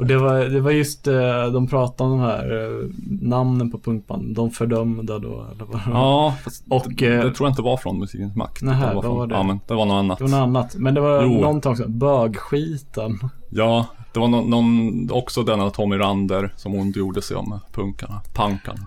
Och 0.00 0.06
det 0.06 0.18
var, 0.18 0.38
det 0.38 0.60
var 0.60 0.70
just, 0.70 1.06
eh, 1.06 1.46
de 1.52 1.66
pratade 1.66 2.10
om 2.10 2.18
de 2.18 2.24
här 2.24 2.64
eh, 2.64 2.88
namnen 3.20 3.70
på 3.70 3.78
punkband, 3.78 4.34
de 4.34 4.50
fördömda 4.50 5.18
då, 5.18 5.46
eller 5.54 5.64
vad. 5.64 5.80
Ja, 5.86 6.34
Och, 6.70 6.86
det, 6.88 7.06
eh, 7.06 7.24
det 7.24 7.30
tror 7.34 7.46
jag 7.46 7.52
inte 7.52 7.62
var 7.62 7.76
från 7.76 7.98
Musikens 7.98 8.36
Makt. 8.36 8.62
Nähä, 8.62 8.88
det 8.88 8.94
var 8.94 9.02
från, 9.02 9.16
var 9.16 9.26
det? 9.26 9.34
Ja, 9.34 9.42
men 9.42 9.60
det 9.66 9.74
var 9.74 9.84
något 9.86 9.94
annat. 9.94 10.18
Det 10.18 10.24
var 10.24 10.30
något 10.30 10.38
annat, 10.46 10.74
men 10.76 10.94
det 10.94 11.00
var 11.00 11.22
Jo. 11.22 11.40
någonting 11.40 11.70
också, 11.72 11.88
bögskiten. 11.88 13.18
Ja, 13.50 13.86
Det 14.12 14.20
var 14.20 14.28
någon, 14.28 14.50
någon, 14.50 15.10
också 15.10 15.42
denna 15.42 15.70
Tommy 15.70 15.96
Rander 15.96 16.54
som 16.56 16.74
ondgjorde 16.74 17.22
sig 17.22 17.36
om 17.36 17.60
punkarna, 17.72 18.20
pankarna. 18.34 18.86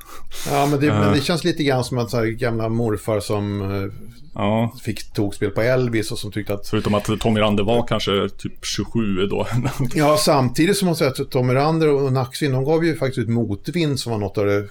Ja, 0.49 0.65
men 0.65 0.79
det, 0.79 0.87
men 0.87 1.03
Eh. 1.03 1.11
det 1.11 1.21
känns 1.21 1.43
lite 1.43 1.63
grann 1.63 1.83
som 1.83 1.97
att 1.97 2.09
så 2.09 2.17
här 2.17 2.25
gamla 2.25 2.69
morfar 2.69 3.19
som 3.19 3.61
eh, 3.61 3.91
Ja, 4.35 4.73
fick 4.81 5.13
tokspel 5.13 5.49
på 5.49 5.61
Elvis 5.61 6.11
och 6.11 6.19
som 6.19 6.31
tyckte 6.31 6.53
att... 6.53 6.67
förutom 6.67 6.93
att 6.93 7.19
Tommy 7.19 7.39
Rander 7.39 7.63
var 7.63 7.87
kanske 7.87 8.29
typ 8.37 8.65
27 8.65 9.27
då. 9.27 9.47
Ja, 9.95 10.17
samtidigt 10.17 10.77
som 10.77 10.85
man 10.85 10.95
säger 10.95 11.11
att 11.11 11.31
Tommy 11.31 11.53
Rander 11.53 11.89
och 11.89 12.13
Naxvin, 12.13 12.51
de 12.51 12.63
gav 12.63 12.85
ju 12.85 12.95
faktiskt 12.95 13.17
ut 13.17 13.29
Motvind 13.29 13.99
som 13.99 14.11
var 14.11 14.19
något 14.19 14.37
av 14.37 14.45
det, 14.45 14.67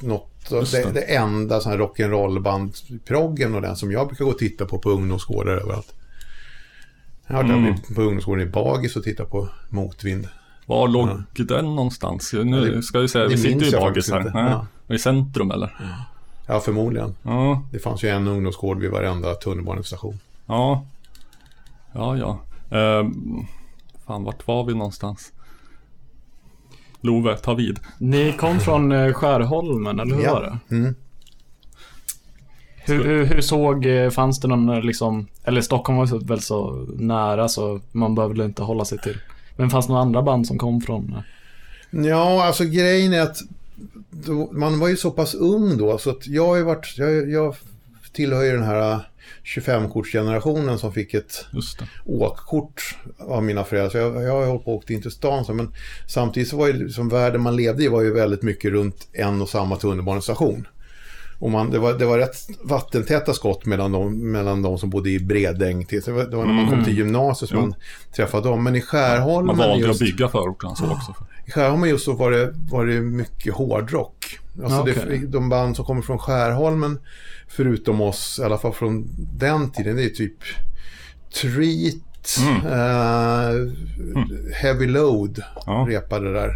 något 0.00 0.50
det, 0.50 0.82
det. 0.82 0.90
det 0.92 1.00
enda 1.00 1.60
sån 1.60 1.72
här 1.72 1.78
rock'n'roll-band, 1.78 2.72
proggen 3.04 3.54
och 3.54 3.62
den 3.62 3.76
som 3.76 3.92
jag 3.92 4.06
brukar 4.06 4.24
gå 4.24 4.30
och 4.30 4.38
titta 4.38 4.64
på 4.64 4.78
på 4.78 4.90
ungdomsgårdar 4.90 5.52
överallt. 5.52 5.94
Jag 7.30 7.36
har 7.36 7.44
Mm. 7.44 7.74
på 7.94 8.02
ungdomsgården 8.02 8.48
i 8.48 8.50
Bagis 8.50 8.96
och 8.96 9.02
tittat 9.04 9.30
på 9.30 9.48
Motvind. 9.68 10.28
Var 10.66 10.88
låg 10.88 11.08
den 11.36 11.64
någonstans? 11.64 12.32
Nu 12.32 12.60
det- 12.74 12.82
ska 12.82 12.98
vi 12.98 13.08
säga, 13.08 13.24
det 13.24 13.30
vi 13.30 13.36
sitter 13.36 13.60
ju 13.60 13.66
i 13.66 13.70
jag 13.70 13.82
Bagis 13.82 14.10
här. 14.10 14.30
Ja. 14.34 14.66
I 14.94 14.98
centrum 14.98 15.50
eller? 15.50 15.76
Ja, 16.46 16.60
förmodligen. 16.60 17.14
Ja, 17.22 17.62
Det 17.72 17.78
fanns 17.78 18.02
ju 18.04 18.08
en 18.08 18.26
ungdomsgård 18.28 18.78
vid 18.80 18.90
varenda 18.90 19.34
tunnelbanestation. 19.34 20.18
ja. 20.46 20.84
Ja, 21.92 22.16
ja. 22.16 22.38
Ehm, 22.78 23.46
fan, 24.06 24.24
vart 24.24 24.46
var 24.46 24.64
vi 24.64 24.74
någonstans? 24.74 25.32
Love, 27.00 27.36
ta 27.36 27.54
vid. 27.54 27.78
Ni 27.98 28.32
kom 28.32 28.60
från 28.60 28.92
eh, 28.92 29.12
Skärholmen, 29.12 30.00
eller 30.00 30.16
hur 30.16 30.22
Ja. 30.22 30.34
var 30.34 30.42
det? 30.68 30.76
Mm. 30.76 30.94
Hur, 32.90 33.04
hur, 33.04 33.24
hur 33.24 33.40
såg, 33.40 33.86
eh, 33.86 34.10
fanns 34.10 34.40
det 34.40 34.48
någon 34.48 34.68
eh, 34.68 34.82
liksom, 34.82 35.26
eller 35.44 35.60
Stockholm 35.60 35.98
var 35.98 36.26
väl 36.28 36.40
så 36.40 36.86
nära 36.96 37.48
så 37.48 37.80
man 37.92 38.14
behöver 38.14 38.34
väl 38.34 38.44
inte 38.44 38.62
hålla 38.62 38.84
sig 38.84 38.98
till. 38.98 39.16
Men 39.56 39.70
fanns 39.70 39.86
det 39.86 39.92
några 39.92 40.02
andra 40.02 40.22
band 40.22 40.46
som 40.46 40.58
kom 40.58 40.80
från? 40.80 41.14
eh, 41.16 42.06
Ja, 42.06 42.44
alltså 42.44 42.64
grejen 42.64 43.12
är 43.12 43.20
att 43.20 43.36
då, 44.10 44.48
man 44.52 44.78
var 44.78 44.88
ju 44.88 44.96
så 44.96 45.10
pass 45.10 45.34
ung 45.34 45.76
då 45.78 45.98
så 45.98 46.10
att 46.10 46.26
jag 46.26 46.46
har 46.46 46.56
ju 46.56 46.62
varit, 46.62 46.94
jag, 46.96 47.30
jag 47.30 47.56
tillhör 48.12 48.42
ju 48.42 48.52
den 48.52 48.62
här 48.62 49.00
25-kortsgenerationen 49.44 50.76
som 50.76 50.92
fick 50.92 51.14
ett 51.14 51.46
åkkort 52.06 52.96
av 53.18 53.42
mina 53.42 53.64
föräldrar. 53.64 53.90
Så 53.90 53.98
jag, 53.98 54.22
jag 54.22 54.32
har 54.32 54.46
hållit 54.46 54.64
på 54.64 54.70
och 54.70 54.76
åkt 54.76 54.90
in 54.90 55.02
till 55.02 55.10
stan. 55.10 55.44
Så, 55.44 55.54
men 55.54 55.72
samtidigt 56.08 56.48
så 56.48 56.56
var 56.56 56.66
ju 56.66 56.72
liksom 56.72 57.08
världen 57.08 57.40
man 57.40 57.56
levde 57.56 57.84
i 57.84 57.88
var 57.88 58.02
ju 58.02 58.12
väldigt 58.12 58.42
mycket 58.42 58.70
runt 58.72 59.08
en 59.12 59.42
och 59.42 59.48
samma 59.48 59.76
tunnelbanestation. 59.76 60.66
Och 61.40 61.50
man, 61.50 61.70
det, 61.70 61.78
var, 61.78 61.92
det 61.92 62.06
var 62.06 62.18
rätt 62.18 62.36
vattentäta 62.62 63.34
skott 63.34 63.66
mellan 63.66 63.92
de, 63.92 64.32
mellan 64.32 64.62
de 64.62 64.78
som 64.78 64.90
bodde 64.90 65.10
i 65.10 65.20
Bredäng. 65.20 65.84
Till, 65.84 66.00
det, 66.00 66.12
var, 66.12 66.24
det 66.24 66.36
var 66.36 66.44
när 66.46 66.52
man 66.52 66.68
kom 66.70 66.84
till 66.84 66.96
gymnasiet 66.98 67.48
som 67.48 67.58
man 67.60 67.74
träffade 68.16 68.48
dem. 68.48 68.64
Men 68.64 68.76
i 68.76 68.80
Skärholmen 68.80 69.56
Man 69.56 69.68
valde 69.68 69.86
just, 69.86 70.02
att 70.02 70.06
bygga 70.06 70.28
förorterna 70.28 70.74
så 70.76 70.84
också. 70.92 71.14
i 71.46 71.50
Skärholmen 71.50 71.88
just 71.88 72.04
så 72.04 72.12
var 72.12 72.30
det, 72.30 72.54
var 72.70 72.86
det 72.86 73.00
mycket 73.00 73.54
hårdrock. 73.54 74.38
Alltså 74.64 74.88
Ja, 74.88 74.94
det, 75.08 75.16
de 75.26 75.48
band 75.48 75.76
som 75.76 75.84
kommer 75.84 76.02
från 76.02 76.18
Skärholmen, 76.18 76.98
förutom 77.48 78.00
oss, 78.00 78.38
i 78.38 78.44
alla 78.44 78.58
fall 78.58 78.72
från 78.72 79.08
den 79.38 79.70
tiden, 79.70 79.96
det 79.96 80.04
är 80.04 80.08
typ 80.08 80.36
Treat, 81.42 82.38
eh, 82.66 83.72
Heavy 84.54 84.86
Load 84.86 85.42
Ja. 85.66 85.86
repade 85.88 86.32
där. 86.32 86.54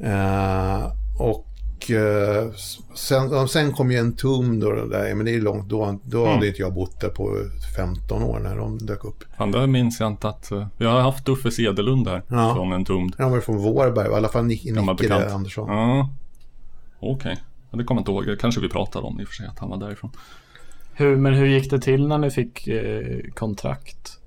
Eh, 0.00 0.92
och 1.18 1.47
eh, 1.90 2.52
sen, 2.94 3.30
ja, 3.30 3.48
sen 3.48 3.72
kom 3.72 3.90
ju 3.90 3.98
en 3.98 4.16
tum 4.16 4.60
då, 4.60 4.70
där, 4.72 5.14
men 5.14 5.26
det 5.26 5.34
är 5.34 5.40
långt, 5.40 5.68
då, 5.70 5.98
då 6.04 6.26
hade 6.26 6.46
inte 6.48 6.62
jag 6.62 6.74
bott 6.74 7.00
där 7.00 7.08
på 7.08 7.36
15 7.76 8.22
år 8.22 8.38
när 8.38 8.56
de 8.56 8.78
dök 8.78 9.04
upp. 9.04 9.24
Fan, 9.36 9.50
det 9.50 9.66
minns 9.66 10.00
jag 10.00 10.06
inte 10.12 10.28
att... 10.28 10.50
eh, 10.50 10.66
Vi 10.76 10.84
har 10.86 11.00
haft 11.00 11.28
Uffe 11.28 11.50
Sedelund 11.50 12.08
här 12.08 12.22
Ja. 12.28 12.54
från 12.54 12.72
en 12.72 12.84
tumd. 12.84 13.14
De 13.18 13.30
var 13.30 13.40
från 13.40 13.56
Vårberg, 13.58 14.08
i 14.10 14.14
alla 14.14 14.28
fall 14.28 14.44
Nick, 14.44 14.64
Nicke 14.64 14.80
bekant. 14.80 15.08
där, 15.08 15.34
Andersson. 15.34 15.68
Ja. 15.68 16.10
Okej. 17.00 17.36
Ja, 17.70 17.78
Det 17.78 17.84
kommer 17.84 17.98
jag 17.98 18.02
inte 18.02 18.10
ihåg. 18.12 18.26
Det 18.26 18.36
kanske 18.40 18.60
vi 18.60 18.68
pratade 18.68 19.06
om 19.06 19.20
i 19.20 19.24
och 19.24 19.28
för 19.28 19.34
sig, 19.34 19.46
att 19.46 19.58
han 19.58 19.70
var 19.70 19.76
därifrån. 19.76 20.10
Hur, 20.94 21.16
men 21.16 21.34
hur 21.34 21.46
gick 21.46 21.70
det 21.70 21.80
till 21.80 22.06
när 22.08 22.18
ni 22.18 22.30
fick 22.30 22.66
eh, 22.68 23.20
kontrakt? 23.34 24.17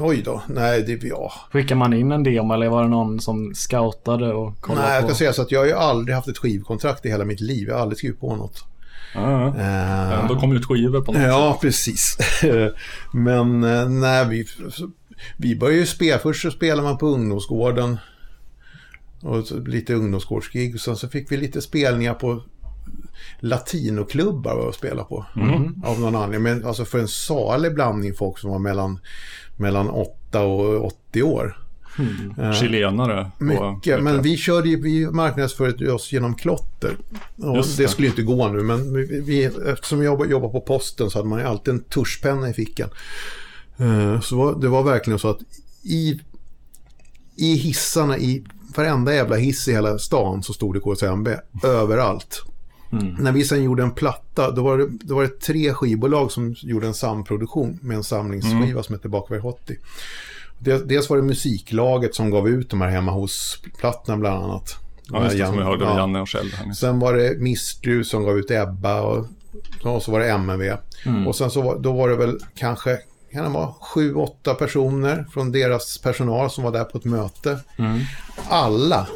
Oj 0.00 0.22
då, 0.22 0.42
nej 0.48 0.82
det, 0.82 1.02
ja. 1.06 1.32
Skickade 1.52 1.78
man 1.78 1.92
in 1.92 2.12
en 2.12 2.22
demo 2.22 2.54
eller 2.54 2.68
var 2.68 2.82
det 2.82 2.88
någon 2.88 3.20
som 3.20 3.54
scoutade 3.54 4.32
och 4.34 4.60
kollade 4.60 4.86
Nej, 4.86 4.94
jag 4.94 5.02
på? 5.02 5.08
ska 5.08 5.14
säga 5.18 5.32
så 5.32 5.42
att 5.42 5.50
jag 5.50 5.60
har 5.60 5.66
ju 5.66 5.72
aldrig 5.72 6.14
haft 6.14 6.28
ett 6.28 6.38
skivkontrakt 6.38 7.06
i 7.06 7.08
hela 7.08 7.24
mitt 7.24 7.40
liv. 7.40 7.68
Jag 7.68 7.74
har 7.74 7.82
aldrig 7.82 7.98
skrivit 7.98 8.20
på 8.20 8.36
något. 8.36 8.64
Ja. 9.14 9.46
Eh, 9.58 10.20
Ändå 10.20 10.40
kom 10.40 10.52
ut 10.52 10.64
skivor 10.66 11.00
på 11.00 11.12
något 11.12 11.20
sätt. 11.20 11.28
Ja, 11.28 11.58
precis. 11.62 12.18
Men 13.12 13.64
eh, 13.64 13.88
nej, 13.88 14.26
vi, 14.28 14.46
vi 15.36 15.56
började 15.56 15.78
ju 15.78 15.86
spela. 15.86 16.18
Först 16.18 16.42
så 16.42 16.50
spelade 16.50 16.82
man 16.82 16.98
på 16.98 17.06
ungdomsgården. 17.06 17.98
Och 19.22 19.68
lite 19.68 19.94
ungdomsgårdsgig. 19.94 20.74
Och 20.74 20.80
sen 20.80 20.96
så 20.96 21.08
fick 21.08 21.32
vi 21.32 21.36
lite 21.36 21.60
spelningar 21.62 22.14
på 22.14 22.42
latinoklubbar 23.40 24.68
att 24.68 24.74
spela 24.74 25.04
på. 25.04 25.26
Av 25.84 26.00
någon 26.00 26.16
anledning. 26.16 26.42
Men 26.42 26.64
alltså 26.66 26.84
för 26.84 26.98
en 26.98 27.08
salig 27.08 27.74
blandning 27.74 28.14
folk 28.14 28.38
som 28.38 28.50
var 28.50 28.58
mellan, 28.58 28.98
mellan 29.56 29.90
8 29.90 30.40
och 30.42 30.84
80 30.84 31.22
år. 31.22 31.58
Eh, 32.38 32.52
Chilenare. 32.52 33.30
Mycket, 33.38 34.02
men 34.02 34.22
vi 34.22 34.36
körde 34.36 34.68
ju, 34.68 34.82
vi 34.82 35.06
marknadsförde 35.10 35.92
oss 35.92 36.12
genom 36.12 36.34
klotter. 36.34 36.96
Och 37.36 37.56
Just 37.56 37.76
det. 37.76 37.82
det. 37.82 37.88
skulle 37.88 38.06
ju 38.06 38.10
inte 38.12 38.22
gå 38.22 38.48
nu, 38.48 38.62
men 38.62 38.94
vi, 38.94 39.20
vi, 39.20 39.44
eftersom 39.44 40.02
jag 40.02 40.30
jobbar 40.30 40.48
på 40.48 40.60
posten 40.60 41.10
så 41.10 41.18
hade 41.18 41.28
man 41.28 41.38
ju 41.38 41.44
alltid 41.46 41.74
en 41.74 41.80
tuschpenna 41.84 42.48
i 42.48 42.52
fickan. 42.52 42.88
Eh, 43.76 44.20
Så 44.20 44.36
var- 44.36 44.54
det 44.60 44.68
var 44.68 44.82
verkligen 44.82 45.18
så 45.18 45.28
att 45.30 45.38
i, 45.82 46.20
i 47.36 47.54
hissarna, 47.54 48.18
i 48.18 48.44
varenda 48.76 49.14
jävla 49.14 49.36
hiss 49.36 49.68
i 49.68 49.72
hela 49.72 49.98
stan 49.98 50.42
så 50.42 50.52
stod 50.52 50.74
det 50.74 50.80
KSMB. 50.80 51.28
Överallt. 51.64 52.42
När 53.18 53.32
vi 53.32 53.44
sen 53.44 53.62
gjorde 53.62 53.82
en 53.82 53.90
platta, 53.90 54.50
då 54.50 54.62
var, 54.62 54.78
det, 54.78 54.86
då 55.00 55.14
var 55.14 55.22
det 55.22 55.40
tre 55.40 55.72
skivbolag 55.74 56.32
som 56.32 56.54
gjorde 56.58 56.86
en 56.86 56.94
samproduktion 56.94 57.78
med 57.82 57.96
en 57.96 58.04
samlingsskiva 58.04 58.82
som 58.82 58.94
heter 58.94 59.08
Bakväg 59.08 59.44
80. 59.44 59.76
Dels 60.84 61.10
var 61.10 61.16
det 61.16 61.22
musiklaget 61.22 62.14
som 62.14 62.30
gav 62.30 62.48
ut 62.48 62.70
de 62.70 62.80
här 62.80 62.88
hemma 62.88 63.12
hos-plattorna 63.12 64.18
bland 64.18 64.44
annat. 64.44 64.76
Ja, 65.08 65.24
just 65.24 65.38
det, 65.38 65.46
som 65.46 65.56
vi 65.58 65.62
hörde 65.64 65.84
Ja. 65.84 65.98
Janne 65.98 66.20
och 66.20 66.28
Kjell. 66.28 66.52
Sen 66.76 66.98
var 66.98 67.14
det 67.14 67.40
Mistru 67.40 68.04
som 68.04 68.24
gav 68.24 68.38
ut 68.38 68.50
Ebba 68.50 69.00
och, 69.02 69.26
och 69.84 70.02
så 70.02 70.12
var 70.12 70.20
det 70.20 70.30
MNV. 70.30 70.72
Och 71.28 71.36
sen 71.36 71.50
så 71.50 71.62
var, 71.62 71.78
då 71.78 71.92
var 71.92 72.08
det 72.08 72.16
väl 72.16 72.38
kanske 72.58 72.98
kan 73.32 73.44
det 73.44 73.50
vara 73.50 73.72
sju, 73.80 74.14
åtta 74.14 74.54
personer 74.54 75.26
från 75.32 75.52
deras 75.52 75.98
personal 75.98 76.50
som 76.50 76.64
var 76.64 76.72
där 76.72 76.84
på 76.84 76.98
ett 76.98 77.04
möte. 77.04 77.58
Alla 78.48 79.06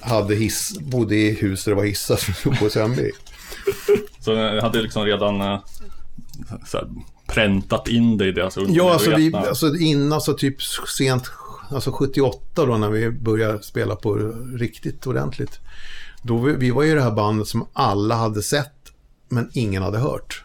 hade 0.00 0.34
hiss, 0.34 0.78
bodde 0.80 1.16
i 1.16 1.34
hus 1.34 1.64
där 1.64 1.72
det 1.72 1.76
var 1.76 1.84
hissar 1.84 2.16
som 2.16 2.56
på 2.56 2.66
SMB. 2.66 2.98
Så 4.20 4.32
jag 4.32 4.62
hade 4.62 4.82
liksom 4.82 5.04
redan 5.04 5.40
eh, 5.40 5.60
så 6.66 6.78
här, 6.78 6.88
präntat 7.26 7.88
in 7.88 8.16
det 8.18 8.26
i 8.26 8.32
deras 8.32 8.58
Ja, 8.68 8.92
alltså, 8.92 9.16
vi, 9.16 9.34
alltså 9.34 9.76
innan 9.76 10.20
så 10.20 10.32
typ 10.32 10.62
sent, 10.98 11.30
alltså 11.70 11.92
78 11.92 12.66
då 12.66 12.76
när 12.76 12.90
vi 12.90 13.10
började 13.10 13.62
spela 13.62 13.96
på 13.96 14.14
riktigt 14.54 15.06
ordentligt. 15.06 15.60
Då 16.22 16.38
vi, 16.38 16.52
vi 16.52 16.70
var 16.70 16.82
ju 16.82 16.94
det 16.94 17.02
här 17.02 17.10
bandet 17.10 17.48
som 17.48 17.66
alla 17.72 18.14
hade 18.14 18.42
sett 18.42 18.72
men 19.28 19.50
ingen 19.52 19.82
hade 19.82 19.98
hört. 19.98 20.44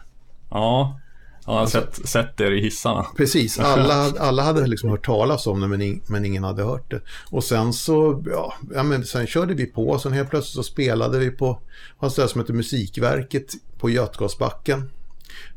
Ja, 0.50 1.00
jag 1.46 1.52
har 1.52 1.60
Alltså- 1.60 1.80
sett, 1.80 2.08
sett 2.08 2.40
er 2.40 2.50
i 2.50 2.60
hissarna. 2.60 3.06
Precis, 3.16 3.58
alla, 3.60 4.12
alla 4.18 4.42
hade 4.42 4.66
liksom 4.66 4.90
hört 4.90 5.06
talas 5.06 5.46
om 5.46 5.60
det 5.60 5.68
men, 5.68 5.82
in, 5.82 6.02
men 6.06 6.24
ingen 6.24 6.44
hade 6.44 6.62
hört 6.62 6.90
det. 6.90 7.00
Och 7.30 7.44
sen 7.44 7.72
så, 7.72 8.24
ja, 8.26 8.54
ja 8.74 8.82
men 8.82 9.04
sen 9.04 9.26
körde 9.26 9.54
vi 9.54 9.66
på 9.66 9.98
sen 9.98 10.12
helt 10.12 10.30
plötsligt 10.30 10.54
så 10.54 10.72
spelade 10.72 11.18
vi 11.18 11.30
på 11.30 11.60
ett 12.02 12.12
ställe 12.12 12.28
som 12.28 12.40
heter 12.40 12.54
Musikverket 12.54 13.52
på 13.78 13.90
Götgasbacken. 13.90 14.90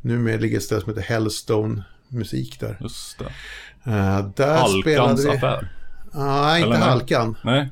Numera 0.01 0.37
ligger 0.37 0.57
ett 0.57 0.63
ställe 0.63 0.81
som 0.81 0.89
heter 0.89 1.13
Hellstone 1.13 1.83
Musik 2.07 2.59
där. 2.59 2.77
Just 2.81 3.19
det. 3.19 3.25
Uh, 3.91 4.29
där 4.35 4.57
Halkans 4.57 4.81
spelade 4.81 5.21
vi... 5.23 5.29
affär. 5.29 5.71
Nej, 6.13 6.61
inte 6.61 6.67
Eller 6.67 6.79
nej? 6.79 6.89
Halkan. 6.89 7.37
Nej, 7.43 7.69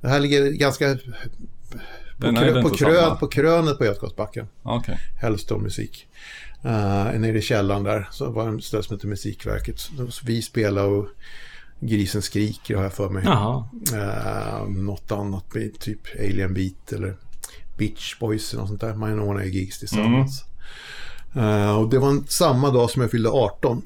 Det 0.00 0.08
här 0.08 0.20
ligger 0.20 0.50
ganska 0.50 0.98
på, 2.20 2.30
nej, 2.30 2.42
krö, 2.42 2.52
på, 2.52 2.68
inte 2.68 2.84
krön, 2.84 3.16
på 3.16 3.28
krönet 3.28 3.78
på 3.78 3.84
Götgasbacken. 3.84 4.48
Okej. 4.62 4.98
Hellstone 5.20 5.62
Musik. 5.62 6.06
Uh, 6.64 7.20
nere 7.20 7.38
i 7.38 7.42
källaren 7.42 7.82
där 7.82 8.08
så 8.10 8.30
var 8.30 8.50
det 8.50 8.58
ett 8.58 8.64
ställe 8.64 8.82
som 8.82 8.96
heter 8.96 9.08
Musikverket. 9.08 9.78
Så 9.78 10.26
vi 10.26 10.42
spelade 10.42 10.86
och 10.86 11.06
Grisen 11.80 12.22
skriker 12.22 12.76
har 12.76 12.82
jag 12.82 12.92
för 12.92 13.08
mig. 13.08 13.22
Jaha. 13.26 13.64
Uh, 13.92 14.68
något 14.68 15.12
annat, 15.12 15.44
typ 15.80 16.00
Alien 16.18 16.54
Beat 16.54 16.92
eller 16.92 17.16
Beach 17.78 18.18
Boys 18.18 18.52
eller 18.52 18.60
något 18.60 18.68
sånt 18.68 18.80
där. 18.80 18.94
Man 18.94 19.20
ordnar 19.20 19.44
ju 19.44 19.50
gigs 19.50 19.78
tillsammans. 19.78 20.44
Eh, 21.34 21.76
och 21.76 21.88
det 21.88 21.98
var 21.98 22.08
en, 22.08 22.26
samma 22.26 22.70
dag 22.70 22.90
som 22.90 23.02
jag 23.02 23.10
fyllde 23.10 23.28
18. 23.28 23.82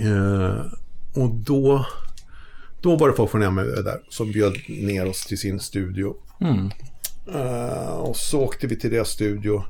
Eh, 0.00 0.66
och 1.22 1.30
då, 1.30 1.86
då 2.80 2.96
var 2.96 3.08
det 3.08 3.14
folk 3.14 3.30
från 3.30 3.42
MV 3.42 3.82
där 3.84 4.00
som 4.08 4.32
bjöd 4.32 4.56
ner 4.68 5.08
oss 5.08 5.26
till 5.26 5.38
sin 5.38 5.60
studio. 5.60 6.14
Mm. 6.40 6.70
Eh, 7.34 7.88
och 7.88 8.16
så 8.16 8.40
åkte 8.40 8.66
vi 8.66 8.76
till 8.76 8.90
deras 8.90 9.08
studio 9.08 9.64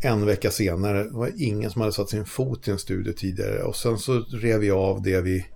en 0.00 0.26
vecka 0.26 0.50
senare. 0.50 1.04
Det 1.04 1.10
var 1.10 1.30
ingen 1.36 1.70
som 1.70 1.80
hade 1.80 1.92
satt 1.92 2.08
sin 2.08 2.24
fot 2.24 2.68
i 2.68 2.70
en 2.70 2.78
studio 2.78 3.12
tidigare. 3.12 3.62
Och 3.62 3.76
sen 3.76 3.98
så 3.98 4.20
rev 4.20 4.60
vi 4.60 4.70
av 4.70 5.02
det 5.02 5.20
vi, 5.20 5.46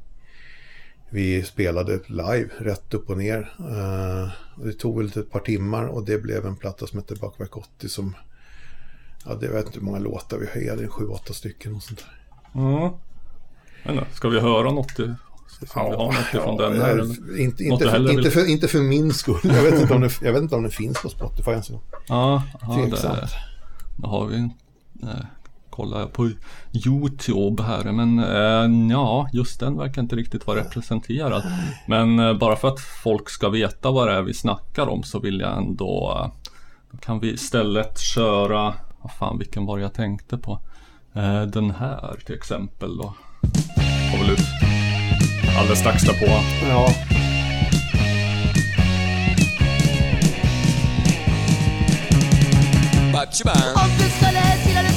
vi 1.10 1.42
spelade 1.42 2.00
live, 2.06 2.48
rätt 2.58 2.94
upp 2.94 3.10
och 3.10 3.18
ner. 3.18 3.54
Eh, 3.58 4.30
och 4.60 4.66
det 4.66 4.72
tog 4.72 4.98
väl 4.98 5.06
ett 5.06 5.30
par 5.30 5.40
timmar 5.40 5.84
och 5.84 6.04
det 6.04 6.18
blev 6.18 6.46
en 6.46 6.56
platta 6.56 6.86
som 6.86 6.98
hette 6.98 7.14
Bakverk 7.14 7.56
80 7.56 7.88
som... 7.88 8.16
Ja, 9.26 9.34
det 9.34 9.46
jag 9.46 9.52
vet 9.52 9.66
inte 9.66 9.78
hur 9.78 9.86
många 9.86 9.98
låtar 9.98 10.38
vi 10.38 10.46
höjde, 10.46 10.82
en 10.82 10.88
sju, 10.88 11.06
åtta 11.06 11.32
stycken 11.32 11.74
och 11.74 11.82
sånt 11.82 11.98
där. 11.98 12.20
Ja. 12.52 12.98
Men, 13.84 13.96
då, 13.96 14.04
ska 14.12 14.28
vi 14.28 14.40
höra 14.40 14.70
något, 14.70 14.96
den 16.58 16.80
här? 16.80 16.96
eller? 17.94 18.10
inte, 18.10 18.30
för, 18.30 18.48
inte 18.48 18.68
för 18.68 18.78
min 18.78 19.12
skull. 19.12 19.40
Jag 19.42 19.62
vet 19.62 19.80
inte 19.80 19.94
om 19.94 20.00
det, 20.00 20.10
jag 20.22 20.32
vet 20.32 20.42
inte 20.42 20.54
om 20.54 20.62
det 20.62 20.70
finns 20.70 21.02
på 21.02 21.08
Spotify 21.08 21.50
ens. 21.50 21.70
Ja, 21.70 22.42
ja 22.60 22.88
det, 22.90 23.28
Tveksamt. 23.96 24.12
har 24.12 24.26
vi. 24.26 24.36
Eh, 25.02 25.24
kollar 25.70 26.00
jag 26.00 26.12
på 26.12 26.30
Youtube 26.86 27.62
här 27.62 27.92
men 27.92 28.18
eh, 28.18 28.90
ja, 28.90 29.28
just 29.32 29.60
den 29.60 29.76
verkar 29.76 30.02
inte 30.02 30.16
riktigt 30.16 30.46
vara 30.46 30.60
representerad. 30.60 31.42
Men 31.86 32.18
eh, 32.18 32.34
bara 32.34 32.56
för 32.56 32.68
att 32.68 32.80
folk 32.80 33.30
ska 33.30 33.48
veta 33.48 33.90
vad 33.90 34.08
det 34.08 34.14
är 34.14 34.22
vi 34.22 34.34
snackar 34.34 34.88
om 34.88 35.02
så 35.02 35.18
vill 35.18 35.40
jag 35.40 35.56
ändå 35.56 36.18
eh, 36.18 36.50
då 36.90 36.98
kan 36.98 37.20
vi 37.20 37.32
istället 37.32 37.98
köra, 38.00 38.74
vad 39.02 39.12
fan 39.12 39.38
vilken 39.38 39.66
var 39.66 39.76
det 39.76 39.82
jag 39.82 39.94
tänkte 39.94 40.38
på? 40.38 40.60
Eh, 41.14 41.42
den 41.42 41.70
här 41.70 42.16
till 42.26 42.34
exempel 42.34 42.96
då. 42.96 43.14
Har 44.10 44.18
väl 44.18 44.30
ut 44.30 44.40
alldeles 45.58 45.78
strax 45.78 46.02
därpå. 46.02 46.26
Ja. 46.68 46.88
Om 53.24 53.90
du 53.98 54.06
skulle 54.16 54.42
sila 54.64 54.82
det 54.82 54.88
slutet, 54.88 54.93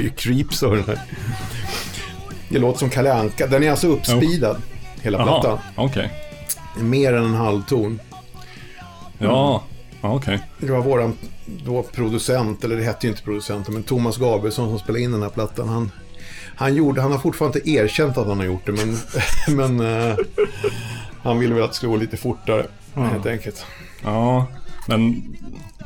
får 0.00 0.08
ju 0.08 0.10
creeps 0.10 0.62
av 0.62 0.76
den 0.76 0.84
här. 0.84 1.00
Det 2.48 2.58
låter 2.58 2.78
som 2.78 2.90
Kalle 2.90 3.12
Anka. 3.12 3.46
Den 3.46 3.62
är 3.62 3.70
alltså 3.70 3.88
uppspeedad, 3.88 4.62
hela 5.02 5.24
plattan. 5.24 5.58
Jaha, 5.76 5.86
okej. 5.86 6.10
Mer 6.78 7.12
än 7.12 7.24
en 7.24 7.34
halvton. 7.34 8.00
Ja, 9.18 9.62
ja, 10.00 10.14
okej. 10.14 10.42
Det 10.58 10.72
var 10.72 10.80
våran 10.80 11.16
då 11.64 11.82
producent, 11.82 12.64
eller 12.64 12.76
det 12.76 12.82
hette 12.82 13.06
ju 13.06 13.10
inte 13.10 13.22
producent, 13.22 13.68
men 13.68 13.82
Thomas 13.82 14.16
Gabrielsson 14.16 14.68
som 14.68 14.78
spelade 14.78 15.04
in 15.04 15.12
den 15.12 15.22
här 15.22 15.30
plattan. 15.30 15.68
Han, 15.68 15.90
han, 16.56 16.74
gjorde, 16.74 17.00
han 17.00 17.12
har 17.12 17.18
fortfarande 17.18 17.58
inte 17.58 17.70
erkänt 17.70 18.18
att 18.18 18.26
han 18.26 18.38
har 18.38 18.46
gjort 18.46 18.66
det, 18.66 18.72
men, 18.72 18.96
men 19.56 20.08
eh, 20.08 20.16
han 21.22 21.38
ville 21.38 21.54
väl 21.54 21.64
att 21.64 21.70
det 21.70 21.76
skulle 21.76 21.92
gå 21.92 21.96
lite 21.96 22.16
fortare, 22.16 22.66
helt 22.94 23.26
enkelt. 23.26 23.66
Ja, 24.02 24.46
men 24.88 25.22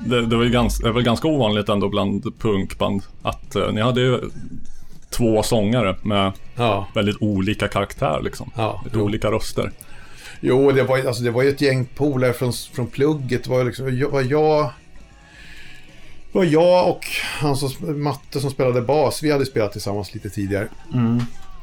det, 0.01 0.27
det, 0.27 0.37
var 0.37 0.45
ju 0.45 0.51
ganska, 0.51 0.93
väl 0.93 1.03
ganska 1.03 1.29
ovanligt 1.29 1.69
ändå 1.69 1.89
bland 1.89 2.39
punkband 2.39 3.03
att 3.23 3.57
eh, 3.57 3.73
ni 3.73 3.81
hade 3.81 4.01
ju 4.01 4.21
två 5.11 5.43
sångare 5.43 5.97
med 6.03 6.33
Ja. 6.57 6.89
väldigt 6.95 7.17
olika 7.21 7.69
karaktär 7.69 8.21
liksom. 8.25 8.51
Ja, 8.57 8.81
Lite 8.85 8.97
jo. 8.99 9.05
olika 9.05 9.31
röster. 9.31 9.73
Jo, 10.41 10.73
det 10.73 10.83
var, 10.83 10.99
alltså, 11.07 11.23
det 11.23 11.31
var 11.31 11.43
ju 11.43 11.49
ett 11.49 11.61
gäng 11.61 11.85
polare 11.85 12.33
från, 12.33 12.53
från 12.53 12.87
plugget. 12.87 13.45
Det 13.45 13.51
var 13.51 13.65
liksom, 13.65 13.99
jag, 13.99 14.09
var 14.11 14.23
jag... 14.23 14.71
Det 16.33 16.39
var 16.39 16.45
jag 16.45 16.89
och 16.89 17.07
han 17.41 17.57
som, 17.57 18.03
Matte 18.03 18.41
som 18.41 18.51
spelade 18.51 18.81
bas. 18.81 19.23
Vi 19.23 19.33
hade 19.33 19.47
spelat 19.47 19.73
tillsammans 19.73 20.15
lite 20.15 20.31
tidigare. 20.31 20.69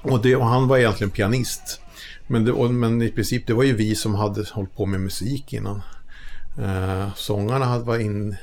Och, 0.01 0.21
det, 0.21 0.35
och 0.35 0.45
han 0.45 0.67
var 0.67 0.77
egentligen 0.77 1.11
pianist. 1.11 1.81
Men, 2.27 2.45
det, 2.45 2.51
och, 2.51 2.73
men 2.73 3.01
i 3.01 3.09
princip 3.11 3.47
det 3.47 3.53
var 3.53 3.63
ju 3.63 3.75
vi 3.75 3.95
som 3.95 4.15
hade 4.15 4.45
hållit 4.51 4.75
på 4.75 4.85
med 4.85 5.01
musik 5.01 5.53
innan. 5.53 5.81
Eh, 6.61 7.13
sångarna 7.15 7.65
hade 7.65 7.83
var 7.83 7.97
in... 7.97 8.35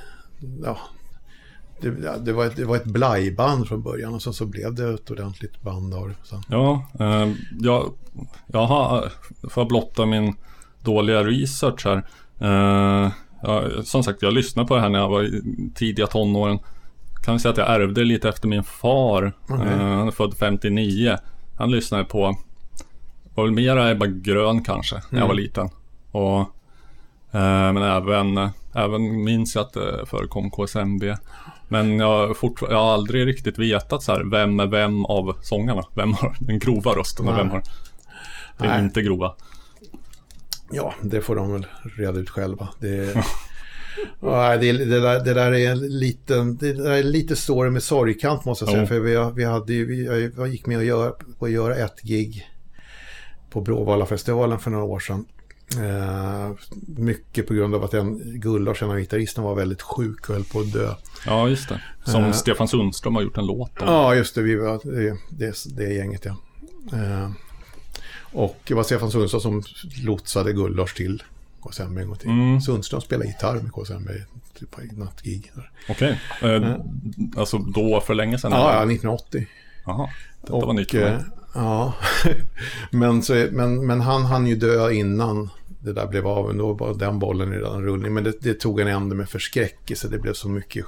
Ja, 0.64 0.78
det, 1.80 1.90
det, 2.24 2.32
var 2.32 2.44
ett, 2.46 2.56
det 2.56 2.64
var 2.64 2.76
ett 2.76 2.84
blajband 2.84 3.68
från 3.68 3.82
början 3.82 4.14
och 4.14 4.22
sen 4.22 4.32
så 4.32 4.46
blev 4.46 4.74
det 4.74 4.94
ett 4.94 5.10
ordentligt 5.10 5.62
band 5.62 5.94
av 5.94 6.08
det. 6.08 6.14
Ja, 6.48 6.86
eh, 7.00 7.32
jag, 7.60 7.92
jag 8.46 8.66
har, 8.66 9.12
får 9.50 9.60
jag 9.60 9.68
blotta 9.68 10.06
min 10.06 10.34
dåliga 10.82 11.24
research 11.24 11.86
här. 11.86 12.06
Eh, 12.38 13.12
ja, 13.42 13.64
som 13.84 14.02
sagt, 14.02 14.22
jag 14.22 14.32
lyssnade 14.32 14.68
på 14.68 14.74
det 14.74 14.80
här 14.80 14.88
när 14.88 14.98
jag 14.98 15.08
var 15.08 15.22
i 15.22 15.42
tidiga 15.74 16.06
tonåren. 16.06 16.58
Kan 17.24 17.34
vi 17.34 17.40
säga 17.40 17.52
att 17.52 17.58
jag 17.58 17.70
ärvde 17.70 18.04
lite 18.04 18.28
efter 18.28 18.48
min 18.48 18.64
far. 18.64 19.32
Okej. 19.48 19.66
Eh, 19.66 19.78
han 19.78 20.06
är 20.06 20.10
född 20.10 20.34
59. 20.34 21.16
Han 21.56 21.70
lyssnade 21.70 22.04
på, 22.04 22.36
var 23.34 23.44
väl 23.44 23.52
mera 23.52 23.90
Ebba 23.90 24.06
Grön 24.06 24.64
kanske, 24.64 25.02
när 25.10 25.20
jag 25.20 25.26
var 25.26 25.34
liten. 25.34 25.68
Och, 26.10 26.40
eh, 26.40 26.46
men 27.31 27.76
även, 27.76 28.51
även 28.74 29.24
minns 29.24 29.55
jag 29.55 29.62
att 29.62 29.72
det 29.72 30.07
förekom 30.07 30.51
KSMB. 30.51 31.05
Men 31.68 31.99
jag, 31.99 32.37
jag 32.61 32.79
har 32.79 32.93
aldrig 32.93 33.26
riktigt 33.26 33.59
vetat 33.59 34.03
så 34.03 34.12
här, 34.12 34.24
vem 34.31 34.61
är 34.61 34.66
vem 34.66 35.05
av 35.05 35.37
sångarna? 35.43 35.83
Vem 35.95 36.12
har 36.12 36.37
den 36.41 36.59
grova 36.59 36.91
rösten 36.91 37.29
och 37.29 37.39
vem 37.39 37.51
har 37.51 37.62
den 38.59 38.68
Nej. 38.68 38.85
inte 38.85 39.03
grova? 39.03 39.35
Ja, 40.70 40.95
det 41.03 41.20
får 41.20 41.37
de 41.37 41.53
väl 41.53 41.66
reda 41.97 42.18
ut 42.18 42.31
själva. 42.31 42.68
Det, 42.79 43.24
Ja, 44.20 44.57
det, 44.57 44.72
det, 44.72 45.01
där, 45.01 45.24
det 45.24 45.35
där 45.35 45.53
är 45.53 45.70
en 45.70 45.99
liten, 45.99 46.57
det 46.57 46.72
där 46.72 46.91
är 46.91 47.03
lite 47.03 47.37
story 47.37 47.70
med 47.70 47.83
sorgkant 47.83 48.45
måste 48.45 48.64
jag 48.64 48.72
säga. 48.72 48.83
Jo. 48.83 48.87
För 48.87 49.01
vi, 49.01 49.33
vi 49.35 49.45
hade 49.45 49.72
vi, 49.72 50.31
jag 50.37 50.49
gick 50.49 50.66
med 50.66 50.79
och 50.79 50.85
gör, 50.85 51.14
på 51.39 51.45
att 51.45 51.51
göra 51.51 51.74
ett 51.74 52.01
gig 52.03 52.47
på 53.51 53.61
Bråvallafestivalen 53.61 54.59
för 54.59 54.70
några 54.70 54.85
år 54.85 55.01
sedan. 55.01 55.24
Eh, 55.76 56.50
mycket 56.96 57.46
på 57.46 57.54
grund 57.54 57.74
av 57.74 57.84
att 57.84 57.94
en 57.94 58.40
Gullars, 58.40 58.82
en 58.82 58.90
av 58.90 58.96
gitarristerna, 58.96 59.46
var 59.46 59.54
väldigt 59.54 59.82
sjuk 59.82 60.28
och 60.28 60.34
höll 60.34 60.44
på 60.44 60.60
att 60.60 60.72
dö. 60.72 60.94
Ja, 61.26 61.48
just 61.48 61.68
det. 61.68 61.80
Som 62.04 62.24
Eh. 62.24 62.32
Stefan 62.32 62.68
Sundström 62.68 63.14
har 63.14 63.22
gjort 63.22 63.38
en 63.38 63.46
låt 63.46 63.82
om. 63.82 63.86
Ja, 63.88 64.14
just 64.14 64.34
det. 64.34 64.42
Vi 64.42 64.56
var, 64.56 64.80
det, 64.84 65.16
det, 65.30 65.76
det 65.76 65.94
gänget, 65.94 66.24
ja. 66.24 66.36
Eh, 66.92 67.30
och 68.32 68.56
det 68.64 68.74
var 68.74 68.82
Stefan 68.82 69.10
Sundström 69.10 69.40
som 69.40 69.62
lotsade 70.04 70.52
Gullars 70.52 70.94
till 70.94 71.22
KSMB 71.62 71.98
en 72.00 72.08
gång 72.08 72.16
till. 72.16 72.30
Mm. 72.30 72.60
Sundström 72.60 73.00
spelade 73.00 73.28
gitarr 73.28 73.54
med 73.54 73.72
KSMB 73.72 74.10
typ 74.58 74.70
på 74.70 74.80
något 74.92 75.22
gig. 75.22 75.52
Okej. 75.88 76.20
Eh, 76.42 76.74
alltså 77.36 77.58
då 77.58 78.00
för 78.00 78.14
länge 78.14 78.38
sedan? 78.38 78.52
Ja, 78.52 78.58
ja, 78.58 78.68
eller? 78.70 78.92
1980. 78.92 79.46
Jaha. 79.86 80.08
Detta 80.40 80.66
var 80.66 80.72
nytt 80.72 80.90
för 80.90 80.98
mig. 80.98 81.24
Ja, 81.54 81.94
men, 82.90 83.22
så, 83.22 83.48
men, 83.50 83.86
men 83.86 84.00
han 84.00 84.24
hann 84.24 84.46
ju 84.46 84.56
dö 84.56 84.90
innan 84.90 85.50
det 85.81 85.93
där 85.93 86.07
blev 86.07 86.26
av. 86.26 86.55
Då 86.55 86.72
var 86.72 86.95
den 86.95 87.18
bollen 87.18 87.53
redan 87.53 87.83
rullning. 87.83 88.14
Men 88.14 88.24
det, 88.24 88.41
det 88.41 88.55
tog 88.55 88.81
en 88.81 88.89
ände 88.89 89.14
med 89.14 89.29
förskräckelse. 89.29 90.09
Det 90.09 90.18
blev 90.18 90.33
så 90.33 90.49
mycket 90.49 90.85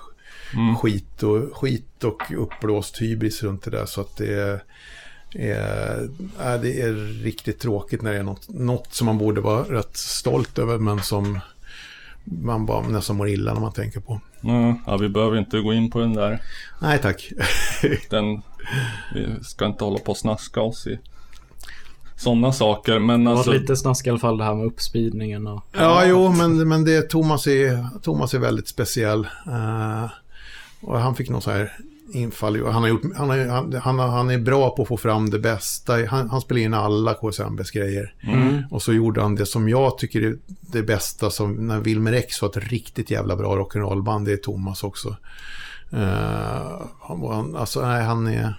Mm. 0.55 0.76
skit, 0.76 1.22
och, 1.22 1.57
skit 1.57 2.05
och 2.05 2.22
uppblåst 2.36 3.03
hybris 3.03 3.43
runt 3.43 3.62
det 3.62 3.70
där. 3.70 3.86
Så 3.86 4.01
att 4.01 4.16
det 4.16 4.34
är, 4.34 4.62
är, 5.32 6.59
det 6.59 6.80
är 6.80 7.22
riktigt 7.22 7.61
tråkigt 7.61 8.03
när 8.03 8.12
det 8.12 8.18
är 8.18 8.22
något, 8.22 8.49
något 8.49 8.95
som 8.95 9.07
man 9.07 9.18
borde 9.18 9.41
vara 9.41 9.62
rätt 9.62 9.97
stolt 9.97 10.59
över. 10.59 10.78
Men 10.78 11.03
som 11.03 11.41
man 12.24 12.66
bara 12.66 12.88
nästan 12.88 13.16
mår 13.16 13.28
illa 13.28 13.55
när 13.55 13.61
man 13.61 13.72
tänker 13.72 14.01
på. 14.01 14.20
Mm, 14.45 14.74
ja, 14.86 14.97
vi 14.97 15.09
behöver 15.09 15.38
inte 15.38 15.61
gå 15.61 15.72
in 15.72 15.91
på 15.91 15.99
den 15.99 16.14
där. 16.14 16.43
Nej 16.82 16.99
tack. 16.99 17.32
Den, 18.11 18.43
vi 19.14 19.45
ska 19.45 19.66
inte 19.66 19.84
hålla 19.84 19.99
på 19.99 20.11
och 20.11 20.18
snaska 20.18 20.61
oss 20.61 20.86
i 20.86 20.99
sådana 22.20 22.52
saker. 22.52 22.98
Men 22.98 23.24
Det 23.24 23.30
var 23.30 23.36
alltså, 23.36 23.52
lite 23.52 23.76
snask 23.76 24.06
i 24.06 24.10
alla 24.10 24.18
fall 24.18 24.38
det 24.38 24.44
här 24.44 24.54
med 24.54 24.66
uppspeedningen 24.66 25.46
och... 25.46 25.64
Ja, 25.72 26.04
jo, 26.06 26.32
men, 26.32 26.68
men 26.68 26.84
det, 26.84 27.02
Thomas, 27.10 27.46
är, 27.46 27.86
Thomas 28.02 28.34
är 28.34 28.38
väldigt 28.38 28.68
speciell. 28.68 29.24
Eh, 29.46 30.10
och 30.80 30.98
han 30.98 31.14
fick 31.14 31.30
någon 31.30 31.42
så 31.42 31.50
här 31.50 31.72
infall. 32.12 32.64
Han, 32.66 32.82
har 32.82 32.88
gjort, 32.88 33.02
han, 33.16 33.30
har, 33.30 33.46
han, 33.80 33.98
han, 33.98 33.98
han 33.98 34.30
är 34.30 34.38
bra 34.38 34.70
på 34.70 34.82
att 34.82 34.88
få 34.88 34.96
fram 34.96 35.30
det 35.30 35.38
bästa. 35.38 36.06
Han, 36.06 36.30
han 36.30 36.40
spelar 36.40 36.60
in 36.60 36.74
alla 36.74 37.14
KSMBs 37.14 37.70
grejer. 37.70 38.14
Och 38.70 38.82
så 38.82 38.92
gjorde 38.92 39.22
han 39.22 39.34
det 39.34 39.46
som 39.46 39.68
jag 39.68 39.98
tycker 39.98 40.22
är 40.22 40.36
det 40.60 40.82
bästa. 40.82 41.30
Som 41.30 41.66
när 41.66 41.80
Wilmer 41.80 42.12
X 42.12 42.42
var 42.42 42.48
ett 42.48 42.70
riktigt 42.70 43.10
jävla 43.10 43.36
bra 43.36 43.56
rock'n'roll-band. 43.56 44.24
Det 44.24 44.32
är 44.32 44.36
Thomas 44.36 44.84
också. 44.84 45.16
Eh, 45.92 46.82
han, 47.00 47.56
alltså, 47.56 47.86
nej, 47.86 48.02
han 48.02 48.26
är 48.26 48.54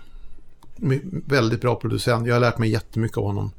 väldigt 1.26 1.62
bra 1.62 1.76
producent. 1.76 2.28
Jag 2.28 2.36
har 2.36 2.40
lärt 2.40 2.58
mig 2.58 2.70
jättemycket 2.70 3.18
av 3.18 3.24
honom 3.24 3.52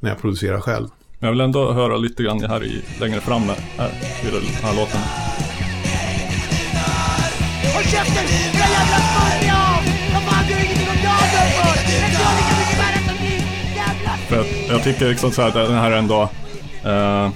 när 0.00 0.10
jag 0.10 0.20
producerar 0.20 0.60
själv. 0.60 0.88
jag 1.18 1.30
vill 1.30 1.40
ändå 1.40 1.72
höra 1.72 1.96
lite 1.96 2.22
grann 2.22 2.40
här 2.40 2.64
i, 2.64 2.82
längre 3.00 3.20
fram 3.20 3.46
med, 3.46 3.56
här, 3.76 3.88
i 4.22 4.30
den 4.30 4.42
här 4.62 4.76
låten. 4.76 5.00
Håll 7.74 7.84
käften, 7.84 8.24
era 8.54 8.68
jävla 8.68 8.98
smörja! 8.98 9.58
Vad 10.12 10.22
fan, 10.22 10.44
du 10.48 10.54
har 10.54 10.60
ingenting 10.60 10.88
att 10.88 11.02
döda 11.02 11.42
för! 11.56 12.00
Men 12.00 12.12
jag 12.12 12.36
lika 12.36 12.54
mycket 12.58 12.78
värre 12.78 13.00
som 13.08 13.24
ni, 13.24 13.76
jävla 13.76 14.10
För 14.28 14.36
jag, 14.36 14.46
jag 14.68 14.84
tycker 14.84 15.08
liksom 15.08 15.30
så 15.30 15.42
här, 15.42 15.48
att 15.48 15.54
den 15.54 15.74
här 15.74 15.90
ändå... 15.90 16.30
Eh, 16.84 17.30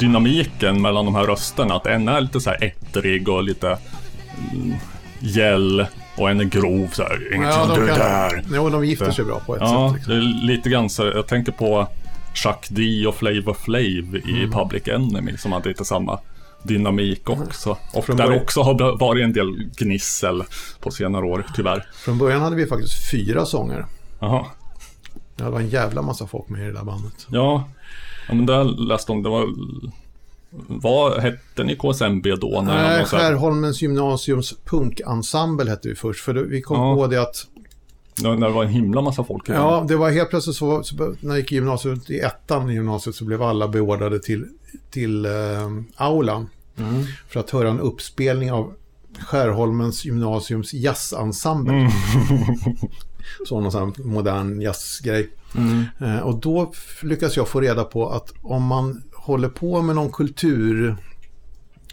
dynamiken 0.00 0.82
mellan 0.82 1.04
de 1.04 1.14
här 1.14 1.24
rösterna. 1.24 1.74
Att 1.74 1.86
en 1.86 2.08
är 2.08 2.20
lite 2.20 2.40
så 2.40 2.50
här 2.50 2.64
ettrig 2.64 3.28
och 3.28 3.44
lite 3.44 3.78
mm, 4.52 4.74
gäll 5.18 5.86
och 6.16 6.30
en 6.30 6.40
är 6.40 6.44
grov 6.44 6.88
så 6.92 7.02
här. 7.02 7.34
Inget 7.34 7.48
Ja, 7.48 7.66
de 7.66 7.76
kan- 7.76 7.86
där. 7.98 8.42
Jo, 8.52 8.68
de 8.70 8.84
gifter 8.86 9.10
sig 9.10 9.24
bra 9.24 9.40
på 9.46 9.54
ett 9.56 9.62
Ja, 9.64 9.88
sätt. 9.88 9.96
Liksom. 9.96 10.14
det 10.14 10.18
är 10.20 10.46
lite 10.46 10.68
grann 10.70 10.90
så. 10.90 11.04
Jag 11.06 11.26
tänker 11.26 11.52
på 11.52 11.88
Chuck 12.34 12.66
D 12.70 13.06
och 13.06 13.14
Flavor 13.14 13.54
Flav 13.54 13.80
i 14.16 14.22
Mm. 14.38 14.50
Public 14.50 14.88
Enemy 14.88 15.36
som 15.36 15.52
hade 15.52 15.68
lite 15.68 15.84
samma 15.84 16.18
dynamik 16.62 17.30
också. 17.30 17.76
Och 17.94 18.04
Från 18.04 18.16
där 18.16 18.26
början- 18.26 18.42
också 18.42 18.62
har 18.62 18.98
varit 18.98 19.24
en 19.24 19.32
del 19.32 19.70
gnissel 19.76 20.42
på 20.80 20.90
senare 20.90 21.24
år, 21.24 21.46
tyvärr. 21.56 21.86
Från 21.94 22.18
början 22.18 22.40
hade 22.42 22.56
vi 22.56 22.66
faktiskt 22.66 23.10
fyra 23.10 23.46
sånger. 23.46 23.86
Jaha. 24.20 24.46
Det 25.36 25.44
var 25.44 25.60
en 25.60 25.68
jävla 25.68 26.02
massa 26.02 26.26
folk 26.26 26.48
med 26.48 26.60
i 26.62 26.64
det 26.66 26.72
där 26.72 26.84
bandet. 26.84 27.26
Ja, 27.28 27.68
ja 28.28 28.34
men 28.34 28.46
där 28.46 28.64
läste 28.64 29.12
om 29.12 29.22
det 29.22 29.28
var... 29.28 29.46
Vad 30.66 31.20
hette 31.20 31.64
ni 31.64 31.76
KSMB 31.76 32.26
då? 32.40 32.62
När 32.62 32.74
Nej, 32.74 32.98
här- 32.98 33.04
Skärholmens 33.04 33.82
gymnasiums 33.82 34.54
punkensemble 34.64 35.70
hette 35.70 35.88
vi 35.88 35.94
först. 35.94 36.20
För 36.24 36.34
vi 36.34 36.62
kom 36.62 36.76
Ja. 36.80 36.94
på 36.94 37.06
det 37.06 37.22
att 37.22 37.46
när 38.22 38.36
när 38.36 38.46
det 38.46 38.52
var 38.52 38.62
en 38.64 38.68
himla 38.70 39.00
massa 39.00 39.24
folk 39.24 39.48
i 39.48 39.52
Ja, 39.52 39.84
det 39.88 39.96
var 39.96 40.10
helt 40.10 40.30
plötsligt 40.30 40.56
så, 40.56 40.82
så 40.82 40.94
när 41.20 41.30
jag 41.30 41.38
gick 41.38 41.52
i 41.52 41.54
gymnasiet, 41.54 42.10
i 42.10 42.18
ettan 42.20 42.70
i 42.70 42.74
gymnasiet 42.74 43.16
så 43.16 43.24
blev 43.24 43.42
alla 43.42 43.68
beordrade 43.68 44.18
till, 44.20 44.46
till 44.90 45.24
eh, 45.24 45.30
aulan. 45.96 46.48
För 47.28 47.40
att 47.40 47.50
höra 47.50 47.68
en 47.68 47.80
uppspelning 47.80 48.52
av 48.52 48.72
Skärholmens 49.18 50.04
gymnasiums 50.04 50.72
jazzensemble. 50.74 51.72
Mm. 51.74 51.90
Sån 53.46 53.64
här 53.64 54.02
modern 54.08 54.60
jazzgrej. 54.60 55.30
Eh, 56.00 56.18
och 56.18 56.40
då 56.40 56.72
lyckas 57.02 57.36
jag 57.36 57.48
få 57.48 57.60
reda 57.60 57.84
på 57.84 58.10
att 58.10 58.32
om 58.42 58.62
man 58.62 59.02
håller 59.20 59.48
på 59.48 59.82
med 59.82 59.96
någon 59.96 60.12
kultur, 60.12 60.96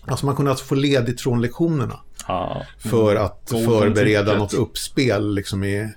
alltså 0.06 0.26
man 0.26 0.36
kunde 0.36 0.52
alltså 0.52 0.66
få 0.66 0.76
ledigt 0.76 1.22
från 1.22 1.42
lektionerna 1.42 2.00
Ja. 2.28 2.62
för 2.80 3.16
att 3.16 3.48
Golden 3.52 3.70
förbereda 3.70 4.38
något 4.38 4.54
uppspel. 4.54 5.34
Liksom 5.36 5.64
i, 5.64 5.90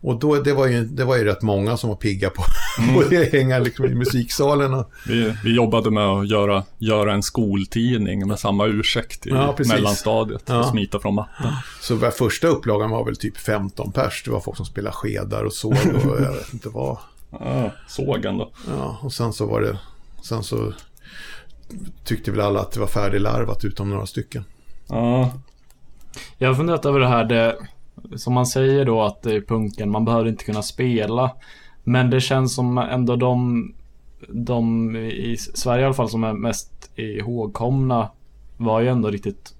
och 0.00 0.18
då, 0.18 0.34
det, 0.34 0.52
var 0.52 0.66
ju, 0.66 0.84
det 0.84 1.04
var 1.04 1.16
ju 1.16 1.24
rätt 1.24 1.42
många 1.42 1.76
som 1.76 1.88
var 1.90 1.96
pigga 1.96 2.30
på, 2.30 2.42
Mm. 2.78 2.94
på 2.94 3.00
att 3.16 3.32
hänga 3.32 3.58
liksom 3.58 3.84
i 3.84 3.94
musiksalen. 3.94 4.74
Och, 4.74 4.90
Vi, 5.06 5.34
vi 5.44 5.54
jobbade 5.56 5.90
med 5.90 6.04
att 6.04 6.28
göra, 6.28 6.64
göra 6.78 7.12
en 7.12 7.22
skoltidning 7.22 8.28
med 8.28 8.38
samma 8.38 8.66
ursäkt 8.66 9.26
i 9.26 9.30
Ja, 9.30 9.56
mellanstadiet. 9.58 10.42
Ja. 10.46 10.58
Och 10.58 10.66
smita 10.66 11.00
från 11.00 11.14
matten. 11.14 11.52
så 11.80 12.10
första 12.10 12.46
upplagan 12.48 12.90
var 12.90 13.04
väl 13.04 13.16
typ 13.16 13.36
15 13.36 13.92
pers. 13.92 14.22
Det 14.24 14.30
var 14.30 14.40
folk 14.40 14.56
som 14.56 14.66
spelade 14.66 14.96
skedar 14.96 15.44
och 15.44 15.52
såg 15.52 15.72
och 15.72 16.20
jag 16.20 16.32
vet 16.32 16.52
inte 16.52 16.68
vad. 16.68 16.96
Ja, 17.30 17.70
sågen 17.88 18.38
då. 18.38 18.50
Ja, 18.78 18.98
och 19.02 19.12
sen 19.12 19.32
så 19.32 19.46
var 19.46 19.60
det, 19.60 19.78
sen 20.28 20.42
så 20.42 20.72
tyckte 22.04 22.30
väl 22.30 22.40
alla 22.40 22.60
att 22.60 22.72
det 22.72 22.80
var 22.80 22.86
färdiglarvat 22.86 23.64
utom 23.64 23.90
några 23.90 24.06
stycken. 24.06 24.44
Ja, 24.88 25.32
Jag 26.38 26.48
har 26.48 26.54
funderat 26.54 26.86
över 26.86 27.00
det 27.00 27.08
här, 27.08 27.24
det, 27.24 27.56
som 28.16 28.32
man 28.32 28.46
säger 28.46 28.84
då 28.84 29.02
att 29.02 29.22
det 29.22 29.34
är 29.34 29.40
punken, 29.40 29.90
man 29.90 30.04
behöver 30.04 30.28
inte 30.28 30.44
kunna 30.44 30.62
spela. 30.62 31.30
Men 31.84 32.10
det 32.10 32.20
känns 32.20 32.54
som 32.54 32.78
ändå 32.78 33.16
de, 33.16 33.64
de 34.28 34.96
i 34.96 35.36
Sverige 35.36 35.82
i 35.82 35.84
alla 35.84 35.94
fall 35.94 36.10
som 36.10 36.24
är 36.24 36.32
mest 36.32 36.90
ihågkomna 36.94 38.10
var 38.56 38.80
ju 38.80 38.88
ändå 38.88 39.10
riktigt 39.10 39.54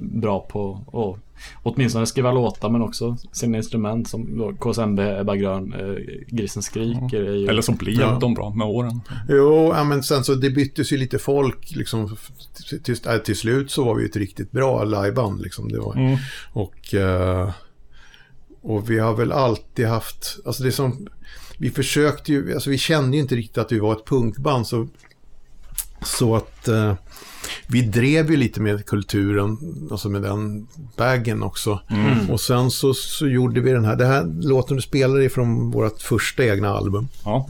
bra 0.00 0.40
på 0.40 0.80
att 0.92 1.22
åtminstone 1.62 2.06
skriva 2.06 2.32
låtar 2.32 2.70
men 2.70 2.82
också 2.82 3.16
sina 3.32 3.56
instrument 3.56 4.08
som 4.08 4.56
KSMB, 4.60 5.00
Ebba 5.00 5.36
Grön, 5.36 5.72
eh, 5.72 5.94
Grisen 6.28 6.62
Skriker. 6.62 7.22
Är 7.22 7.32
ju, 7.36 7.46
eller 7.46 7.62
så 7.62 7.72
blev 7.72 8.00
Ja. 8.00 8.18
de 8.20 8.34
bra 8.34 8.50
med 8.50 8.66
åren. 8.66 9.00
Jo, 9.28 9.72
ja, 9.74 9.84
men 9.84 10.02
sen 10.02 10.24
så 10.24 10.34
det 10.34 10.50
byttes 10.50 10.92
ju 10.92 10.96
lite 10.96 11.18
folk. 11.18 11.70
Liksom, 11.76 12.16
till, 12.68 12.82
till, 12.82 12.96
äh, 13.08 13.16
till 13.16 13.36
slut 13.36 13.70
så 13.70 13.84
var 13.84 13.94
vi 13.94 14.04
ett 14.04 14.16
riktigt 14.16 14.50
bra 14.52 14.84
liveband. 14.84 15.40
Liksom. 15.42 15.68
Det 15.68 15.78
var, 15.78 15.94
Mm. 15.96 16.16
och, 16.52 16.94
eh, 16.94 17.50
och 18.62 18.90
vi 18.90 18.98
har 18.98 19.14
väl 19.16 19.32
alltid 19.32 19.86
haft, 19.86 20.38
alltså 20.46 20.62
det 20.62 20.72
som, 20.72 21.08
vi 21.58 21.70
försökte 21.70 22.32
ju, 22.32 22.54
alltså 22.54 22.70
vi 22.70 22.78
kände 22.78 23.16
ju 23.16 23.22
inte 23.22 23.36
riktigt 23.36 23.58
att 23.58 23.72
vi 23.72 23.78
var 23.78 23.92
ett 23.92 24.04
punkband. 24.06 24.66
Så, 24.66 24.88
så 26.02 26.36
att 26.36 26.68
eh, 26.68 26.94
vi 27.66 27.82
drev 27.82 28.30
ju 28.30 28.36
lite 28.36 28.60
med 28.60 28.86
kulturen, 28.86 29.58
alltså 29.90 30.08
med 30.08 30.22
den 30.22 30.66
bagen 30.96 31.42
också. 31.42 31.80
Och 32.30 32.40
sen 32.40 32.70
så, 32.70 32.94
så 32.94 33.28
gjorde 33.28 33.60
vi 33.60 33.70
den 33.72 33.84
här, 33.84 33.96
det 33.96 34.06
här 34.06 34.24
låten 34.42 34.76
du 34.76 34.82
spelar 34.82 35.20
är 35.20 35.28
från 35.28 35.70
vårt 35.70 36.02
första 36.02 36.44
egna 36.44 36.68
album. 36.68 37.08
Ja, 37.24 37.48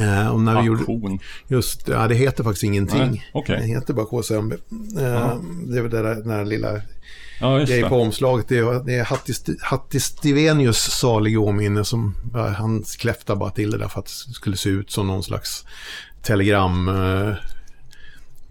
Eh, 0.00 0.28
och 0.28 0.40
när 0.40 0.60
vi 0.60 0.66
gjorde, 0.66 0.80
aktion. 0.80 1.18
Just 1.48 1.88
ja, 1.88 2.08
det 2.08 2.14
heter 2.14 2.44
faktiskt 2.44 2.64
ingenting. 2.64 2.98
Nej, 3.10 3.30
okej. 3.32 3.58
Det 3.60 3.66
heter 3.66 3.94
bara 3.94 4.06
KSMB. 4.06 4.52
Eh, 4.52 5.36
Det 5.66 5.78
är 5.78 5.82
väl 5.82 5.90
det 5.90 6.02
där, 6.02 6.14
den 6.14 6.30
här 6.30 6.44
lilla 6.44 6.80
Ja, 7.40 7.58
grejen 7.58 7.88
på 7.88 8.00
omslaget. 8.02 8.48
Det 8.48 8.58
är, 8.58 8.84
det 8.84 8.94
är 8.94 9.04
Hattis, 9.04 9.44
Hattis 9.60 10.04
Stevenius 10.04 10.78
salig 10.78 11.40
åminne 11.40 11.84
som 11.84 12.14
ja, 12.32 12.48
han 12.48 12.84
kläftade 12.98 13.38
bara 13.38 13.50
till 13.50 13.70
det 13.70 13.78
där 13.78 13.88
för 13.88 14.00
att 14.00 14.06
det 14.26 14.32
skulle 14.34 14.56
se 14.56 14.68
ut 14.68 14.90
som 14.90 15.06
någon 15.06 15.22
slags 15.22 15.64
telegram 16.22 16.88
eh, 16.88 17.34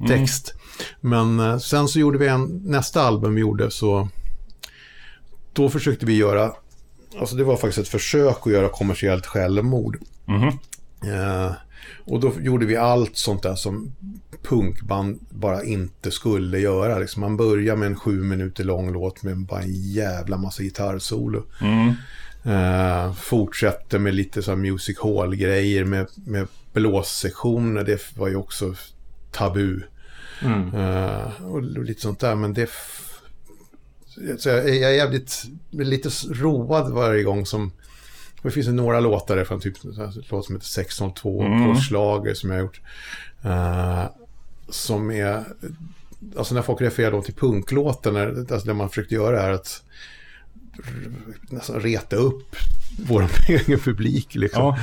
text. 0.08 0.54
Men 1.02 1.40
eh, 1.40 1.58
sen 1.58 1.88
så 1.88 2.00
gjorde 2.00 2.18
vi 2.18 2.28
en, 2.28 2.62
nästa 2.66 3.02
album 3.02 3.36
vi 3.36 3.42
gjorde 3.42 3.72
så 3.72 4.08
då 5.54 5.70
försökte 5.70 6.06
vi 6.06 6.18
göra, 6.18 6.52
alltså 7.20 7.36
det 7.36 7.44
var 7.44 7.58
faktiskt 7.58 7.78
ett 7.78 7.88
försök 7.88 8.38
att 8.48 8.54
göra 8.54 8.70
kommersiellt 8.70 9.26
självmord. 9.26 9.98
Mhm. 10.26 10.48
Eh, 11.14 11.52
och 12.06 12.20
då 12.20 12.34
gjorde 12.40 12.66
vi 12.66 12.76
allt 12.76 13.18
sånt 13.18 13.44
där 13.44 13.56
som 13.56 13.92
punkband 14.42 15.20
bara 15.30 15.64
inte 15.64 16.12
skulle 16.12 16.60
göra. 16.60 17.00
Liksom 17.00 17.22
man 17.22 17.38
börjar 17.38 17.76
med 17.76 17.86
en 17.86 17.96
sju 17.96 18.24
minuter 18.24 18.64
lång 18.64 18.94
låt 18.94 19.24
med 19.24 19.38
bara 19.38 19.62
en 19.62 19.74
jävla 19.74 20.38
massa 20.38 20.64
gitarrsolo. 20.64 21.44
Mm. 21.62 21.94
Eh, 22.44 23.14
fortsätter 23.14 24.00
med 24.00 24.16
lite 24.16 24.44
så 24.44 24.52
här 24.52 24.58
music 24.58 25.00
hall-grejer 25.00 25.84
med, 25.84 26.08
med 26.26 26.48
blåssektioner. 26.74 27.84
Det 27.84 28.18
var 28.18 28.28
ju 28.28 28.36
också 28.36 28.76
tabu. 29.32 29.82
Mm. 30.42 30.74
Eh, 30.76 31.46
och 31.46 31.64
lite 31.64 32.02
sånt 32.02 32.20
där. 32.20 32.36
Men 32.36 32.54
det... 32.54 32.70
Så 34.38 34.50
jag, 34.50 34.70
jag 34.70 34.92
är 34.92 34.96
jävligt 34.96 35.44
lite 35.72 36.10
road 36.32 36.92
varje 36.94 37.24
gång 37.24 37.46
som... 37.46 37.72
Det 38.44 38.52
finns 38.52 38.68
några 38.68 39.00
låtar 39.00 39.36
där 39.36 39.46
från 39.46 39.60
typ 39.60 39.84
en 39.84 40.12
låt 40.30 40.46
som 40.46 40.56
heter 40.56 40.68
602 40.68 41.44
Mm. 41.44 41.74
på 41.74 41.80
Schlager 41.80 42.34
som 42.34 42.50
jag 42.50 42.58
har 42.58 42.64
gjort. 42.64 42.82
Eh, 43.44 44.06
som 44.70 45.12
är... 45.12 45.44
Alltså 46.38 46.56
när 46.56 46.62
folk 46.62 46.82
refererar 46.82 47.12
då 47.12 47.22
till 47.22 47.34
punklåten, 47.34 48.14
när, 48.14 48.28
alltså 48.40 48.68
det 48.68 48.74
man 48.74 48.90
försökte 48.90 49.16
göra 49.16 49.42
är 49.42 49.52
att 49.52 49.84
nästan 51.50 51.80
reta 51.82 52.16
upp 52.16 52.56
vår 53.08 53.26
egen 53.50 53.80
publik 53.80 54.36
liksom. 54.36 54.62
Ja, 54.64 54.78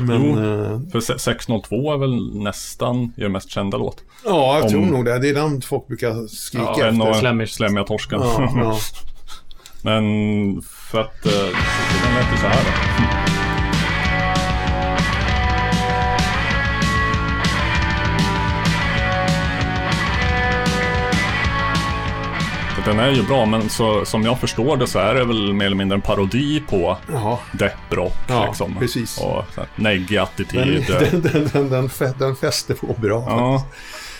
Men, 0.00 0.24
jo. 0.24 0.38
eh, 0.38 0.80
för 0.92 1.00
se- 1.00 1.18
602 1.18 1.92
är 1.92 1.96
väl 1.98 2.42
nästan 2.42 3.12
er 3.16 3.28
mest 3.28 3.50
kända 3.50 3.78
låt. 3.78 3.96
ja, 4.24 4.54
jag 4.56 4.64
Om- 4.64 4.70
tror 4.70 4.80
nog 4.86 5.04
det. 5.04 5.18
Det 5.18 5.28
är 5.28 5.34
den 5.34 5.60
folk 5.62 5.86
brukar 5.86 6.26
skrika 6.28 6.64
Ja, 6.64 6.72
efter. 6.72 6.88
en 6.88 7.02
och 7.02 7.16
Slemish. 7.16 7.46
Slemmiga 7.54 7.84
torsken. 7.84 8.20
Ja, 8.22 8.52
ja. 8.56 8.78
Men 9.82 10.04
för 10.62 11.00
att 11.00 11.26
eh, 11.26 11.32
den 11.32 12.14
lät 12.14 12.32
ju 12.32 12.36
så 12.40 12.46
här 12.46 12.64
då. 12.64 13.37
Den 22.88 22.98
är 22.98 23.10
ju 23.10 23.22
bra, 23.22 23.46
men 23.46 23.68
så, 23.68 24.04
som 24.04 24.22
jag 24.24 24.40
förstår 24.40 24.76
det 24.76 24.86
så 24.86 24.98
är 24.98 25.14
det 25.14 25.24
väl 25.24 25.52
mer 25.52 25.66
eller 25.66 25.76
mindre 25.76 25.94
en 25.96 26.00
parodi 26.02 26.62
på 26.68 26.96
Jaha. 27.12 27.38
depprock. 27.52 28.12
Ja, 28.28 28.46
liksom. 28.46 28.76
precis. 28.78 29.18
Och 29.18 29.44
så 29.54 29.60
här, 29.60 29.66
neggig 29.76 30.20
Den, 30.52 30.84
den, 30.86 31.20
den, 31.32 31.48
den, 31.52 31.70
den, 31.70 31.88
fä- 31.88 32.18
den 32.18 32.36
fäster 32.36 32.74
på 32.74 32.86
bra. 32.98 33.24
ja. 33.28 33.66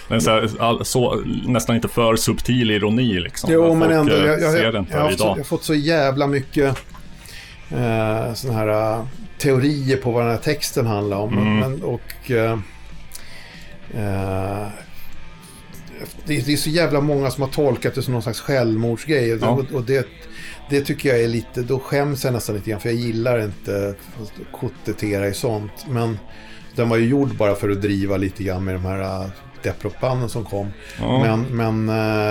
Den 0.09 0.21
så, 0.21 0.31
här, 0.31 0.51
all, 0.61 0.85
så, 0.85 1.23
nästan 1.47 1.77
inte 1.77 1.89
för 1.89 2.17
subtil 2.17 2.71
ironi 2.71 3.21
liksom. 3.21 3.53
Jo, 3.53 3.75
men 3.75 3.91
ändå. 3.93 4.13
eh, 4.15 4.25
Jag, 4.25 4.41
jag, 4.41 4.59
jag, 4.59 4.87
jag, 4.91 5.01
har 5.01 5.09
fått, 5.11 5.19
så- 5.19 5.25
jag 5.27 5.37
har 5.37 5.45
fått 5.45 5.65
så 5.65 5.75
jävla 5.75 6.27
mycket 6.27 6.77
eh, 7.71 8.35
sådana 8.35 8.59
här 8.59 8.69
eh, 8.99 9.05
teorier 9.39 9.97
på 9.97 10.11
vad 10.11 10.23
den 10.23 10.31
här 10.31 10.39
texten 10.39 10.87
handlar 10.87 11.17
om. 11.17 11.39
Mm. 11.39 11.59
Men, 11.59 11.83
och 11.83 12.31
eh, 12.31 12.59
eh, 13.95 14.67
det, 16.27 16.53
är 16.53 16.57
så 16.57 16.71
jävla 16.71 17.01
många 17.01 17.31
som 17.31 17.43
har 17.43 17.51
tolkat 17.51 17.95
det 17.95 18.03
som 18.03 18.13
någon 18.13 18.23
slags 18.23 18.41
självmordsgrej. 18.41 19.39
Ja. 19.41 19.65
Och, 19.73 19.85
det, 19.85 20.09
det 20.71 20.81
tycker 20.81 21.09
jag 21.09 21.21
är 21.21 21.29
lite, 21.29 21.63
då 21.63 21.79
skäms 21.79 22.25
jag 22.25 22.33
nästan 22.33 22.55
lite 22.55 22.71
grann 22.71 22.81
för 22.81 22.89
jag 22.89 22.99
gillar 22.99 23.45
inte 23.45 23.95
att 24.21 24.53
kotetera 24.53 25.29
i 25.29 25.35
sånt. 25.35 25.87
Men 25.89 26.19
den 26.77 26.89
var 26.89 26.97
ju 26.97 27.07
gjord 27.07 27.37
bara 27.37 27.55
för 27.55 27.71
att 27.71 27.83
driva 27.83 28.17
lite 28.17 28.45
grann 28.45 28.65
med 28.65 28.75
de 28.75 28.85
här 28.85 29.01
äh, 29.01 29.31
depprockbanden 29.63 30.29
som 30.29 30.45
kom. 30.45 30.69
Ja. 31.01 31.19
Men, 31.19 31.43
men 31.57 31.89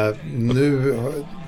äh, 0.08 0.16
nu 0.36 0.96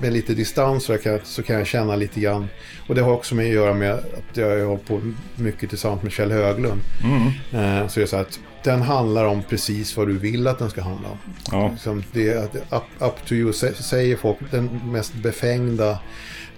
med 0.00 0.12
lite 0.12 0.34
distans 0.34 0.84
så 0.84 0.98
kan, 0.98 1.12
jag, 1.12 1.20
så 1.24 1.42
kan 1.42 1.56
jag 1.56 1.66
känna 1.66 1.96
lite 1.96 2.20
grann. 2.20 2.48
Och 2.88 2.94
det 2.94 3.02
har 3.02 3.12
också 3.12 3.34
med 3.34 3.46
att 3.46 3.52
göra 3.52 3.74
med 3.74 3.92
att 3.92 4.36
jag 4.36 4.50
har 4.50 4.64
hållit 4.64 4.86
på 4.86 5.12
mycket 5.36 5.68
tillsammans 5.68 6.02
med 6.02 6.12
Kjell 6.12 6.32
Höglund. 6.32 6.80
Mm. 7.04 7.80
Eh, 7.80 7.88
så 7.88 8.00
det 8.00 8.04
är 8.04 8.06
så 8.06 8.16
att 8.16 8.40
den 8.64 8.82
handlar 8.82 9.24
om 9.24 9.42
precis 9.42 9.96
vad 9.96 10.06
du 10.08 10.18
vill 10.18 10.46
att 10.46 10.58
den 10.58 10.70
ska 10.70 10.82
handla 10.82 11.08
om. 11.08 11.18
Ja. 11.52 11.68
Liksom 11.72 12.04
det 12.12 12.28
är 12.28 12.44
up, 12.44 12.82
up 12.98 13.26
to 13.28 13.34
you, 13.34 13.50
sä- 13.52 13.82
säger 13.82 14.16
folk 14.16 14.38
den 14.50 14.80
mest 14.84 15.14
befängda 15.14 15.98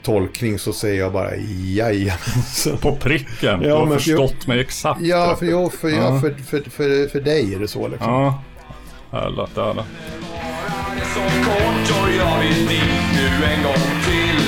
tolkning 0.03 0.59
så 0.59 0.73
säger 0.73 1.01
jag 1.01 1.13
bara 1.13 1.37
jajamensan. 1.37 2.77
På 2.79 2.97
pricken. 2.97 3.61
du 3.61 3.69
Ja, 3.69 3.79
har 3.79 3.87
men- 3.87 3.99
förstått 3.99 4.47
mig 4.47 4.61
exakt. 4.61 5.01
Ja, 5.01 5.37
för, 5.39 5.47
jo, 5.47 5.71
för, 5.71 5.89
ja. 5.89 5.97
Ja. 5.97 6.21
för, 6.21 6.31
för, 6.35 6.71
för, 6.71 7.09
för 7.09 7.21
dig 7.21 7.55
är 7.55 7.59
det 7.59 7.69
så 7.69 7.89
liksom. 7.89 8.13
Ja. 8.13 8.43
Härligt, 9.13 9.57
härligt. 9.57 9.85
så 11.15 11.21
kort 11.45 12.03
och 12.03 12.09
jag 12.19 12.39
vill 12.41 12.67
dit 12.67 12.83
nu 13.15 13.45
en 13.47 13.63
gång 13.63 14.03
till 14.05 14.43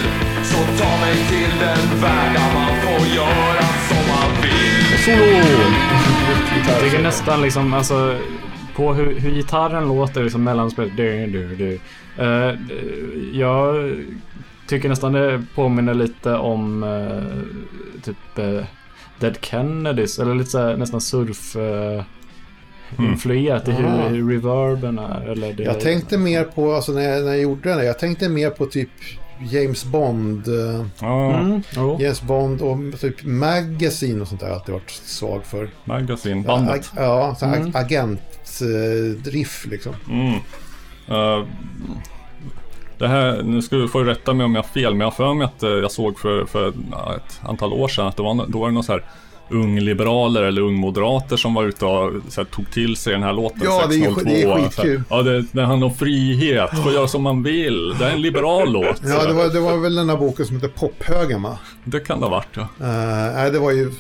Så 0.45 0.57
ta 0.85 0.91
mig 1.01 1.15
till 1.29 1.59
den 1.61 2.01
värld 2.03 2.33
där 2.35 2.55
man 2.55 2.81
får 2.83 3.07
göra 3.17 3.63
som 3.89 4.09
man 4.09 4.43
vill 4.43 5.05
Solo! 5.05 5.94
Jag 6.69 6.81
tycker 6.81 7.03
nästan 7.03 7.43
liksom, 7.43 7.75
alltså 7.75 8.19
på 8.77 8.95
hur, 8.95 9.21
hur 9.21 9.31
gitarren 9.31 9.89
låter 9.89 10.23
liksom 10.23 10.45
mellanspel. 10.45 10.91
Du, 10.97 11.27
du, 11.27 11.55
du. 11.57 11.81
Eh, 12.25 12.55
jag 13.33 13.95
tycker 14.67 14.89
nästan 14.89 15.13
det 15.13 15.45
påminner 15.55 15.95
lite 15.95 16.35
om 16.35 16.83
eh, 16.83 18.03
typ 18.03 18.39
eh, 18.39 18.65
Dead 19.21 19.37
Kennedys 19.41 20.19
eller 20.19 20.35
lite 20.35 20.51
så 20.51 20.59
här, 20.59 20.77
nästan 20.77 21.01
surf 21.01 21.57
uh, 21.57 22.03
influerat 22.99 23.69
i 23.69 23.73
hur, 23.73 23.87
Ah. 23.87 24.09
hur 24.09 24.31
reverben 24.31 24.99
är. 24.99 25.29
Eller 25.29 25.53
det, 25.53 25.63
Jag 25.63 25.81
tänkte 25.81 26.19
mer 26.19 26.45
på, 26.45 26.73
alltså 26.75 26.93
när 26.93 27.03
jag, 27.03 27.25
när 27.25 27.31
jag 27.31 27.41
gjorde 27.41 27.69
den, 27.69 27.79
där, 27.79 27.85
jag 27.85 27.99
tänkte 27.99 28.29
mer 28.29 28.51
på 28.51 28.67
typ 28.67 28.89
James 29.41 29.85
Bond. 29.85 30.49
eh, 30.49 30.85
Ja, 31.01 31.35
Mm. 31.35 31.63
James 32.01 32.23
Bond 32.23 32.61
och 32.63 33.01
typ 33.01 33.25
Magazine 33.25 34.21
och 34.23 34.29
sånt 34.29 34.41
där 34.41 34.47
har 34.47 34.53
jag 34.55 34.59
alltid 34.61 34.73
varit 34.75 34.91
svag 34.91 35.45
för. 35.45 35.71
Magasin, 35.85 36.37
Ja, 36.39 36.47
bandet. 36.47 36.75
ag- 36.97 37.03
ja 37.05 37.35
så 37.39 37.45
Mm. 37.47 37.67
ag- 37.67 37.77
agentdriff 37.77 39.67
liksom. 39.71 39.95
Mm. 40.11 40.35
Eh, 41.09 41.47
det 42.99 43.09
här, 43.09 43.43
nu 43.43 43.63
ska 43.63 43.77
du 43.77 43.89
få 43.89 44.03
rätta 44.03 44.35
mig 44.35 44.45
om 44.47 44.55
jag 44.55 44.63
har 44.63 44.69
fel, 44.69 44.91
men 44.93 45.01
jag 45.01 45.07
har 45.07 45.11
för 45.13 45.35
mig 45.35 45.45
att 45.45 45.63
eh, 45.63 45.69
jag 45.71 45.91
såg 45.91 46.19
för, 46.19 46.45
för 46.47 46.73
ja, 46.93 47.15
ett 47.17 47.41
antal 47.49 47.73
år 47.73 47.89
sedan 47.89 48.07
att 48.07 48.17
det 48.17 48.23
var, 48.23 48.47
då 48.49 48.59
var 48.61 48.69
det 48.69 48.75
någon 48.75 48.85
så 48.85 48.93
här 48.93 49.05
ungliberaler 49.51 50.43
eller 50.43 50.63
ungmoderater 50.63 51.37
som 51.37 51.55
var 51.55 51.65
ute 51.65 51.85
och 51.85 52.13
här, 52.37 52.45
tog 52.45 52.71
till 52.71 52.97
sig 52.97 53.13
den 53.13 53.23
här 53.23 53.33
låten 53.33 53.61
Ja, 53.65 53.87
det 53.89 53.95
är 53.95 53.99
ju- 53.99 54.05
602. 54.05 54.31
det 54.31 54.43
är 54.43 54.47
Så 54.47 54.55
här, 54.57 54.63
skitkul. 54.69 55.03
Ja, 55.11 55.23
det, 55.23 55.45
det 55.53 55.63
handlar 55.63 55.89
om 55.89 55.95
frihet, 55.95 56.71
få 56.85 56.93
göra 56.93 57.09
som 57.09 57.23
man 57.23 57.43
vill. 57.43 57.95
Det 57.99 58.05
är 58.05 58.11
en 58.11 58.23
liberal 58.23 58.73
låt. 58.73 58.87
Ja, 59.05 59.19
det 59.23 59.27
där. 59.27 59.33
var, 59.35 59.49
det 59.49 59.61
var 59.61 59.77
väl 59.77 59.95
den 59.95 60.09
här 60.09 60.17
boken 60.17 60.47
som 60.47 60.57
heter 60.57 60.69
Pophögen 60.69 61.43
va? 61.43 61.59
det 61.85 62.01
kan 62.01 62.21
det 62.21 62.27
ha 62.27 62.31
varit 62.31 62.49
ja. 62.55 62.63
Uh, 62.63 63.35
nej, 63.35 63.51
det 63.51 63.59
var 63.59 63.71
ju 63.71 63.93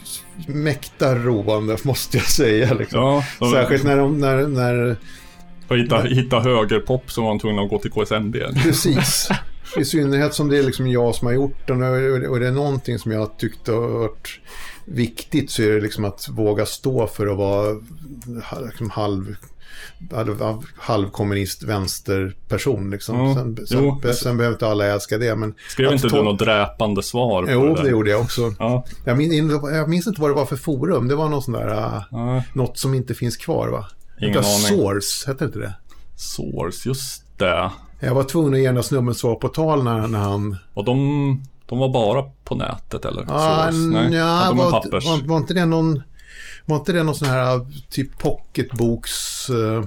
mäkta 0.46 1.14
roande 1.14 1.76
måste 1.82 2.16
jag 2.16 2.26
säga. 2.26 2.74
Liksom. 2.74 3.00
ja 3.00 3.24
så 3.38 3.50
Särskilt 3.50 3.84
när 3.84 3.96
de, 3.96 4.18
när, 4.20 4.36
när, 4.46 4.96
För 5.68 5.74
att 5.74 5.80
hitta, 5.84 6.00
hitta 6.02 6.40
högerpop 6.40 7.10
så 7.10 7.20
var 7.22 7.28
man 7.28 7.38
tvungen 7.38 7.64
att 7.64 7.70
gå 7.70 7.78
till 7.78 7.90
KSMB. 7.90 8.36
precis. 8.62 9.28
I 9.76 9.84
synnerhet 9.84 10.34
som 10.34 10.48
det 10.48 10.58
är 10.58 10.62
liksom 10.62 10.86
jag 10.86 11.14
som 11.14 11.26
har 11.26 11.34
gjort 11.34 11.66
den 11.66 11.82
och 12.28 12.40
det 12.40 12.46
är 12.48 12.52
någonting 12.52 12.98
som 12.98 13.12
jag 13.12 13.18
har 13.18 13.30
tyckt 13.38 13.68
har 13.68 13.88
varit 13.88 14.40
viktigt 14.84 15.50
så 15.50 15.62
är 15.62 15.70
det 15.74 15.80
liksom 15.80 16.04
att 16.04 16.28
våga 16.28 16.66
stå 16.66 17.06
för 17.06 17.26
att 17.26 17.36
vara 17.38 17.76
liksom 18.66 18.90
halv 18.90 19.36
halv- 20.12 20.64
halvkommunist 20.78 21.62
vänsterperson 21.62 22.90
liksom. 22.90 23.18
Ja, 23.18 23.34
Sen, 23.34 23.66
sen, 23.66 24.14
sen 24.14 24.36
behöver 24.36 24.54
inte 24.54 24.66
alla 24.68 24.86
älska 24.86 25.18
det 25.18 25.36
men... 25.36 25.54
Skrev 25.68 25.92
inte 25.92 26.08
du 26.08 26.22
något 26.22 26.38
dräpande 26.38 27.02
svar 27.02 27.42
på 27.42 27.50
Jo, 27.52 27.74
det? 27.74 27.82
det 27.82 27.88
gjorde 27.88 28.10
jag 28.10 28.20
också. 28.20 28.54
Ja, 28.58 28.84
Jag 29.04 29.18
minns, 29.18 29.52
jag 29.72 29.88
minns 29.88 30.06
inte 30.06 30.20
vad 30.20 30.30
det 30.30 30.34
var 30.34 30.46
för 30.46 30.56
forum. 30.56 31.08
Det 31.08 31.14
var 31.14 31.28
någon 31.28 31.42
sån 31.42 31.54
där... 31.54 31.68
äh, 31.68 32.02
ja. 32.10 32.42
Något 32.52 32.78
som 32.78 32.94
inte 32.94 33.14
finns 33.14 33.36
kvar 33.36 33.68
va? 33.68 33.86
Ingen 34.20 34.38
aning. 34.38 34.48
Source, 34.48 35.30
hette 35.30 35.44
inte 35.44 35.58
det? 35.58 35.74
Source, 36.16 36.88
just 36.88 37.22
det. 37.38 37.70
Jag 38.04 38.14
var 38.14 38.24
tvungen 38.24 38.54
att 38.54 38.60
ge 38.60 38.66
den 38.66 38.74
där 38.74 38.82
snubben 38.82 39.14
svar 39.14 39.34
på 39.34 39.48
tal 39.48 39.84
när, 39.84 40.06
när 40.08 40.18
han... 40.18 40.56
Och 40.74 40.84
de, 40.84 41.42
de 41.66 41.78
var 41.78 41.88
bara 41.88 42.22
på 42.44 42.54
nätet 42.54 43.04
eller? 43.04 43.24
Ah, 43.28 43.62
Source? 43.64 43.78
Nej, 43.78 44.14
ja, 44.14 44.46
de 44.48 44.58
var, 44.58 44.70
pappers. 44.70 45.06
var, 45.06 45.28
var 45.28 45.36
inte 45.36 45.54
det 45.54 45.66
någon... 45.66 46.02
Var 46.66 46.76
inte 46.76 46.92
det 46.92 47.02
någon 47.02 47.14
sån 47.14 47.28
här 47.28 47.66
typ 47.90 48.18
pocketboks... 48.18 49.50
Uh, 49.50 49.84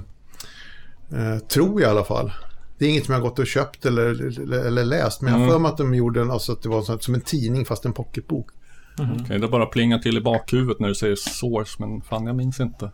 tror 1.48 1.80
jag 1.80 1.88
i 1.88 1.90
alla 1.90 2.04
fall. 2.04 2.32
Det 2.78 2.84
är 2.86 2.90
inget 2.90 3.04
som 3.04 3.12
jag 3.14 3.20
har 3.20 3.28
gått 3.28 3.38
och 3.38 3.46
köpt 3.46 3.86
eller, 3.86 4.40
eller, 4.42 4.58
eller 4.58 4.84
läst. 4.84 5.20
Men 5.20 5.32
jag 5.32 5.38
har 5.38 5.44
Mm. 5.46 5.52
för 5.52 5.58
mig 5.58 5.68
att 5.70 5.76
de 5.76 5.94
gjorde 5.94 6.20
en, 6.20 6.30
alltså 6.30 6.52
att 6.52 6.62
det 6.62 6.68
var 6.68 6.82
sånt, 6.82 7.02
som 7.02 7.14
en 7.14 7.20
tidning 7.20 7.64
fast 7.64 7.84
en 7.84 7.92
pocketbok. 7.92 8.46
Okej, 9.22 9.38
det 9.38 9.48
bara 9.48 9.66
plingar 9.66 9.98
till 9.98 10.16
i 10.16 10.20
bakhuvudet 10.20 10.80
när 10.80 10.88
du 10.88 10.94
säger 10.94 11.16
source, 11.16 11.76
men 11.78 12.00
fan 12.00 12.26
jag 12.26 12.36
minns 12.36 12.60
inte 12.60 12.90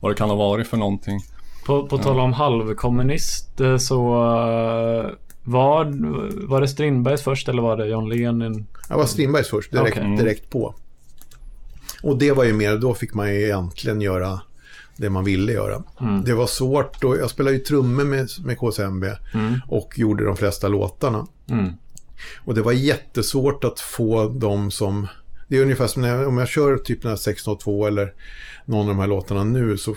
vad 0.00 0.10
det 0.12 0.14
kan 0.14 0.28
ha 0.28 0.36
varit 0.36 0.66
för 0.66 0.76
någonting. 0.76 1.20
På, 1.66 1.86
på 1.86 1.98
tal 1.98 2.20
om 2.20 2.32
halvkommunist 2.32 3.60
så 3.78 4.14
eh, 4.14 5.10
var, 5.44 5.84
var 6.46 6.60
det 6.60 6.68
Strindbergs 6.68 7.22
först 7.22 7.48
eller 7.48 7.62
var 7.62 7.76
det 7.76 7.86
John 7.86 8.08
Lenin? 8.08 8.66
Jag 8.88 8.96
var 8.96 9.06
Strindbergs 9.06 9.48
först, 9.48 9.72
direkt, 9.72 9.98
Okej. 9.98 10.16
direkt 10.16 10.50
på. 10.50 10.74
Och 12.02 12.18
det 12.18 12.32
var 12.32 12.44
ju 12.44 12.52
mer, 12.52 12.76
då 12.76 12.94
fick 12.94 13.14
man 13.14 13.34
ju 13.34 13.42
egentligen 13.42 14.00
göra 14.00 14.40
det 14.96 15.10
man 15.10 15.24
ville 15.24 15.52
göra. 15.52 15.82
Mm. 16.00 16.24
Det 16.24 16.34
var 16.34 16.46
svårt 16.46 17.04
och 17.04 17.16
jag 17.16 17.30
spelade 17.30 17.56
ju 17.56 17.62
trummor 17.62 18.04
med, 18.04 18.28
med 18.44 18.58
KSMB 18.58 19.04
och 19.68 19.98
gjorde 19.98 20.24
de 20.24 20.36
flesta 20.36 20.68
låtarna. 20.68 21.26
Mm. 21.50 21.72
Och 22.44 22.54
det 22.54 22.62
var 22.62 22.72
jättesvårt 22.72 23.64
att 23.64 23.80
få 23.80 24.28
dem 24.28 24.70
som... 24.70 25.06
Det 25.48 25.56
är 25.56 25.62
ungefär 25.62 25.86
som 25.86 26.02
när 26.02 26.08
jag, 26.08 26.28
om 26.28 26.38
jag 26.38 26.48
kör 26.48 26.76
typ 26.76 27.02
den 27.02 27.08
här 27.08 27.16
602 27.16 27.86
eller 27.86 28.12
någon 28.64 28.80
av 28.80 28.86
de 28.86 28.98
här 28.98 29.06
låtarna 29.06 29.44
nu 29.44 29.78
så 29.78 29.96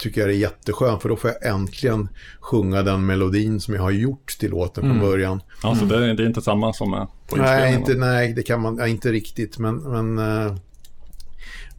tycker 0.00 0.20
jag 0.20 0.30
det 0.30 0.34
är 0.34 0.38
jätteskönt 0.38 1.02
för 1.02 1.08
då 1.08 1.16
får 1.16 1.30
jag 1.30 1.54
äntligen 1.54 2.08
sjunga 2.40 2.82
den 2.82 3.06
melodin 3.06 3.60
som 3.60 3.74
jag 3.74 3.82
har 3.82 3.90
gjort 3.90 4.36
till 4.38 4.50
låten 4.50 4.84
från 4.84 5.00
början. 5.00 5.42
Alltså 5.62 5.84
det, 5.84 6.14
det 6.14 6.22
är 6.22 6.26
inte 6.26 6.42
samma 6.42 6.72
som 6.72 6.92
är 6.94 7.06
på 7.26 7.36
Mm. 7.36 7.46
Nej, 7.46 7.74
inte, 7.74 7.94
nej, 7.94 8.32
det 8.32 8.42
kan 8.42 8.60
man 8.60 8.76
ja, 8.76 8.86
inte 8.86 9.12
riktigt. 9.12 9.58
Men, 9.58 9.76
men, 9.76 10.18
eh, 10.18 10.54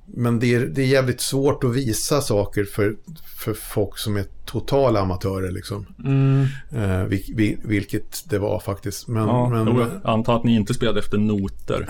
men 0.05 0.39
det, 0.39 0.55
är, 0.55 0.59
det 0.59 0.81
är 0.81 0.85
jävligt 0.85 1.21
svårt 1.21 1.63
att 1.63 1.75
visa 1.75 2.21
saker 2.21 2.63
för, 2.63 2.95
för 3.37 3.53
folk 3.53 3.97
som 3.97 4.17
är 4.17 4.25
totala 4.45 4.99
amatörer. 4.99 5.51
Liksom. 5.51 5.85
Mm. 6.03 6.45
Eh, 6.71 7.03
vil, 7.03 7.23
vil, 7.35 7.57
vilket 7.63 8.29
det 8.29 8.39
var 8.39 8.59
faktiskt. 8.59 9.07
Men, 9.07 9.27
Ja, 9.27 9.49
men, 9.49 9.67
jag 9.77 9.89
antar 10.03 10.35
att 10.35 10.43
ni 10.43 10.55
inte 10.55 10.73
spelade 10.73 10.99
efter 10.99 11.17
noter. 11.17 11.85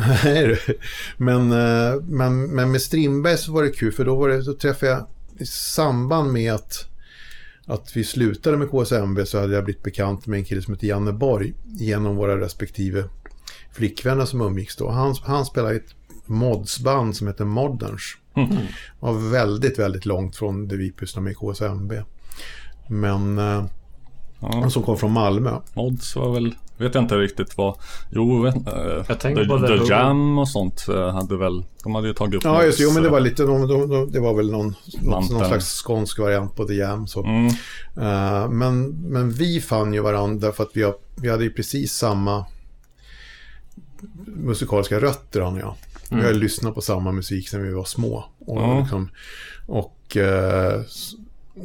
Men, 1.18 1.52
eh, 1.52 2.02
men, 2.04 2.56
men 2.56 2.72
med 2.72 2.82
Strindberg 2.82 3.38
så 3.38 3.52
var 3.52 3.64
det 3.64 3.70
kul 3.70 3.92
för 3.92 4.06
då, 4.06 4.16
var 4.16 4.30
det, 4.30 4.44
så 4.44 4.54
träffade 4.54 4.92
jag 4.92 5.08
i 5.42 5.46
samband 5.46 6.34
med 6.34 6.54
att, 6.54 6.86
att 7.66 7.96
vi 7.96 8.04
slutade 8.04 8.58
med 8.58 8.70
KSMB 8.70 9.20
så 9.26 9.40
hade 9.40 9.54
jag 9.56 9.64
blivit 9.64 9.84
bekant 9.84 10.26
med 10.28 10.38
en 10.38 10.46
kille 10.46 10.62
som 10.62 10.74
heter 10.74 10.88
Janne 10.88 11.12
Borg 11.12 11.54
genom 11.66 12.16
våra 12.16 12.40
respektive 12.40 13.04
flickvänner 13.72 14.26
som 14.26 14.42
umgicks 14.42 14.76
då. 14.76 14.90
Han, 14.90 15.16
han 15.24 15.46
spelade 15.46 15.74
i 15.74 15.78
ett 15.78 15.96
modsband 16.26 17.16
som 17.16 17.28
heter 17.28 17.46
Moderns. 17.46 18.18
Var 19.00 19.30
väldigt, 19.32 19.80
väldigt 19.80 20.06
långt 20.06 20.36
från 20.36 20.68
det 20.68 20.78
vi 20.78 20.92
pysslar 20.92 21.24
med 21.24 21.32
i 21.32 21.36
KSMB. 21.36 21.94
Men 22.88 23.38
eh, 23.38 23.66
Ja, 24.42 24.70
som 24.70 24.84
kom 24.84 24.98
från 24.98 25.12
Malmö. 25.12 25.60
Mods 25.74 26.16
var 26.16 26.34
väl, 26.34 26.56
vet 26.82 26.96
jag 26.96 27.04
inte 27.04 27.16
riktigt 27.18 27.58
vad. 27.58 27.76
Jo, 28.12 28.42
vet, 28.42 28.56
äh, 28.56 28.74
Jag 29.08 29.20
tänkte 29.20 29.44
The, 29.44 29.50
på 29.50 29.60
The. 29.68 29.74
Jam 29.94 30.38
och 30.38 30.50
sånt 30.50 30.86
äh, 30.90 31.10
hade 31.14 31.38
väl, 31.38 31.64
de 31.84 31.96
hade 31.96 32.08
ju 32.08 32.14
tagit 32.14 32.36
upp 32.36 32.44
Ja, 32.44 32.64
just 32.64 32.78
det. 32.78 32.84
Jo, 32.84 32.92
men 32.94 33.04
det 33.04 33.08
äh, 33.10 33.14
var 33.14 33.20
lite, 33.20 33.44
de, 33.44 33.68
de, 33.68 33.90
de, 33.90 34.12
det 34.12 34.20
var 34.20 34.34
väl 34.34 34.52
någon, 34.52 34.76
någon, 35.02 35.26
någon 35.32 35.46
slags 35.48 35.82
skånsk 35.84 36.20
variant 36.20 36.56
på 36.56 36.66
The 36.66 36.74
Jam. 36.74 37.08
Så. 37.08 37.24
Mm, 37.24 37.52
Eh, 37.98 38.50
men, 38.50 38.88
men 38.90 39.32
vi 39.32 39.62
fann 39.62 39.94
ju 39.94 40.00
varandra 40.02 40.52
för 40.52 40.64
att 40.64 40.70
vi, 40.74 40.84
har, 40.84 40.96
vi 41.16 41.30
hade 41.30 41.44
ju 41.44 41.50
precis 41.54 41.94
samma 41.94 42.46
musikaliska 44.26 45.00
rötter 45.00 45.42
han 45.42 45.54
och 45.54 45.60
jag. 45.60 45.76
Vi 46.10 46.26
har 46.26 46.34
lyssnat 46.34 46.76
på 46.76 46.82
samma 46.82 47.12
musik 47.12 47.50
sedan 47.50 47.64
vi 47.64 47.74
var 47.74 47.84
små. 47.84 48.26
Och, 48.40 48.62
Ja. 48.62 48.80
liksom, 48.80 49.10
och, 49.68 50.18
eh, 50.18 50.82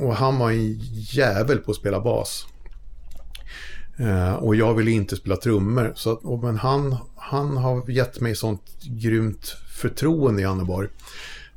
och 0.01 0.15
han 0.17 0.39
var 0.39 0.51
en 0.51 0.73
jävel 1.13 1.59
på 1.59 1.71
att 1.71 1.77
spela 1.77 2.01
bas. 2.01 2.47
Eh, 3.97 4.35
och 4.35 4.57
jag 4.57 4.75
ville 4.75 4.91
inte 4.91 5.17
spela 5.17 5.37
trummor. 5.37 5.93
Så 5.97 6.13
att, 6.13 6.43
men 6.43 6.59
han, 6.59 6.97
han 7.17 7.57
har 7.57 7.91
gett 7.91 8.21
mig 8.21 8.37
sånt 8.37 8.63
grymt 8.83 9.57
förtroende 9.75 10.43
i 10.43 10.45
Anneborg. 10.45 10.89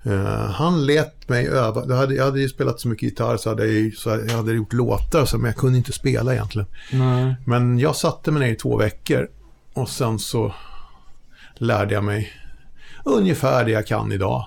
Eh, 0.04 0.50
han 0.52 0.86
lät 0.86 1.30
mig 1.30 1.48
öva. 1.48 1.86
Jag 1.88 1.96
hade, 1.96 2.16
jag 2.16 2.26
hade 2.26 2.40
ju 2.40 2.50
spelat 2.50 2.80
så 2.80 2.88
mycket 2.88 3.04
gitarr 3.04 3.38
så 3.38 3.50
hade 3.50 3.68
jag, 3.68 3.94
så 3.94 4.10
jag 4.10 4.36
hade 4.36 4.54
gjort 4.54 4.74
låtar 4.74 5.26
så, 5.26 5.38
men 5.38 5.46
jag 5.46 5.56
kunde 5.56 5.78
inte 5.78 5.92
spela 5.92 6.34
egentligen. 6.34 6.68
Nej. 6.92 7.36
Men 7.46 7.80
jag 7.80 7.96
satte 7.96 8.32
mig 8.32 8.40
ner 8.40 8.54
i 8.54 8.56
två 8.56 8.78
veckor 8.78 9.28
och 9.74 9.90
sen 9.90 10.20
så 10.20 10.54
lärde 11.56 11.94
jag 11.94 12.04
mig 12.04 12.32
ungefär 13.06 13.66
det 13.66 13.72
jag 13.72 13.88
kan 13.88 14.12
idag. 14.12 14.46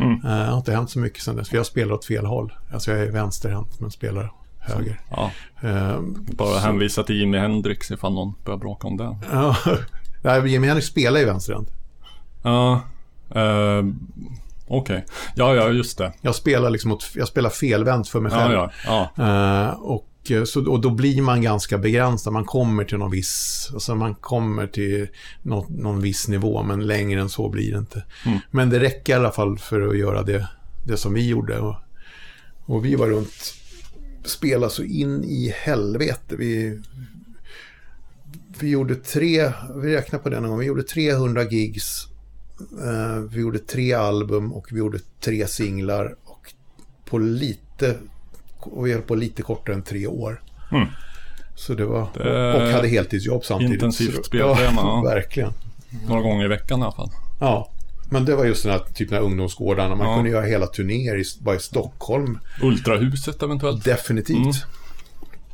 Mm. 0.00 0.12
Eh, 0.12 0.20
Det 0.38 0.50
har 0.50 0.56
inte 0.56 0.72
hänt 0.72 0.90
så 0.90 0.98
mycket 0.98 1.22
sedan 1.22 1.36
dess, 1.36 1.48
för 1.48 1.56
jag 1.56 1.66
spelar 1.66 1.92
åt 1.94 2.04
fel 2.04 2.26
håll. 2.26 2.52
Alltså 2.72 2.90
jag 2.90 3.00
är 3.00 3.10
vänsterhänt 3.10 3.80
men 3.80 3.90
spelar 3.90 4.32
höger. 4.68 5.00
Ja, 5.10 5.30
Eh, 5.62 6.00
bara 6.36 6.58
hänvisa 6.58 7.02
till 7.02 7.16
Jimi 7.16 7.38
Hendrix 7.38 7.90
ifall 7.90 8.14
någon 8.14 8.34
börjar 8.44 8.58
bråka 8.58 8.86
om 8.86 8.96
det. 8.96 9.16
Ja, 10.22 10.46
Jimi 10.46 10.66
Hendrix 10.66 10.86
spelar 10.88 11.20
ju 11.20 11.26
vänsterhänt. 11.26 11.68
Ja, 12.42 12.80
eh, 13.34 13.82
okej. 14.66 15.04
Ja, 15.34 15.54
ja, 15.54 15.68
just 15.68 15.98
det. 15.98 16.12
Jag 16.20 16.34
spelar 16.34 16.70
liksom 16.70 16.92
åt, 16.92 17.10
jag 17.14 17.28
spelar 17.28 17.50
felvänt 17.50 18.08
för 18.08 18.20
mig 18.20 18.32
Ja, 18.32 18.38
själv. 18.38 18.52
ja, 18.86 19.10
ja. 19.16 19.68
Eh, 19.68 19.70
och, 19.80 20.08
eh, 20.30 20.44
så, 20.44 20.70
och 20.70 20.80
då 20.80 20.90
blir 20.90 21.22
man 21.22 21.42
ganska 21.42 21.78
begränsad. 21.78 22.32
Man 22.32 22.44
kommer 22.44 22.84
till 22.84 22.98
någon 22.98 23.10
viss, 23.10 23.70
alltså 23.74 23.94
man 23.94 24.14
kommer 24.14 24.66
till 24.66 25.08
någon, 25.42 25.66
någon 25.68 26.00
viss 26.00 26.28
nivå, 26.28 26.62
men 26.62 26.86
längre 26.86 27.20
än 27.20 27.28
så 27.28 27.48
blir 27.48 27.72
det 27.72 27.78
inte. 27.78 28.04
Mm. 28.26 28.38
Men 28.50 28.70
det 28.70 28.80
räcker 28.80 29.12
i 29.12 29.16
alla 29.16 29.30
fall 29.32 29.58
för 29.58 29.88
att 29.88 29.98
göra 29.98 30.22
det, 30.22 30.48
det 30.86 30.96
som 30.96 31.14
vi 31.14 31.28
gjorde. 31.28 31.58
Och, 31.58 31.74
och 32.66 32.84
vi 32.84 32.94
var 32.94 33.06
runt, 33.06 33.54
spela 34.28 34.68
så 34.68 34.82
in 34.82 35.24
i 35.24 35.54
helvete. 35.56 36.36
Vi, 36.38 36.80
vi 38.60 38.68
gjorde 38.70 38.94
tre, 38.94 39.52
vi 39.82 39.96
räknar 39.96 40.18
på 40.18 40.28
det 40.28 40.40
någon 40.40 40.50
gång, 40.50 40.58
vi 40.58 40.66
gjorde 40.66 40.82
300 40.82 41.42
gigs. 41.44 42.06
Eh, 42.84 43.18
vi 43.30 43.40
gjorde 43.40 43.58
tre 43.58 43.92
album 43.92 44.52
och 44.52 44.66
vi 44.70 44.78
gjorde 44.78 44.98
tre 45.20 45.46
singlar. 45.46 46.16
Och 46.24 46.52
på 47.04 47.18
lite, 47.18 47.96
och 48.58 48.86
vi 48.86 48.92
höll 48.92 49.02
på 49.02 49.14
lite 49.14 49.42
kortare 49.42 49.76
än 49.76 49.82
tre 49.82 50.06
år. 50.06 50.42
Mm. 50.72 50.86
Så 51.56 51.74
det 51.74 51.84
var, 51.84 52.08
Det- 52.14 52.54
och 52.54 52.62
hade 52.72 52.88
heltidsjobb 52.88 53.44
samtidigt. 53.44 53.74
Intensivt 53.74 54.24
spelschema, 54.26 54.80
ja. 54.80 55.02
verkligen. 55.04 55.52
Några 56.08 56.22
gånger 56.22 56.44
i 56.44 56.48
veckan 56.48 56.80
i 56.80 56.82
alla 56.82 56.92
fall. 56.92 57.10
Ja. 57.40 57.70
Men 58.10 58.24
det 58.24 58.36
var 58.36 58.44
just 58.44 58.62
den 58.62 58.72
här 58.72 58.78
typen 58.94 59.18
av 59.18 59.24
ungdomsgårdarna. 59.24 59.94
Man 59.94 60.06
Ja. 60.06 60.14
kunde 60.16 60.30
göra 60.30 60.44
hela 60.46 60.66
turnéer 60.66 61.16
i, 61.16 61.24
bara 61.40 61.56
i 61.56 61.58
Stockholm. 61.58 62.38
Ultrahuset 62.62 63.42
eventuellt. 63.42 63.84
Definitivt. 63.84 64.36
Mm. 64.36 64.52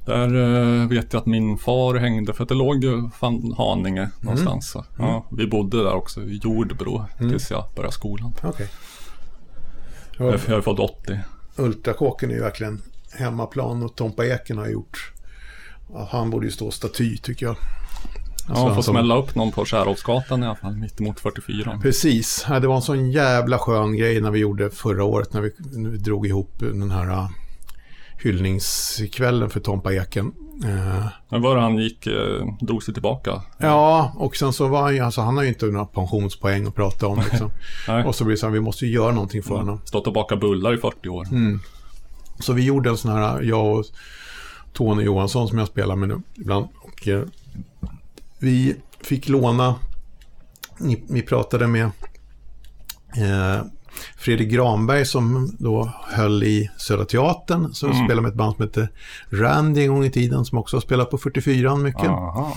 Där 0.04 0.34
eh, 0.82 0.88
vet 0.88 1.12
jag 1.12 1.20
att 1.20 1.26
min 1.26 1.58
far 1.58 1.94
hängde, 1.94 2.32
för 2.32 2.42
att 2.42 2.48
det 2.48 2.54
låg 2.54 2.84
ju 2.84 3.10
fan 3.20 3.54
Haninge 3.58 4.10
någonstans. 4.20 4.70
Så. 4.70 4.84
Ja, 4.98 5.26
vi 5.30 5.46
bodde 5.46 5.82
där 5.82 5.94
också, 5.94 6.22
i 6.22 6.40
Jordbro, 6.44 7.04
tills 7.18 7.50
jag 7.50 7.64
började 7.76 7.92
skolan. 7.94 8.32
Okej. 8.42 8.68
Jag, 10.18 10.34
är 10.34 10.60
född 10.60 10.80
80. 10.80 11.18
Ultrakåken 11.56 12.30
är 12.30 12.34
ju 12.34 12.40
verkligen 12.40 12.82
hemmaplan 13.12 13.82
och 13.82 13.94
Tompa 13.94 14.26
Eken 14.26 14.58
har 14.58 14.66
gjort... 14.68 15.12
Han 16.10 16.30
borde 16.30 16.46
ju 16.46 16.52
stå 16.52 16.70
staty 16.70 17.16
tycker 17.16 17.46
jag. 17.46 17.56
Ja, 18.48 18.54
han 18.54 18.74
får 18.74 18.82
som- 18.82 18.94
smälla 18.94 19.16
upp 19.16 19.34
någon 19.34 19.52
på 19.52 19.64
Kärrhovsgatan 19.64 20.42
i 20.42 20.46
alla 20.46 20.54
fall, 20.56 20.76
mitt 20.76 21.00
emot 21.00 21.20
44. 21.20 21.78
Precis. 21.82 22.46
Ja, 22.48 22.60
Det 22.60 22.66
var 22.68 22.76
en 22.76 22.82
sån 22.82 23.10
jävla 23.10 23.58
skön 23.58 23.96
grej 23.96 24.20
när 24.20 24.30
vi 24.30 24.38
gjorde 24.38 24.70
förra 24.70 25.04
året 25.04 25.32
när 25.32 25.40
vi, 25.40 25.50
när 25.58 25.90
vi 25.90 25.98
drog 25.98 26.26
ihop 26.26 26.52
den 26.58 26.90
här 26.90 27.10
uh, 27.10 27.28
hyllningskvällen 28.22 29.50
för 29.50 29.60
Tompa 29.60 29.92
Eken. 29.94 30.32
Eh, 30.64 31.06
Men 31.28 31.42
var 31.42 31.54
det 31.56 31.60
han 31.62 31.76
gick, 31.78 32.06
eh, 32.06 32.46
drog 32.60 32.82
sig 32.82 32.94
tillbaka? 32.94 33.42
Ja, 33.58 34.12
och 34.16 34.36
sen 34.36 34.52
så 34.52 34.68
var 34.68 34.82
han 34.82 34.94
ju, 34.94 35.00
alltså 35.00 35.20
han 35.20 35.36
har 35.36 35.42
ju 35.42 35.48
inte 35.48 35.66
några 35.66 35.86
pensionspoäng 35.86 36.66
att 36.66 36.74
prata 36.74 37.06
om 37.06 37.18
liksom. 37.30 37.50
Och 38.06 38.14
så 38.14 38.24
blir 38.24 38.34
det 38.34 38.40
så 38.40 38.46
här, 38.46 38.52
vi 38.52 38.60
måste 38.60 38.86
ju 38.86 38.92
göra 38.92 39.12
någonting 39.12 39.42
för 39.42 39.56
honom. 39.56 39.80
Stått 39.84 40.06
och 40.06 40.12
bakat 40.12 40.40
bullar 40.40 40.74
i 40.74 40.76
40 40.78 41.08
år. 41.08 41.26
Mm. 41.30 41.60
Så 42.38 42.52
vi 42.52 42.64
gjorde 42.64 42.90
en 42.90 42.96
sån 42.96 43.10
här, 43.12 43.42
jag 43.42 43.78
och 43.78 43.84
Tony 44.72 45.02
Johansson 45.02 45.48
som 45.48 45.58
jag 45.58 45.68
spelar 45.68 45.96
med 45.96 46.08
nu 46.08 46.22
ibland. 46.34 46.66
Och 46.82 47.08
eh, 47.08 47.22
vi 48.44 48.76
fick 49.00 49.28
låna, 49.28 49.74
ni, 50.78 51.04
vi 51.08 51.22
pratade 51.22 51.66
med 51.66 51.84
eh, 53.16 53.62
Fredrik 54.16 54.48
Granberg 54.48 55.06
som 55.06 55.56
då 55.58 55.92
höll 56.10 56.42
i 56.42 56.70
Södra 56.76 57.04
Teatern. 57.04 57.74
Som 57.74 57.90
Mm. 57.90 58.04
spelade 58.06 58.22
med 58.22 58.28
ett 58.30 58.36
band 58.36 58.56
som 58.56 58.64
heter 58.64 58.88
Randy 59.30 59.82
en 59.82 59.88
gång 59.88 60.04
i 60.04 60.10
tiden. 60.10 60.44
Som 60.44 60.58
också 60.58 60.76
har 60.76 60.80
spelat 60.80 61.10
på 61.10 61.18
44 61.18 61.76
mycket. 61.76 62.08
Aha. 62.08 62.56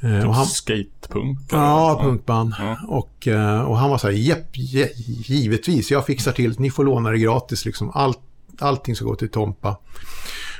Eh, 0.00 0.28
och 0.28 0.34
han, 0.34 0.46
Skatepunk? 0.46 1.38
Ja, 1.50 1.98
punkband. 2.02 2.54
Ja. 2.58 2.76
Och, 2.88 3.28
eh, 3.28 3.60
och 3.60 3.78
han 3.78 3.90
var 3.90 3.98
så 3.98 4.06
här, 4.06 4.14
jepp, 4.14 4.46
je, 4.56 4.88
givetvis, 5.26 5.90
jag 5.90 6.06
fixar 6.06 6.32
till, 6.32 6.60
ni 6.60 6.70
får 6.70 6.84
låna 6.84 7.10
det 7.10 7.18
gratis 7.18 7.64
liksom. 7.64 7.90
Allt, 7.94 8.18
allting 8.60 8.96
ska 8.96 9.04
gå 9.04 9.14
till 9.14 9.30
Tompa. 9.30 9.76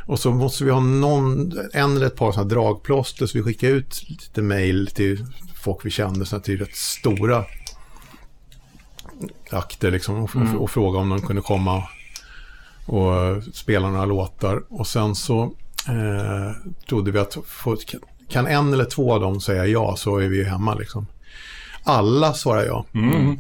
Och 0.07 0.18
så 0.18 0.30
måste 0.30 0.64
vi 0.64 0.70
ha 0.70 0.80
någon, 0.80 1.53
en 1.72 1.96
eller 1.96 2.07
ett 2.07 2.16
par 2.16 2.32
sådana 2.32 2.48
dragplåster, 2.48 3.26
så 3.26 3.38
vi 3.38 3.44
skickade 3.44 3.72
ut 3.72 4.05
lite 4.09 4.42
mail 4.42 4.90
till 4.94 5.26
folk 5.55 5.84
vi 5.84 5.90
kände, 5.90 6.26
så 6.26 6.36
här, 6.36 6.42
till 6.42 6.59
rätt 6.59 6.76
stora 6.76 7.44
akter 9.51 9.90
liksom, 9.90 10.22
och, 10.22 10.36
och, 10.36 10.62
och 10.62 10.70
fråga 10.70 10.98
om 10.98 11.09
de 11.09 11.20
kunde 11.20 11.42
komma 11.42 11.82
och 12.86 13.42
spela 13.53 13.90
några 13.90 14.05
låtar. 14.05 14.62
Och 14.68 14.86
sen 14.86 15.14
så 15.14 15.42
eh, 15.88 16.70
trodde 16.88 17.11
vi 17.11 17.18
att 17.18 17.36
få, 17.46 17.76
kan 18.28 18.46
en 18.46 18.72
eller 18.72 18.84
två 18.84 19.14
av 19.14 19.20
dem 19.20 19.40
säga 19.40 19.66
ja 19.66 19.96
så 19.96 20.18
är 20.18 20.28
vi 20.28 20.44
hemma 20.44 20.74
liksom. 20.74 21.07
Alla 21.82 22.34
svarar 22.34 22.64
ja. 22.64 22.84
Mm. 22.94 23.38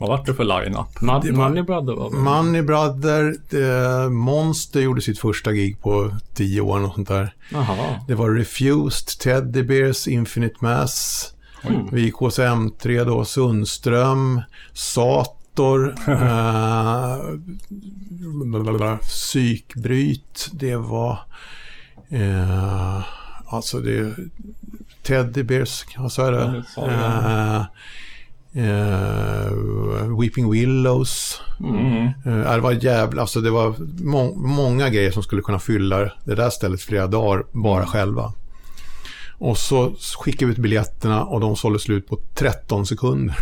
Vad 0.00 0.08
var 0.08 0.22
det 0.26 0.34
för 0.34 0.44
line-up? 0.44 1.00
Man, 1.00 1.20
Det 1.26 1.32
Money 1.32 1.62
Brother 1.62 1.94
var 1.94 2.10
väl? 2.10 2.20
Money 2.20 2.62
Brother, 2.62 3.34
eh, 3.52 4.10
Monster 4.10 4.80
gjorde 4.80 5.00
sitt 5.00 5.18
första 5.18 5.52
gig 5.52 5.80
på 5.80 6.16
tio 6.34 6.60
år 6.60 6.84
och 6.86 6.94
sånt 6.94 7.08
där. 7.08 7.34
Jaha. 7.52 8.00
Det 8.08 8.14
var 8.14 8.30
Refused, 8.30 9.18
Teddy 9.20 9.62
Bears, 9.62 10.08
Infinite 10.08 10.54
Mass, 10.60 11.26
vi 11.92 12.00
gick 12.00 12.14
KSM3 12.14 13.04
då, 13.04 13.24
Sundström, 13.24 14.42
Sator, 14.72 15.94
eh, 16.08 17.16
Psykbryt, 19.00 20.48
det 20.52 20.76
var 20.76 21.18
eh, 22.08 23.00
alltså 23.46 23.80
det 23.80 24.14
Teddy 25.02 25.42
Bears, 25.42 25.84
vad 25.98 26.12
sa 26.12 26.22
jag 26.24 26.32
Ja, 26.76 26.82
det? 26.86 27.66
Eh, 28.52 30.18
Weeping 30.20 30.50
Willows. 30.50 31.40
Mm. 31.60 32.06
Eh, 32.06 32.54
det 32.54 32.60
var 32.60 32.72
jävla, 32.72 33.20
alltså 33.22 33.40
det 33.40 33.50
var 33.50 33.74
må- 34.04 34.34
många 34.34 34.88
grejer 34.88 35.10
som 35.10 35.22
skulle 35.22 35.42
kunna 35.42 35.58
fylla 35.58 35.98
det 36.24 36.34
där 36.34 36.50
stället 36.50 36.80
flera 36.80 37.06
dagar 37.06 37.44
bara 37.52 37.86
själva. 37.86 38.32
Och 39.38 39.58
så 39.58 39.92
skickade 40.18 40.46
vi 40.46 40.52
ut 40.52 40.58
biljetterna 40.58 41.24
och 41.24 41.40
de 41.40 41.56
sålde 41.56 41.78
slut 41.78 42.08
på 42.08 42.18
13 42.34 42.86
sekunder. 42.86 43.36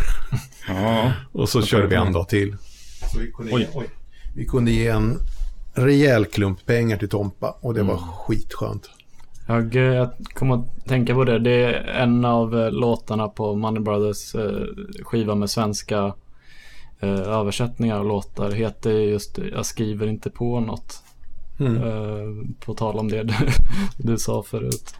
Ja. 0.68 1.12
Och 1.32 1.48
så 1.48 1.62
körde 1.62 1.86
vi 1.86 1.94
en 1.96 2.12
dag 2.12 2.28
till. 2.28 2.56
Så 3.12 3.18
vi, 3.18 3.30
kunde 3.32 3.52
Oj. 3.52 3.61
ge, 3.62 3.68
oj. 3.74 3.86
vi 4.34 4.44
kunde 4.46 4.70
ge 4.70 4.88
en 4.88 5.18
rejäl 5.74 6.24
klump 6.24 6.66
pengar 6.66 6.96
till 6.96 7.09
Tompa 7.09 7.50
och 7.61 7.74
det 7.74 7.82
var 7.82 7.94
Mm. 7.96 8.09
skitskönt. 8.09 8.90
Jag, 9.49 9.76
eh, 9.76 9.82
jag 9.82 10.11
kommer 10.34 10.55
att 10.55 10.86
tänka 10.86 11.14
på 11.14 11.24
det. 11.24 11.38
Det 11.38 11.64
är 11.64 11.72
en 11.72 12.24
av 12.24 12.61
eh, 12.61 12.70
låtarna 12.70 13.28
på 13.28 13.57
Money 13.57 13.82
Brothers 13.82 14.34
eh, 14.34 14.66
skiva 15.03 15.34
med 15.34 15.51
svenska 15.51 16.14
översättningar 17.01 17.99
av 17.99 18.07
låtar. 18.07 18.51
Heter 18.51 18.90
just 18.90 19.38
Jag 19.53 19.66
skriver 19.66 20.07
inte 20.07 20.30
på 20.30 20.61
något. 20.61 21.03
Mm. 21.61 22.55
På 22.61 22.74
tal 22.74 22.99
om 22.99 23.09
det 23.09 23.22
du, 23.22 23.34
du 23.96 24.18
sa 24.18 24.42
förut. 24.42 24.94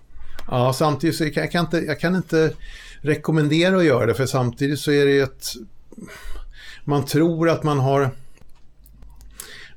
Ja, 0.49 0.72
samtidigt 0.72 1.16
så 1.16 1.30
kan 1.30 1.42
jag, 1.42 1.53
kan 1.53 1.64
inte, 1.64 1.78
jag 1.78 2.01
kan 2.01 2.16
inte 2.16 2.53
rekommendera 3.01 3.76
att 3.76 3.84
göra 3.84 4.07
det 4.07 4.14
för 4.14 4.26
samtidigt 4.26 4.78
så 4.78 4.90
är 4.90 5.07
det 5.07 5.12
ju 5.12 5.22
ett... 5.22 5.46
Man 6.84 7.05
tror 7.05 7.49
att 7.49 7.62
man 7.62 7.78
har... 7.78 8.11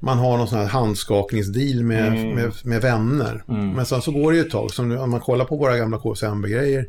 Man 0.03 0.17
har 0.17 0.37
någon 0.37 0.47
sån 0.47 0.59
här 0.59 0.67
handskakningsdeal 0.67 1.83
med, 1.83 2.07
Mm. 2.07 2.29
med, 2.35 2.51
med 2.63 2.81
vänner. 2.81 3.43
Men 3.47 3.85
sen 3.85 4.01
så 4.01 4.11
går 4.11 4.31
det 4.31 4.37
ju 4.37 4.43
ett 4.45 4.51
tag. 4.51 4.71
Som 4.71 4.97
om 4.97 5.09
man 5.11 5.19
kollar 5.19 5.45
på 5.45 5.55
våra 5.57 5.77
gamla 5.77 5.97
KSMB-grejer 5.97 6.85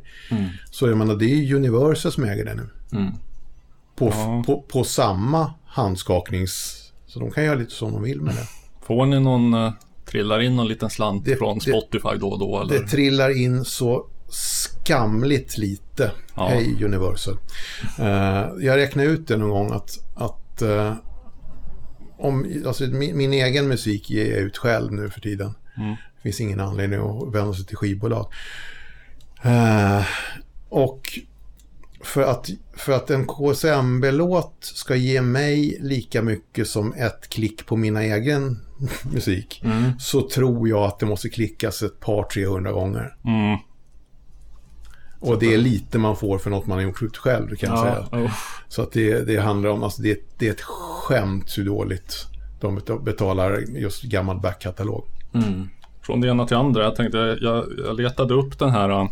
så 0.70 0.86
är 0.86 0.94
man, 0.94 1.18
det 1.18 1.24
är 1.26 1.54
Universal 1.54 2.12
som 2.12 2.24
äger 2.24 2.44
det 2.44 2.54
nu. 2.54 2.68
Mm. 2.92 3.12
På, 3.96 4.06
Ja. 4.08 4.42
på, 4.46 4.62
på 4.62 4.84
samma 4.84 5.52
handskaknings... 5.66 6.78
Så 7.06 7.18
de 7.20 7.30
kan 7.30 7.44
göra 7.44 7.54
lite 7.54 7.70
som 7.74 7.92
de 7.92 8.02
vill 8.02 8.20
med 8.20 8.34
det. 8.34 8.46
Får 8.86 9.06
ni 9.06 9.20
någon, 9.20 9.54
uh, 9.54 9.72
trillar 10.06 10.40
in 10.40 10.56
någon 10.56 10.68
liten 10.68 10.90
slant 10.90 11.24
Det- 11.24 11.36
från 11.36 11.58
det- 11.58 11.64
Spotify 11.70 12.18
då 12.20 12.28
och 12.28 12.38
då 12.38 12.60
eller? 12.60 12.78
Det 12.78 12.86
trillar 12.88 13.42
in 13.42 13.64
så 13.64 14.06
skamligt 14.28 15.58
lite. 15.58 16.10
Ja. 16.34 16.48
Hej 16.48 16.84
Universal. 16.84 17.36
Eh, 17.98 18.06
jag 18.60 18.76
räknade 18.76 19.08
ut 19.08 19.28
det 19.28 19.36
någon 19.36 19.50
gång 19.50 19.72
att, 19.72 19.98
att 20.14 20.62
eh, 20.62 20.92
om, 22.22 22.62
alltså, 22.66 22.84
min, 22.84 23.16
min 23.16 23.32
egen 23.32 23.68
musik 23.68 24.10
ger 24.10 24.30
jag 24.30 24.38
ut 24.40 24.58
själv 24.58 24.92
nu 24.92 25.10
för 25.10 25.20
tiden. 25.20 25.54
Mm. 25.76 25.90
Det 25.90 26.22
finns 26.22 26.40
ingen 26.40 26.60
anledning 26.60 27.00
att 27.00 27.34
vända 27.34 27.54
sig 27.54 27.64
till 27.66 27.76
skivbolag. 27.76 28.26
Eh, 29.42 30.04
och 30.68 31.18
för 32.00 32.22
att, 32.22 32.50
för 32.76 32.92
att 32.92 33.10
en 33.10 33.26
KSMB-låt 33.26 34.56
ska 34.60 34.94
ge 34.94 35.22
mig 35.22 35.78
lika 35.80 36.22
mycket 36.22 36.68
som 36.68 36.92
ett 36.92 37.28
klick 37.28 37.66
på 37.66 37.76
min 37.76 37.96
egen 37.96 38.60
musik 39.12 39.62
Mm. 39.64 39.98
så 39.98 40.28
tror 40.28 40.68
jag 40.68 40.82
att 40.84 40.98
det 40.98 41.06
måste 41.06 41.28
klickas 41.28 41.82
ett 41.82 42.00
par, 42.00 42.22
300 42.24 42.72
gånger. 42.72 43.14
Mm. 43.24 43.58
Och 45.22 45.38
det 45.38 45.54
är 45.54 45.58
lite 45.58 45.98
man 45.98 46.16
får 46.16 46.38
för 46.38 46.50
något 46.50 46.66
man 46.66 46.78
har 46.78 46.82
gjort 46.84 47.16
själv 47.16 47.56
kan 47.56 47.70
jag 47.70 47.78
säga. 47.78 48.06
Ja, 48.12 48.18
oh. 48.18 48.30
Så 48.68 48.82
att 48.82 48.92
det, 48.92 49.20
det 49.26 49.36
handlar 49.36 49.70
om, 49.70 49.82
alltså 49.82 50.02
det, 50.02 50.20
det 50.38 50.48
är 50.48 50.50
ett 50.50 50.60
skämt 50.60 51.58
hur 51.58 51.64
dåligt 51.64 52.26
de 52.60 52.78
bet- 52.78 53.02
betalar 53.04 53.58
just 53.68 54.02
gammal 54.02 54.40
backkatalog. 54.40 55.04
mm. 55.34 55.68
Från 56.02 56.20
det 56.20 56.28
ena 56.28 56.46
till 56.46 56.56
andra. 56.56 56.82
Jag 56.82 56.96
tänkte, 56.96 57.18
jag, 57.40 57.64
jag 57.86 57.96
letade 58.00 58.34
upp 58.34 58.58
den 58.58 58.70
här. 58.70 58.88
äh, 58.90 59.08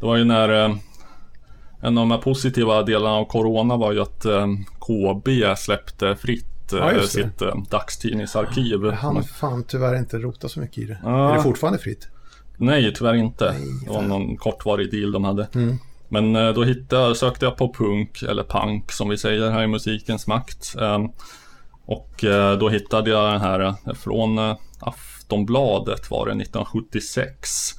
Det 0.00 0.06
var 0.06 0.16
ju 0.16 0.24
när 0.24 0.64
äh, 0.64 0.76
en 1.80 1.98
av 1.98 2.08
de 2.08 2.20
positiva 2.20 2.82
delarna 2.82 3.14
av 3.16 3.24
Corona 3.24 3.76
var 3.76 3.92
ju 3.92 4.00
att 4.02 4.24
äh, 4.24 4.46
KB 4.80 5.28
släppte 5.58 6.16
fritt 6.16 6.46
Ja, 6.72 7.02
sitt 7.06 7.42
dagstidningsarkiv. 7.70 8.90
Hann 8.90 9.24
fan 9.24 9.64
tyvärr 9.68 9.96
inte 9.98 10.18
rota 10.18 10.48
så 10.48 10.60
mycket 10.60 10.78
i 10.78 10.84
det. 10.84 10.98
Ja. 11.04 11.30
Är 11.32 11.36
det 11.36 11.42
fortfarande 11.42 11.78
fritt? 11.78 12.08
Nej, 12.56 12.92
tyvärr 12.94 13.14
inte. 13.14 13.52
Nej, 13.52 13.62
det 13.84 13.90
var 13.90 14.02
någon 14.02 14.36
kortvarig 14.36 14.90
deal 14.90 15.12
de 15.12 15.24
hade. 15.24 15.48
Mm. 15.54 15.78
Men 16.08 16.36
eh, 16.36 16.52
då 16.52 16.64
hittade, 16.64 17.14
sökte 17.14 17.44
jag 17.44 17.56
på 17.56 17.72
punk, 17.74 18.22
eller 18.22 18.42
punk 18.44 18.92
som 18.92 19.08
vi 19.08 19.18
säger 19.18 19.50
här 19.50 19.62
i 19.62 19.66
musikens 19.66 20.26
makt. 20.26 20.74
Eh, 20.80 20.98
Och 21.86 22.24
eh, 22.24 22.58
då 22.58 22.68
hittade 22.68 23.10
jag 23.10 23.32
den 23.32 23.40
här 23.40 23.60
eh, 23.60 23.94
från 23.94 24.38
Aftonbladet 24.80 26.10
var 26.10 26.26
det 26.26 26.32
1976. 26.32 27.70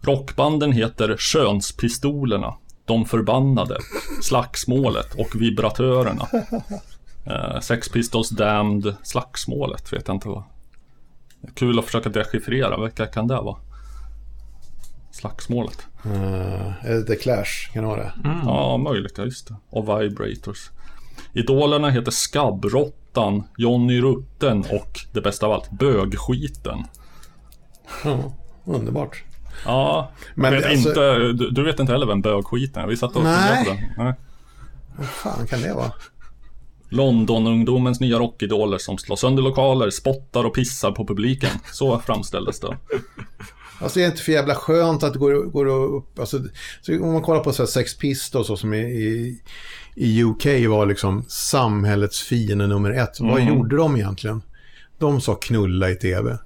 Rockbanden 0.00 0.72
heter 0.72 1.16
Skönspistolerna, 1.16 2.54
De 2.84 3.04
förbannade, 3.04 3.78
Slagsmålet 4.22 5.14
och 5.14 5.28
Vibratörerna. 5.42 6.26
Sex 7.62 7.88
Pistols 7.88 8.30
Damned, 8.30 8.96
Slagsmålet 9.02 9.92
vet 9.92 10.08
jag 10.08 10.16
inte 10.16 10.28
vad. 10.28 10.42
Kul 11.54 11.78
att 11.78 11.84
försöka 11.84 12.08
dechiffrera, 12.08 12.82
vilka 12.82 13.06
kan 13.06 13.28
det 13.28 13.34
vara? 13.34 13.56
Slagsmålet. 15.20 15.86
Uh, 16.06 16.86
är 16.86 16.94
det 16.94 17.04
The 17.04 17.16
Clash? 17.16 17.72
Kan 17.72 17.82
det 17.82 17.88
vara 17.88 18.02
det? 18.02 18.12
Ja, 18.44 18.76
möjligt, 18.76 19.14
ja 19.18 19.24
just 19.24 19.48
det. 19.48 19.54
Och 19.70 19.82
Vibrators. 20.02 20.70
Idolerna 21.32 21.90
heter 21.90 22.10
Skabbråttan, 22.10 23.44
Johnny 23.56 24.00
Rutten 24.00 24.60
och 24.60 25.00
det 25.12 25.20
bästa 25.20 25.46
av 25.46 25.52
allt, 25.52 25.70
Bögskiten. 25.70 26.84
Ja, 28.04 28.32
underbart. 28.64 29.22
Ja, 29.64 30.10
Men 30.34 30.52
vet 30.52 30.66
alltså- 30.66 30.88
inte, 30.88 31.18
du, 31.18 31.50
du 31.50 31.64
vet 31.64 31.80
inte 31.80 31.92
heller 31.92 32.06
vem 32.06 32.20
Bögskiten 32.20 32.82
är? 32.82 32.86
Vi 32.86 32.96
satt 32.96 33.16
och 33.16 33.22
Nej. 33.22 33.56
funderade 33.56 33.64
på 33.64 33.74
det. 33.96 34.04
Nej. 34.04 34.14
Vad 34.96 35.06
fan 35.06 35.46
kan 35.46 35.60
det 35.62 35.74
vara? 35.74 35.92
London-ungdomens 36.88 38.00
nya 38.00 38.18
rockidoler 38.18 38.78
som 38.78 38.98
slår 38.98 39.16
sönder 39.16 39.42
lokaler, 39.42 39.90
spottar 39.90 40.44
och 40.44 40.54
pissar 40.54 40.92
på 40.92 41.06
publiken. 41.06 41.50
Så 41.72 41.98
framställdes 41.98 42.60
det. 42.60 42.76
Alltså 43.80 43.98
det 43.98 44.04
är 44.04 44.06
inte 44.08 44.22
för 44.22 44.32
jävla 44.32 44.54
skönt 44.54 45.02
att 45.02 45.12
det 45.12 45.18
går, 45.18 45.34
går 45.50 45.66
upp. 45.66 46.18
Alltså, 46.18 46.40
så 46.82 47.02
om 47.02 47.12
man 47.12 47.22
kollar 47.22 47.40
på 47.44 47.52
så 47.52 47.62
här 47.62 47.66
Sex 47.66 47.96
Pistols 47.98 48.50
och 48.50 48.58
som 48.58 48.74
i, 48.74 48.78
i, 48.78 49.40
i 49.94 50.22
UK 50.24 50.44
var 50.68 50.86
liksom 50.86 51.24
samhällets 51.28 52.22
fiende 52.22 52.66
nummer 52.66 52.90
ett. 52.90 53.20
Vad 53.20 53.40
Mm. 53.40 53.48
gjorde 53.54 53.76
de 53.76 53.96
egentligen? 53.96 54.42
De 54.98 55.20
sa 55.20 55.34
knulla 55.34 55.90
i 55.90 55.94
tv. 55.94 56.38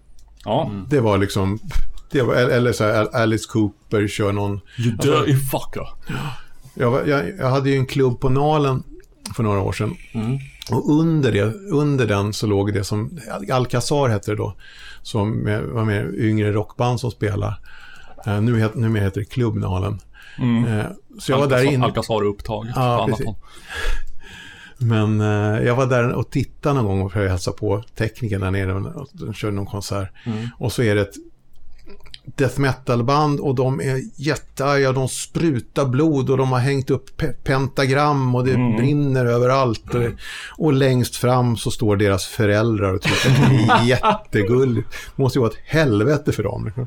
Ja. 0.45 0.71
Det 0.89 1.01
var 1.01 1.19
liksom... 1.19 1.59
Det 2.11 2.23
var, 2.23 2.35
eller 2.35 2.73
så 2.73 2.85
här, 2.85 3.17
Alice 3.17 3.47
Cooper 3.49 4.09
kör 4.09 4.33
någon... 4.33 4.61
You 4.79 4.97
dirty 4.97 5.37
fucker. 5.37 5.89
Jag, 6.75 7.09
jag, 7.09 7.33
jag 7.39 7.51
hade 7.51 7.71
ju 7.71 7.77
en 7.77 7.87
klubb 7.87 8.21
på 8.21 8.29
Nalen 8.29 8.83
för 9.37 9.43
några 9.43 9.61
år 9.61 9.73
sedan. 9.73 9.97
Och 10.71 10.91
under, 11.01 11.33
det, 11.33 11.43
under 11.71 12.07
den 12.07 12.33
så 12.33 12.47
låg 12.47 12.75
det 12.75 12.85
som, 12.85 13.19
Alcazar 13.53 14.09
hette 14.09 14.31
det 14.31 14.37
då, 14.37 14.57
som 15.03 15.31
med- 15.43 15.63
var 15.63 15.85
med 15.85 16.15
yngre 16.15 16.53
rockband 16.53 17.01
som 17.01 17.11
spelar. 17.11 17.61
Eh, 18.27 18.41
nu, 18.41 18.61
het, 18.61 18.75
numera 18.75 19.05
heter 19.05 19.21
det 19.21 19.25
Klubb 19.27 19.57
Nalen. 19.57 19.99
Eh, 20.69 20.85
så 21.21 21.33
jag 21.33 21.39
var 21.39 21.47
där 21.47 21.65
inne. 21.73 21.85
Alcazar 21.85 22.23
upptaget 22.25 22.73
Ja, 22.77 22.97
på 22.97 23.03
annat. 23.03 23.21
Men 24.79 25.21
eh, 25.21 25.63
jag 25.67 25.77
var 25.77 25.87
där 25.87 26.13
och 26.13 26.31
tittade 26.31 26.83
någon 26.83 26.99
gång 27.01 27.11
för 27.11 27.25
att 27.25 27.31
hälsa 27.31 27.53
på 27.53 27.83
tekniken 27.99 28.41
där 28.41 28.51
nere. 28.51 28.75
och 28.75 29.09
De 29.13 29.33
körde 29.35 29.57
någon 29.57 29.67
konsert. 29.67 30.09
Och 30.59 30.73
så 30.73 30.83
är 30.83 30.95
det 30.95 31.01
ett 31.01 31.15
death 32.37 32.61
metal-band 32.61 33.41
och 33.41 33.55
de 33.55 33.81
är 33.81 34.01
jättearga. 34.17 34.93
De 34.93 35.09
sprutar 35.09 35.85
blod 35.87 36.31
och 36.31 36.37
de 36.37 36.53
har 36.53 36.59
hängt 36.59 36.91
upp 36.91 37.21
pe- 37.21 37.33
pentagram 37.45 38.35
och 38.35 38.45
det 38.47 38.53
brinner 38.79 39.27
överallt. 39.27 39.95
Och, 39.95 40.03
och 40.59 40.73
längst 40.73 41.17
fram 41.17 41.57
så 41.57 41.71
står 41.71 41.97
deras 41.97 42.25
föräldrar 42.27 42.95
och 42.95 43.03
tycker 43.03 43.31
att 43.31 43.37
det 43.51 43.73
är 43.73 43.85
jättegulligt. 44.25 44.89
Det 45.17 45.23
måste 45.23 45.39
ju 45.39 45.41
vara 45.41 45.51
ett 45.53 45.59
helvete 45.67 46.33
för 46.33 46.43
dem. 46.43 46.65
liksom. 46.65 46.87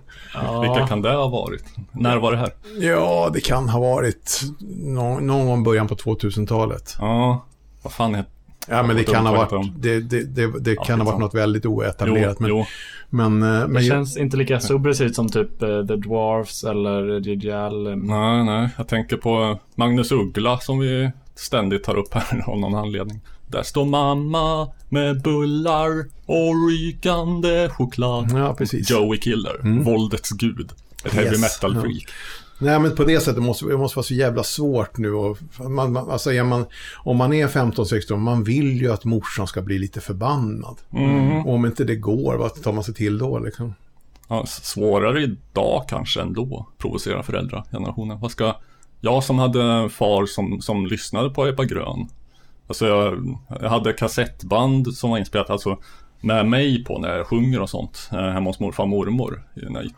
Vilka 0.61 0.87
kan 0.87 1.01
det 1.01 1.11
ha 1.13 1.27
varit? 1.27 1.63
När 1.91 2.17
var 2.17 2.31
det 2.31 2.37
här? 2.37 2.53
Ja, 2.79 3.29
det 3.33 3.41
kan 3.41 3.69
ha 3.69 3.79
varit 3.79 4.41
någon, 4.83 5.27
någon 5.27 5.45
gång 5.47 5.63
början 5.63 5.87
på 5.87 5.95
2000-talet. 5.95 6.95
Ja, 6.99 7.45
vad 7.81 7.93
fan 7.93 8.15
heter 8.15 8.31
Ja, 8.68 8.84
men 8.84 8.95
det 8.95 9.03
kan 9.03 9.26
ha 9.26 9.34
varit, 9.49 9.72
det, 9.78 9.99
det, 9.99 10.24
det, 10.36 10.59
det 10.59 10.76
kan 10.76 10.99
ha 11.01 11.05
varit 11.05 11.20
något 11.20 11.34
väldigt 11.34 11.66
oetablerat. 11.66 12.38
Jo, 12.39 12.47
men, 12.47 12.49
jo. 12.49 12.66
men, 13.09 13.43
eh, 13.43 13.49
men 13.49 13.74
Det 13.74 13.82
ju- 13.82 13.89
känns 13.89 14.18
inte 14.18 14.38
lika 14.38 14.59
subversivt 14.59 15.16
som 15.16 15.30
typ 15.30 15.61
eh, 15.61 15.86
The 15.88 15.95
Dwarfs 15.95 16.64
eller 16.64 17.20
Gigi 17.20 17.51
Allen. 17.51 17.99
Nej, 17.99 18.43
nej. 18.43 18.70
Jag 18.78 18.88
tänker 18.88 19.18
på 19.18 19.59
Magnus 19.76 20.11
Uggla 20.11 20.59
som 20.59 20.80
vi 20.80 21.11
ständigt 21.36 21.84
tar 21.84 21.95
upp 21.95 22.14
här 22.14 22.43
av 22.49 22.59
någon 22.59 22.76
anledning. 22.76 23.22
Där 23.47 23.64
står 23.64 23.86
mamma 23.86 24.68
med 24.89 25.22
bullar 25.22 25.89
och 26.26 26.70
rykande 26.70 27.70
choklad. 27.70 28.32
Ja, 28.34 28.53
precis. 28.57 28.91
Joey 28.91 29.18
Killer, 29.20 29.84
våldets 29.84 30.30
gud. 30.30 30.72
Ett 31.05 31.14
heavy 31.14 31.30
Yes, 31.30 31.41
metal 31.41 31.76
ja. 31.76 31.82
Nej, 32.64 32.80
men 32.80 32.95
på 32.95 33.03
det 33.03 33.20
sättet 33.20 33.43
måste 33.43 33.66
det 33.66 33.78
måste 33.78 33.97
vara 33.97 34.03
så 34.03 34.14
jävla 34.14 34.43
svårt 34.43 34.97
nu. 34.97 35.14
Och, 35.14 35.38
man, 35.70 35.93
man, 35.93 36.09
alltså 36.09 36.34
är 36.34 36.43
man, 36.43 36.66
om 36.97 37.18
man 37.18 37.34
är 37.34 37.47
15-16, 37.47 38.18
man 38.18 38.43
vill 38.43 38.82
ju 38.82 38.91
att 38.91 39.05
morsan 39.05 39.47
ska 39.47 39.61
bli 39.61 39.80
lite 39.80 40.01
förbannad. 40.01 40.78
Mm. 40.93 41.45
Och 41.45 41.53
om 41.53 41.66
inte 41.66 41.84
det 41.84 41.95
går, 41.95 42.36
vad 42.36 42.64
tar 42.64 42.74
man 42.74 42.84
sig 42.84 42.93
till 42.93 43.18
då 43.18 43.39
liksom? 43.39 43.74
Ja, 44.28 44.45
svårare 44.45 45.24
idag 45.24 45.84
kanske 45.88 46.22
ändå, 46.22 46.68
provocera 46.78 47.24
föräldragenerationen. 47.24 48.20
Vad 48.20 48.32
ska... 48.32 48.55
Jag 49.01 49.24
som 49.24 49.39
hade 49.39 49.64
en 49.64 49.89
far 49.89 50.26
som, 50.26 50.61
som 50.61 50.88
lyssnade 50.88 51.30
på 51.30 51.47
Ebba 51.47 51.64
Grön. 51.64 52.07
Alltså 52.68 52.88
jag, 52.88 53.38
jag 53.61 53.70
hade 53.70 53.93
kassettband 53.93 54.93
som 54.93 55.09
var 55.09 55.18
inspelat 55.18 55.49
alltså 55.49 55.78
med 56.22 56.45
mig 56.45 56.84
på 56.84 56.99
när 56.99 57.18
jag 57.18 57.28
sjunger 57.28 57.61
och 57.61 57.70
sånt. 57.70 58.09
Eh, 58.11 58.30
hemma 58.30 58.49
hos 58.49 58.59
morfar 58.59 58.84
och 58.84 58.89
mormor. 58.89 59.43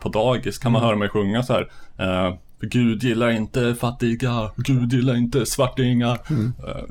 På 0.00 0.08
dagis 0.08 0.58
kan 0.58 0.72
man 0.72 0.82
höra 0.82 0.96
mig 0.96 1.08
sjunga 1.08 1.42
så 1.42 1.52
här. 1.52 1.70
Eh, 1.98 2.34
för 2.60 2.66
Gud 2.66 3.02
gillar 3.02 3.30
inte 3.30 3.74
fattiga, 3.74 4.50
Gud 4.56 4.92
gillar 4.92 5.14
inte 5.16 5.46
svartingar. 5.46 6.18
Eh, 6.68 6.84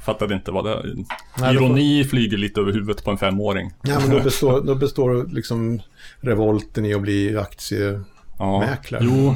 fattade 0.00 0.34
inte 0.34 0.50
vad 0.50 0.64
det 0.64 0.82
Nej, 0.84 1.54
då 1.54 1.60
får- 1.60 1.66
Ironi 1.66 2.04
flyger 2.04 2.36
lite 2.36 2.60
över 2.60 2.72
huvudet 2.72 3.04
på 3.04 3.10
en 3.10 3.18
femåring. 3.18 3.70
Ja, 3.82 4.00
men 4.00 4.10
då 4.10 4.20
består, 4.22 4.60
då 4.60 4.74
består 4.74 5.26
liksom 5.32 5.80
revolten 6.20 6.84
i 6.84 6.94
att 6.94 7.02
bli 7.02 7.36
aktie... 7.36 8.00
Ja. 8.38 8.64
Jo, 9.00 9.34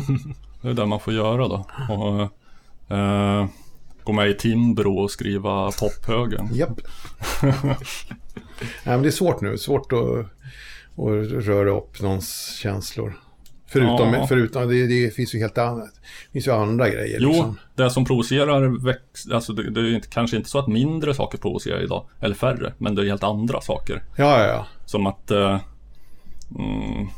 det 0.63 0.69
är 0.69 0.75
det 0.75 0.87
man 0.87 1.01
får 1.01 1.13
göra 1.15 1.49
då. 1.49 1.67
Och, 1.91 2.21
eh, 2.97 3.47
gå 4.05 4.13
med 4.13 4.31
i 4.31 4.35
Timbro 4.35 4.99
och 4.99 5.11
skriva 5.11 5.71
pophögen. 5.71 6.49
Japp. 6.55 6.81
Nej, 7.43 7.57
men 8.85 9.03
det 9.03 9.09
är 9.09 9.11
svårt 9.11 9.41
nu. 9.41 9.59
Svårt 9.59 9.93
att, 9.93 10.19
att 10.99 11.45
röra 11.47 11.71
upp 11.71 12.01
någons 12.03 12.57
känslor. 12.63 13.15
Förutom, 13.73 14.15
Ja. 14.15 14.27
förutom 14.27 14.69
det, 14.69 14.87
det 14.87 15.15
finns 15.15 15.35
ju 15.35 15.39
helt 15.39 15.59
annat. 15.59 15.95
Det 15.95 16.33
finns 16.33 16.47
ju 16.47 16.53
andra 16.53 16.89
grejer. 16.89 17.19
Jo, 17.21 17.29
Liksom. 17.29 17.59
det 17.75 17.91
som 17.91 18.05
provocerar 18.05 18.85
väx, 18.85 19.01
alltså 19.33 19.53
det, 19.53 19.71
det 19.71 19.81
är 19.81 19.95
inte, 19.95 20.09
kanske 20.09 20.37
inte 20.37 20.49
så 20.51 20.59
att 20.59 20.67
mindre 20.69 21.15
saker 21.15 21.39
provocerar 21.39 21.83
idag, 21.83 22.05
eller 22.21 22.35
färre, 22.35 22.73
men 22.79 22.95
det 22.95 23.03
är 23.03 23.07
helt 23.07 23.23
andra 23.25 23.61
saker. 23.61 24.03
Ja, 24.17 24.39
ja, 24.39 24.47
ja. 24.47 24.67
Som 24.87 25.07
att 25.07 25.31
eh, 25.31 25.61
mm, 26.59 27.09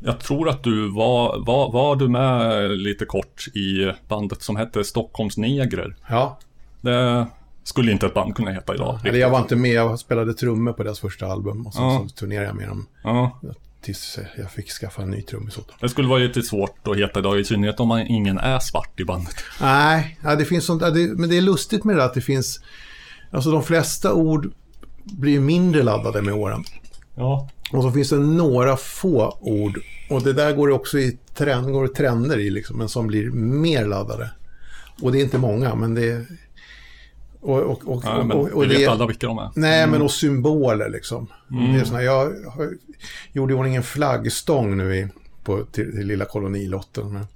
Jag 0.00 0.20
tror 0.20 0.48
att 0.48 0.62
du 0.64 0.88
var, 0.90 1.44
var, 1.46 1.72
var 1.72 1.96
du 1.96 2.08
med 2.08 2.70
lite 2.78 3.04
kort 3.04 3.46
i 3.54 3.92
bandet 4.08 4.42
som 4.42 4.56
hette 4.56 4.84
Stockholms 4.84 5.36
Negrer? 5.36 5.96
ja. 6.08 6.38
Det 6.80 7.26
skulle 7.64 7.92
inte 7.92 8.06
ett 8.06 8.14
band 8.14 8.36
kunna 8.36 8.50
heta 8.50 8.74
idag. 8.74 8.98
Eller 9.06 9.18
jag 9.18 9.30
var 9.30 9.38
inte 9.38 9.56
med, 9.56 9.70
jag 9.70 9.98
spelade 9.98 10.34
trummor 10.34 10.72
på 10.72 10.82
deras 10.82 11.00
första 11.00 11.26
album. 11.26 11.66
Och 11.66 11.74
sen 11.74 11.84
Ja. 11.84 12.04
så 12.08 12.14
turnerade 12.14 12.46
jag 12.46 12.56
med 12.56 12.68
dem 12.68 12.86
Ja, 13.02 13.40
tills 13.84 14.18
jag 14.36 14.50
fick 14.50 14.70
skaffa 14.70 15.02
en 15.02 15.10
ny 15.10 15.22
trummis 15.22 15.58
åt 15.58 15.72
det 15.80 15.88
skulle 15.88 16.08
vara 16.08 16.18
lite 16.18 16.42
svårt 16.42 16.88
att 16.88 16.96
heta 16.96 17.18
idag, 17.18 17.40
i 17.40 17.44
synnerhet 17.44 17.80
om 17.80 17.88
man, 17.88 18.00
ingen 18.00 18.38
är 18.38 18.58
svart 18.58 19.00
i 19.00 19.04
bandet. 19.04 19.34
Nej, 19.60 20.18
ja, 20.22 20.36
det 20.36 20.44
finns 20.44 20.64
sånt, 20.64 20.82
ja, 20.82 20.90
det, 20.90 21.18
men 21.18 21.30
det 21.30 21.36
är 21.36 21.42
lustigt 21.42 21.84
med 21.84 21.96
det 21.96 22.04
att 22.04 22.14
det 22.14 22.20
finns... 22.20 22.60
Alltså 23.30 23.50
de 23.50 23.62
flesta 23.62 24.14
ord 24.14 24.52
blir 25.04 25.40
mindre 25.40 25.82
laddade 25.82 26.22
med 26.22 26.34
åren. 26.34 26.64
Ja. 27.14 27.48
Och 27.72 27.82
så 27.82 27.92
finns 27.92 28.10
det 28.10 28.18
några 28.18 28.76
få 28.76 29.38
ord. 29.40 29.78
Och 30.10 30.22
det 30.22 30.32
där 30.32 30.52
går 30.52 30.70
också 30.70 30.98
i 30.98 31.18
trend, 31.34 31.72
går 31.72 31.88
trender 31.88 32.38
i 32.38 32.50
liksom, 32.50 32.78
men 32.78 32.88
som 32.88 33.06
blir 33.06 33.30
mer 33.30 33.86
laddade. 33.86 34.30
Och 35.02 35.12
det 35.12 35.20
är 35.20 35.24
inte 35.24 35.38
många, 35.38 35.74
men 35.74 35.94
det 35.94 36.10
är... 36.10 36.26
Och, 37.44 37.60
och, 37.60 37.88
och, 37.88 38.02
Ja, 38.06 38.24
men 38.24 38.36
och, 38.36 38.48
och 38.48 38.68
det 38.68 38.78
vet 38.78 38.88
alla 38.88 39.06
vilka 39.06 39.26
de 39.26 39.38
är. 39.38 39.50
Nej, 39.54 39.86
men 39.86 40.02
och 40.02 40.10
symboler 40.10 40.88
liksom. 40.88 41.26
Det 41.48 41.80
är 41.80 41.84
såna, 41.84 42.02
jag 42.02 42.24
har, 42.50 42.74
gjorde 43.32 43.52
i 43.52 43.56
ordning 43.56 43.76
en 43.76 43.82
flaggstång 43.82 44.76
nu 44.76 44.96
i, 44.96 45.08
på, 45.44 45.64
till, 45.64 45.92
till 45.92 46.06
lilla 46.06 46.24
kolonilotten. 46.24 47.12
Men 47.12 47.26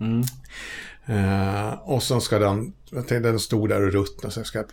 Mm. 0.00 0.22
Eh, 1.06 1.72
och 1.72 2.02
sen 2.02 2.20
ska 2.20 2.38
den, 2.38 2.72
jag 2.90 3.08
tänkte 3.08 3.28
den 3.30 3.40
stod 3.40 3.68
där 3.68 3.82
och 3.86 3.92
ruttnade 3.92 4.34
så 4.34 4.40
jag 4.40 4.46
ska 4.46 4.64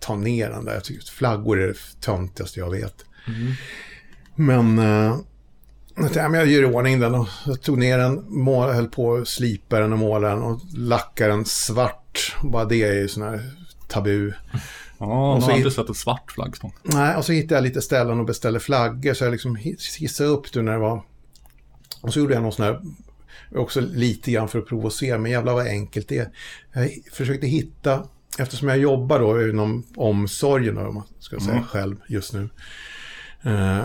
ta 0.00 0.16
ner 0.16 0.50
den 0.50 0.64
där. 0.64 0.74
Jag 0.74 0.84
tycker 0.84 1.12
flaggor 1.12 1.60
är 1.60 1.66
det 1.66 2.00
töntigaste 2.00 2.60
jag 2.60 2.70
vet. 2.70 3.04
Men 4.34 4.78
eh, 4.78 5.16
jag 5.94 6.04
tänkte, 6.04 6.18
ja, 6.18 6.28
men 6.28 6.40
jag 6.40 6.48
gör 6.48 6.62
i 6.62 6.74
ordning 6.74 7.00
den 7.00 7.14
och 7.14 7.28
jag 7.46 7.62
tog 7.62 7.78
ner 7.78 7.98
den, 7.98 8.24
mål, 8.28 8.70
höll 8.70 8.88
på 8.88 9.14
att 9.14 9.28
slipa 9.28 9.80
den 9.80 9.92
och 9.92 9.98
måla 9.98 10.28
den 10.28 10.42
och 10.42 10.60
lacka 10.74 11.28
den 11.28 11.44
svart. 11.44 12.36
Bara 12.42 12.64
det 12.64 12.82
är 12.82 12.94
ju 12.94 13.08
sån 13.08 13.22
här 13.22 13.50
tabu. 13.92 14.32
Ja, 14.98 15.34
Och 15.34 15.42
så 15.42 15.50
inte 15.50 15.70
sett 15.70 15.90
ett 15.90 15.96
svart 15.96 16.32
flaggstång. 16.32 16.74
Nej, 16.82 17.16
och 17.16 17.24
så 17.24 17.32
hittade 17.32 17.54
jag 17.54 17.62
lite 17.62 17.82
ställen 17.82 18.20
och 18.20 18.26
beställde 18.26 18.60
flaggor 18.60 19.14
så 19.14 19.24
jag 19.24 19.30
liksom 19.32 19.56
hiss- 19.56 19.96
hissade 19.98 20.28
upp 20.28 20.52
det 20.52 20.62
när 20.62 20.72
det 20.72 20.78
var... 20.78 21.02
Och 22.00 22.12
så 22.12 22.18
gjorde 22.18 22.34
jag 22.34 22.42
någon 22.42 22.52
sån 22.52 22.64
här, 22.64 22.80
också 23.54 23.80
lite 23.80 24.30
grann 24.32 24.48
för 24.48 24.58
att 24.58 24.66
provocera, 24.66 25.18
men 25.18 25.30
jävlar 25.32 25.52
vad 25.54 25.66
enkelt 25.66 26.08
det 26.08 26.18
är. 26.18 26.30
Jag 26.72 26.90
försökte 27.12 27.46
hitta, 27.46 28.06
eftersom 28.38 28.68
jag 28.68 28.78
jobbar 28.78 29.18
då 29.18 29.48
inom 29.48 29.84
omsorgen, 29.96 30.78
om 30.78 30.94
man 30.94 31.04
ska 31.18 31.40
säga 31.40 31.52
Mm. 31.52 31.64
själv 31.64 31.96
just 32.08 32.32
nu, 32.32 32.48
eh, 33.42 33.80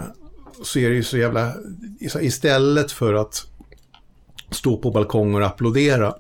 så 0.64 0.80
är 0.80 0.90
det 0.90 0.96
ju 0.96 1.04
så 1.04 1.18
jävla... 1.18 1.54
Istället 2.22 2.92
för 2.92 3.14
att 3.14 3.46
stå 4.52 4.78
på 4.78 4.92
balkonger 4.92 5.40
och 5.42 5.48
applådera, 5.48 6.16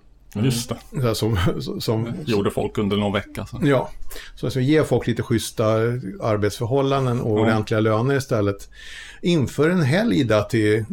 Just 0.45 0.69
det. 0.91 1.01
så 1.01 1.15
som, 1.15 1.37
som, 1.81 2.13
Gjorde 2.25 2.51
folk 2.51 2.77
under 2.77 2.97
någon 2.97 3.13
vecka. 3.13 3.45
Så. 3.45 3.59
Ja, 3.63 3.89
så 4.35 4.45
alltså 4.45 4.59
ge 4.59 4.83
folk 4.83 5.07
lite 5.07 5.23
schyssta 5.23 5.65
arbetsförhållanden 6.21 7.21
och 7.21 7.37
Ja. 7.39 7.41
ordentliga 7.41 7.79
löner 7.79 8.15
istället. 8.17 8.69
Inför 9.21 9.69
en 9.69 9.83
helg 9.83 10.23
där 10.23 10.43
till, 10.43 10.85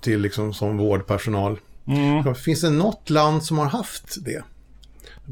till 0.00 0.20
liksom 0.20 0.54
som 0.54 0.76
vårdpersonal. 0.78 1.58
Mm. 1.86 2.34
Finns 2.34 2.60
det 2.60 2.70
något 2.70 3.10
land 3.10 3.42
som 3.44 3.58
har 3.58 3.66
haft 3.66 4.24
det? 4.24 4.42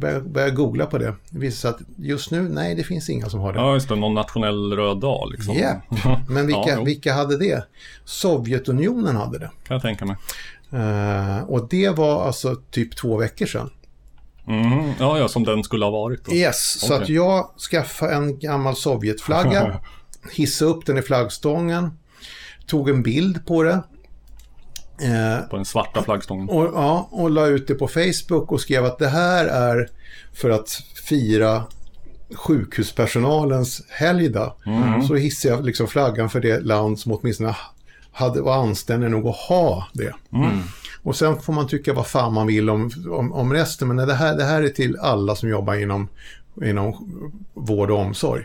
Jag 0.03 0.25
började, 0.25 0.51
googla 0.55 0.87
på 0.87 0.99
det. 0.99 1.15
Det 1.31 1.39
visar 1.39 1.71
sig 1.71 1.71
att 1.71 1.83
just 1.97 2.31
nu, 2.31 2.43
nej 2.49 2.75
det 2.75 2.85
finns 2.85 3.11
inga 3.11 3.29
som 3.31 3.41
har 3.41 3.53
det. 3.53 3.59
Ja, 3.59 3.75
just 3.75 3.89
det. 3.89 3.97
Någon 3.97 4.15
nationell 4.15 4.73
röd 4.73 5.01
dag 5.01 5.31
liksom. 5.33 5.55
Japp, 5.55 5.83
men 6.29 6.47
vilka, 6.47 6.69
Ja, 6.69 6.83
vilka 6.83 7.13
hade 7.13 7.39
det? 7.39 7.65
Sovjetunionen 8.05 9.17
hade 9.17 9.39
det. 9.39 9.51
kan 9.67 9.75
jag 9.75 9.83
tänka 9.83 10.05
mig. 10.07 10.17
Eh, 10.73 11.43
och 11.49 11.69
det 11.69 11.89
var 11.89 12.25
alltså 12.27 12.57
typ 12.71 12.97
två 12.97 13.17
veckor 13.17 13.47
sedan. 13.47 13.71
Mm. 14.49 14.91
Ja, 14.99 15.19
ja, 15.19 15.29
som 15.29 15.45
den 15.45 15.65
skulle 15.65 15.85
ha 15.85 15.91
varit 15.91 16.25
då. 16.25 16.33
Yes, 16.33 16.81
så 16.81 16.95
Okej. 16.95 17.03
att 17.03 17.09
jag 17.09 17.51
skaffade 17.71 18.15
en 18.15 18.39
gammal 18.39 18.77
Sovjetflagga, 18.77 19.81
hissade 20.33 20.71
upp 20.71 20.87
den 20.87 20.99
i 20.99 21.03
flaggstången, 21.03 21.91
tog 22.67 22.89
en 22.89 23.03
bild 23.03 23.47
på 23.47 23.63
det. 23.63 23.83
Eh, 25.03 25.49
På 25.51 25.57
den 25.57 25.65
svarta 25.65 26.03
flaggstången. 26.03 26.49
och, 26.49 26.65
ja, 26.65 27.09
och 27.11 27.31
la 27.31 27.47
ut 27.47 27.67
det 27.69 27.75
på 27.75 27.89
Facebook 27.89 28.53
och 28.53 28.61
skrev 28.61 28.85
att 28.85 28.99
det 28.99 29.09
här 29.09 29.45
är 29.47 29.89
för 30.33 30.51
att 30.51 30.71
fira 31.09 31.65
sjukhuspersonalens 32.35 33.83
helgdag. 33.89 34.55
Så 35.09 35.15
hissade 35.15 35.55
jag 35.55 35.65
liksom 35.65 35.87
flaggan 35.87 36.31
för 36.31 36.41
det 36.41 36.61
land 36.61 36.99
som 36.99 37.13
åtminstone 37.13 37.57
hade, 38.13 38.43
var 38.43 38.63
anständig 38.63 39.11
nog 39.11 39.27
att 39.27 39.37
ha 39.37 39.87
det. 39.93 40.15
Och 41.03 41.17
sen 41.17 41.41
får 41.41 41.53
man 41.53 41.69
tycka 41.69 41.93
vad 41.93 42.07
fan 42.07 42.33
man 42.33 42.47
vill 42.47 42.71
om, 42.71 42.91
om, 43.11 43.33
om 43.33 43.53
resten, 43.53 43.89
men 43.89 43.97
det 43.97 44.15
här, 44.15 44.37
det 44.37 44.45
här 44.45 44.63
är 44.63 44.69
till 44.69 44.97
alla 44.97 45.37
som 45.37 45.49
jobbar 45.49 45.75
inom, 45.75 46.09
inom 46.63 46.95
vård 47.55 47.91
och 47.91 47.99
omsorg. 47.99 48.45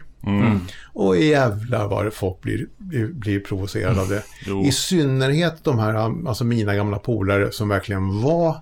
Och 0.93 1.17
jävlar 1.17 1.87
vad 1.87 2.13
folk 2.13 2.41
blir, 2.41 2.67
blir, 2.77 3.07
blir 3.07 3.39
provocerade 3.39 4.01
av 4.01 4.09
det. 4.09 4.23
Jo. 4.45 4.65
I 4.65 4.71
synnerhet 4.71 5.63
de 5.63 5.79
här, 5.79 5.93
alltså 6.29 6.43
mina 6.43 6.75
gamla 6.75 6.99
polare 6.99 7.51
som 7.51 7.69
verkligen 7.69 8.21
var 8.21 8.55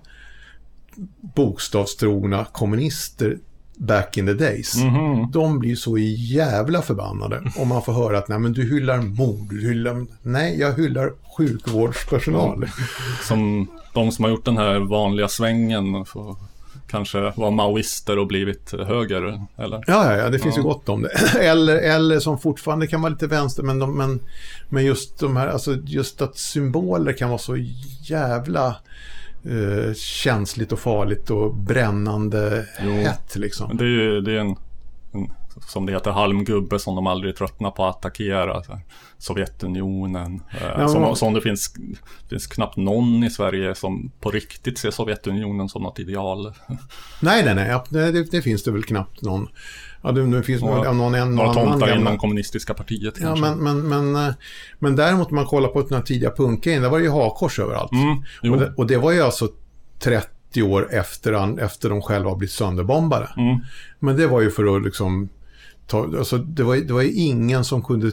bokstavstrogna 1.34 2.46
kommunister 2.52 3.38
back 3.76 4.16
in 4.16 4.26
the 4.26 4.32
days. 4.32 4.74
De 5.32 5.58
blir 5.58 5.76
så 5.76 5.98
jävla 5.98 6.82
förbannade 6.82 7.52
om 7.56 7.68
man 7.68 7.82
får 7.82 7.92
höra 7.92 8.18
att 8.18 8.28
nej 8.28 8.38
men 8.38 8.52
du 8.52 8.62
hyllar 8.62 8.98
mord, 8.98 9.50
du 9.50 9.60
hyllar... 9.60 10.06
Nej, 10.22 10.60
jag 10.60 10.72
hyllar 10.72 11.12
sjukvårdspersonal. 11.36 12.66
Som 13.22 13.68
de 13.94 14.12
som 14.12 14.24
har 14.24 14.30
gjort 14.30 14.44
den 14.44 14.56
här 14.56 14.78
vanliga 14.78 15.28
svängen. 15.28 16.04
För 16.04 16.36
kanske 16.86 17.32
var 17.36 17.50
maoister 17.50 18.18
och 18.18 18.26
blivit 18.26 18.72
höger. 18.72 19.46
Eller? 19.56 19.84
Ja, 19.86 20.12
ja, 20.12 20.16
ja, 20.16 20.30
det 20.30 20.38
finns 20.38 20.58
ju 20.58 20.62
gott 20.62 20.88
om 20.88 21.02
det. 21.02 21.08
Eller, 21.40 21.76
eller 21.76 22.20
som 22.20 22.38
fortfarande 22.38 22.86
kan 22.86 23.02
vara 23.02 23.12
lite 23.12 23.26
vänster, 23.26 23.62
men, 23.62 23.78
de, 23.78 23.96
men, 23.96 24.20
men 24.68 24.84
just 24.84 25.18
de 25.18 25.36
här, 25.36 25.48
alltså 25.48 25.74
just 25.84 26.22
att 26.22 26.38
symboler 26.38 27.12
kan 27.12 27.28
vara 27.28 27.38
så 27.38 27.56
jävla 28.02 28.76
eh, 29.44 29.94
känsligt 29.94 30.72
och 30.72 30.78
farligt 30.78 31.30
och 31.30 31.54
brännande 31.54 32.66
Jo. 32.84 32.92
hett 32.92 33.36
liksom. 33.36 33.76
Det 33.76 33.84
är 33.84 33.88
ju 33.88 34.20
det 34.20 34.32
är 34.32 34.38
en, 34.38 34.56
en, 35.12 35.30
som 35.68 35.86
det 35.86 35.92
heter, 35.92 36.10
halmgubbe 36.10 36.78
som 36.78 36.94
de 36.94 37.06
aldrig 37.06 37.36
tröttnar 37.36 37.70
på 37.70 37.84
att 37.84 37.96
attackera. 37.96 38.62
Så 38.62 38.78
Sovjetunionen. 39.18 40.42
Eh, 40.78 40.86
som, 40.88 41.02
men- 41.02 41.16
som 41.16 41.34
det 41.34 41.40
finns, 41.40 41.74
finns 42.30 42.46
knappt 42.46 42.76
någon 42.76 43.24
i 43.24 43.30
Sverige 43.30 43.74
som 43.74 44.10
på 44.20 44.30
riktigt 44.30 44.78
ser 44.78 44.90
Sovjetunionen 44.90 45.68
som 45.68 45.82
något 45.82 45.98
ideal. 45.98 46.52
Nej, 47.22 47.44
nej, 47.44 47.54
nej, 47.54 47.80
det, 47.90 48.30
det 48.30 48.42
finns 48.42 48.62
det 48.62 48.70
väl 48.70 48.84
knappt 48.84 49.22
någon. 49.22 49.48
Ja, 50.04 50.12
det, 50.12 50.26
det 50.36 50.42
finns 50.42 50.62
Några- 50.62 50.92
någon, 50.92 51.14
en, 51.14 51.34
någon 51.34 51.48
annan 51.58 51.70
tomtar 51.70 51.96
inom 51.98 52.18
kommunistiska 52.18 52.74
partiet 52.74 53.14
Ja, 53.20 53.26
kanske. 53.26 53.54
men, 53.54 53.58
men, 53.88 54.12
men, 54.12 54.26
eh, 54.28 54.34
men 54.78 54.96
däremot 54.96 55.28
om 55.30 55.34
man 55.36 55.46
kollar 55.46 55.68
på 55.68 55.82
den 55.82 55.94
här 55.98 56.02
tidiga 56.04 56.30
punkgrejen, 56.30 56.82
där 56.82 56.88
var 56.90 56.98
det 56.98 57.04
ju 57.04 57.10
hakkors 57.10 57.58
överallt. 57.58 57.92
Mm, 57.92 58.52
och, 58.52 58.60
det, 58.60 58.72
och 58.76 58.86
det 58.86 58.96
var 58.96 59.12
ju 59.12 59.20
alltså 59.22 59.48
30 59.98 60.62
år 60.62 60.88
efter, 60.94 61.60
efter 61.60 61.88
de 61.90 62.02
själva 62.02 62.30
har 62.30 62.36
blivit 62.36 62.52
sönderbombade. 62.52 63.28
Mm. 63.36 63.58
Men 63.98 64.16
det 64.16 64.26
var 64.26 64.40
ju 64.40 64.50
för 64.50 64.76
att 64.76 64.82
liksom 64.84 65.28
ta, 65.86 65.98
alltså 66.18 66.38
det 66.38 66.62
var, 66.62 66.76
det 66.76 66.92
var 66.92 67.02
ju 67.02 67.12
ingen 67.12 67.64
som 67.64 67.82
kunde 67.82 68.10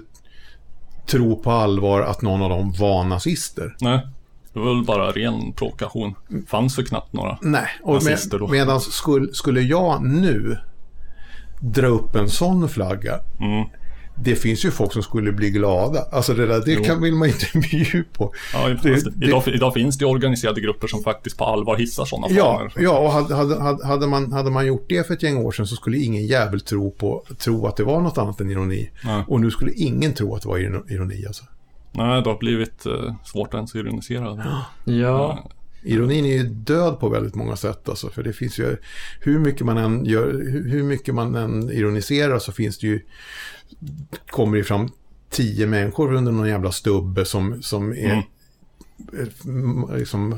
tro 1.08 1.42
på 1.44 1.52
allvar 1.52 2.02
att 2.02 2.22
någon 2.22 2.42
av 2.42 2.50
dem 2.50 2.74
var 2.80 3.04
nazister. 3.04 3.76
Nej, 3.82 4.08
det 4.54 4.60
var 4.60 4.76
väl 4.76 4.84
bara 4.86 5.12
ren 5.12 5.54
provokation. 5.54 6.16
fanns 6.48 6.80
ju 6.80 6.84
knappt 6.84 7.14
några. 7.14 7.38
Nej, 7.42 7.68
och 7.84 7.94
Nazister 7.94 8.40
då. 8.40 8.48
med, 8.48 8.52
medan 8.60 8.82
skulle, 8.82 9.34
skulle 9.34 9.62
jag 9.62 10.04
nu 10.04 10.58
dra 11.62 11.88
upp 11.88 12.16
en 12.16 12.30
sån 12.30 12.70
flagga, 12.70 13.20
Mm. 13.40 13.66
det 14.16 14.36
finns 14.36 14.66
ju 14.66 14.72
folk 14.72 14.94
som 14.94 15.04
skulle 15.04 15.32
bli 15.32 15.50
glada. 15.50 16.06
Alltså 16.12 16.34
det 16.34 16.46
där, 16.46 16.62
det 16.66 16.72
Jo. 16.74 16.84
kan, 16.84 17.02
vill 17.02 17.14
man 17.16 17.28
inte 17.28 17.46
bli 17.60 18.04
på. 18.14 18.34
Ja, 18.54 18.68
Det- 18.70 18.80
det- 19.20 19.26
idag, 19.28 19.44
idag 19.48 19.74
finns 19.74 19.98
det 19.98 20.06
organiserade 20.06 20.62
grupper 20.62 20.88
som 20.88 21.04
faktiskt 21.04 21.38
på 21.38 21.46
allvar 21.46 21.78
hissar 21.78 22.06
sådana 22.06 22.28
Ja, 22.30 22.58
faner. 22.58 22.72
ja 22.86 23.00
och 23.00 23.12
hade, 23.12 23.36
hade, 23.36 23.86
hade- 23.88 24.08
man, 24.08 24.32
hade 24.34 24.52
man 24.52 24.66
gjort 24.68 24.86
det 24.90 25.08
för 25.08 25.14
ett 25.14 25.24
gäng 25.24 25.38
år 25.38 25.52
sedan 25.52 25.68
så 25.68 25.76
skulle 25.76 25.98
ingen 25.98 26.26
jävel 26.28 26.62
tro, 26.62 26.92
på, 26.92 27.24
tro 27.38 27.68
att 27.68 27.76
det 27.78 27.84
var 27.84 28.02
något 28.02 28.18
annat 28.18 28.40
än 28.42 28.52
ironi. 28.52 28.90
Nej. 29.04 29.24
Och 29.28 29.42
nu 29.42 29.52
skulle 29.52 29.72
ingen 29.74 30.14
tro 30.14 30.36
att 30.36 30.42
det 30.42 30.48
var 30.50 30.58
iro- 30.58 30.92
ironi. 30.92 31.26
Alltså. 31.28 31.44
Nej, 31.94 32.22
det 32.22 32.30
har 32.30 32.38
blivit 32.38 32.86
eh, 32.86 33.16
svårt 33.26 33.48
att 33.48 33.54
ens 33.54 33.76
ironisera. 33.76 34.44
Ja, 34.86 35.50
Ironin 35.84 36.26
är 36.26 36.38
ju 36.38 36.44
död 36.44 37.00
på 37.00 37.10
väldigt 37.10 37.36
många 37.36 37.56
sätt. 37.56 37.90
Alltså, 37.90 38.10
för 38.10 38.24
det 38.24 38.34
finns 38.34 38.60
ju, 38.60 38.78
hur 39.20 39.40
mycket 39.40 39.66
man 39.66 39.78
än, 39.78 40.06
gör, 40.06 40.32
hur 40.70 40.84
mycket 40.84 41.16
man 41.16 41.36
än 41.36 41.72
ironiserar 41.72 42.40
så 42.40 42.52
finns 42.52 42.78
det 42.80 42.88
ju, 42.88 43.02
kommer 44.30 44.58
det 44.58 44.64
fram 44.64 44.90
tio 45.30 45.68
människor 45.68 46.14
under 46.14 46.32
någon 46.32 46.48
jävla 46.50 46.72
stubbe 46.72 47.26
som, 47.26 47.62
som 47.62 47.92
är 47.92 48.24
Mm. 49.46 49.86
liksom 49.98 50.36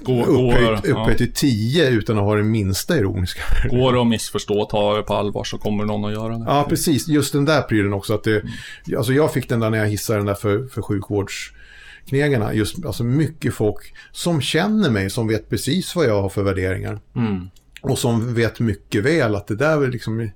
Går, 0.00 0.20
upphöjt, 0.28 0.82
går, 0.94 1.10
ja. 1.10 1.14
till 1.16 1.32
tio 1.32 1.88
utan 1.90 2.18
att 2.18 2.24
ha 2.24 2.34
det 2.36 2.42
minsta 2.42 2.98
ironiska. 2.98 3.42
går 3.70 3.92
det 3.92 4.00
att 4.00 4.06
missförstå 4.06 4.60
och 4.60 4.68
ta 4.68 4.96
det 4.96 5.02
på 5.02 5.14
allvar 5.14 5.44
så 5.44 5.58
kommer 5.58 5.84
någon 5.84 6.04
att 6.04 6.12
göra 6.12 6.38
det. 6.38 6.44
Ja, 6.46 6.66
precis. 6.68 7.08
Just 7.08 7.32
den 7.32 7.44
där 7.44 7.62
prylen 7.62 7.92
också. 7.92 8.14
Att 8.14 8.24
det, 8.24 8.42
alltså 8.96 9.12
jag 9.12 9.32
fick 9.32 9.48
den 9.48 9.60
där 9.60 9.70
när 9.70 9.78
jag 9.78 9.86
hissade 9.86 10.18
den 10.18 10.26
där 10.26 10.34
för, 10.34 10.66
för 10.66 10.82
sjukvårdsknegarna. 12.10 12.54
Just, 12.54 12.84
alltså 12.86 13.04
mycket 13.04 13.54
folk 13.54 13.94
som 14.12 14.40
känner 14.40 14.90
mig, 14.90 15.10
som 15.10 15.28
vet 15.28 15.50
precis 15.50 15.96
vad 15.96 16.06
jag 16.06 16.22
har 16.22 16.28
för 16.28 16.42
värderingar. 16.42 17.00
mm. 17.16 17.48
Och 17.82 17.98
som 17.98 18.34
vet 18.34 18.60
mycket 18.60 19.04
väl 19.04 19.34
att 19.34 19.46
det 19.46 19.56
där 19.56 19.82
är 19.84 19.88
liksom... 19.90 20.30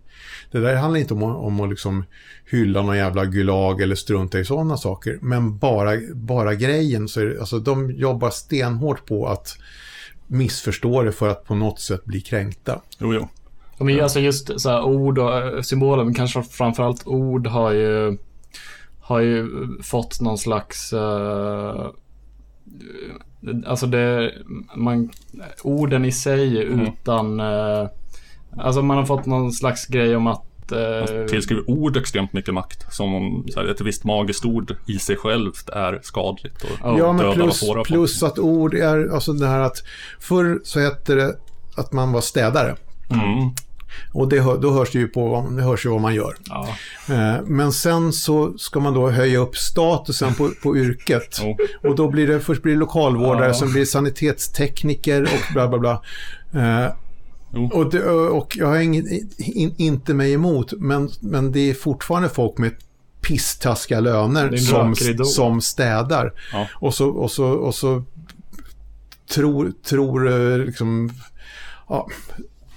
Det 0.53 0.61
där 0.61 0.77
handlar 0.77 1.01
inte 1.01 1.15
om, 1.15 1.23
att- 1.23 1.37
om 1.37 1.61
att 1.61 1.71
liksom 1.71 2.05
hylla 2.51 2.83
någon 2.83 2.97
jävla 2.97 3.25
gulag 3.25 3.81
eller 3.81 3.95
strunta 3.95 4.39
i 4.39 4.45
sådana 4.45 4.77
saker. 4.77 5.19
Men 5.23 5.59
bara, 5.59 5.91
bara 6.15 6.55
grejen 6.55 7.09
så 7.09 7.21
är 7.21 7.25
det, 7.25 7.41
alltså 7.41 7.59
de 7.59 7.91
jobbar 7.91 8.31
stenhårt 8.31 9.07
på 9.07 9.27
att 9.29 9.57
missförstå 10.27 11.03
det 11.03 11.13
för 11.13 11.29
att 11.29 11.45
på 11.45 11.55
något 11.55 11.81
sätt 11.81 12.05
bli 12.05 12.21
kränkta. 12.21 12.81
Jo, 12.99 13.15
jo. 13.15 13.29
Ja, 13.79 13.85
Men 13.85 14.01
alltså 14.01 14.21
just 14.21 14.61
så 14.61 14.71
här, 14.71 14.83
ord 14.83 15.19
och 15.19 15.37
eh, 15.39 15.61
symboler, 15.63 16.05
men 16.05 16.15
kanske 16.15 16.43
framförallt 16.43 17.07
ord 17.07 17.47
har 17.47 17.73
ju, 17.73 18.19
har 19.09 19.21
ju 19.21 19.49
fått 19.83 20.21
någon 20.21 20.39
slags... 20.39 20.93
eh, 20.93 21.87
alltså 23.67 23.87
det, 23.87 24.33
man, 24.77 25.11
orden 25.63 26.05
i 26.05 26.13
sig 26.13 26.59
utan... 26.59 27.41
eh, 27.41 27.89
alltså 28.57 28.83
man 28.83 28.97
har 28.97 29.05
fått 29.05 29.27
någon 29.27 29.53
slags 29.53 29.87
grej 29.87 30.17
om 30.17 30.27
att 30.27 30.45
att... 30.73 31.09
Eh, 31.09 31.27
Tillskriver 31.27 31.71
ord 31.71 31.97
extremt 31.97 32.33
mycket 32.33 32.55
makt. 32.55 32.95
Som 32.95 33.15
om 33.15 33.47
så 33.49 33.61
här, 33.61 33.67
ett 33.67 33.81
visst 33.81 34.05
magiskt 34.05 34.45
ord 34.45 34.77
i 34.87 34.99
sig 34.99 35.17
självt 35.17 35.69
är 35.69 36.01
skadligt 36.03 36.63
och 36.63 36.99
Ja, 36.99 37.13
men 37.13 37.35
plus, 37.35 37.65
plus 37.87 38.23
att 38.23 38.39
ord 38.39 38.75
är, 38.75 39.15
alltså 39.15 39.33
det 39.33 39.47
här 39.47 39.61
att 39.61 39.83
förr 40.21 40.61
så 40.65 40.81
hette 40.81 41.15
det 41.15 41.37
att 41.77 41.93
man 41.93 42.13
var 42.13 42.21
städare. 42.21 42.77
Mm. 43.11 43.51
Och 44.13 44.29
det, 44.29 44.37
då 44.41 44.71
hörs 44.71 44.91
det 44.93 44.99
ju 44.99 45.09
på 45.09 45.47
det 45.57 45.63
hörs 45.63 45.87
ju 45.87 45.91
vad 45.91 46.01
man 46.01 46.15
gör. 46.15 46.37
ja. 46.49 46.69
Eh, 47.09 47.43
Men 47.47 47.73
sen 47.73 48.13
så 48.13 48.59
ska 48.59 48.81
man 48.81 48.95
då 48.95 49.11
höja 49.11 49.39
upp 49.39 49.57
statusen 49.57 50.35
på, 50.35 50.51
på 50.63 50.77
yrket. 50.77 51.39
Jo. 51.43 51.57
Och 51.91 51.97
då 51.97 52.09
blir 52.11 52.27
det, 52.27 52.41
först 52.41 52.63
blir 52.63 52.73
det 52.73 52.79
lokalvårdare, 52.79 53.47
Ja. 53.47 53.55
sen 53.55 53.71
blir 53.71 53.81
det 53.81 53.87
sanitetstekniker 53.87 55.23
och 55.23 55.53
bla 55.53 55.69
bla 55.69 55.79
bla. 55.79 56.03
Eh, 56.63 56.93
och, 57.73 57.91
det, 57.91 58.05
och 58.11 58.57
jag 58.57 58.67
har 58.67 58.79
inget, 58.79 59.05
in, 59.39 59.75
inte 59.79 60.15
mig 60.15 60.33
emot, 60.33 60.73
men, 60.73 61.11
men 61.21 61.53
det 61.53 61.71
är 61.71 61.75
fortfarande 61.75 62.29
folk 62.29 62.59
med 62.59 62.73
pisstaskiga 63.21 64.01
löner 64.01 64.57
som, 64.57 64.95
som 65.25 65.61
städar. 65.61 66.33
Ja. 66.53 66.67
Och 66.75 66.95
så, 66.95 67.09
och 67.09 67.31
så, 67.31 67.45
och 67.47 67.75
så 67.75 68.05
tror, 69.35 69.73
tror 69.89 70.29
eh, 70.53 70.59
liksom, 70.59 71.11
ja, 71.89 72.09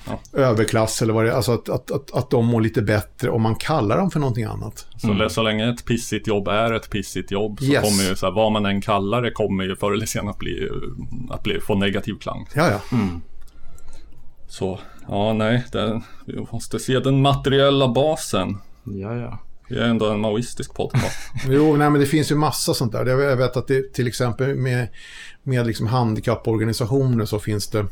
Ja. 0.08 0.20
överklass 0.40 1.02
eller 1.02 1.14
vad 1.14 1.26
det 1.26 1.32
är, 1.32 1.36
alltså 1.36 1.52
att, 1.54 1.70
att, 1.70 1.92
att, 1.92 2.12
att 2.14 2.30
de 2.30 2.46
mår 2.46 2.62
lite 2.62 2.82
bättre 2.82 3.30
om 3.30 3.42
man 3.42 3.56
kallar 3.56 3.98
dem 3.98 4.12
för 4.12 4.20
någonting 4.20 4.44
annat. 4.44 4.86
Så, 4.98 5.30
så 5.30 5.44
länge 5.44 5.70
ett 5.74 5.86
pissigt 5.86 6.28
jobb 6.28 6.48
är 6.48 6.74
ett 6.74 6.90
pissigt 6.90 7.32
jobb 7.32 7.60
så 7.60 7.66
Yes. 7.66 7.82
kommer 7.84 8.10
ju 8.10 8.16
så 8.16 8.26
här, 8.26 8.34
vad 8.34 8.52
man 8.52 8.66
än 8.66 8.82
kallar 8.82 9.22
det 9.22 9.32
kommer 9.32 9.64
ju 9.64 9.76
förr 9.76 9.92
eller 9.94 10.06
senare 10.06 10.30
att 10.32 10.38
bli, 10.40 10.70
att 11.30 11.44
bli, 11.44 11.60
få 11.60 11.76
negativ 11.76 12.14
klang. 12.20 12.48
Ja, 12.56 12.70
ja. 12.70 12.98
Så, 14.48 14.80
ja 15.08 15.34
nej, 15.34 15.64
det, 15.72 16.02
vi 16.26 16.46
måste 16.52 16.80
se 16.80 17.00
den 17.00 17.22
materiella 17.22 17.88
basen. 17.88 18.58
Ja, 18.84 19.16
ja. 19.16 19.40
Vi 19.70 19.78
är 19.78 19.84
ändå 19.84 20.10
en 20.10 20.20
maoistisk 20.20 20.74
podcast. 20.74 21.18
Jo, 21.50 21.76
nej, 21.78 21.90
men 21.90 22.02
det 22.02 22.08
finns 22.08 22.32
ju 22.32 22.36
massa 22.36 22.74
sånt 22.74 22.92
där. 22.92 23.06
Jag 23.06 23.38
vet 23.38 23.58
att 23.58 23.68
det 23.68 23.94
till 23.94 24.08
exempel 24.08 24.56
med, 24.56 24.88
med 25.44 25.68
liksom 25.68 25.88
handikapporganisationer 25.88 27.26
så 27.26 27.40
finns 27.40 27.68
det 27.68 27.86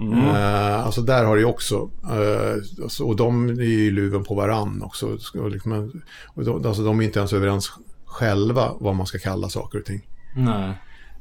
Eh, 0.00 0.84
alltså 0.86 1.00
där 1.02 1.24
har 1.24 1.34
det 1.36 1.40
ju 1.40 1.46
också, 1.46 1.90
eh, 2.10 2.82
alltså, 2.82 3.04
och 3.04 3.16
de 3.16 3.48
är 3.48 3.62
ju 3.62 3.90
luven 3.90 4.24
på 4.24 4.34
varann 4.34 4.82
också. 4.82 5.18
Och 5.34 5.50
liksom, 5.50 6.02
och 6.34 6.44
de, 6.44 6.66
alltså 6.66 6.82
de 6.84 7.00
är 7.00 7.04
inte 7.04 7.18
ens 7.18 7.32
överens 7.32 7.72
själva 8.04 8.70
vad 8.80 8.94
man 8.94 9.06
ska 9.06 9.18
kalla 9.18 9.48
saker 9.48 9.78
och 9.78 9.84
ting. 9.84 10.00
Nej. 10.36 10.72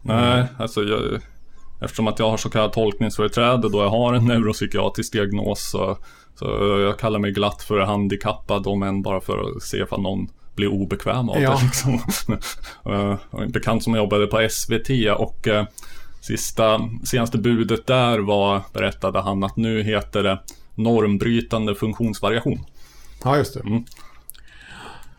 Nej, 0.02 0.46
alltså 0.58 0.84
jag, 0.84 1.22
eftersom 1.82 2.08
att 2.08 2.20
jag 2.20 2.30
har 2.30 2.38
så 2.38 2.50
kallad 2.50 2.74
tolkningsföreträde 2.74 3.70
då 3.70 3.82
jag 3.82 3.90
har 3.90 4.14
en 4.14 4.26
neuropsykiatrisk 4.28 5.14
diagnos 5.14 5.70
så, 5.72 5.98
så 6.40 6.46
jag 6.86 7.00
kallar 7.00 7.20
mig 7.20 7.32
glatt 7.32 7.64
för 7.64 7.80
handikappad 7.80 8.68
om 8.68 8.84
än 8.84 9.02
bara 9.02 9.22
för 9.22 9.40
att 9.58 9.64
se 9.64 9.78
ifall 9.78 10.02
någon 10.02 10.28
blir 10.56 10.68
obekväm 10.68 11.30
av 11.30 11.42
Ja. 11.42 11.52
det. 11.60 11.64
Liksom. 11.66 12.34
Eh, 12.94 13.16
En 13.42 13.52
bekant 13.52 13.84
som 13.84 13.96
jobbade 13.96 14.28
på 14.28 14.48
SVT 14.50 14.90
och 15.18 15.48
eh, 15.48 15.66
sista, 16.28 16.90
senaste 17.04 17.38
budet 17.38 17.88
där 17.88 18.20
var, 18.20 18.62
berättade 18.74 19.22
han 19.22 19.44
att 19.44 19.58
nu 19.58 19.84
heter 19.84 20.24
det 20.24 20.40
normbrytande 20.76 21.76
funktionsvariation. 21.76 22.60
Ja, 23.24 23.38
just 23.38 23.54
det. 23.54 23.60
Mm. 23.60 23.84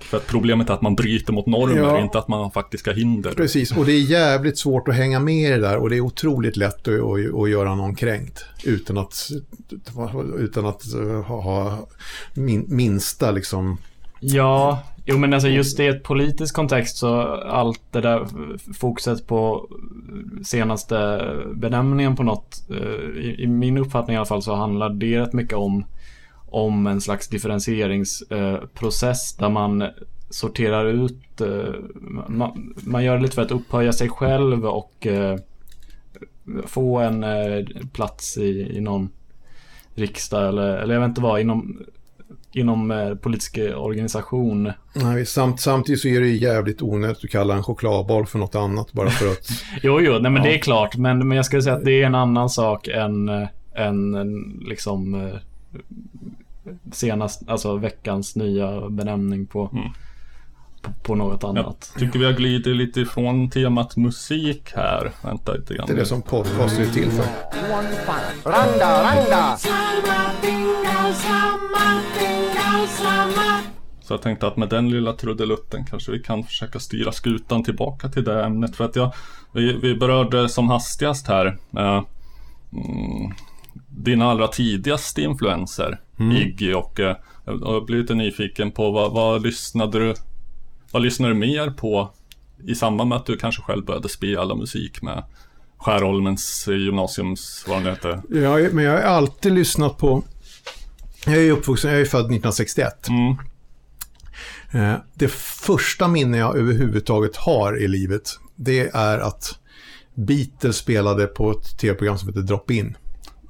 För 0.01 0.17
att 0.17 0.27
problemet 0.27 0.71
är 0.71 0.75
att 0.75 0.83
man 0.83 0.95
bryter 0.95 1.33
mot 1.33 1.47
normer, 1.47 1.77
Ja. 1.77 2.01
inte 2.01 2.19
att 2.19 2.29
man 2.29 2.43
har 2.43 2.51
faktiska 2.51 2.93
hinder. 2.93 3.33
Precis, 3.33 3.77
och 3.77 3.87
det 3.87 3.93
är 3.93 4.01
jävligt 4.01 4.59
svårt 4.59 4.89
att 4.89 4.95
hänga 4.95 5.21
med 5.21 5.49
i 5.49 5.53
det 5.53 5.61
där 5.61 5.77
och 5.77 5.91
det 5.91 5.97
är 5.97 6.01
otroligt 6.01 6.57
lätt 6.57 6.89
att, 6.89 6.95
att, 6.95 7.35
att 7.35 7.51
göra 7.51 7.75
någon 7.75 7.95
kränkt 7.95 8.45
utan 8.65 8.99
att, 8.99 9.31
utan 10.39 10.67
att 10.67 10.83
ha, 11.27 11.41
ha 11.43 11.89
min, 12.35 12.65
minsta 12.69 13.31
liksom 13.31 13.79
Ja, 14.21 14.83
jo 15.09 15.19
men 15.19 15.33
alltså 15.33 15.49
just 15.49 15.81
i 15.81 15.87
ett 15.87 16.03
politisk 16.03 16.55
kontext 16.55 16.97
så 16.97 17.21
allt 17.33 17.81
det 17.91 18.01
där 18.01 18.27
fokuset 18.75 19.27
på 19.27 19.69
senaste 20.45 21.23
benämningen 21.55 22.17
på 22.17 22.23
något, 22.23 22.65
eh, 22.71 23.21
i, 23.21 23.37
i 23.39 23.47
min 23.47 23.79
uppfattning 23.79 24.15
i 24.15 24.17
alla 24.17 24.27
fall 24.27 24.43
så 24.43 24.55
handlar 24.55 24.89
det 24.89 25.21
rätt 25.21 25.33
mycket 25.33 25.59
om, 25.59 25.85
om 26.47 26.87
en 26.87 27.01
slags 27.01 27.29
differentieringsprocess 27.29 29.35
eh, 29.35 29.41
där 29.41 29.49
man 29.49 29.85
sorterar 30.31 30.87
ut, 30.87 31.41
eh, 31.41 31.75
man, 32.29 32.75
man 32.85 33.05
gör 33.05 33.17
det 33.17 33.23
lite 33.23 33.35
för 33.35 33.43
att 33.43 33.51
upphöja 33.51 33.93
sig 33.93 34.09
själv 34.09 34.67
och 34.67 35.07
få 36.67 36.99
en 36.99 37.25
plats 37.93 38.39
i, 38.39 38.77
i 38.77 38.81
någon 38.81 39.09
riksdag 39.95 40.49
eller, 40.49 40.77
eller 40.77 40.95
jag 40.95 41.01
vet 41.01 41.09
inte 41.09 41.21
vad, 41.21 41.41
inom 41.41 41.87
inom 42.57 42.91
eh, 42.91 43.15
politisk 43.15 43.59
organisation. 43.77 44.73
Nej, 44.95 45.27
samt, 45.27 45.61
samtidigt 45.61 46.01
så 46.01 46.09
är 46.09 46.21
det 46.21 46.27
ju 46.27 46.37
jävligt 46.37 46.83
onödigt 46.83 47.25
att 47.25 47.31
kalla 47.31 47.55
en 47.55 47.63
chokladboll 47.63 48.27
för 48.27 48.39
något 48.39 48.55
annat 48.55 48.93
bara 48.93 49.11
för 49.11 49.27
att... 49.27 49.49
Jo, 49.83 50.01
jo, 50.01 50.19
nej 50.19 50.31
men 50.31 50.43
det 50.43 50.55
är 50.55 50.59
klart. 50.59 50.97
Men, 50.97 51.29
men 51.29 51.37
jag 51.37 51.47
skulle 51.47 51.63
säga 51.63 51.77
att 51.77 51.85
det 51.85 52.03
är 52.03 52.07
en 52.07 52.15
annan 52.15 52.51
sak 52.51 52.89
än, 52.89 53.29
eh, 53.29 53.49
än 53.75 54.15
en, 54.15 54.61
liksom 54.69 55.15
eh, 55.15 55.37
senast, 56.93 57.49
alltså 57.49 57.77
veckans 57.77 58.37
nya 58.37 58.91
benämning 58.91 59.47
på, 59.47 59.71
Mm. 59.73 59.89
På, 61.03 61.15
något 61.15 61.45
annat. 61.45 61.91
Jag 61.93 62.01
tycker 62.01 62.19
vi 62.19 62.25
har 62.25 62.33
glidit 62.33 62.77
lite 62.77 63.01
ifrån 63.01 63.51
temat 63.51 63.97
musik 63.97 64.73
här. 64.75 65.13
Vänta 65.23 65.53
lite 65.53 65.75
grann. 65.75 65.87
Det 65.87 65.93
är 65.93 65.97
det 65.97 66.07
som 66.07 66.23
podcast 66.23 66.79
är 66.79 66.87
till 66.87 67.11
för. 67.11 67.25
Så 74.01 74.13
jag 74.13 74.23
tänkte 74.23 74.47
att 74.47 74.57
med 74.57 74.69
den 74.69 74.91
lilla 74.91 75.13
trudelutten 75.13 75.85
kanske 75.85 76.13
vi 76.13 76.19
kan 76.19 76.45
försöka 76.45 76.79
styra 76.79 77.13
skutan 77.13 77.65
tillbaka 77.65 78.09
till 78.09 78.25
det 78.25 78.45
ämnet. 78.45 78.77
För 78.77 78.85
att 78.85 78.97
jag, 78.97 79.15
vi, 79.53 79.73
vi 79.73 79.95
berörde 79.95 80.49
som 80.49 80.69
hastigast 80.69 81.27
här 81.27 81.47
eh, 81.77 82.03
mm, 82.73 83.33
dina 83.89 84.31
allra 84.31 84.49
tidigaste 84.49 85.23
influenser, 85.23 86.01
Iggy. 86.19 86.75
Och 86.75 87.01
eh, 87.01 87.17
jag 87.45 87.87
blivit 87.87 88.03
lite 88.03 88.15
nyfiken 88.15 88.71
på 88.71 88.91
vad, 88.91 89.13
vad 89.13 89.43
lyssnade 89.43 89.99
du 89.99 90.15
vad 90.97 91.03
lyssnade 91.03 91.35
du 91.35 91.39
mer 91.41 91.71
på 91.71 92.11
i 92.65 92.75
samband 92.75 93.09
med 93.09 93.17
att 93.19 93.27
du 93.27 93.37
kanske 93.37 93.63
själv 93.63 93.85
började 93.85 94.09
spela 94.09 94.55
musik 94.55 95.03
med 95.03 95.25
Skärholmens 95.79 96.67
gymnasiums, 96.69 97.65
vad 97.69 97.85
det 97.85 97.91
heter. 97.91 98.23
Ja, 98.31 98.69
men 98.73 98.85
jag 98.85 98.93
har 98.93 98.99
alltid 99.01 99.53
lyssnat 99.53 99.99
på... 99.99 100.23
Jag 101.27 101.37
är 101.37 101.51
uppvuxen, 101.51 101.91
jag 101.91 102.01
är 102.01 102.05
född 102.05 102.21
1961. 102.21 103.09
Mm. 103.09 103.37
Eh, 104.73 104.99
Det 105.15 105.29
första 105.33 106.09
minne 106.09 106.39
jag 106.39 106.57
överhuvudtaget 106.57 107.37
har 107.37 107.83
i 107.83 107.89
livet, 107.89 108.31
det 108.55 108.89
är 108.95 109.19
att 109.19 109.59
Beatles 110.15 110.77
spelade 110.77 111.27
på 111.27 111.51
ett 111.51 111.79
tv-program 111.79 112.19
som 112.19 112.29
heter 112.29 112.41
Drop 112.43 112.71
In 112.71 112.97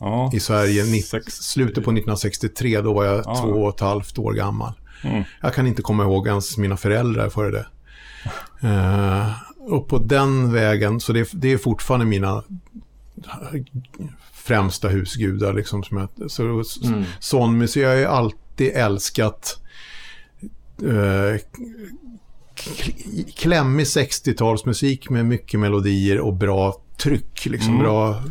Ja. 0.01 0.31
i 0.35 0.41
Sverige. 0.41 0.85
Ni- 0.85 1.03
Sex- 1.03 1.33
Slutet 1.35 1.75
på 1.85 1.91
1963, 1.91 2.81
då 2.81 2.93
var 2.93 3.05
jag 3.05 3.23
Ja. 3.27 3.37
två 3.37 3.49
och 3.49 3.75
ett 3.75 3.81
halvt 3.81 4.19
år 4.19 4.33
gammal. 4.33 4.73
Mm. 5.05 5.23
Jag 5.41 5.55
kan 5.55 5.67
inte 5.67 5.83
komma 5.83 6.03
ihåg 6.03 6.27
ens 6.27 6.57
mina 6.59 6.77
föräldrar 6.77 7.29
före 7.29 7.51
det. 7.51 7.67
Eh, 8.69 9.31
och 9.59 9.89
på 9.89 9.99
den 9.99 10.53
vägen, 10.53 11.01
så 11.01 11.13
det, 11.13 11.29
det 11.33 11.53
är 11.53 11.59
fortfarande 11.59 12.07
mina 12.07 12.43
främsta 14.33 14.89
husgudar. 14.89 15.53
Liksom, 15.53 15.83
som 15.85 15.97
jag, 16.19 16.31
så, 16.31 16.43
Mm. 16.87 17.05
Sån 17.19 17.59
musik, 17.59 17.83
jag 17.83 17.89
har 17.89 17.97
ju 17.97 18.05
alltid 18.05 18.71
älskat 18.75 19.63
k- 22.57 22.93
klämmig 23.37 23.85
60-talsmusik 23.85 25.11
med 25.11 25.27
mycket 25.27 25.61
melodier 25.61 26.21
och 26.21 26.35
bra 26.35 26.81
tryck. 26.97 27.47
Liksom, 27.47 27.73
Mm. 27.73 27.83
Bra, 27.83 28.23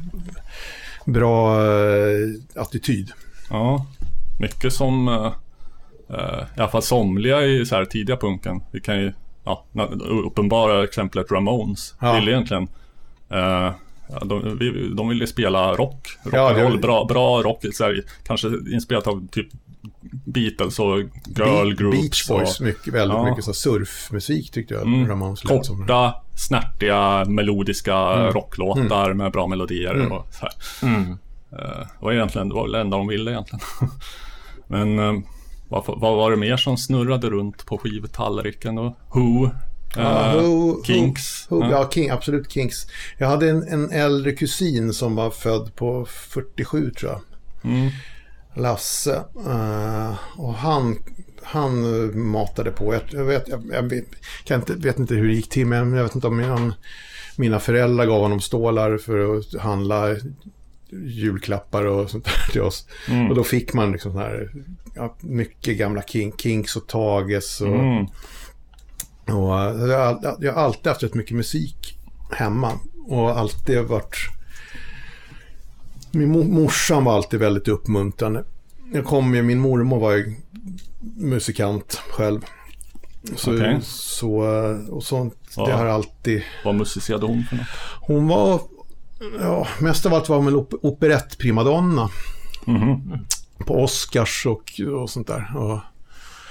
bra 1.06 1.62
eh, 1.66 2.62
attityd. 2.62 3.12
Ja, 3.50 3.86
mycket 4.40 4.74
som 4.74 5.08
uh, 5.08 5.34
i 6.10 6.60
alla 6.60 6.68
fall 6.70 6.82
somliga 6.82 7.42
i 7.46 7.66
så 7.66 7.76
här 7.76 7.86
tidiga 7.86 8.18
punken. 8.18 8.62
Vi 8.72 8.82
kan 8.82 8.98
ju, 9.00 9.14
ja, 9.44 9.66
uppenbara 10.26 10.84
exemplet 10.84 11.32
Ramones. 11.32 11.96
Ja. 12.02 12.14
Vill 12.14 12.28
egentligen, 12.30 12.68
ja, 13.30 13.74
de, 14.26 14.58
vi- 14.60 14.90
de 14.94 15.10
ville 15.10 15.28
spela 15.28 15.74
rock, 15.74 16.08
Ja, 16.32 16.54
det- 16.54 16.60
rock'n'roll, 16.64 16.82
bra, 16.82 17.06
bra 17.06 17.42
rock, 17.42 17.66
så 17.74 17.84
här, 17.84 18.02
kanske 18.24 18.48
inspelat 18.48 19.08
av 19.08 19.28
typ 19.32 19.48
Beatles 20.26 20.80
och 20.80 20.98
girl 21.38 21.70
Be- 21.70 21.76
groups. 21.76 21.98
Beach 22.02 22.28
Boys, 22.28 22.60
och, 22.60 22.66
mycket, 22.66 22.94
väldigt 22.94 23.18
Ja. 23.18 23.26
mycket 23.30 23.44
så 23.46 23.54
surfmusik 23.54 24.52
tyckte 24.52 24.74
jag 24.74 24.84
Mm. 24.84 25.08
Ramones 25.08 25.44
lät 25.44 25.66
som. 25.66 25.78
korta, 25.78 26.14
snärtiga, 26.36 27.26
melodiska 27.26 27.96
Mm. 27.98 28.32
rocklåtar 28.34 29.14
med 29.14 29.32
bra 29.32 29.48
melodier 29.48 29.94
Mm. 29.96 30.12
och 30.12 30.28
så 30.32 30.46
här. 30.46 30.54
Mm. 30.96 31.12
Eh, 31.52 31.58
Det 32.00 32.06
var 32.06 32.12
egentligen, 32.14 32.50
det 32.50 32.56
var 32.56 32.64
väl 32.64 32.72
det 32.72 32.80
enda 32.80 32.98
de 32.98 33.08
ville 33.08 33.32
egentligen. 33.32 33.62
Men 34.68 35.00
eh, 35.00 35.14
vad, 35.70 35.84
vad 35.86 36.16
var 36.16 36.32
det 36.32 36.38
mer 36.38 36.58
som 36.58 36.78
snurrade 36.78 37.30
runt 37.30 37.66
på 37.66 37.78
skivtallriken 37.78 38.76
då? 38.76 38.96
Who? 39.14 39.50
Ja, 39.96 40.32
eh, 40.36 40.42
Who- 40.44 40.84
Kinks? 40.86 41.52
Who, 41.52 41.60
ja. 41.60 41.72
ja, 41.72 41.90
King, 41.92 42.10
absolut 42.10 42.52
Kinks. 42.52 42.88
Jag 43.18 43.28
hade 43.28 43.50
en, 43.50 43.64
en 43.68 43.92
äldre 43.92 44.32
kusin 44.32 44.94
som 44.94 45.16
var 45.16 45.30
född 45.30 45.76
på 45.76 46.06
47 46.06 46.92
tror 46.92 47.12
jag. 47.12 47.22
Mm. 47.72 47.90
Lasse. 48.56 49.16
eh, 49.48 50.14
och 50.38 50.54
han, 50.54 50.98
han 51.44 51.84
eh, 52.10 52.16
matade 52.16 52.72
på. 52.72 52.94
Jag, 52.94 53.02
jag, 53.12 53.24
vet, 53.26 53.48
jag, 53.48 53.62
jag 53.72 54.02
kan 54.46 54.60
inte, 54.60 54.74
vet 54.74 55.00
inte 55.00 55.16
hur 55.16 55.28
det 55.28 55.34
gick 55.34 55.50
till, 55.50 55.66
men 55.68 55.94
jag 55.94 56.04
vet 56.04 56.16
inte 56.16 56.28
om 56.28 56.38
min, 56.38 56.74
mina 57.38 57.60
föräldrar 57.60 58.06
gav 58.06 58.22
honom 58.22 58.40
stålar 58.42 58.98
för 58.98 59.38
att 59.38 59.62
handla 59.62 60.16
julklappar 60.90 61.86
och 61.86 62.10
sånt 62.10 62.26
där 62.26 62.52
till 62.52 62.62
oss. 62.62 62.88
Mm. 63.10 63.30
Och 63.30 63.36
då 63.36 63.44
fick 63.44 63.74
man 63.74 63.92
liksom 63.92 64.12
så 64.14 64.20
här, 64.20 64.52
ja, 64.96 65.16
mycket 65.22 65.78
gamla 65.78 66.02
king, 66.02 66.34
Kinks 66.38 66.76
och 66.76 66.88
Tages. 66.88 67.62
Och, 67.62 67.68
Mm. 67.68 68.06
och 69.26 69.60
eh, 69.62 69.86
jag, 69.90 70.06
har- 70.06 70.38
jag 70.40 70.54
har 70.54 70.62
alltid 70.62 70.88
haft 70.88 71.04
rätt 71.04 71.14
mycket 71.14 71.38
musik 71.38 71.98
hemma. 72.32 72.72
Och 73.08 73.40
alltid 73.40 73.80
varit... 73.84 74.16
Min 76.12 76.36
mo- 76.36 76.50
morsan 76.52 77.04
var 77.04 77.14
alltid 77.16 77.40
väldigt 77.40 77.68
uppmuntrande. 77.68 78.44
Jag 78.94 79.06
kom 79.06 79.36
ju, 79.36 79.42
min 79.44 79.60
mormor 79.60 80.00
var 80.00 80.12
ju 80.12 80.36
musikant 81.18 81.96
själv. 82.10 82.42
Så, 83.36 83.54
Okej. 83.56 83.80
så, 83.84 84.44
eh, 84.72 84.90
och 84.90 85.04
sånt, 85.04 85.34
det 85.56 85.62
Ja. 85.62 85.76
har 85.78 85.86
alltid... 85.86 86.44
Vad 86.66 86.76
musicerade 86.76 87.26
hon 87.26 87.44
för 87.50 87.56
något? 87.56 87.66
Hon 88.02 88.28
var, 88.28 88.62
ja, 89.40 89.68
mest 89.80 90.06
av 90.06 90.14
allt 90.14 90.30
var 90.30 90.36
hon 90.36 90.46
väl 90.46 90.56
op- 90.56 90.80
operettprimadonna. 90.82 92.10
Mhm. 92.66 93.26
På 93.58 93.84
Oscars 93.84 94.46
och, 94.46 94.82
och 95.02 95.10
sånt 95.10 95.28
där. 95.28 95.58
Och, 95.58 95.80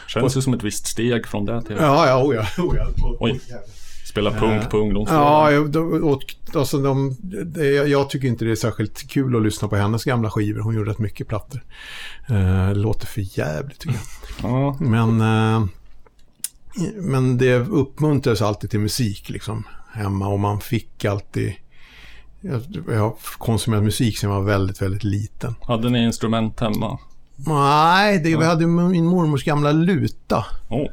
Känns 0.06 0.36
ju 0.36 0.42
som 0.42 0.54
ett 0.54 0.62
visst 0.62 0.86
steg 0.86 1.26
från 1.26 1.44
det 1.44 1.62
till 1.62 1.76
ja, 1.78 2.06
ja, 2.06 2.24
oh 2.24 2.34
ja, 2.34 2.62
oh 2.62 2.76
ja. 2.76 3.16
Oj. 3.20 3.40
spela 4.04 4.30
punk 4.30 4.70
på 4.70 4.78
ungdomsgården. 4.78 5.22
Ja, 5.22 6.08
och, 6.08 6.34
alltså 6.54 6.78
de, 6.78 7.16
det, 7.44 7.66
jag 7.66 8.10
tycker 8.10 8.28
inte 8.28 8.44
det 8.44 8.50
är 8.50 8.56
särskilt 8.56 9.08
kul 9.08 9.36
att 9.36 9.42
lyssna 9.42 9.68
på 9.68 9.76
hennes 9.76 10.04
gamla 10.04 10.30
skivor. 10.30 10.60
Hon 10.60 10.74
gjorde 10.74 10.90
rätt 10.90 10.98
mycket 10.98 11.28
plattor. 11.28 11.62
Eh, 12.28 12.68
det 12.68 12.74
låter 12.74 13.06
för 13.06 13.38
jävligt 13.38 13.78
tycker 13.78 13.98
jag. 14.42 14.50
Ja. 14.50 14.76
Men, 14.80 15.20
eh, 15.20 15.66
men 16.94 17.38
det 17.38 17.54
uppmuntrades 17.56 18.42
alltid 18.42 18.70
till 18.70 18.80
musik 18.80 19.28
liksom 19.28 19.64
hemma 19.92 20.28
och 20.28 20.40
man 20.40 20.60
fick 20.60 21.04
alltid... 21.04 21.54
Jag, 22.44 22.62
jag 22.86 23.00
har 23.00 23.14
konsumerat 23.38 23.84
musik 23.84 24.18
sedan 24.18 24.30
jag 24.30 24.40
var 24.40 24.46
väldigt, 24.46 24.82
väldigt 24.82 25.04
liten. 25.04 25.54
Hade 25.62 25.90
ni 25.90 26.04
instrument 26.04 26.60
hemma? 26.60 26.98
Nej, 27.36 28.18
det, 28.18 28.36
vi 28.36 28.44
hade 28.44 28.66
min 28.66 29.06
mormors 29.06 29.44
gamla 29.44 29.72
luta. 29.72 30.44
Oh. 30.68 30.86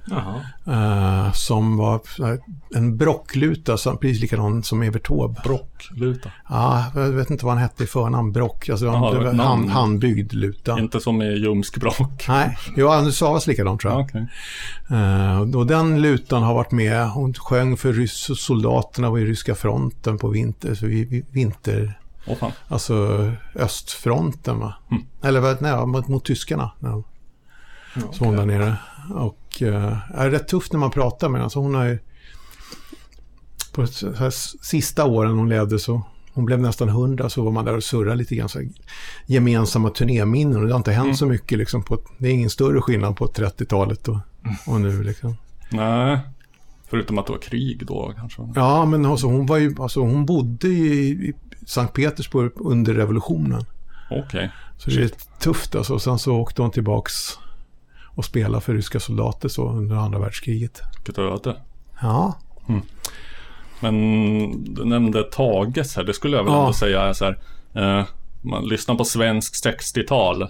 Eh, 0.67 1.31
som 1.33 1.77
var 1.77 2.23
här, 2.23 2.39
en 2.75 2.97
brockluta, 2.97 3.77
som, 3.77 3.97
precis 3.97 4.21
likadan 4.21 4.63
som 4.63 4.81
Evert 4.81 5.07
Taube. 5.07 5.41
Brockluta. 5.43 6.31
Ja, 6.49 6.85
jag 6.95 7.09
vet 7.09 7.29
inte 7.29 7.45
vad 7.45 7.53
han 7.53 7.63
hette 7.63 7.83
i 7.83 7.87
förnamn. 7.87 8.31
Brock. 8.31 8.69
Alltså, 8.69 8.85
Jaha, 8.85 9.13
det 9.13 9.23
var 9.23 9.33
hand, 9.33 9.69
handbyggd 9.69 10.33
luta. 10.33 10.79
Inte 10.79 10.99
som 10.99 11.21
i 11.21 11.25
ljumskbrock. 11.25 12.27
Nej, 12.27 12.57
jo, 12.77 12.89
det 13.05 13.11
stavas 13.11 13.47
likadant 13.47 13.81
tror 13.81 13.93
jag. 13.93 14.01
Okej. 14.01 14.27
Eh, 14.89 15.57
och 15.59 15.67
den 15.67 16.01
lutan 16.01 16.43
har 16.43 16.53
varit 16.53 16.71
med. 16.71 17.09
Hon 17.09 17.33
sjöng 17.33 17.77
för 17.77 17.93
rys- 17.93 18.35
soldaterna 18.35 19.09
var 19.09 19.19
i 19.19 19.25
ryska 19.25 19.55
fronten 19.55 20.17
på 20.17 20.27
vinter, 20.27 20.75
så 20.75 20.85
vi, 20.85 21.05
vi, 21.05 21.25
vinter... 21.31 21.97
Åh 22.25 22.35
fan. 22.35 22.51
Alltså 22.67 23.27
östfronten 23.55 24.59
va? 24.59 24.73
Mm. 24.91 25.03
Eller 25.21 25.57
nej, 25.61 25.85
mot, 25.85 26.07
mot 26.07 26.25
tyskarna. 26.25 26.71
När 26.79 26.89
de, 26.89 27.03
Så 28.11 28.25
hon 28.25 28.35
där 28.35 28.45
nere. 28.45 28.75
Och 29.13 29.61
uh, 29.61 30.19
är 30.19 30.29
rätt 30.29 30.47
tufft 30.47 30.73
när 30.73 30.79
man 30.79 30.91
pratar 30.91 31.29
med 31.29 31.39
henne. 31.39 31.43
Alltså 31.43 31.59
hon 31.59 31.75
har 31.75 31.85
ju... 31.85 31.99
På 33.73 33.81
här, 33.81 34.29
sista 34.63 35.05
åren 35.05 35.37
hon 35.37 35.49
levde 35.49 35.79
så... 35.79 36.01
Hon 36.33 36.45
blev 36.45 36.59
nästan 36.59 36.89
hundra 36.89 37.29
så 37.29 37.43
var 37.43 37.51
man 37.51 37.65
där 37.65 37.75
och 37.75 37.83
surrade 37.83 38.15
lite 38.15 38.35
grann. 38.35 38.49
Så 38.49 38.59
här, 38.59 38.67
gemensamma 39.25 39.89
turnéminnen. 39.89 40.61
Och 40.61 40.67
det 40.67 40.73
har 40.73 40.77
inte 40.77 40.91
hänt 40.91 41.17
så 41.17 41.25
mycket 41.25 41.57
liksom. 41.57 41.83
På, 41.83 42.01
det 42.17 42.27
är 42.27 42.31
ingen 42.31 42.49
större 42.49 42.81
skillnad 42.81 43.17
på 43.17 43.27
30-talet 43.27 44.07
och, 44.07 44.17
och 44.67 44.81
nu 44.81 45.03
liksom. 45.03 45.35
Nej. 45.69 46.19
Förutom 46.89 47.17
att 47.17 47.25
det 47.25 47.31
var 47.31 47.39
krig 47.39 47.85
då 47.85 48.13
kanske. 48.17 48.41
Ja, 48.55 48.85
men 48.85 49.05
alltså, 49.05 49.27
hon, 49.27 49.45
var 49.45 49.57
ju, 49.57 49.75
alltså, 49.79 49.99
hon 49.99 50.25
bodde 50.25 50.67
i, 50.67 51.09
i 51.09 51.33
Sankt 51.65 51.93
Petersburg 51.93 52.51
under 52.55 52.93
revolutionen. 52.93 53.65
Okej. 54.11 54.51
Så 54.77 54.89
det 54.89 55.03
är 55.03 55.11
tufft 55.39 55.75
alltså. 55.75 55.93
Och 55.93 56.01
sen 56.01 56.19
så 56.19 56.35
åkte 56.35 56.61
hon 56.61 56.71
tillbaks 56.71 57.13
och 58.15 58.25
spelade 58.25 58.61
för 58.61 58.73
ryska 58.73 58.99
soldater 58.99 59.49
så 59.49 59.69
under 59.69 59.95
andra 59.95 60.19
världskriget. 60.19 60.81
Vilket 60.97 61.17
öde. 61.17 61.55
Ja, 62.01 62.37
Men 63.79 64.73
du 64.73 64.85
nämnde 64.85 65.23
Tages 65.23 65.95
här. 65.95 66.03
Det 66.03 66.13
skulle 66.13 66.37
jag 66.37 66.43
väl 66.43 66.53
Ja. 66.53 66.59
ändå 66.59 66.73
säga 66.73 67.01
är 67.01 67.13
så 67.13 67.25
här. 67.25 67.39
Eh, 67.99 68.05
man 68.41 68.67
lyssnar 68.67 68.95
på 68.95 69.05
svensk 69.05 69.53
60-tal. 69.65 70.47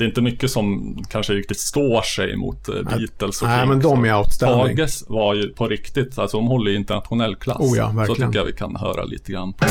Det 0.00 0.04
är 0.04 0.08
inte 0.08 0.20
mycket 0.22 0.50
som 0.50 0.96
kanske 1.10 1.32
riktigt 1.32 1.58
står 1.60 2.02
sig 2.02 2.36
mot 2.36 2.68
eh, 2.68 2.74
Beatles 2.74 3.42
och 3.42 3.48
nej, 3.48 3.58
Kinks. 3.60 3.68
men 3.68 3.80
de 3.80 4.04
är 4.04 4.18
outstanding. 4.18 4.76
Tages 4.76 5.04
var 5.08 5.34
ju 5.34 5.48
på 5.48 5.68
riktigt, 5.68 6.18
alltså 6.18 6.36
de 6.36 6.46
håller 6.46 6.70
i 6.70 6.74
internationell 6.74 7.36
klass. 7.36 7.60
Oh 7.60 7.76
ja, 7.78 7.90
Så 7.90 7.96
verkligen. 7.96 8.28
tycker 8.30 8.38
jag 8.40 8.46
vi 8.46 8.52
kan 8.52 8.76
höra 8.76 9.04
lite 9.04 9.32
grann 9.32 9.52
på. 9.52 9.66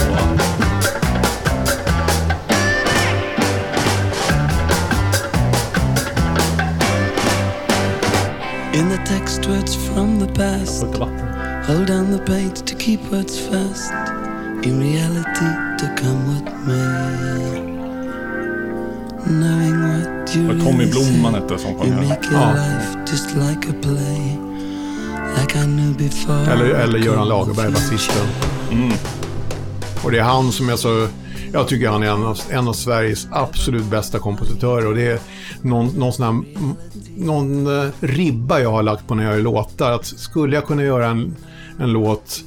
In 8.73 8.87
the 8.89 9.01
text, 9.05 9.45
words 9.47 9.75
from 9.75 10.19
the 10.19 10.27
past. 10.27 10.83
Hold 11.67 11.87
down 11.87 12.11
the 12.11 12.19
page 12.25 12.61
to 12.65 12.75
keep 12.77 13.01
words 13.11 13.39
fast. 13.47 13.91
In 14.63 14.79
reality, 14.79 15.51
to 15.79 15.95
come 16.01 16.19
what 16.27 16.67
may. 16.67 17.78
Vad 19.29 20.63
Tommy 20.63 20.85
Blomman 20.91 21.33
hette 21.33 21.57
som 21.57 21.75
sjöng 21.75 21.87
your 21.87 22.17
Ja. 22.31 22.53
life 22.53 22.99
just 23.11 23.35
like 23.35 23.69
a 23.69 23.73
play. 23.81 24.37
Like 25.37 25.59
I 25.59 25.63
knew 25.65 25.93
before. 25.97 26.51
eller, 26.53 26.65
eller 26.65 26.99
Göran 26.99 27.27
Lagerberg, 27.27 27.71
basisten. 27.71 28.27
Mm. 28.71 28.91
Och 30.03 30.11
det 30.11 30.19
är 30.19 30.23
han 30.23 30.51
som 30.51 30.69
är 30.69 30.75
så... 30.75 31.07
Jag 31.53 31.67
tycker 31.67 31.89
han 31.89 32.03
är 32.03 32.07
en 32.07 32.23
av, 32.25 32.39
en 32.49 32.67
av 32.67 32.73
Sveriges 32.73 33.27
absolut 33.31 33.85
bästa 33.85 34.19
kompositörer. 34.19 34.87
Och 34.87 34.95
det 34.95 35.07
är 35.11 35.19
någon, 35.61 35.87
någon 35.87 36.13
sån 36.13 36.25
här... 36.25 36.43
Någon 37.17 37.79
eh, 37.79 37.89
ribba 37.99 38.59
jag 38.59 38.71
har 38.71 38.83
lagt 38.83 39.07
på 39.07 39.15
när 39.15 39.23
jag 39.23 39.33
gör 39.33 39.41
låtar. 39.41 39.91
Att 39.91 40.05
skulle 40.05 40.55
jag 40.55 40.65
kunna 40.65 40.83
göra 40.83 41.07
en, 41.07 41.35
en 41.79 41.89
låt 41.91 42.41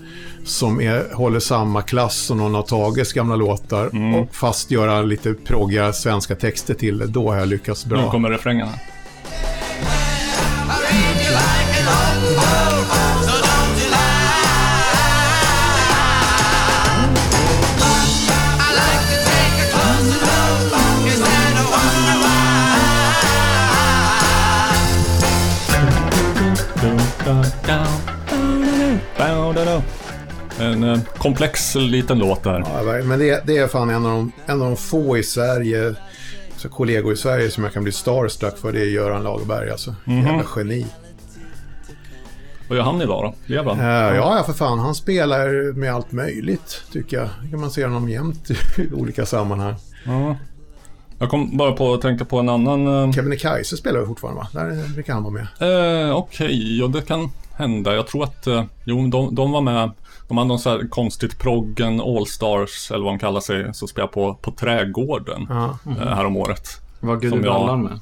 som 0.44 0.80
är, 0.80 1.14
håller 1.14 1.40
samma 1.40 1.82
klass 1.82 2.16
som 2.16 2.38
någon 2.38 2.54
av 2.54 2.62
Tages 2.62 3.12
gamla 3.12 3.36
låtar. 3.36 3.86
Och 4.20 4.34
fast 4.34 4.70
göra 4.70 5.02
lite 5.02 5.34
proggiga 5.34 5.92
svenska 5.92 6.34
texter 6.34 6.74
till 6.74 6.98
det. 6.98 7.06
Då 7.06 7.30
har 7.30 7.38
jag 7.38 7.48
lyckats 7.48 7.84
bra. 7.84 8.04
Nu 8.04 8.10
kommer 8.10 8.30
refrängen 8.30 8.68
En 30.60 30.84
eh, 30.84 30.98
komplex 31.18 31.74
liten 31.74 32.18
låt 32.18 32.42
där. 32.42 32.64
Ja, 32.74 33.04
men 33.04 33.18
det, 33.18 33.42
det 33.46 33.56
är 33.58 33.68
fan 33.68 33.90
en 33.90 34.06
av, 34.06 34.12
de, 34.12 34.32
en 34.46 34.62
av 34.62 34.66
de 34.68 34.76
få 34.76 35.18
i 35.18 35.22
Sverige, 35.22 35.94
så 36.56 36.68
kollegor 36.68 37.12
i 37.12 37.16
Sverige 37.16 37.50
som 37.50 37.64
jag 37.64 37.72
kan 37.72 37.82
bli 37.82 37.92
starstruck 37.92 38.58
för. 38.58 38.72
Det 38.72 38.80
är 38.80 38.84
Göran 38.86 39.22
Lagerberg 39.22 39.70
alltså. 39.70 39.94
Jävla 40.04 40.44
geni. 40.56 40.86
Vad 42.68 42.78
gör 42.78 42.84
han 42.84 43.02
idag 43.02 43.22
då? 43.24 43.34
Lever 43.54 43.74
han? 43.74 43.80
Eh, 43.80 44.16
ja, 44.16 44.36
ja, 44.36 44.42
för 44.46 44.52
fan. 44.52 44.78
Han 44.78 44.94
spelar 44.94 45.72
med 45.72 45.94
allt 45.94 46.12
möjligt, 46.12 46.82
tycker 46.92 47.16
jag. 47.16 47.28
Det 47.44 47.50
kan 47.50 47.60
man 47.60 47.70
se 47.70 47.84
honom 47.84 48.08
jämt 48.08 48.50
i 48.78 48.92
olika 48.94 49.26
sammanhang. 49.26 49.74
Ja. 50.06 50.36
Jag 51.18 51.30
kom 51.30 51.56
bara 51.56 51.72
på 51.72 51.94
att 51.94 52.00
tänka 52.00 52.24
på 52.24 52.38
en 52.38 52.48
annan... 52.48 52.86
eh, 53.08 53.12
Kebnekaise 53.12 53.76
spelar 53.76 54.00
ju 54.00 54.06
fortfarande, 54.06 54.40
va? 54.40 54.48
Där 54.52 54.94
brukar 54.94 55.12
han 55.14 55.22
vara 55.22 55.32
med. 55.32 56.08
Eh, 56.10 56.16
Okej, 56.16 56.78
ja 56.78 56.86
det 56.86 57.02
kan 57.02 57.30
hända. 57.56 57.94
Jag 57.94 58.06
tror 58.06 58.24
att, 58.24 58.46
jo 58.84 59.06
de, 59.08 59.34
de 59.34 59.52
var 59.52 59.60
med. 59.60 59.90
De 60.28 60.36
hade 60.38 60.48
någon 60.48 60.58
så 60.58 60.70
här 60.70 60.88
konstigt 60.88 61.38
proggen 61.38 62.00
Allstars, 62.00 62.90
eller 62.90 63.04
vad 63.04 63.12
de 63.12 63.18
kallar 63.18 63.40
sig, 63.40 63.74
som 63.74 63.88
spelar 63.88 64.08
på, 64.08 64.34
på 64.34 64.50
Trädgården 64.50 65.46
Ja. 65.50 65.78
härom 65.98 66.36
året. 66.36 66.68
Var 67.00 67.16
Gud 67.16 67.30
Som 67.32 67.44
jag- 67.44 67.78
med? 67.78 67.92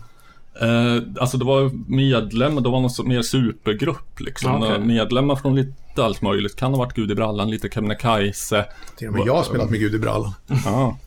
Eh, 0.63 1.03
alltså 1.21 1.39
det 1.39 1.45
var 1.45 1.71
medlem, 1.91 2.63
det 2.63 2.69
var 2.69 2.81
någon 2.81 3.09
mer 3.09 3.23
supergrupp 3.23 4.21
liksom. 4.21 4.55
Okej. 4.55 4.71
Eh, 4.75 4.79
Medlemmar 4.79 5.37
från 5.37 5.55
lite 5.55 6.05
allt 6.05 6.23
möjligt. 6.23 6.57
Kan 6.57 6.73
ha 6.73 6.79
varit 6.79 6.95
Gud 6.95 7.11
i 7.11 7.15
brallan, 7.15 7.51
lite 7.51 7.69
Kebnekaise. 7.69 8.65
Till 8.97 9.09
och 9.09 9.15
med 9.15 9.23
jag 9.27 9.35
har 9.37 9.43
spelat 9.43 9.71
med 9.71 9.81
Gud 9.81 9.95
i 9.95 9.99
brallan. 9.99 10.33
Ja. 10.65 10.99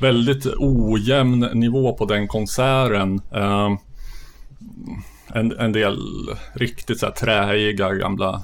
Väldigt 0.00 0.46
ojämn 0.58 1.40
nivå 1.52 1.92
på 1.94 2.04
den 2.04 2.28
konserten. 2.28 3.20
Eh, 3.34 3.70
en, 5.34 5.58
en 5.58 5.72
del 5.72 5.98
riktigt 6.54 6.98
så 7.00 7.06
här 7.06 7.12
träiga 7.12 7.92
gamla 7.94 8.42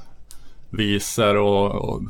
visor 0.70 1.36
och, 1.36 1.74
och 1.74 2.02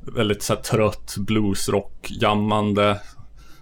väldigt 0.00 0.42
så 0.42 0.54
här 0.54 0.60
trött 0.60 1.14
bluesrock, 1.18 2.10
jammande. 2.10 3.00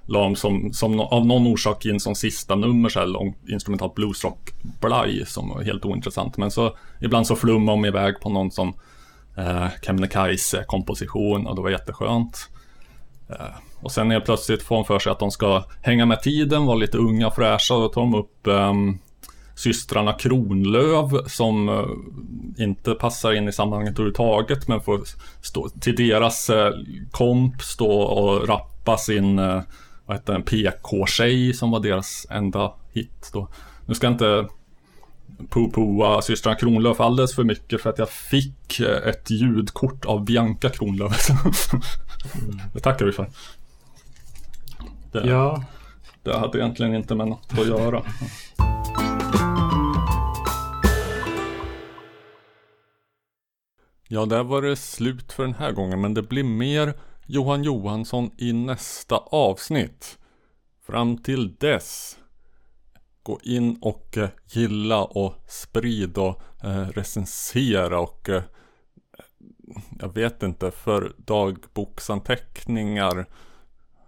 la 0.07 0.21
de 0.21 0.37
som, 0.37 0.73
som 0.73 1.01
av 1.01 1.27
någon 1.27 1.47
orsak 1.47 1.87
in 1.87 2.01
som 2.01 2.15
sista 2.15 2.55
nummer 2.55 2.89
så 2.89 2.99
här 2.99 3.07
långt 3.07 3.49
instrumentalt 3.49 3.95
bluesrock 3.95 4.51
blaj 4.81 5.27
som 5.27 5.49
var 5.49 5.63
helt 5.63 5.85
ointressant. 5.85 6.37
Men 6.37 6.51
så 6.51 6.77
ibland 7.01 7.27
så 7.27 7.37
flummade 7.37 7.79
de 7.79 7.85
iväg 7.85 8.21
på 8.21 8.31
någon 8.31 8.51
som 8.51 8.75
eh, 9.37 9.67
Kebnekaise 9.83 10.65
komposition 10.67 11.47
och 11.47 11.57
det 11.57 11.63
var 11.63 11.71
jätteskönt. 11.71 12.49
Eh, 13.29 13.57
och 13.81 13.93
sen 13.93 14.11
helt 14.11 14.25
plötsligt 14.25 14.63
får 14.63 14.77
de 14.77 14.85
för 14.85 14.99
sig 14.99 15.13
att 15.13 15.19
de 15.19 15.31
ska 15.31 15.65
hänga 15.83 16.07
med 16.07 16.23
tiden, 16.23 16.67
vara 16.67 16.77
lite 16.77 16.99
unga 16.99 17.27
och 17.27 17.35
fräscha 17.35 17.75
och 17.75 17.81
då 17.81 17.89
tar 17.89 18.01
de 18.01 18.15
upp 18.15 18.47
ehm, 18.47 18.99
systrarna 19.57 20.13
Kronlöv 20.13 21.27
som 21.27 21.69
eh, 21.69 22.65
inte 22.65 22.95
passar 22.95 23.33
in 23.33 23.49
i 23.49 23.53
sammanhanget 23.53 23.93
överhuvudtaget 23.93 24.69
men 24.69 24.81
får 24.81 25.01
stå 25.43 25.69
till 25.69 25.97
deras 25.97 26.51
eh, 26.51 26.73
komp 27.11 27.63
stå 27.63 27.93
och 28.01 28.49
rappa 28.49 28.97
sin 28.97 29.39
eh, 29.39 29.63
vad 30.07 30.17
heter 30.17 30.33
den, 30.33 30.43
PK-tjej 30.43 31.55
som 31.55 31.71
var 31.71 31.81
deras 31.81 32.27
enda 32.31 32.73
hit 32.93 33.31
då. 33.33 33.49
Nu 33.87 33.95
ska 33.95 34.07
jag 34.07 34.15
inte 34.15 34.49
poo-pooa 35.49 36.21
systrarna 36.21 36.57
Kronlöf 36.57 37.01
alldeles 37.01 37.35
för 37.35 37.45
mycket 37.45 37.83
för 37.83 37.91
att 37.91 37.99
jag 37.99 38.11
fick 38.11 38.81
ett 38.81 39.31
ljudkort 39.31 40.05
av 40.05 40.25
Bianca 40.25 40.69
Kronlöf. 40.69 41.29
Det 42.75 42.81
tackar 42.81 43.07
vi 43.07 43.13
för. 43.13 43.31
Det, 45.13 45.29
Ja, 45.29 45.65
det 46.23 46.39
hade 46.39 46.59
egentligen 46.59 46.95
inte 46.95 47.15
med 47.15 47.29
något 47.29 47.53
att 47.59 47.67
göra. 47.67 48.03
Ja, 54.09 54.27
där 54.27 54.43
var 54.43 54.63
det 54.63 54.77
slut 54.77 55.33
för 55.33 55.43
den 55.43 55.55
här 55.55 55.73
gången, 55.73 56.01
men 56.01 56.15
det 56.15 56.23
blir 56.23 56.45
mer 56.45 56.95
Johan 57.27 57.65
Johansson 57.65 58.31
i 58.39 58.53
nästa 58.53 59.17
avsnitt. 59.17 60.19
Fram 60.87 61.19
till 61.19 61.57
dess, 61.57 62.19
gå 63.23 63.41
in 63.43 63.79
och 63.83 64.19
eh, 64.19 64.29
gilla 64.47 65.05
och 65.05 65.35
sprid 65.49 66.19
och 66.19 66.43
eh, 66.63 66.89
recensera 66.89 68.01
och 68.01 68.29
eh, 68.29 68.43
jag 70.01 70.15
vet 70.15 70.43
inte, 70.43 70.71
för 70.71 71.15
dagboksanteckningar, 71.19 73.27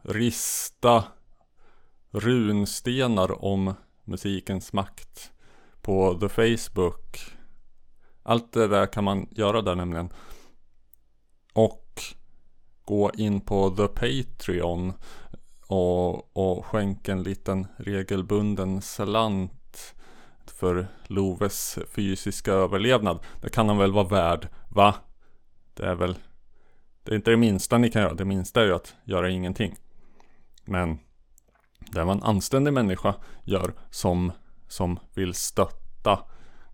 rista 0.03 1.05
runstenar 2.11 3.45
om 3.45 3.75
musikens 4.05 4.73
makt 4.73 5.33
på 5.83 6.19
The 6.20 6.29
Facebook. 6.29 7.38
Allt 8.29 8.53
det 8.53 8.69
där 8.69 8.87
kan 8.87 9.05
man 9.05 9.27
göra 9.31 9.63
där 9.63 9.75
nämligen. 9.75 10.13
Och 11.53 12.03
gå 12.85 13.11
in 13.15 13.41
på 13.41 13.71
The 13.71 13.89
Patreon 13.89 14.93
och, 15.67 16.37
och 16.37 16.67
skänka 16.67 17.13
en 17.13 17.23
liten 17.23 17.67
regelbunden 17.77 18.83
slant 18.83 19.95
för 20.47 20.89
Loves 21.07 21.79
fysiska 21.95 22.53
överlevnad. 22.53 23.19
Det 23.41 23.51
kan 23.51 23.69
han 23.69 23.79
väl 23.79 23.93
vara 23.93 24.09
värd, 24.09 24.49
va? 24.69 24.95
Det 25.75 25.87
är 25.87 25.95
väl 25.95 26.19
Det 27.03 27.13
är 27.13 27.17
inte 27.17 27.31
det 27.31 27.37
minsta 27.37 27.79
ni 27.79 27.91
kan 27.91 28.03
göra. 28.03 28.15
Det 28.15 28.25
minsta 28.25 28.61
är 28.63 28.67
ju 28.67 28.75
att 28.75 28.95
göra 29.05 29.31
ingenting. 29.31 29.77
Men 30.65 30.99
det 31.79 32.01
är 32.01 32.05
vad 32.05 32.17
en 32.17 32.23
anständig 32.23 32.73
människa 32.73 33.15
gör 33.45 33.75
som, 33.91 34.33
som 34.69 34.99
vill 35.15 35.35
stötta 35.35 36.21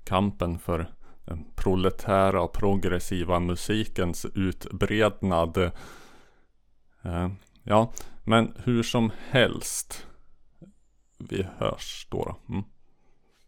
kampen 0.05 0.59
för 0.59 0.95
den 1.25 1.45
proletära 1.55 2.43
och 2.43 2.53
progressiva 2.53 3.41
musikens 3.41 4.27
utbrednad. 4.35 5.57
Eh, 7.03 7.29
ja, 7.63 7.93
men 8.25 8.53
hur 8.65 8.83
som 8.83 9.11
helst. 9.31 10.07
Vi 11.19 11.47
hörs 11.59 12.07
då. 12.11 12.25
då. 12.25 12.55
Mm. 12.55 12.65